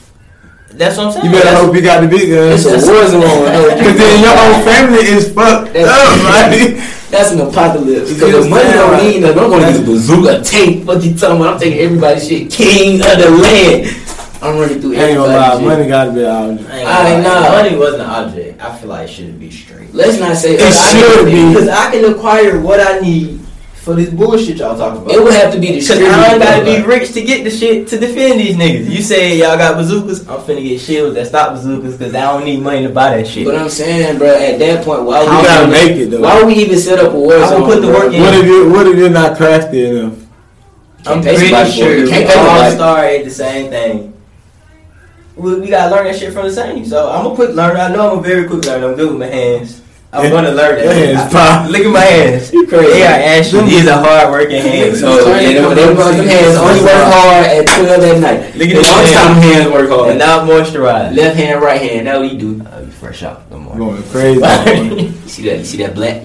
That's 0.79 0.97
what 0.97 1.07
I'm 1.07 1.13
saying. 1.13 1.27
You 1.27 1.33
better 1.33 1.45
That's- 1.45 1.65
hope 1.67 1.75
you 1.75 1.83
got 1.83 2.01
the 2.03 2.09
big 2.09 2.31
guns. 2.31 2.65
It's 2.65 2.87
a 2.87 2.93
war 2.93 3.07
zone. 3.07 3.23
Cause 3.23 3.97
then 3.99 4.23
your 4.23 4.37
whole 4.39 4.63
family 4.63 5.05
is 5.11 5.33
fucked 5.35 5.73
That's- 5.75 5.91
up, 5.91 6.25
right? 6.31 6.95
That's 7.11 7.33
an 7.33 7.41
apocalypse. 7.41 8.13
Because 8.15 8.45
the 8.45 8.51
money 8.51 8.69
don't 8.71 8.97
mean 9.03 9.23
nothing. 9.23 9.39
I'm 9.39 9.51
gonna 9.51 9.69
use 9.71 9.81
a 9.81 9.83
bazooka, 9.83 10.43
tank. 10.45 10.87
What 10.87 11.03
you 11.03 11.17
talking 11.17 11.37
about? 11.41 11.55
I'm 11.55 11.61
taking 11.61 11.81
everybody's 11.81 12.29
shit. 12.29 12.51
King 12.53 13.01
of 13.01 13.17
the 13.19 13.31
land. 13.31 13.89
I'm 14.41 14.57
running 14.57 14.81
through 14.81 14.95
I 14.95 15.01
ain't 15.03 15.17
gonna 15.19 15.33
lie, 15.37 15.61
money 15.61 15.89
gotta 15.89 16.13
be 16.13 16.25
out. 16.25 16.45
I 16.71 16.79
ain't 16.79 16.89
I 16.89 17.21
know. 17.23 17.41
Money 17.63 17.77
wasn't 17.77 18.03
an 18.03 18.11
object. 18.11 18.63
I 18.63 18.77
feel 18.79 18.89
like 18.91 19.09
it 19.09 19.13
should 19.13 19.41
be 19.41 19.51
straight. 19.51 19.93
Let's 19.93 20.21
not 20.21 20.37
say 20.37 20.55
It 20.55 20.63
I 20.63 20.71
should 20.71 21.25
be. 21.27 21.49
Because 21.49 21.69
I 21.69 21.91
can 21.91 22.05
acquire 22.15 22.61
what 22.61 22.79
I 22.79 23.01
need 23.01 23.41
for 23.89 23.95
this 23.95 24.11
bullshit 24.11 24.59
y'all 24.59 24.77
talking 24.77 25.01
about. 25.01 25.15
It 25.15 25.23
would 25.25 25.33
have 25.33 25.51
to 25.55 25.59
be 25.59 25.69
Cause 25.69 25.89
distributed. 25.89 26.13
I 26.13 26.33
ain't 26.35 26.43
gotta 26.43 26.65
be 26.65 26.83
rich 26.87 27.13
to 27.15 27.23
get 27.25 27.43
the 27.43 27.51
shit 27.51 27.89
to 27.89 27.99
defend 27.99 28.39
these 28.39 28.55
niggas. 28.55 28.91
You 28.91 29.01
say 29.01 29.39
y'all 29.39 29.57
got 29.57 29.77
bazookas, 29.79 30.29
I'm 30.29 30.41
finna 30.41 30.63
get 30.63 30.79
shields 30.79 31.15
that 31.15 31.27
stop 31.27 31.53
bazookas 31.55 31.97
because 31.97 32.15
I 32.15 32.21
don't 32.31 32.45
need 32.45 32.61
money 32.61 32.83
to 32.87 32.93
buy 32.93 33.17
that 33.17 33.27
shit. 33.27 33.47
But 33.47 33.57
I'm 33.57 33.71
saying, 33.71 34.19
bro, 34.19 34.29
at 34.29 34.59
that 34.59 34.85
point, 34.85 35.05
why 35.05 35.21
would 35.25 35.31
You 35.33 35.39
we 35.39 35.43
gotta 35.45 35.61
even- 35.63 35.71
make 35.89 35.97
it 35.97 36.11
though. 36.11 36.21
Why 36.21 36.37
would 36.37 36.47
we 36.49 36.55
even 36.63 36.79
set 36.79 36.99
up 36.99 37.15
a 37.15 37.17
war 37.19 37.33
I 37.39 37.49
zone? 37.49 37.63
would 37.63 37.73
put 37.73 37.81
the 37.81 37.87
bro? 37.91 37.99
work 38.05 38.13
in. 38.13 38.21
What 38.21 38.35
if 38.35 38.45
you 38.47 38.71
what 38.71 38.87
if 38.87 38.97
you're 38.99 39.09
not 39.09 39.37
crafty 39.39 39.85
enough? 39.87 40.13
I'm 41.07 41.23
Can't 41.23 41.25
pretty 41.25 41.39
somebody 41.51 41.71
for 41.71 41.77
it. 41.77 41.79
sure 41.79 41.97
You 41.97 42.09
can't 42.09 42.29
pay 42.29 42.39
All 42.39 42.45
nobody. 42.45 42.75
Star 42.75 43.05
ain't 43.07 43.25
the 43.25 43.31
same 43.31 43.71
thing. 43.71 44.13
We, 45.37 45.61
we 45.61 45.69
gotta 45.71 45.95
learn 45.95 46.05
that 46.05 46.17
shit 46.19 46.35
from 46.35 46.45
the 46.47 46.53
same. 46.53 46.85
So 46.85 47.09
I'm 47.11 47.25
a 47.25 47.35
quick 47.35 47.51
learner. 47.55 47.79
I 47.81 47.91
know 47.91 48.13
I'm 48.13 48.19
a 48.19 48.23
very 48.23 48.47
quick 48.47 48.67
learner. 48.67 48.89
I'm 48.91 48.97
good 48.97 49.09
with 49.11 49.19
my 49.21 49.27
hands. 49.27 49.81
I'm 50.11 50.25
Yeah. 50.25 50.31
gonna 50.31 50.53
learn 50.53 50.77
that. 50.77 50.85
Your 50.85 50.95
hands 50.95 51.21
I- 51.21 51.29
pop. 51.37 51.69
Look 51.71 51.83
at 51.85 51.93
my 51.93 52.01
hands. 52.01 52.51
You 52.53 52.67
crazy. 52.67 52.99
Yeah, 52.99 53.11
Ashley. 53.37 53.61
These 53.69 53.87
are 53.89 54.01
hard 54.03 54.31
working 54.31 54.63
hands. 54.63 55.01
So 55.01 55.29
yeah, 55.29 55.53
them, 55.61 55.75
them, 55.77 55.97
them 55.97 56.27
hands 56.27 56.57
only 56.57 56.81
work 56.81 57.05
hard 57.13 57.47
at 57.47 57.67
12 57.67 58.05
at 58.05 58.19
night. 58.21 58.41
Look 58.57 58.69
at 58.71 58.77
the 58.77 58.83
long 58.89 59.05
time 59.13 59.35
hands 59.43 59.69
work 59.71 59.91
hard. 59.91 60.09
and 60.11 60.19
not 60.19 60.47
moisturized. 60.49 61.15
Left 61.15 61.37
hand, 61.37 61.61
right 61.61 61.79
hand. 61.81 62.07
That's 62.07 62.19
what 62.21 62.31
you 62.33 62.39
do. 62.39 62.63
I'll 62.73 62.85
be 62.87 62.91
fresh 62.91 63.23
out 63.23 63.43
no 63.51 63.59
more. 63.59 63.77
Going 63.77 64.03
crazy. 64.05 64.41
You 65.29 65.29
see 65.29 65.43
that? 65.51 65.59
You 65.59 65.65
see 65.65 65.77
that 65.79 65.95
black? 65.95 66.23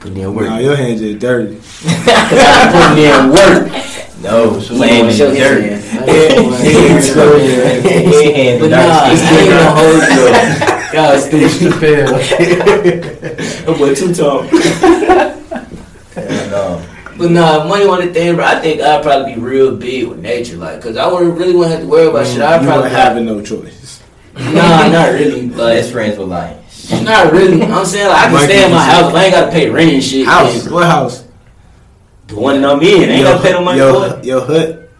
Putting 0.00 0.16
in 0.18 0.34
work. 0.34 0.46
nah, 0.48 0.58
your 0.58 0.74
hands 0.76 1.00
just 1.02 1.18
dirty. 1.18 1.58
Putting 1.84 3.04
in 3.04 3.30
work. 3.30 3.68
no, 4.22 4.58
He 4.58 4.76
playing 4.78 5.00
gonna 5.04 5.10
in 5.10 5.16
show 5.16 5.28
his 5.30 5.38
dirt. 5.38 5.60
hands. 5.62 5.84
Hands 5.98 7.10
But 8.60 8.68
dark 8.70 8.88
nah, 8.88 9.04
I 9.04 9.06
skin. 9.16 9.38
ain't 9.38 9.50
gonna 9.50 9.70
hold 9.76 10.02
you. 10.16 10.24
God, 10.92 11.16
Steve. 11.20 11.50
Chappelle. 11.50 12.08
That 13.20 13.76
boy 13.78 13.94
too 13.94 14.14
tall. 14.14 14.42
And, 16.16 16.52
um, 16.54 16.82
But 17.16 17.30
nah, 17.30 17.66
money 17.66 17.86
one 17.86 18.06
the 18.06 18.12
thing, 18.12 18.36
bro. 18.36 18.44
I 18.44 18.60
think 18.60 18.80
I'd 18.80 19.02
probably 19.02 19.34
be 19.34 19.40
real 19.40 19.76
big 19.76 20.06
with 20.08 20.18
nature, 20.20 20.56
like, 20.56 20.80
cause 20.80 20.96
I 20.96 21.06
wouldn't 21.10 21.38
really 21.38 21.54
want 21.54 21.66
to 21.68 21.76
have 21.76 21.80
to 21.80 21.86
worry 21.88 22.06
about 22.08 22.26
shit. 22.26 22.40
I'd 22.40 22.62
you 22.62 22.68
probably 22.68 22.90
having 22.90 23.24
no 23.26 23.40
choice. 23.42 24.02
nah, 24.34 24.88
not 24.88 25.12
really. 25.12 25.48
best 25.48 25.58
Like, 25.58 25.92
friends 25.92 26.18
with 26.18 26.28
lions. 26.28 26.90
not 27.02 27.32
really. 27.32 27.62
I'm 27.62 27.84
saying 27.84 28.08
like 28.08 28.18
I 28.18 28.24
can 28.24 28.32
Mikey 28.34 28.46
stay 28.46 28.64
in 28.66 28.70
my 28.72 28.84
house. 28.84 29.08
If 29.10 29.14
I 29.14 29.24
ain't 29.24 29.34
gotta 29.34 29.50
pay 29.52 29.70
rent 29.70 29.90
and 29.92 30.02
shit. 30.02 30.26
House. 30.26 30.64
then 30.64 30.72
What 30.72 30.86
house? 30.86 31.24
The 32.28 32.36
one 32.36 32.64
I'm 32.64 32.80
in, 32.82 33.08
ain't 33.10 33.24
gotta 33.24 33.42
pay 33.42 33.52
no 33.52 33.62
money 33.64 33.78
your, 33.78 33.92
for 34.10 34.18
it. 34.18 34.24
your 34.24 34.44
hut. 34.44 34.90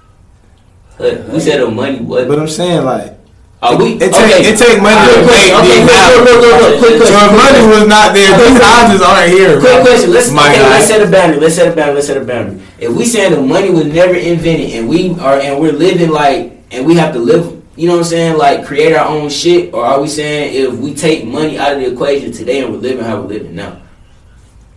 But 0.98 1.14
Who 1.20 1.38
said 1.40 1.60
the 1.60 1.70
money? 1.70 2.00
What? 2.00 2.26
But 2.28 2.38
I'm 2.40 2.48
saying 2.48 2.84
like 2.84 3.17
Are 3.60 3.74
we? 3.76 3.98
it 3.98 4.14
take 4.14 4.14
okay. 4.14 4.46
it 4.46 4.54
take 4.56 4.78
money 4.78 4.94
Quick 5.02 5.18
to 5.18 5.26
make 5.26 5.50
Okay, 5.50 5.82
these 5.82 5.90
quick, 5.90 5.98
happen. 5.98 6.24
look, 6.30 6.38
look, 6.46 6.56
look, 6.62 6.74
quick 6.78 7.02
So 7.02 7.18
if 7.18 7.32
money 7.34 7.62
was 7.66 7.84
not 7.90 8.14
there, 8.14 8.30
these 8.38 8.54
houses 8.62 9.02
aren't 9.02 9.32
here. 9.34 9.58
Quick 9.58 9.82
bro. 9.82 9.82
question. 9.82 10.12
Let's 10.14 10.30
My 10.30 10.46
okay, 10.46 10.62
let's 10.62 10.86
set 10.86 11.02
a 11.02 11.10
boundary. 11.10 11.40
Let's 11.40 11.56
set 11.56 11.66
a 11.72 11.74
boundary. 11.74 11.94
Let's 11.96 12.06
set 12.06 12.16
a 12.22 12.24
boundary. 12.24 12.62
If 12.78 12.94
we 12.94 13.04
saying 13.04 13.34
the 13.34 13.42
money 13.42 13.70
was 13.70 13.86
never 13.86 14.14
invented 14.14 14.70
and 14.78 14.88
we 14.88 15.10
are 15.18 15.40
and 15.40 15.58
we're 15.60 15.72
living 15.72 16.10
like 16.10 16.52
and 16.70 16.86
we 16.86 16.94
have 17.02 17.12
to 17.14 17.18
live, 17.18 17.60
you 17.74 17.88
know 17.88 17.94
what 17.98 18.06
I'm 18.06 18.14
saying, 18.14 18.38
like 18.38 18.64
create 18.64 18.94
our 18.94 19.08
own 19.08 19.28
shit, 19.28 19.74
or 19.74 19.84
are 19.84 20.00
we 20.00 20.06
saying 20.06 20.54
if 20.54 20.78
we 20.78 20.94
take 20.94 21.26
money 21.26 21.58
out 21.58 21.72
of 21.72 21.80
the 21.80 21.90
equation 21.90 22.30
today 22.30 22.62
and 22.62 22.72
we're 22.72 22.78
living 22.78 23.02
how 23.04 23.20
we're 23.20 23.26
living 23.26 23.56
now? 23.56 23.82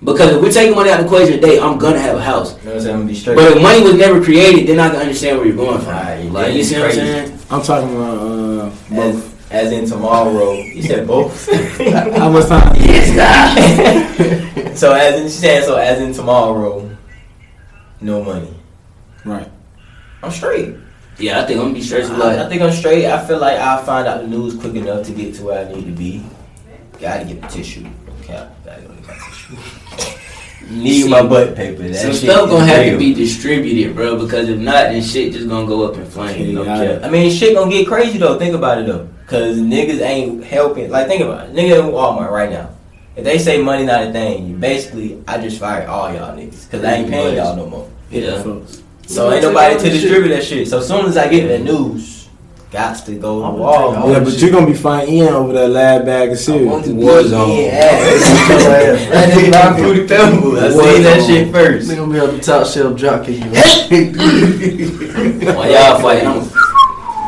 Because 0.04 0.36
if 0.36 0.42
we're 0.42 0.52
taking 0.52 0.76
money 0.76 0.90
out 0.90 1.00
of 1.00 1.06
the 1.06 1.12
equation 1.16 1.40
today, 1.40 1.60
I'm 1.60 1.78
gonna 1.78 2.00
have 2.00 2.18
a 2.18 2.22
house. 2.22 2.58
You 2.58 2.64
know 2.64 2.70
what 2.72 2.76
I'm 2.76 2.82
saying? 2.82 2.96
I'm 2.96 3.02
gonna 3.02 3.12
be 3.12 3.16
straight. 3.16 3.36
But 3.36 3.56
if 3.56 3.62
money 3.62 3.84
was 3.84 3.94
never 3.94 4.24
created, 4.24 4.68
then 4.68 4.80
I 4.80 4.90
can 4.90 5.00
understand 5.00 5.38
where 5.38 5.46
you're 5.46 5.56
going 5.56 5.80
from. 5.80 5.94
Alright, 5.94 6.32
like 6.32 6.54
you 6.54 6.62
it's 6.62 6.70
see 6.70 6.80
what 6.80 6.90
I'm 6.90 6.96
saying? 6.96 7.40
I'm 7.52 7.62
talking 7.62 7.96
about 7.96 8.18
uh, 8.18 8.66
as, 8.96 9.16
both. 9.16 9.52
as 9.52 9.72
in 9.72 9.86
tomorrow. 9.86 10.54
You 10.54 10.82
said 10.82 11.06
both. 11.06 11.48
How 12.18 12.32
much 12.32 12.48
time? 12.48 12.76
so 14.76 14.94
as 14.94 15.20
in 15.20 15.28
she 15.28 15.30
said, 15.30 15.66
so 15.66 15.76
as 15.76 16.02
in 16.02 16.14
tomorrow, 16.14 16.90
no 18.00 18.24
money. 18.24 18.56
Right. 19.24 19.52
I'm 20.24 20.32
straight. 20.32 20.78
Yeah, 21.20 21.42
I 21.42 21.46
think 21.46 21.60
I'm 21.60 21.66
gonna 21.66 21.76
be 21.76 21.82
straight 21.84 22.06
I, 22.06 22.18
like 22.18 22.40
I 22.40 22.50
think 22.50 22.64
I'm 22.64 22.72
straight. 22.72 23.06
I 23.06 23.24
feel 23.28 23.38
like 23.38 23.60
I'll 23.60 23.84
find 23.84 24.08
out 24.08 24.22
the 24.22 24.28
news 24.28 24.56
quick 24.56 24.74
enough 24.74 25.06
to 25.06 25.12
get 25.12 25.36
to 25.36 25.44
where 25.44 25.64
I 25.64 25.72
need 25.72 25.86
to 25.86 25.92
be. 25.92 26.24
Gotta 27.00 27.26
get 27.26 27.40
the 27.44 27.48
tissue. 27.48 27.86
Okay, 28.22 28.48
gotta 28.66 28.82
go 28.82 28.96
get 28.96 29.08
my 29.08 29.14
tissue. 29.14 29.58
Need 30.72 31.10
my 31.10 31.22
butt 31.24 31.56
paper. 31.56 31.84
That 31.84 31.96
some 31.96 32.12
shit 32.12 32.22
stuff 32.22 32.46
is 32.46 32.52
gonna 32.52 32.66
have 32.66 32.80
real. 32.86 32.92
to 32.94 32.98
be 32.98 33.14
distributed, 33.14 33.96
bro. 33.96 34.18
Because 34.18 34.50
if 34.50 34.58
not, 34.58 34.86
then 34.90 35.02
shit 35.04 35.34
just 35.34 35.48
gonna 35.48 35.68
go 35.68 35.84
up 35.86 35.96
in 35.98 36.06
flames. 36.06 36.54
No 36.54 36.64
Yeah. 36.64 37.00
cap. 37.00 37.04
I 37.04 37.10
mean, 37.10 37.30
shit 37.32 37.56
gonna 37.56 37.70
get 37.72 37.88
crazy 37.88 38.18
though. 38.18 38.38
Think 38.40 38.56
about 38.56 38.80
it 38.80 38.88
though, 38.88 39.08
cause 39.28 39.58
niggas 39.58 40.02
ain't 40.02 40.44
helping. 40.44 40.90
Like, 40.90 41.08
think 41.08 41.22
about 41.24 41.50
it. 41.50 41.54
Nigga 41.56 41.80
in 41.80 41.86
Walmart 41.92 42.32
right 42.32 42.50
now. 42.50 42.70
If 43.16 43.26
they 43.26 43.38
say 43.38 43.62
money 43.62 43.86
not 43.86 44.08
a 44.08 44.12
thing, 44.12 44.48
you 44.48 44.56
basically 44.56 45.18
I 45.28 45.38
just 45.38 45.60
fired 45.60 45.88
all 45.90 46.12
y'all 46.14 46.36
niggas, 46.36 46.70
cause 46.72 46.84
I 46.84 46.94
ain't 46.94 47.10
paying 47.10 47.36
y'all 47.36 47.56
no 47.56 47.66
more. 47.68 47.88
Yeah. 48.10 48.42
Folks. 48.42 48.82
So 49.08 49.32
ain't 49.32 49.42
nobody 49.44 49.78
to 49.78 49.90
distribute 49.90 50.30
that 50.30 50.44
shit. 50.44 50.68
So 50.70 50.80
as 50.80 50.88
soon 50.88 51.06
as 51.06 51.18
I 51.18 51.28
get 51.28 51.48
the 51.48 51.60
news, 51.60 52.21
got 52.72 53.06
to 53.06 53.16
go 53.16 53.40
to 53.42 53.46
I'm 53.46 53.58
gonna 53.58 53.64
Walmart. 53.64 53.94
take 53.96 54.04
all 54.04 54.12
Yeah, 54.12 54.20
but 54.24 54.34
you're 54.42 54.52
gonna 54.52 54.66
be 54.68 54.74
fine 54.74 55.08
Ian 55.10 55.34
over 55.34 55.54
that 55.54 55.70
lab 55.70 56.06
bag 56.06 56.30
of 56.30 56.34
I 56.38 56.38
cereal. 56.38 56.66
want 56.72 56.86
to 56.86 56.94
War 56.94 57.24
zone. 57.24 57.50
Ian 57.50 57.74
ass. 57.76 59.10
That 59.12 59.38
is 59.38 59.50
not 59.50 59.78
fruity 59.78 60.08
pebbles. 60.08 60.58
I 60.58 60.70
seen 60.72 61.04
that 61.04 61.26
shit 61.28 61.52
first. 61.52 61.90
Nigga 61.90 61.98
gonna 61.98 62.14
be 62.14 62.20
on 62.20 62.36
the 62.38 62.42
top 62.42 62.66
shelf 62.68 62.98
drop 62.98 63.26
kick 63.26 63.40
you. 63.44 63.52
While 65.54 65.72
y'all 65.72 66.00
fighting, 66.02 66.28
I'm 66.28 66.50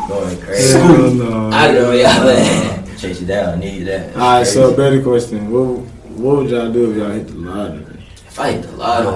Going 0.08 0.40
crazy. 0.40 0.78
Hell 0.78 1.10
no. 1.14 1.50
I 1.50 1.66
don't 1.68 1.74
know 1.76 1.92
y'all 1.92 2.28
at. 2.28 2.98
Chase 2.98 3.20
you 3.20 3.26
down. 3.26 3.60
Need 3.60 3.84
that. 3.84 4.14
All 4.16 4.38
right, 4.38 4.46
so 4.46 4.74
better 4.76 5.02
question. 5.02 5.50
What 5.50 5.80
what 6.16 6.36
would 6.36 6.50
y'all 6.50 6.72
do 6.72 6.90
if 6.90 6.96
y'all 6.96 7.10
hit 7.10 7.26
the 7.28 7.34
lottery? 7.34 7.84
If 8.28 8.38
I 8.40 8.52
hit 8.52 8.62
the 8.62 8.72
lotto, 8.76 9.10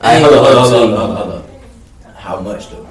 I 0.00 0.16
ain't 0.16 0.24
hold 0.24 0.34
gonna 0.34 0.58
on, 0.58 0.68
hold 0.70 0.74
on, 0.74 0.90
hold 0.90 0.98
hold 0.98 1.10
on, 1.10 1.16
hold 1.16 1.32
on. 2.06 2.14
How 2.14 2.40
much 2.40 2.70
though? 2.70 2.88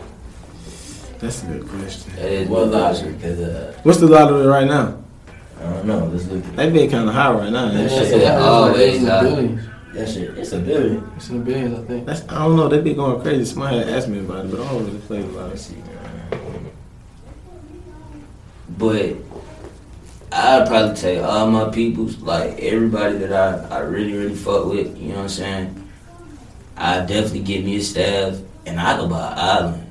That's 1.22 1.44
a 1.44 1.46
good 1.46 1.68
question. 1.68 2.16
That 2.16 2.32
is 2.32 2.50
What 2.50 2.62
what 2.62 2.72
lottery? 2.72 3.14
Because 3.14 3.40
uh, 3.40 3.80
What's 3.84 4.00
the 4.00 4.08
lottery 4.08 4.46
right 4.48 4.66
now? 4.68 4.98
I 5.60 5.64
don't 5.64 5.86
know. 5.86 6.06
Let's 6.06 6.26
look 6.28 6.44
at 6.44 6.56
That 6.56 6.74
be 6.74 6.88
kind 6.88 7.08
of 7.08 7.14
high 7.14 7.32
right 7.32 7.52
now. 7.52 7.70
That 7.72 7.80
ain't 7.82 7.92
shit. 7.92 8.12
it? 8.14 8.22
Yeah, 8.24 8.40
always 8.40 8.80
It's 8.80 8.98
in 8.98 9.06
the 9.06 9.12
high. 9.12 9.22
billions. 9.22 9.62
that 9.94 10.10
shit. 10.10 10.38
It's 10.40 10.52
a 10.54 10.60
billion. 10.60 11.12
It's 11.16 11.30
in 11.30 11.38
the 11.40 11.46
billions, 11.46 11.80
I 11.80 11.84
think. 11.84 12.06
That's, 12.08 12.22
I 12.28 12.40
don't 12.40 12.56
know. 12.56 12.68
They 12.68 12.82
be 12.82 12.96
going 12.96 13.22
crazy. 13.22 13.46
Somebody 13.46 13.78
had 13.78 13.90
asked 13.90 14.08
me 14.08 14.20
about 14.20 14.46
it, 14.46 14.52
but 14.52 14.62
I 14.62 14.72
don't 14.72 14.86
really 14.86 15.00
play 15.00 15.22
the 15.22 15.28
lottery. 15.28 15.50
Let's 15.52 15.62
see. 15.68 15.78
But 18.78 19.16
I'd 20.32 20.68
probably 20.68 20.96
tell 20.96 21.26
all 21.26 21.48
my 21.48 21.70
peoples, 21.70 22.18
like 22.20 22.58
everybody 22.60 23.18
that 23.20 23.34
I, 23.34 23.76
I 23.76 23.80
really, 23.82 24.14
really 24.14 24.36
fuck 24.36 24.66
with, 24.66 24.98
you 24.98 25.10
know 25.10 25.16
what 25.18 25.22
I'm 25.24 25.30
saying? 25.30 25.90
I 26.78 27.00
definitely 27.02 27.42
get 27.42 27.64
me 27.64 27.76
a 27.78 27.82
staff 27.82 28.38
and 28.66 28.80
I 28.80 28.98
go 28.98 29.08
buy 29.08 29.32
an 29.34 29.38
island. 29.38 29.91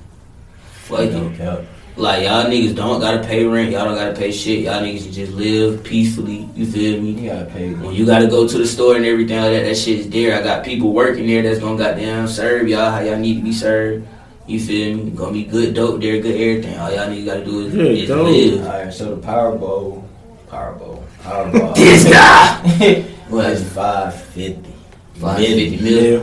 Fuck 0.91 1.01
it. 1.01 1.37
Cap. 1.39 1.61
Like 1.97 2.25
y'all 2.25 2.47
niggas 2.47 2.75
don't 2.77 3.01
gotta 3.01 3.23
pay 3.27 3.45
rent, 3.45 3.71
y'all 3.73 3.85
don't 3.85 3.95
gotta 3.97 4.15
pay 4.19 4.31
shit, 4.33 4.61
y'all 4.61 4.81
niggas 4.81 5.03
can 5.05 5.12
just 5.12 5.33
live 5.33 5.83
peacefully, 5.85 6.49
you 6.55 6.65
feel 6.65 7.01
me? 7.03 7.11
You 7.11 7.29
gotta 7.31 7.45
pay. 7.47 7.75
When 7.75 7.93
you 7.95 8.07
gotta 8.07 8.27
go 8.27 8.47
to 8.49 8.59
the 8.59 8.67
store 8.67 8.97
and 8.97 9.05
everything 9.05 9.37
like 9.39 9.53
that, 9.53 9.65
that 9.65 9.77
shit 9.77 9.99
is 9.99 10.09
there. 10.09 10.39
I 10.39 10.43
got 10.43 10.65
people 10.65 10.93
working 10.93 11.27
there 11.27 11.43
that's 11.43 11.59
gonna 11.59 11.77
goddamn 11.77 12.27
serve 12.29 12.69
y'all 12.69 12.91
how 12.91 13.01
y'all 13.01 13.19
need 13.19 13.37
to 13.37 13.43
be 13.43 13.53
served. 13.53 14.07
You 14.47 14.59
feel 14.61 14.97
me? 14.97 15.11
Gonna 15.11 15.33
be 15.33 15.45
good 15.45 15.75
dope 15.75 16.01
there, 16.01 16.21
good 16.23 16.41
everything. 16.41 16.79
All 16.79 16.91
y'all 16.91 17.09
niggas 17.09 17.25
gotta 17.27 17.45
do 17.45 17.67
is, 17.67 17.75
Yeah, 17.75 17.83
is 17.85 18.09
dope. 18.09 18.27
live. 18.27 18.67
Alright, 18.67 18.93
so 18.95 19.15
the 19.17 19.27
Powerball, 19.27 20.03
Powerball, 20.49 21.03
Powerball. 21.23 21.75
This 21.77 22.05
guy! 22.09 23.05
was 23.29 23.61
What? 23.65 23.67
five 23.75 24.23
fifty. 24.33 24.73
Five 25.15 25.37
fifty? 25.39 26.23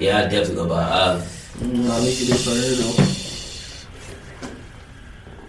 Yeah, 0.00 0.18
I 0.18 0.22
definitely 0.22 0.54
go 0.56 0.68
buy 0.68 0.82
an 0.82 0.92
island. 0.92 1.24
Mm, 1.58 1.90
I 1.90 2.00
think 2.00 2.20
it 2.22 2.28
is 2.30 2.46
right 2.46 2.56
here 2.56 3.04
though. 3.06 3.23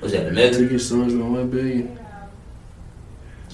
Was 0.06 0.12
that 0.14 0.26
the 0.26 0.32
mega? 0.32 0.56
Ticket 0.60 0.80
stores 0.82 1.14
on 1.16 1.34
one 1.34 1.50
billion. 1.50 1.98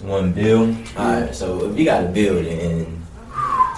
One 0.03 0.33
bill. 0.33 0.75
Alright, 0.97 1.33
so 1.33 1.69
if 1.71 1.79
you 1.79 1.85
got 1.85 2.03
a 2.03 2.07
building 2.09 2.59
and 2.59 3.01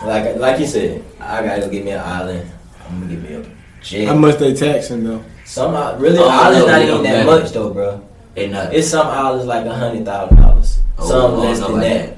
like 0.03 0.35
like 0.37 0.59
you 0.59 0.65
said, 0.65 1.03
I 1.19 1.43
gotta 1.45 1.61
go 1.61 1.69
get 1.69 1.85
me 1.85 1.91
an 1.91 1.99
island. 1.99 2.49
I'm 2.89 2.99
gonna 3.01 3.13
get 3.13 3.21
me 3.29 3.35
a 3.35 3.45
jet. 3.83 4.07
How 4.07 4.15
much 4.15 4.39
they 4.39 4.55
taxing 4.55 5.03
though? 5.03 5.23
some 5.45 5.75
i- 5.75 5.93
really 5.97 6.17
Oh, 6.17 6.27
islands 6.27 6.65
not 6.65 6.79
they 6.79 6.87
even 6.89 7.03
that 7.03 7.25
much 7.27 7.51
though, 7.51 7.69
bro. 7.71 8.01
They 8.33 8.47
not. 8.49 8.73
It's 8.73 8.87
some 8.87 9.05
islands 9.05 9.45
like 9.45 9.65
a 9.67 9.75
hundred 9.75 10.03
thousand 10.05 10.37
dollars. 10.41 10.79
Oh, 10.97 11.07
Some 11.07 11.33
I 11.35 11.37
less 11.43 11.59
than 11.59 11.69
about 11.69 11.81
that. 11.81 12.17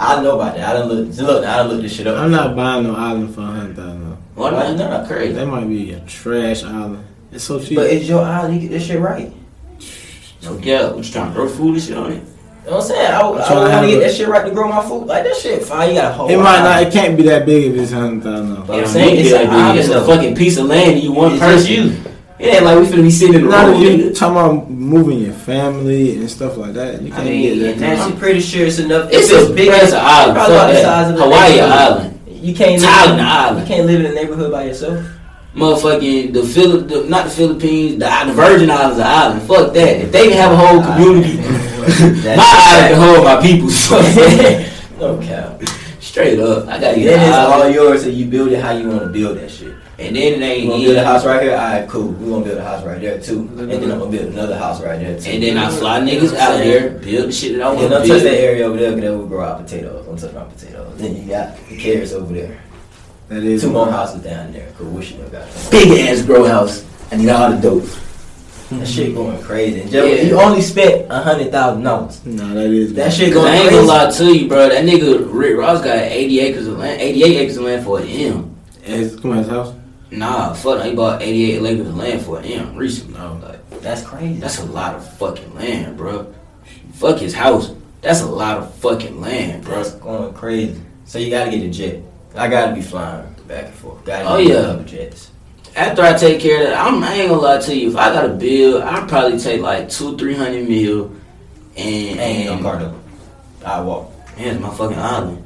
I 0.00 0.22
know 0.22 0.34
about 0.34 0.56
that. 0.56 0.68
I 0.68 0.72
done 0.80 0.88
look. 0.88 1.16
Look, 1.18 1.44
I 1.46 1.56
done 1.58 1.68
look 1.68 1.82
this 1.82 1.94
shit 1.94 2.08
up. 2.08 2.18
I'm 2.18 2.32
not 2.32 2.56
buying 2.56 2.82
no 2.82 2.96
island 2.96 3.32
for 3.32 3.42
a 3.42 3.44
hundred 3.44 3.76
thousand. 3.76 4.10
though. 4.10 4.18
Why 4.34 4.50
not? 4.50 4.76
They're 4.76 4.88
not 4.88 5.06
crazy. 5.06 5.34
That 5.34 5.46
might 5.46 5.68
be 5.68 5.92
a 5.92 6.00
trash 6.00 6.64
island. 6.64 7.06
It's 7.30 7.44
so 7.44 7.60
cheap. 7.60 7.76
But 7.76 7.90
it's 7.90 8.08
your 8.08 8.22
island. 8.24 8.54
You 8.54 8.60
get 8.68 8.70
this 8.74 8.86
shit 8.86 8.98
right. 9.00 9.32
No 10.44 10.58
yeah, 10.58 10.90
what 10.92 11.04
you 11.04 11.12
trying 11.12 11.28
to 11.28 11.34
grow 11.34 11.48
food 11.48 11.74
and 11.74 11.82
shit 11.82 11.96
on 11.96 12.12
it? 12.12 12.14
You 12.64 12.70
know 12.70 12.76
what 12.76 12.82
I'm 12.84 12.88
saying? 12.88 13.12
I, 13.12 13.28
would- 13.28 13.40
I'm 13.40 13.44
I 13.44 13.46
trying 13.46 13.58
would 13.60 13.68
to 13.68 13.74
want 13.76 13.84
to 13.84 13.90
get 13.90 13.96
a- 13.96 14.00
that 14.08 14.14
shit 14.16 14.28
right 14.28 14.44
to 14.46 14.50
grow 14.50 14.68
my 14.68 14.82
food. 14.88 15.06
Like 15.06 15.24
that 15.24 15.36
shit 15.36 15.62
fine. 15.64 15.88
You 15.90 15.94
got 16.00 16.10
a 16.12 16.14
whole. 16.14 16.30
it 16.30 16.36
might 16.38 16.62
not. 16.62 16.82
It 16.82 16.92
can't 16.92 17.16
be 17.16 17.22
that 17.24 17.44
big 17.46 17.72
if 17.72 17.78
it's 17.80 17.92
a 17.92 17.96
hundred 17.96 18.22
thousand. 18.24 18.66
But. 18.66 18.80
I'm 18.80 18.86
saying 18.86 19.16
it's 19.20 19.30
it's, 19.30 19.44
an 19.44 19.50
island, 19.50 19.78
it's 19.78 19.88
a 19.90 20.04
fucking 20.04 20.34
piece 20.34 20.56
of 20.58 20.66
land 20.66 20.92
and 20.94 21.02
you 21.02 21.12
one 21.12 21.32
It's 21.32 21.40
person. 21.40 21.58
just 21.58 21.68
you. 22.04 22.10
It 22.38 22.46
ain't 22.54 22.64
like 22.64 22.78
we 22.78 22.84
finna 22.86 23.02
be 23.02 23.10
sitting 23.10 23.34
in 23.36 23.42
the 23.44 23.48
Not 23.48 23.66
room. 23.68 23.80
you 23.82 23.88
nigga. 23.90 24.18
talking 24.18 24.36
about 24.56 24.70
moving 24.70 25.18
your 25.20 25.32
family 25.34 26.16
and 26.16 26.28
stuff 26.30 26.56
like 26.56 26.72
that. 26.74 27.00
You 27.00 27.12
can't 27.12 27.24
mean, 27.26 27.58
get 27.60 27.78
that. 27.78 27.78
that's 27.78 28.00
I'm 28.02 28.16
pretty 28.18 28.40
sure 28.40 28.66
it's 28.66 28.78
enough. 28.80 29.08
It's 29.12 29.30
If 29.30 29.50
a 29.50 29.54
big 29.54 29.68
ass 29.68 29.92
island. 29.92 30.34
Probably 30.36 30.54
about 30.56 30.72
the 30.72 30.82
size 30.82 31.10
of 31.10 31.16
the 31.16 31.22
Hawaii 31.22 31.60
island. 31.60 32.20
You 32.26 32.54
can't 32.54 32.80
live 32.82 32.90
Thailand 32.90 33.14
in, 33.14 33.20
island. 33.20 33.60
You 33.68 33.74
can't 33.74 33.86
live 33.86 34.00
in 34.00 34.06
a 34.06 34.14
neighborhood 34.14 34.50
by 34.52 34.64
yourself. 34.64 35.06
Motherfucking 35.54 36.32
the 36.32 36.42
Philip, 36.42 36.88
the, 36.88 37.04
not 37.04 37.26
the 37.26 37.30
Philippines, 37.30 37.98
the, 37.98 38.22
the 38.26 38.32
Virgin 38.32 38.70
Islands 38.70 38.96
the 38.96 39.04
island. 39.04 39.42
Fuck 39.42 39.72
that. 39.74 40.00
If 40.00 40.10
they 40.10 40.28
can 40.28 40.36
have 40.36 40.52
a 40.52 40.56
whole 40.56 40.82
community, 40.82 41.36
my 42.36 42.42
island 42.42 42.94
can 42.94 43.00
hold 43.00 43.24
my 43.24 43.40
people. 43.40 43.68
no 44.98 45.18
cap. 45.24 45.62
Straight 46.00 46.38
up, 46.38 46.68
I 46.68 46.78
gotta 46.78 46.94
Then 46.94 47.02
get 47.02 47.18
an 47.18 47.28
it's 47.28 47.36
all 47.36 47.68
yours, 47.68 48.04
and 48.04 48.14
you 48.14 48.26
build 48.26 48.52
it 48.52 48.60
how 48.60 48.70
you 48.72 48.88
want 48.88 49.02
to 49.02 49.08
build 49.08 49.36
that 49.38 49.50
shit. 49.50 49.74
And 49.98 50.14
then 50.16 50.34
it 50.34 50.38
You 50.38 50.44
ain't 50.44 50.68
gonna 50.70 50.82
yeah. 50.82 50.86
build 50.88 50.98
a 50.98 51.04
house 51.04 51.24
right 51.24 51.42
here? 51.42 51.52
Alright, 51.52 51.88
cool. 51.88 52.08
We 52.08 52.30
gonna 52.30 52.44
build 52.44 52.58
a 52.58 52.64
house 52.64 52.84
right 52.84 53.00
there 53.00 53.20
too, 53.20 53.40
and 53.40 53.70
then 53.70 53.90
I'm 53.90 53.98
gonna 53.98 54.10
build 54.10 54.32
another 54.32 54.58
house 54.58 54.82
right 54.82 54.98
there 54.98 55.18
too. 55.18 55.30
And 55.30 55.42
then 55.42 55.56
I 55.56 55.70
fly 55.70 56.00
niggas 56.00 56.34
out 56.36 56.58
there, 56.58 56.90
build 56.90 57.28
the 57.28 57.32
shit 57.32 57.56
that 57.56 57.62
I 57.62 57.70
And 57.70 57.78
want 57.78 57.90
don't 57.90 58.02
to 58.02 58.08
touch 58.08 58.22
that 58.22 58.34
area 58.34 58.64
over 58.66 58.76
there, 58.76 58.90
because 58.90 59.10
that 59.10 59.16
will 59.18 59.26
grow 59.26 59.44
out 59.44 59.64
potatoes. 59.64 60.04
Don't 60.06 60.18
touch 60.18 60.34
my 60.34 60.44
potatoes. 60.44 60.98
Then 60.98 61.16
you 61.16 61.28
got 61.28 61.56
the 61.68 61.76
carrots 61.76 62.12
over 62.12 62.32
there. 62.32 62.60
That 63.28 63.42
is 63.42 63.62
Two 63.62 63.70
more 63.70 63.90
houses 63.90 64.22
down 64.22 64.52
there. 64.52 64.70
Cool. 64.76 64.90
Wish 64.90 65.12
you 65.12 65.18
got 65.18 65.30
that. 65.32 65.70
Big 65.70 66.08
ass 66.08 66.22
grow 66.22 66.44
house. 66.44 66.84
I 67.10 67.16
need 67.16 67.30
all 67.30 67.50
the 67.50 67.56
dope. 67.56 67.82
That 67.84 68.76
mm-hmm. 68.76 68.84
shit 68.84 69.14
going 69.14 69.42
crazy. 69.42 69.82
And 69.82 69.90
Joe, 69.90 70.04
Yeah. 70.04 70.22
you 70.22 70.40
only 70.40 70.62
spent 70.62 71.10
a 71.10 71.22
hundred 71.22 71.52
thousand 71.52 71.82
dollars. 71.82 72.24
No, 72.24 72.54
that 72.54 72.70
is 72.70 72.94
That 72.94 73.12
shit 73.12 73.32
Cause 73.32 73.42
going 73.44 73.52
I 73.52 73.56
ain't 73.56 73.70
gonna 73.70 73.86
lie 73.86 74.10
to 74.10 74.36
you, 74.36 74.48
bro. 74.48 74.68
That 74.68 74.84
nigga 74.84 75.26
Rick 75.30 75.58
Ross 75.58 75.82
got 75.82 75.98
80 75.98 76.40
acres 76.40 76.66
of 76.66 76.78
land, 76.78 77.00
88 77.00 77.36
acres 77.36 77.56
of 77.58 77.64
land 77.64 77.84
for 77.84 78.00
an 78.00 78.08
M. 78.08 78.56
It's 78.82 79.20
come 79.20 79.32
on, 79.32 79.38
his 79.38 79.48
house. 79.48 79.74
Nah, 80.10 80.54
fuck, 80.54 80.84
he 80.84 80.94
bought 80.94 81.20
88 81.22 81.66
acres 81.66 81.88
of 81.88 81.96
land 81.96 82.22
for 82.22 82.38
an 82.38 82.44
M 82.46 82.76
recently. 82.76 83.20
Like, 83.20 83.80
That's 83.80 84.02
crazy. 84.02 84.40
that's 84.40 84.58
a 84.58 84.64
lot 84.64 84.94
of 84.94 85.16
fucking 85.18 85.54
land, 85.54 85.96
bro. 85.96 86.32
Fuck 86.94 87.18
his 87.18 87.34
house. 87.34 87.72
That's 88.00 88.22
a 88.22 88.26
lot 88.26 88.58
of 88.58 88.74
fucking 88.76 89.20
land, 89.20 89.64
bro. 89.64 89.76
That's 89.76 89.92
going 89.94 90.32
crazy. 90.34 90.80
So 91.04 91.18
you 91.18 91.30
gotta 91.30 91.50
get 91.50 91.62
a 91.62 91.68
jet. 91.68 92.00
I 92.36 92.48
gotta 92.48 92.74
be 92.74 92.82
flying 92.82 93.26
back 93.46 93.66
and 93.66 93.74
forth. 93.74 94.04
Gotta 94.04 94.28
Oh, 94.28 94.38
get 94.38 94.48
yeah. 94.48 94.74
a 94.80 94.82
jets. 94.82 95.30
After 95.76 96.02
I 96.02 96.14
take 96.14 96.40
care 96.40 96.62
of 96.62 96.68
that, 96.70 96.86
I'm, 96.86 97.02
I 97.02 97.14
ain't 97.14 97.28
gonna 97.30 97.40
lie 97.40 97.58
to 97.58 97.76
you. 97.76 97.90
If 97.90 97.96
I 97.96 98.12
got 98.12 98.24
a 98.26 98.28
bill, 98.28 98.82
I'd 98.82 99.08
probably 99.08 99.38
take 99.38 99.60
like 99.60 99.88
two, 99.88 100.16
three 100.16 100.34
hundred 100.34 100.68
mil, 100.68 101.10
and 101.76 102.20
Ain't 102.20 102.46
no 102.46 102.52
and 102.54 102.62
car 102.62 102.78
though. 102.78 102.94
I 103.66 103.80
walk. 103.80 104.10
man, 104.36 104.54
it's 104.54 104.60
my 104.62 104.70
fucking 104.70 104.98
island. 104.98 105.40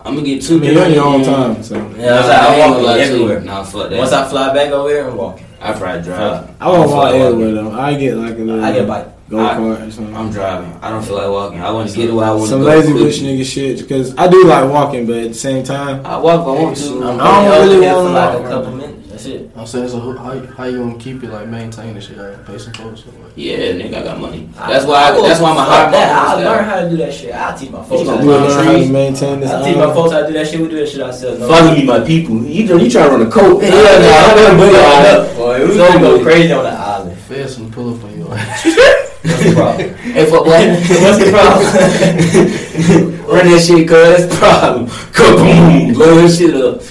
I'm 0.00 0.14
gonna 0.14 0.26
get 0.26 0.42
two, 0.42 0.56
I 0.56 0.60
mean, 0.60 0.70
three 0.70 0.74
you're 0.76 0.84
on 0.84 0.92
your 0.92 1.04
own 1.04 1.24
time, 1.24 1.62
so. 1.62 1.74
Yeah, 1.76 2.06
Nah, 2.06 2.16
I, 2.16 2.20
like, 2.20 2.30
I 2.30 2.54
I 2.54 2.58
walk 2.58 2.76
gonna 2.76 2.86
lie 2.86 2.96
to 2.98 2.98
you. 3.04 3.12
everywhere. 3.12 3.40
Nah, 3.40 3.62
fuck 3.64 3.90
that. 3.90 3.98
Once 3.98 4.12
I 4.12 4.28
fly 4.28 4.54
back 4.54 4.70
over 4.72 4.88
there, 4.88 5.08
I'm 5.10 5.16
walking. 5.16 5.46
I 5.60 5.72
probably 5.72 6.02
drive. 6.02 6.50
I 6.60 6.68
won't 6.68 6.88
don't 6.88 6.96
walk 6.96 7.10
feel 7.12 7.22
everywhere 7.26 7.52
though. 7.54 7.70
I 7.72 7.94
get 7.98 8.14
like 8.16 8.34
a 8.34 8.38
little 8.38 8.64
I 8.64 8.72
get 8.72 8.84
a 8.84 8.86
bike. 8.86 9.06
Go 9.28 9.36
kart 9.38 9.86
or 9.86 9.90
something. 9.90 10.16
I'm 10.16 10.30
driving. 10.30 10.72
I 10.82 10.90
don't 10.90 11.04
feel 11.04 11.16
like 11.16 11.28
walking. 11.30 11.60
I 11.60 11.70
want 11.70 11.90
to 11.90 11.96
get 11.96 12.12
where 12.14 12.26
I 12.26 12.30
want 12.30 12.42
to 12.44 12.48
Some 12.48 12.62
lazy 12.62 12.92
quick. 12.92 13.04
bitch 13.04 13.20
nigga 13.22 13.44
shit 13.44 13.78
because 13.80 14.16
I 14.16 14.28
do 14.28 14.44
like 14.44 14.70
walking, 14.70 15.06
but 15.06 15.16
at 15.16 15.28
the 15.28 15.34
same 15.34 15.64
time, 15.64 16.04
I 16.06 16.18
walk 16.18 16.46
I 16.46 16.62
want 16.62 16.76
to. 16.76 17.02
I'm 17.04 17.20
I 17.20 17.44
don't 17.58 17.68
really 17.68 17.86
wanna 17.86 18.08
like 18.10 18.34
walk. 18.38 18.44
a 18.46 18.48
couple 18.48 18.72
minutes. 18.76 18.94
That's 19.08 19.26
it. 19.26 19.50
I'm 19.56 19.66
saying, 19.66 19.88
so 19.88 19.98
how, 19.98 20.38
how 20.54 20.64
you 20.64 20.78
gonna 20.78 20.96
keep 20.96 21.24
it, 21.24 21.30
like, 21.30 21.48
maintain 21.48 21.94
the 21.94 22.00
shit? 22.00 22.16
Like, 22.16 22.46
pay 22.46 22.56
some 22.56 22.72
folks? 22.74 23.02
Yeah, 23.34 23.56
nigga, 23.72 23.94
I 23.96 24.02
got 24.04 24.20
money. 24.20 24.48
That's 24.54 24.84
why. 24.86 25.08
I, 25.08 25.20
that's 25.20 25.40
why 25.40 25.50
I'm 25.50 25.56
a 25.56 25.64
Fuck 25.66 25.92
high. 25.92 26.12
I'll 26.12 26.38
learn 26.38 26.64
how 26.64 26.80
to 26.82 26.88
do 26.88 26.96
that 26.98 27.12
shit. 27.12 27.34
I'll 27.34 27.58
teach 27.58 27.70
my 27.70 27.82
folks 27.82 28.02
you 28.02 28.10
how 28.10 28.16
to 28.16 28.22
do 28.22 28.28
we'll 28.28 28.40
learn 28.42 28.64
how 28.64 28.72
to 28.72 28.88
maintain 28.88 29.40
this. 29.40 29.50
I'll 29.50 29.64
teach 29.64 29.76
my 29.76 29.92
folks 29.92 30.12
how 30.12 30.20
to 30.20 30.26
do 30.28 30.32
that 30.34 30.46
shit. 30.46 30.60
We 30.60 30.68
do 30.68 30.78
that 30.78 30.88
shit 30.88 31.00
ourselves. 31.00 31.40
No. 31.40 31.48
Follow 31.48 31.74
me, 31.74 31.84
my 31.84 31.98
people. 31.98 32.36
You, 32.44 32.78
you 32.78 32.90
trying 32.90 33.10
to 33.10 33.16
run 33.16 33.26
a 33.26 33.30
coat? 33.30 33.60
Yeah, 33.60 33.70
nah, 33.70 33.74
I'm 33.74 34.36
gonna 34.38 34.58
put 34.62 34.68
it 34.68 34.76
up, 34.76 35.36
boy. 35.36 35.66
We 35.66 35.72
So 35.74 35.88
gonna 35.88 36.00
go 36.00 36.22
crazy 36.22 36.52
on 36.52 36.62
the 36.62 36.70
island. 36.70 37.18
Feds 37.18 37.56
gonna 37.56 37.70
pull 37.70 37.94
up 37.96 38.04
on 38.04 38.18
you. 38.18 38.94
What's 39.38 39.50
the 39.50 39.54
problem? 39.54 39.94
Hey, 39.94 40.26
fuck 40.26 40.46
what? 40.46 40.68
What's 40.68 41.18
the 41.24 41.30
problem? 41.30 43.26
Run 43.28 43.46
that 43.46 43.62
shit, 43.64 43.86
cuz 43.86 44.08
that's 44.08 44.26
the 44.26 44.36
problem. 44.36 44.86
Kaboom! 44.86 45.94
Blow 45.94 46.14
that 46.16 46.30
shit 46.34 46.54
up. 46.56 46.82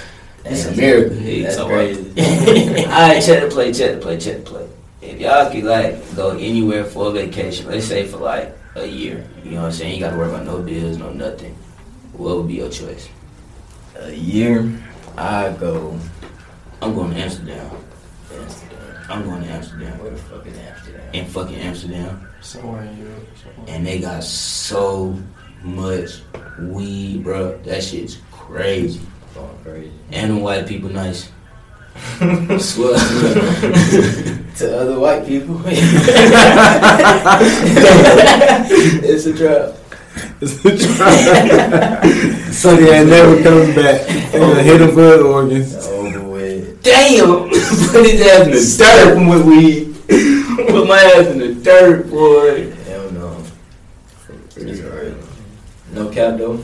It's 0.46 0.66
America. 0.66 1.16
Hey, 1.16 1.42
That's 1.42 1.56
so 1.56 1.68
crazy. 1.68 2.10
Alright, 2.86 3.22
check 3.22 3.44
the 3.44 3.50
play, 3.50 3.74
check 3.74 3.96
the 3.96 3.98
play, 4.00 4.18
check 4.18 4.38
the 4.38 4.44
play. 4.44 4.68
If 5.02 5.20
y'all 5.20 5.52
could 5.52 5.66
like 5.66 6.16
go 6.16 6.38
anywhere 6.38 6.86
for 6.86 7.08
a 7.08 7.12
vacation, 7.12 7.68
let's 7.68 7.86
say 7.86 8.08
for 8.08 8.18
like 8.18 8.58
a 8.76 8.86
year, 8.86 9.28
you 9.44 9.52
know 9.52 9.64
what 9.64 9.66
I'm 9.68 9.72
saying? 9.74 9.96
You 9.96 10.00
gotta 10.00 10.16
worry 10.16 10.30
about 10.30 10.46
no 10.46 10.62
bills, 10.62 10.98
no 10.98 11.12
nothing. 11.12 11.54
What 12.14 12.38
would 12.38 12.48
be 12.48 12.56
your 12.56 12.70
choice? 12.70 13.10
A 14.00 14.14
year, 14.14 14.72
I 15.18 15.52
go. 15.60 16.00
I'm 16.82 16.96
going 16.96 17.12
to 17.12 17.20
Amsterdam. 17.20 17.70
Amsterdam. 18.34 19.06
I'm 19.10 19.24
going 19.24 19.44
to 19.44 19.50
Amsterdam. 19.50 20.00
Where 20.00 20.12
the 20.12 20.18
fuck 20.18 20.46
is 20.46 20.58
Amsterdam? 20.58 21.14
In 21.14 21.26
fucking 21.26 21.56
Amsterdam. 21.56 22.27
Somewhere 22.42 22.84
in 22.84 22.98
Europe. 22.98 23.28
somewhere. 23.44 23.76
And 23.76 23.86
they 23.86 24.00
got 24.00 24.24
so 24.24 25.18
much 25.64 26.22
weed, 26.60 27.24
bro. 27.24 27.58
That 27.60 27.84
shit's 27.84 28.18
crazy. 28.32 29.02
Going 29.34 29.58
crazy. 29.64 29.92
And 30.12 30.38
the 30.38 30.42
white 30.42 30.68
people 30.68 30.90
nice. 30.90 31.32
Swear. 32.60 32.94
to 34.58 34.78
other 34.80 35.00
white 35.00 35.26
people. 35.26 35.60
it's 39.04 39.26
a 39.26 39.34
trap. 39.36 39.76
It's 40.40 40.64
a 40.64 40.78
trap. 40.78 42.04
Sonny 42.54 42.90
ain't 42.90 43.10
never 43.10 43.42
coming 43.42 43.76
back. 43.76 44.06
They 44.32 44.40
gonna 44.40 44.62
hit 44.64 44.82
him 44.82 44.94
for 44.94 45.12
his 45.12 45.22
organs. 45.22 45.76
Over 45.88 46.22
with. 46.22 46.84
Damn! 46.84 47.50
Put 47.50 48.06
his 48.06 48.22
ass 48.22 48.46
in 48.46 48.52
the 48.52 48.76
dirt 48.78 49.14
from 49.16 49.28
with 49.28 49.46
weed. 49.46 49.97
Put 50.80 50.88
my 50.90 50.96
ass 51.18 51.28
in 51.28 51.40
the 51.40 51.54
dirt, 51.56 52.10
boy. 52.10 52.72
Hell 52.86 53.12
no. 53.12 53.44
It's 54.56 54.82
crazy. 54.82 55.16
No 55.92 56.10
cap 56.10 56.38
though. 56.38 56.62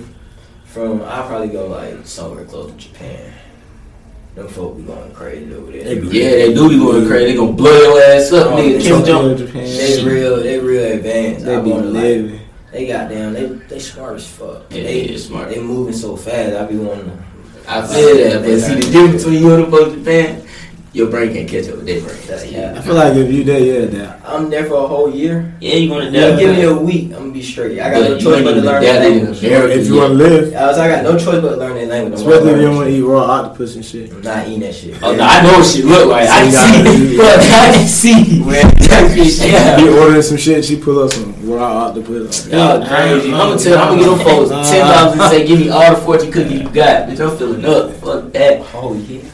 From 0.66 1.02
I'll 1.04 1.28
probably 1.28 1.48
go 1.50 1.68
like 1.68 2.06
somewhere 2.06 2.46
close 2.46 2.72
to 2.72 2.78
Japan. 2.78 3.32
Them 4.36 4.48
folk 4.48 4.78
be 4.78 4.84
going 4.84 5.12
crazy 5.14 5.54
over 5.54 5.72
there. 5.72 5.84
They 5.84 6.00
be- 6.00 6.08
Yeah, 6.08 6.30
they 6.32 6.54
do 6.54 6.70
be 6.70 6.78
going 6.78 7.06
crazy. 7.08 7.32
They 7.32 7.38
gonna 7.38 7.52
blow 7.54 7.72
your 7.72 8.02
ass 8.02 8.32
up, 8.32 8.52
Oh, 8.54 8.56
nigga. 8.58 8.78
they 8.78 8.84
Kim 8.84 9.06
Jong. 9.06 9.38
Japan. 9.38 9.64
They 9.64 10.04
real, 10.04 10.38
they 10.38 10.60
real 10.60 10.92
advanced. 10.94 11.46
They 11.46 11.56
I 11.56 11.62
be 11.62 11.70
wanna, 11.72 11.86
like, 11.88 12.04
living. 12.04 12.40
They 12.72 12.88
got 12.88 13.10
damn, 13.10 13.34
they 13.34 13.46
they 13.46 13.80
smart 13.80 14.16
as 14.16 14.28
fuck. 14.28 14.64
Yeah, 14.72 14.84
they 14.84 15.08
they 15.08 15.14
is 15.14 15.26
smart. 15.26 15.50
They 15.50 15.60
moving 15.62 15.94
so 15.94 16.16
fast. 16.16 16.56
I 16.56 16.66
be 16.66 16.78
wanting 16.78 17.06
to. 17.06 17.18
I 17.68 17.86
feel 17.88 18.18
that, 18.18 18.42
but 18.44 18.60
see 18.60 18.74
the 18.76 18.82
difference 18.92 19.24
between 19.24 19.42
you 19.44 19.54
and 19.54 19.64
the 19.66 19.72
folks 19.72 19.94
in 19.94 20.00
Japan, 20.04 20.44
your 20.94 21.10
brain 21.10 21.34
can't 21.34 21.50
catch 21.50 21.68
up 21.70 21.78
with 21.78 21.86
their 21.88 22.02
brain. 22.02 22.16
That's 22.28 22.44
I 22.44 22.82
feel 22.82 22.94
like 22.96 23.16
if 23.16 23.32
you 23.32 23.44
there, 23.44 23.60
yeah, 23.60 23.86
that. 23.98 24.22
I'm 24.24 24.50
there 24.50 24.66
for 24.66 24.76
a 24.76 24.88
whole 24.88 25.10
year. 25.14 25.52
Yeah, 25.60 25.76
you 25.76 25.90
gonna 25.90 26.10
Yeah, 26.12 26.38
give 26.40 26.56
me 26.56 26.64
a 26.64 26.74
week. 26.76 27.06
I'm 27.14 27.20
gonna 27.20 27.32
be 27.34 27.42
straight. 27.42 27.80
I 27.80 27.90
got 27.92 28.00
But 28.02 28.10
no 28.10 28.18
choice 28.20 28.44
but 28.44 28.54
to 28.54 28.62
learn 28.62 28.84
adapt 28.84 28.84
that 29.02 29.10
language. 29.10 29.44
America 29.44 29.74
If 29.80 29.88
you 29.88 29.96
yet. 29.96 30.00
want 30.02 30.12
to 30.12 30.18
live, 30.24 30.54
I 30.56 30.68
was, 30.68 30.78
I 30.78 30.88
got 30.88 31.04
no 31.04 31.12
choice 31.18 31.42
but 31.42 31.50
to 31.50 31.56
learn 31.58 31.76
that 31.76 31.88
language. 31.88 32.14
I'm 32.14 32.28
Especially 32.28 32.52
if 32.52 32.58
you 32.58 32.62
don't 32.64 32.76
wanna 32.76 32.90
eat 32.92 33.02
raw 33.02 33.24
octopus 33.24 33.76
and 33.76 33.84
shit. 33.84 34.08
shit. 34.10 34.16
I'm 34.16 34.22
not 34.22 34.48
eating 34.48 34.60
that 34.62 34.76
shit. 34.76 34.96
Oh, 35.02 35.16
no, 35.16 35.24
I 35.24 35.42
know 35.42 35.54
what 35.58 35.66
she 35.66 35.82
look 35.82 36.08
like. 36.10 36.30
I 36.30 36.50
So 36.50 36.66
you 36.66 37.18
gotta- 37.18 37.78
can 37.78 37.88
see. 37.88 38.44
But 38.44 38.60
I 38.60 39.08
can 39.08 39.26
see. 39.26 39.50
Yeah. 39.54 39.78
Be 39.78 39.88
ordering 39.90 40.22
some 40.22 40.38
shit, 40.38 40.64
she 40.66 40.76
pull 40.78 41.00
up 41.04 41.12
some 41.12 41.34
raw 41.50 41.88
octopus. 41.88 42.48
Y'all 42.48 42.86
crazy. 42.86 43.32
I'm 43.34 43.38
gonna 43.50 43.60
tell. 43.60 43.78
I'm 43.78 43.90
gonna 44.00 44.02
get 44.02 44.10
them 44.18 44.20
folks 44.28 44.50
ten 44.70 44.86
dollars 44.88 45.14
and 45.20 45.22
say, 45.32 45.48
"Give 45.48 45.60
me 45.60 45.70
all 45.70 45.96
the 45.96 46.02
fortune 46.02 46.32
cookies 46.32 46.62
you 46.62 46.70
got." 46.70 47.08
Bitch, 47.10 47.20
I'm 47.20 47.38
filling 47.38 47.66
up. 47.66 47.92
Fuck 47.96 48.32
that. 48.34 48.62
Oh 48.74 48.94
yeah, 49.08 49.20
that's 49.22 49.33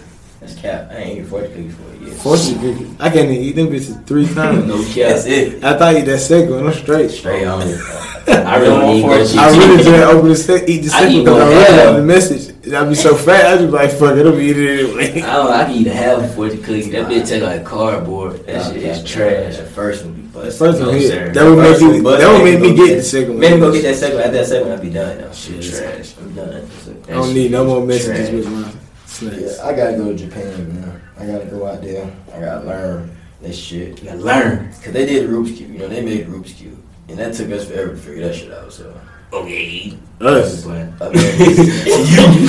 cap. 0.62 0.92
I 0.92 0.96
ain't 0.98 1.12
eating 1.12 1.26
forty 1.26 1.48
cookies 1.48 1.76
for 1.76 1.92
a 1.92 1.98
year. 2.06 2.14
Fortune 2.16 2.60
cookie. 2.60 2.96
I 3.00 3.10
can't 3.10 3.30
even 3.30 3.44
eat 3.44 3.56
them 3.56 3.68
bitches 3.68 4.06
three 4.08 4.26
times. 4.34 4.66
No 4.66 4.78
That's 4.82 5.26
it. 5.26 5.64
I 5.64 5.78
thought 5.78 5.94
you 5.94 6.00
eat 6.02 6.06
that 6.06 6.20
second 6.20 6.52
one. 6.56 6.68
I'm 6.68 6.74
straight. 6.74 7.10
Straight 7.12 7.46
on. 7.48 7.62
I 8.30 8.58
really 8.58 9.02
need 9.02 9.10
that 9.10 9.28
shit. 9.28 9.38
I 9.40 9.58
really 9.58 9.84
just 9.84 10.14
open 10.14 10.30
the 10.30 10.36
sec- 10.36 10.70
eat 10.70 10.82
the 10.84 10.90
second 10.90 11.12
eat 11.14 11.20
because 11.26 11.42
I 11.42 11.52
half. 11.52 11.68
have 11.70 11.96
the 11.96 12.04
message. 12.04 12.56
I'd 12.72 12.88
be 12.90 12.94
so 12.94 13.16
fat, 13.16 13.46
I'd 13.48 13.58
be 13.60 13.66
like, 13.68 13.90
fuck 13.90 14.16
it, 14.16 14.28
I'm 14.28 14.40
eat 14.40 14.56
it 14.56 14.80
anyway. 14.86 15.22
I 15.24 15.34
don't 15.34 15.46
know. 15.46 15.52
I 15.52 15.64
can 15.66 15.74
eat 15.74 15.88
a 15.88 15.94
half 15.94 16.20
of 16.24 16.36
fortune 16.36 16.62
cookie. 16.62 16.92
That 16.92 17.08
bitch 17.10 17.28
take 17.28 17.42
like 17.42 17.66
cardboard. 17.66 18.46
That 18.46 18.72
shit 18.72 18.84
is 18.84 19.04
trash. 19.04 19.58
The 19.58 19.64
first 19.64 20.06
one 20.06 20.14
be 20.14 20.22
busted. 20.24 20.60
First 20.60 20.80
one 20.82 20.94
hit. 20.94 21.34
That 21.34 21.44
would 21.46 21.58
make 21.58 21.80
you. 21.82 22.04
That 22.04 22.32
would 22.32 22.44
make 22.44 22.60
me 22.62 22.76
get 22.76 22.98
the 22.98 23.02
second 23.04 23.30
one. 23.30 23.40
Maybe 23.40 23.60
go 23.60 23.72
get 23.74 23.82
that 23.84 23.96
second 23.96 24.18
one. 24.18 24.26
After 24.26 24.38
that 24.38 24.46
second 24.46 24.68
one, 24.70 24.78
I'll 24.78 24.84
be 24.84 24.90
done. 24.92 25.18
Now. 25.22 25.32
Shit 25.32 25.64
trash. 25.64 26.14
I'm 26.20 26.36
done. 26.36 26.70
I 27.08 27.12
don't 27.14 27.34
need 27.34 27.50
no 27.52 27.66
more 27.66 27.84
messages 27.84 28.30
with 28.30 28.48
my 28.52 28.70
snacks. 29.20 29.58
Yeah, 29.58 29.66
I 29.66 29.74
gotta 29.74 29.98
go 29.98 30.12
to 30.12 30.16
Japan, 30.18 30.76
man. 30.82 31.02
I 31.18 31.26
gotta 31.26 31.46
go 31.46 31.66
out 31.68 31.82
there. 31.82 32.10
I 32.34 32.40
gotta 32.40 32.66
learn 32.66 33.12
this 33.42 33.58
shit. 33.58 34.00
You 34.02 34.06
gotta 34.10 34.20
learn. 34.20 34.72
Cause 34.84 34.94
they 34.94 35.06
did 35.06 35.30
Rubik's 35.30 35.58
Cube, 35.58 35.72
you 35.72 35.80
know, 35.80 35.88
they 35.88 36.02
made 36.04 36.28
Rubik's 36.28 36.54
Cube. 36.54 36.78
And 37.10 37.18
that 37.18 37.34
took 37.34 37.50
us 37.52 37.66
forever 37.68 37.92
to 37.92 37.98
figure 37.98 38.28
that 38.28 38.36
shit 38.36 38.52
out, 38.52 38.72
so. 38.72 38.94
Okay. 39.32 39.98
Us. 40.22 40.66
American. 40.66 41.00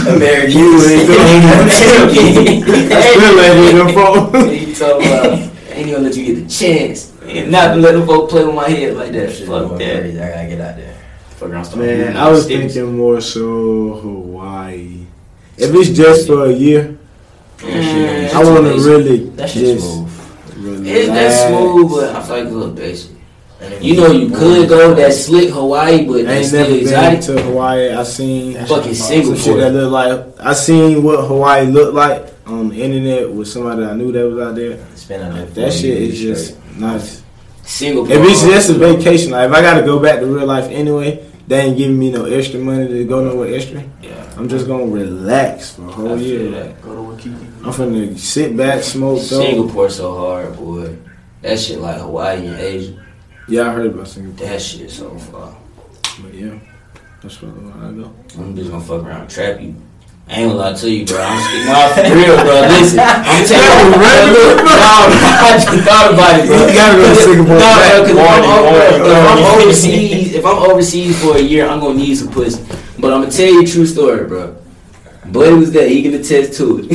American. 0.09 0.59
You 0.59 0.81
ain't 0.83 1.07
doing 1.07 1.19
I 2.93 3.01
still 3.01 3.41
ain't 3.41 3.57
need 3.61 3.75
them 3.79 3.95
phone. 3.95 4.51
You 4.51 4.75
talking 4.75 5.07
about? 5.07 5.51
Ain't 5.73 5.91
gonna 5.91 6.05
let 6.05 6.17
you 6.17 6.25
get 6.27 6.37
the 6.45 6.49
chance. 6.49 7.13
And 7.23 7.51
not 7.53 7.75
to 7.75 7.81
let 7.81 7.93
them 7.93 8.07
folk 8.07 8.31
play 8.31 8.45
with 8.45 8.55
my 8.55 8.69
head 8.69 8.97
like 8.97 9.13
that. 9.13 9.33
Shit 9.33 9.47
Fuck 9.47 9.79
that. 9.79 9.79
crazy. 9.79 10.21
I 10.21 10.29
gotta 10.31 10.49
get 10.49 10.61
out 10.61 10.77
there. 10.77 10.95
Fuck 11.31 11.49
around, 11.51 11.65
start 11.65 11.81
Man, 11.81 12.17
I 12.17 12.29
was 12.31 12.45
sticks. 12.45 12.75
thinking 12.75 12.97
more 12.97 13.21
so 13.21 13.95
Hawaii. 14.03 15.00
If 15.61 15.75
it's 15.75 15.91
just 15.91 16.27
for 16.27 16.47
a 16.47 16.53
year, 16.53 16.97
Mm, 17.61 18.33
I 18.33 18.43
want 18.43 18.65
to 18.65 18.89
really 18.89 19.29
That 19.37 19.51
shit's 19.51 19.83
just 19.83 19.87
smooth. 19.87 20.87
It's 20.87 21.09
that 21.09 21.49
smooth, 21.49 21.91
but 21.91 22.17
I 22.17 22.23
feel 22.23 22.37
like 22.37 22.47
a 22.47 22.49
little 22.49 22.73
basic. 22.73 23.11
You 23.83 23.97
know, 23.97 24.11
you 24.13 24.31
could 24.31 24.67
go 24.67 24.95
that 24.95 25.13
slick 25.13 25.51
Hawaii, 25.51 26.07
but 26.07 26.21
I 26.21 26.23
that's 26.23 26.37
ain't 26.39 26.47
still 26.47 26.63
never 26.63 26.75
exotic. 26.81 27.21
been 27.21 27.37
to 27.37 27.43
Hawaii. 27.43 27.91
I 27.93 28.03
seen 28.05 28.55
Fucking 28.65 28.95
some 28.95 29.37
shit 29.37 29.57
that 29.59 29.75
look 29.75 29.93
like 29.93 30.41
I 30.41 30.55
seen 30.55 31.03
what 31.03 31.27
Hawaii 31.27 31.67
looked 31.67 31.93
like 31.95 32.33
on 32.47 32.71
the 32.71 32.83
internet 32.83 33.31
with 33.31 33.49
somebody 33.49 33.85
I 33.85 33.95
knew 33.95 34.11
that 34.13 34.27
was 34.27 34.47
out 34.47 34.55
there. 34.55 34.79
Spend 34.97 35.23
on 35.25 35.35
that. 35.37 35.55
That 35.55 35.71
shit 35.75 35.99
is 35.99 36.19
just 36.19 36.55
straight. 36.55 36.79
nice. 36.79 37.23
Singapore. 37.65 38.11
If 38.11 38.23
it's 38.25 38.43
just 38.43 38.71
a 38.71 38.73
vacation, 38.75 39.33
like 39.33 39.51
if 39.51 39.55
I 39.55 39.61
gotta 39.61 39.83
go 39.85 39.99
back 40.01 40.21
to 40.21 40.27
real 40.27 40.47
life 40.47 40.71
anyway, 40.71 41.23
they 41.51 41.63
ain't 41.67 41.77
giving 41.77 41.99
me 41.99 42.13
no 42.13 42.27
extra 42.27 42.61
money 42.61 42.87
to 42.87 43.05
go 43.05 43.25
nowhere 43.25 43.53
extra. 43.55 43.83
Yeah. 44.01 44.15
I'm 44.37 44.49
just 44.49 44.69
gonna 44.69 44.87
relax 44.87 45.75
for 45.75 45.83
a 45.83 45.89
I 45.89 45.93
whole 45.93 46.17
feel 46.17 46.27
year. 46.27 46.51
that. 46.53 46.81
Go 46.81 46.95
to 46.95 47.03
Waikiki. 47.03 47.31
I'm 47.65 47.73
finna 47.75 48.17
sit 48.17 48.57
back, 48.57 48.83
smoke, 48.85 49.19
dope. 49.19 49.43
Singapore 49.43 49.91
so 49.91 50.17
hard, 50.17 50.57
boy. 50.57 50.97
That 51.43 51.59
shit 51.59 51.81
like 51.81 51.99
Hawaii 51.99 52.47
and 52.47 52.57
Asia. 52.57 52.95
Yeah, 53.49 53.63
I 53.69 53.73
heard 53.75 53.87
about 53.87 54.07
Singapore. 54.07 54.47
That 54.47 54.63
shit 54.63 54.91
so 54.91 55.11
far. 55.19 55.57
But 56.23 56.33
yeah, 56.35 56.55
that's 57.21 57.43
where 57.43 57.51
I 57.51 57.91
go. 57.99 58.15
I'm 58.39 58.55
just 58.55 58.71
gonna 58.71 58.85
fuck 58.85 59.03
around 59.03 59.23
and 59.23 59.31
trap 59.31 59.61
you. 59.61 59.75
I 60.31 60.35
ain't 60.47 60.51
gonna 60.53 60.61
lie 60.63 60.73
to 60.75 60.89
you, 60.89 61.05
bro. 61.05 61.19
I'm 61.19 61.43
scared. 61.43 61.67
Nah, 61.67 61.89
for 61.91 62.15
real, 62.15 62.37
bro. 62.47 62.55
Listen, 62.71 63.01
I'm 63.03 63.43
telling 63.51 63.91
you, 63.91 63.99
bro. 63.99 64.15
Look, 64.31 64.57
nah, 64.63 65.11
I 65.11 65.59
just 65.59 65.67
thought 65.83 66.15
about 66.15 66.39
it, 66.39 66.47
bro. 66.47 66.55
You 66.71 66.75
gotta 66.79 66.97
go 67.03 67.09
to 67.11 67.19
Singapore. 67.19 67.59
Nah, 67.59 67.75
bro, 67.75 67.99
'cause 67.99 68.11
if 68.11 68.15
I'm, 68.15 68.23
Warning, 68.23 68.47
over- 68.47 69.03
warning, 69.03 69.27
I'm 69.27 69.43
overseas, 69.59 70.20
if 70.41 70.47
I'm 70.47 70.57
overseas 70.71 71.23
for 71.23 71.37
a 71.37 71.41
year, 71.41 71.69
I'm 71.69 71.81
gonna 71.81 71.99
need 71.99 72.15
some 72.17 72.33
pussy. 72.33 72.65
But 72.99 73.13
I'm 73.13 73.21
gonna 73.21 73.31
tell 73.31 73.47
you 73.47 73.63
a 73.63 73.67
true 73.67 73.87
story, 73.87 74.27
bro. 74.27 74.57
Buddy 75.27 75.55
was 75.55 75.71
there. 75.71 75.89
He 75.89 76.03
can 76.03 76.15
attest 76.15 76.55
to 76.59 76.79
it. 76.79 76.93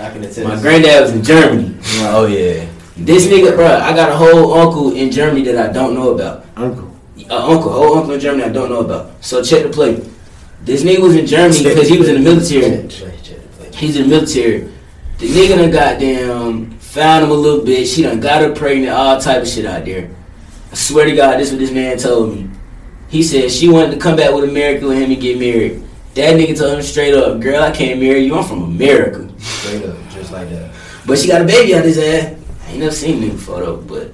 I 0.00 0.10
can 0.10 0.24
attest. 0.24 0.44
My 0.44 0.58
granddad 0.58 1.02
was 1.02 1.12
in 1.12 1.22
Germany. 1.22 1.78
Oh 2.00 2.26
yeah. 2.26 2.66
This 2.96 3.26
nigga, 3.26 3.54
bro, 3.54 3.66
I 3.66 3.94
got 3.94 4.10
a 4.10 4.16
whole 4.16 4.54
uncle 4.54 4.94
in 4.94 5.10
Germany 5.10 5.42
that 5.44 5.70
I 5.70 5.72
don't 5.72 5.94
know 5.94 6.14
about. 6.14 6.46
Uncle. 6.56 6.96
Uh, 7.30 7.52
uncle, 7.52 7.70
old 7.70 7.98
uncle 7.98 8.14
in 8.14 8.20
Germany 8.20 8.44
I 8.44 8.48
don't 8.48 8.70
know 8.70 8.80
about. 8.80 9.22
So 9.22 9.42
check 9.42 9.62
the 9.64 9.68
play. 9.68 10.02
This 10.62 10.82
nigga 10.82 11.00
was 11.00 11.14
in 11.14 11.26
Germany 11.26 11.62
because 11.62 11.88
he 11.88 11.98
was 11.98 12.08
in 12.08 12.14
the 12.14 12.20
military. 12.20 12.88
He's 13.74 13.96
in 13.96 14.04
the 14.04 14.08
military. 14.08 14.72
The 15.18 15.28
nigga 15.28 15.56
done 15.56 15.70
goddamn 15.70 16.70
found 16.78 17.24
him 17.24 17.30
a 17.30 17.34
little 17.34 17.60
bitch. 17.60 17.94
She 17.94 18.02
done 18.02 18.20
got 18.20 18.40
her 18.40 18.54
pregnant, 18.54 18.92
all 18.92 19.20
type 19.20 19.42
of 19.42 19.48
shit 19.48 19.66
out 19.66 19.84
there. 19.84 20.10
I 20.72 20.74
swear 20.74 21.04
to 21.04 21.14
God, 21.14 21.38
this 21.38 21.48
is 21.48 21.54
what 21.54 21.60
this 21.60 21.70
man 21.70 21.98
told 21.98 22.34
me. 22.34 22.50
He 23.08 23.22
said 23.22 23.50
she 23.50 23.68
wanted 23.68 23.92
to 23.92 23.98
come 23.98 24.16
back 24.16 24.34
with 24.34 24.48
America 24.48 24.86
with 24.88 24.98
him 24.98 25.10
and 25.10 25.20
get 25.20 25.38
married. 25.38 25.82
That 26.14 26.34
nigga 26.34 26.58
told 26.58 26.74
him 26.78 26.82
straight 26.82 27.14
up, 27.14 27.40
girl, 27.40 27.62
I 27.62 27.70
can't 27.70 28.00
marry 28.00 28.20
you. 28.24 28.34
I'm 28.36 28.44
from 28.44 28.62
America. 28.62 29.28
Straight 29.38 29.84
up, 29.84 29.96
just 30.10 30.32
like 30.32 30.48
that. 30.50 30.72
But 31.06 31.18
she 31.18 31.28
got 31.28 31.42
a 31.42 31.44
baby 31.44 31.74
out 31.74 31.84
his 31.84 31.98
ass. 31.98 32.34
I 32.66 32.70
ain't 32.70 32.80
never 32.80 32.90
seen 32.92 33.20
the 33.20 33.28
nigga 33.28 33.32
before 33.32 33.60
though, 33.60 33.76
but 33.76 34.12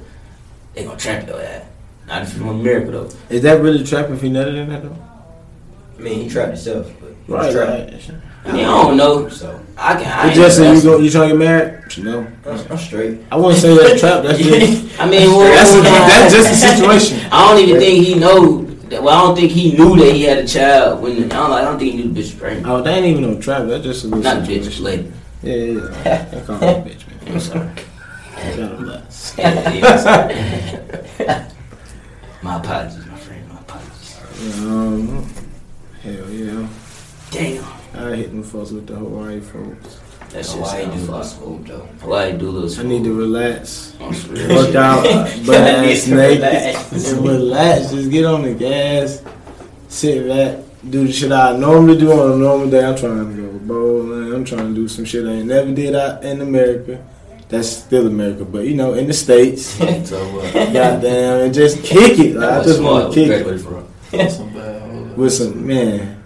they 0.74 0.84
gonna 0.84 0.98
trap 0.98 1.26
your 1.26 1.40
ass. 1.40 1.64
Not 2.06 2.22
if 2.22 2.32
you 2.34 2.40
from 2.40 2.48
America 2.60 2.90
though. 2.90 3.10
Is 3.30 3.42
that 3.42 3.60
really 3.62 3.84
trapping 3.84 4.14
if 4.16 4.20
he 4.22 4.28
nutted 4.28 4.56
in 4.56 4.68
that 4.68 4.82
though? 4.82 4.96
I 5.98 6.02
mean, 6.02 6.22
he 6.24 6.28
trapped 6.28 6.48
himself, 6.50 6.92
but 7.00 7.10
he 7.26 7.32
Right, 7.32 7.52
trapped. 7.52 7.70
right. 7.92 8.10
I 8.44 8.50
mean, 8.52 8.64
I 8.64 8.82
don't 8.82 8.96
know. 8.96 9.28
So 9.28 9.58
I 9.78 9.94
can. 9.94 10.06
I 10.06 10.28
You 10.30 10.34
just 10.34 10.56
said 10.56 10.64
know. 10.64 10.72
you 10.74 10.82
go, 10.82 10.98
you 10.98 11.10
trying 11.10 11.28
to 11.30 11.34
get 11.36 11.38
married? 11.38 11.98
No. 11.98 12.26
I'm, 12.44 12.72
I'm 12.72 12.78
straight. 12.78 13.20
I 13.30 13.36
wouldn't 13.36 13.60
say 13.62 13.74
that's 13.76 14.00
trap. 14.00 14.24
That's 14.24 14.38
just 14.42 15.00
I 15.00 15.08
mean, 15.08 15.30
well, 15.30 15.40
that's, 15.54 15.72
a, 15.72 15.80
that's 15.82 16.34
just 16.34 16.50
a 16.64 16.76
situation. 16.76 17.20
I 17.32 17.48
don't 17.54 17.62
even 17.68 17.80
think 17.80 18.04
he 18.04 18.14
know. 18.16 18.61
Well, 19.00 19.08
I 19.08 19.22
don't 19.22 19.34
think 19.36 19.50
he 19.52 19.72
knew 19.72 19.96
that 19.96 20.12
he 20.14 20.22
had 20.24 20.38
a 20.38 20.46
child 20.46 21.02
when. 21.02 21.12
I 21.24 21.28
don't. 21.28 21.52
I 21.52 21.62
don't 21.62 21.78
think 21.78 21.92
he 21.92 21.98
knew 22.02 22.12
the 22.12 22.20
bitch 22.20 22.24
was 22.24 22.34
pregnant. 22.34 22.66
Oh, 22.66 22.82
that 22.82 22.94
ain't 22.94 23.06
even 23.06 23.22
no 23.22 23.40
trap. 23.40 23.66
That's 23.66 23.84
just 23.84 24.04
a 24.04 24.08
little 24.08 24.22
Not 24.22 24.44
the 24.46 24.52
bitch, 24.52 24.64
situation. 24.64 24.84
lady. 24.84 25.12
Yeah, 25.42 25.54
yeah, 25.54 26.02
yeah. 26.04 26.28
I 26.36 26.40
call 26.46 26.56
her 26.56 26.66
a 26.66 26.82
bitch, 26.82 27.06
man. 27.06 27.18
I'm 27.32 27.40
sorry. 27.40 27.70
My 32.42 32.56
apologies, 32.56 33.06
my 33.06 33.16
friend. 33.16 33.48
My 33.48 33.60
apologies. 33.60 34.18
Um, 34.60 35.28
hell 36.02 36.30
yeah. 36.30 36.68
Damn. 37.30 37.64
I 37.94 38.16
hit 38.16 38.30
them 38.30 38.42
folks 38.42 38.72
with 38.72 38.86
the 38.86 38.96
Hawaii 38.96 39.40
folks. 39.40 40.01
That 40.32 40.46
shit 40.46 40.60
Why 40.60 40.82
sound 40.82 40.92
do 40.92 41.06
fuck. 41.06 41.22
this 41.22 41.32
though? 41.34 41.78
Why 42.08 42.32
do 42.32 42.50
little? 42.50 42.80
I 42.80 42.88
need 42.88 43.04
to 43.04 43.12
relax, 43.14 43.94
oh, 44.00 44.06
On 44.06 44.14
some 44.14 44.30
real 44.32 44.48
work 44.56 44.66
shit. 44.68 44.76
out, 44.76 45.02
but 45.46 45.56
I 45.60 45.80
need 45.82 45.92
ass 45.92 46.04
to 46.04 46.14
naked, 46.14 46.42
relax. 46.42 46.92
and 47.12 47.28
relax. 47.28 47.90
Just 47.90 48.10
get 48.10 48.24
on 48.24 48.42
the 48.42 48.54
gas, 48.54 49.22
sit 49.88 50.26
back, 50.26 50.64
do 50.88 51.06
the 51.06 51.12
shit 51.12 51.32
I 51.32 51.54
normally 51.56 51.98
do 51.98 52.12
on 52.12 52.32
a 52.32 52.36
normal 52.36 52.70
day. 52.70 52.82
I'm 52.82 52.96
trying 52.96 53.36
to 53.36 53.42
go 53.42 53.58
bowling. 53.58 54.32
I'm 54.32 54.44
trying 54.44 54.68
to 54.68 54.74
do 54.74 54.88
some 54.88 55.04
shit 55.04 55.26
I 55.26 55.32
ain't 55.32 55.46
never 55.48 55.70
did 55.72 55.94
out 55.94 56.24
in 56.24 56.40
America. 56.40 57.04
That's 57.50 57.68
still 57.68 58.06
America, 58.06 58.46
but 58.46 58.64
you 58.64 58.74
know, 58.74 58.94
in 58.94 59.06
the 59.06 59.12
states, 59.12 59.66
So, 60.08 60.40
goddamn, 60.72 61.40
and 61.44 61.52
just 61.52 61.82
kick 61.84 62.18
it. 62.18 62.36
Like, 62.36 62.50
I 62.62 62.64
just 62.64 62.80
want 62.82 63.12
to 63.12 63.20
kick 63.20 63.28
it 63.30 63.44
Graduated 63.44 63.60
from. 63.66 64.30
Some 64.30 64.54
bad 64.54 64.80
hold 64.80 65.16
with 65.18 65.32
some 65.34 65.66
man. 65.66 66.21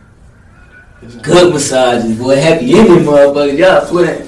Good 1.23 1.53
massages, 1.53 2.19
boy. 2.19 2.37
Happy 2.37 2.73
ending, 2.75 3.05
motherfuckers. 3.05 3.59
Y'all 3.59 3.87
put 3.89 4.09
it. 4.09 4.27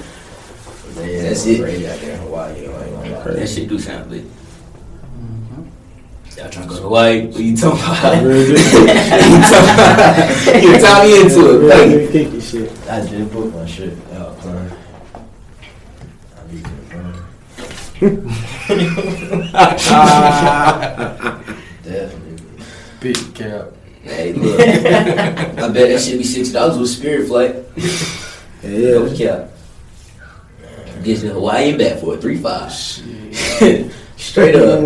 Yeah, 0.96 1.22
That's 1.22 1.46
it. 1.46 1.60
Crazy 1.62 1.86
out 1.88 1.98
there 2.00 2.14
in 2.14 2.20
Hawaii. 2.20 2.60
though, 2.66 2.74
I 2.76 2.84
ain't 2.84 2.92
gonna 2.94 3.18
lie. 3.18 3.32
That 3.40 3.48
shit 3.48 3.68
do 3.68 3.78
sound 3.78 4.10
lit. 4.10 4.24
Mm-hmm. 4.24 5.62
Y'all 6.38 6.50
trying 6.50 6.64
to 6.64 6.68
go 6.68 6.76
to 6.76 6.82
Hawaii? 6.82 7.26
What 7.26 7.36
you 7.40 7.56
talking 7.56 7.80
about? 7.80 8.22
You 8.22 8.56
talking 9.48 9.74
about? 9.74 10.62
You 10.62 10.78
talk 10.78 11.04
me 11.04 11.20
into 11.22 11.40
it. 11.40 11.58
Real 11.58 11.68
Like, 11.68 12.32
good 12.32 12.42
shit. 12.42 12.70
I 12.88 13.06
just 13.06 13.32
booked 13.32 13.54
my 13.54 13.66
shit 13.66 13.92
out 14.14 14.40
front. 14.42 14.72
I'll 16.36 16.46
be 16.48 16.56
to 16.60 16.68
the 16.68 16.84
front. 16.90 18.26
Ah. 19.90 21.40
Definitely. 21.82 22.64
Big 23.00 23.34
cap. 23.34 23.64
Hey, 24.08 24.32
look. 24.34 24.58
I 24.60 25.68
bet 25.68 25.72
that 25.72 26.00
should 26.00 26.18
be 26.18 26.24
six 26.24 26.50
dollars 26.50 26.78
with 26.78 26.88
Spirit 26.90 27.26
flight. 27.28 27.54
Yeah, 28.62 28.92
No 28.92 29.06
yeah. 29.06 29.16
cap. 29.16 29.50
Gets 31.04 31.20
to 31.22 31.28
Hawaii 31.28 31.76
back 31.78 31.98
for 32.00 32.14
a 32.14 32.16
three 32.18 32.36
five. 32.38 32.72
Straight 34.18 34.56
up. 34.56 34.80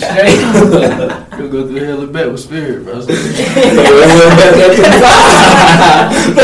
Straight 0.00 0.40
up. 0.42 1.38
You'll 1.38 1.48
go 1.48 1.68
through 1.68 1.84
hell 1.84 2.02
of 2.02 2.12
bet 2.12 2.30
with 2.32 2.40
spirit, 2.40 2.82
bro. 2.84 3.00
Fuck 3.00 3.08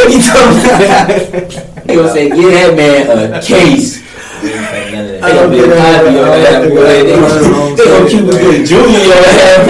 you 0.08 0.22
talking 0.22 0.60
about? 0.62 1.86
He 1.86 1.94
gonna 1.96 2.10
say, 2.12 2.28
get 2.28 2.36
that 2.52 2.74
man 2.76 3.34
a 3.34 3.42
case. 3.42 4.02
We 4.42 4.48
didn't 4.50 4.66
think 4.66 4.92
none 4.92 5.06
of 5.06 5.15
They 5.26 5.32
that. 5.32 5.42
gonna 5.42 5.50
be 5.50 5.58
a 5.58 5.66
copy 5.76 6.14
of 6.16 6.24
that 6.46 6.60
boy. 6.70 7.02
They 7.04 7.84
gonna- 7.84 8.08
keep 8.08 8.24
us 8.24 8.36
good 8.38 8.58
junior 8.66 9.02
your 9.04 9.14
ass. 9.14 9.66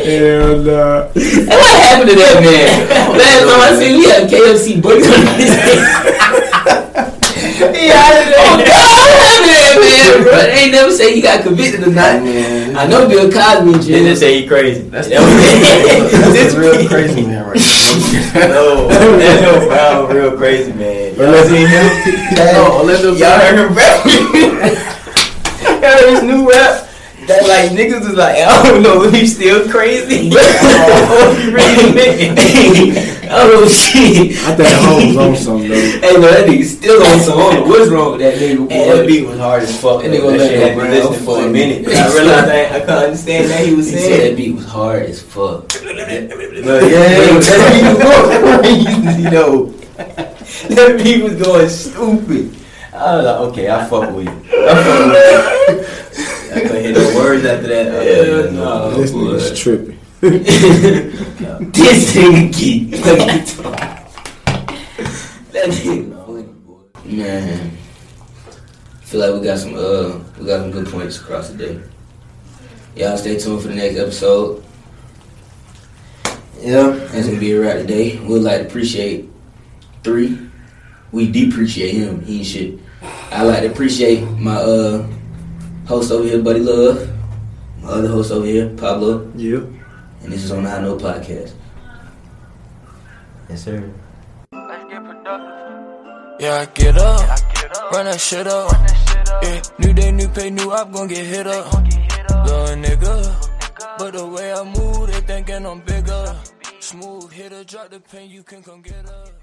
Hell 0.00 0.58
nah. 0.62 1.10
And 1.14 1.58
what 1.60 1.74
happened 1.82 2.10
to 2.10 2.16
that 2.16 2.36
man? 2.42 2.68
Last 3.18 3.42
time 3.46 3.60
I 3.60 3.62
seen 3.78 3.92
him, 3.94 4.00
he 4.00 4.04
had 4.08 4.22
a 4.24 4.26
KFC 4.26 4.80
burger 4.80 6.49
on 7.62 7.74
his 7.74 7.92
head. 7.92 8.34
Oh 8.36 8.56
God, 8.60 8.96
what 9.06 9.20
happened 9.20 9.50
to 9.50 9.80
man, 9.80 10.22
bro? 10.24 10.32
They 10.32 10.58
ain't 10.64 10.72
never 10.72 10.92
say 10.92 11.14
he 11.14 11.20
got 11.20 11.42
convicted 11.44 11.82
or 11.84 11.92
not. 11.92 12.22
Man. 12.22 12.76
I 12.76 12.86
know 12.86 13.08
Bill 13.08 13.30
Cosby 13.30 13.72
in 13.72 13.78
They 13.80 13.86
jail. 13.86 14.04
just 14.04 14.20
say 14.20 14.40
he 14.42 14.46
crazy. 14.48 14.82
That's, 14.88 15.08
That 15.08 15.20
was- 15.20 16.34
that's 16.34 16.54
a 16.54 16.60
real 16.60 16.88
crazy 16.88 17.22
man 17.26 17.44
right 17.46 17.56
now. 17.56 17.60
No, 18.30 18.86
that 18.88 19.42
no 19.42 19.66
Brown, 19.66 20.14
real 20.14 20.36
crazy 20.36 20.72
man. 20.72 21.14
Y'all 21.16 21.44
seen 21.44 21.66
him? 21.66 21.86
No, 22.36 22.78
Orlando 22.78 23.12
Y'all 23.14 23.38
heard 23.40 23.58
him 23.58 23.74
rap? 23.74 24.06
Y'all 24.06 25.80
heard 25.82 26.10
his 26.14 26.22
new 26.22 26.48
rap? 26.48 26.79
That 27.30 27.46
like 27.46 27.70
niggas 27.70 28.02
was 28.02 28.16
like, 28.18 28.36
I 28.42 28.62
don't 28.66 28.82
know 28.82 29.04
if 29.04 29.14
he's 29.14 29.36
still 29.36 29.70
crazy 29.70 30.30
or 30.34 30.42
if 31.30 31.38
he 31.38 31.54
really 31.54 31.94
making. 31.94 33.20
Oh 33.30 33.68
shit! 33.70 34.34
I 34.42 34.56
think 34.58 34.66
Holmes 34.82 35.16
on 35.16 35.36
something 35.36 35.70
though. 35.70 35.76
Hey, 36.02 36.14
no, 36.18 36.26
that 36.26 36.48
nigga 36.48 36.64
still 36.64 37.00
on 37.00 37.20
some. 37.20 37.38
I 37.38 37.42
don't 37.42 37.54
know 37.54 37.70
what's 37.70 37.88
wrong 37.88 38.10
with 38.12 38.20
that 38.22 38.34
nigga, 38.34 38.58
boy. 38.68 38.74
And 38.74 38.98
that 38.98 39.06
beat 39.06 39.26
was 39.28 39.38
hard 39.38 39.62
as 39.62 39.80
fuck. 39.80 40.02
That 40.02 40.10
That 40.10 40.18
nigga 40.18 40.26
nigga 40.26 40.38
let 40.38 40.50
shit 40.50 40.58
go 40.58 40.66
had 40.66 40.70
me 40.70 40.82
Brown 40.82 40.90
listening 40.90 41.24
for 41.24 41.38
a 41.38 41.48
minute. 41.48 41.86
I 41.86 42.12
realized 42.12 42.50
I, 42.50 42.64
I 42.66 42.80
couldn't 42.80 43.04
understand 43.04 43.50
that 43.50 43.64
he 43.64 43.74
was 43.76 43.86
He 43.86 43.92
said 43.92 44.00
saying. 44.02 44.30
that 44.30 44.36
beat 44.36 44.54
was 44.56 44.66
hard 44.66 45.02
as 45.04 45.22
fuck. 45.22 45.68
But 45.68 45.84
yeah, 45.86 46.26
that 46.26 46.34
beat 46.34 47.86
was 47.86 48.02
going 48.02 48.58
crazy, 48.58 49.30
though. 49.30 49.66
That 50.74 51.00
beat 51.02 51.22
was 51.22 51.34
going 51.40 51.68
stupid. 51.68 52.56
I 52.92 53.16
was 53.16 53.24
like, 53.24 53.40
okay, 53.52 53.70
I 53.70 53.86
fuck 53.86 54.10
with 54.12 54.26
you. 54.26 54.34
I 54.66 54.74
fuck 54.82 55.78
with 55.78 55.78
you. 55.78 56.39
I 56.52 56.60
couldn't 56.60 56.84
hear 56.84 56.92
no 56.94 57.16
words 57.16 57.44
after 57.44 57.68
that. 57.68 58.06
Yeah, 58.06 58.50
no. 58.50 58.90
This 58.92 59.12
boy. 59.12 59.18
nigga's 59.18 59.58
tripping. 59.58 59.98
This 61.72 62.14
nigga 62.14 62.54
keep. 62.54 62.90
that 62.90 64.06
nigga 65.52 66.26
funny, 66.26 66.42
boy. 66.42 66.82
Man, 67.04 67.70
feel 69.02 69.20
like 69.20 69.40
we 69.40 69.46
got 69.46 69.58
some 69.58 69.74
uh, 69.74 70.18
we 70.38 70.46
got 70.46 70.60
some 70.60 70.70
good 70.70 70.86
points 70.88 71.18
across 71.20 71.50
the 71.50 71.58
day. 71.58 71.80
Y'all 72.96 73.16
stay 73.16 73.38
tuned 73.38 73.62
for 73.62 73.68
the 73.68 73.74
next 73.74 73.96
episode. 73.96 74.64
Yeah. 76.60 76.90
That's 76.90 77.26
gonna 77.26 77.40
be 77.40 77.52
a 77.52 77.60
wrap 77.60 77.78
today. 77.78 78.18
We'd 78.18 78.40
like 78.40 78.60
to 78.62 78.66
appreciate 78.66 79.28
three. 80.04 80.50
We 81.12 81.30
depreciate 81.30 81.94
him. 81.94 82.22
He 82.22 82.38
ain't 82.38 82.46
shit. 82.46 82.78
I 83.30 83.44
like 83.44 83.60
to 83.60 83.70
appreciate 83.70 84.22
my 84.38 84.56
uh 84.56 85.06
host 85.90 86.12
over 86.12 86.22
here, 86.22 86.40
Buddy 86.40 86.60
Love. 86.60 87.10
My 87.82 87.88
other 87.88 88.08
host 88.08 88.30
over 88.30 88.46
here, 88.46 88.68
Pablo. 88.76 89.26
Yeah. 89.34 89.66
And 90.22 90.32
this 90.32 90.44
is 90.44 90.52
on 90.52 90.62
the 90.62 90.70
High 90.70 90.82
Note 90.82 91.02
Podcast. 91.02 91.52
Yes, 93.48 93.64
sir. 93.64 93.82
Let's 94.52 94.84
get 94.86 95.02
productive. 95.02 96.38
Yeah, 96.38 96.62
I 96.62 96.66
get 96.72 96.96
up, 96.96 97.20
i 97.20 97.36
get 97.54 97.76
run 97.92 98.04
that 98.06 98.20
shit 98.20 98.46
up. 98.46 98.70
Yeah, 99.42 99.62
new 99.80 99.92
day, 99.92 100.12
new 100.12 100.28
pay, 100.28 100.50
new 100.50 100.70
op, 100.70 100.92
gon' 100.92 101.08
get 101.08 101.26
hit 101.26 101.46
up. 101.48 101.66
Little 101.74 102.76
nigga, 102.84 103.16
but 103.98 104.12
the 104.14 104.26
way 104.26 104.52
I 104.52 104.62
move, 104.62 105.08
they 105.08 105.20
thinking 105.26 105.66
I'm 105.66 105.80
bigger. 105.80 106.36
Smooth 106.78 107.32
hitter, 107.32 107.64
drop 107.64 107.90
the 107.90 107.98
pin, 107.98 108.30
you 108.30 108.44
can 108.44 108.62
come 108.62 108.80
get 108.80 109.06
up. 109.10 109.39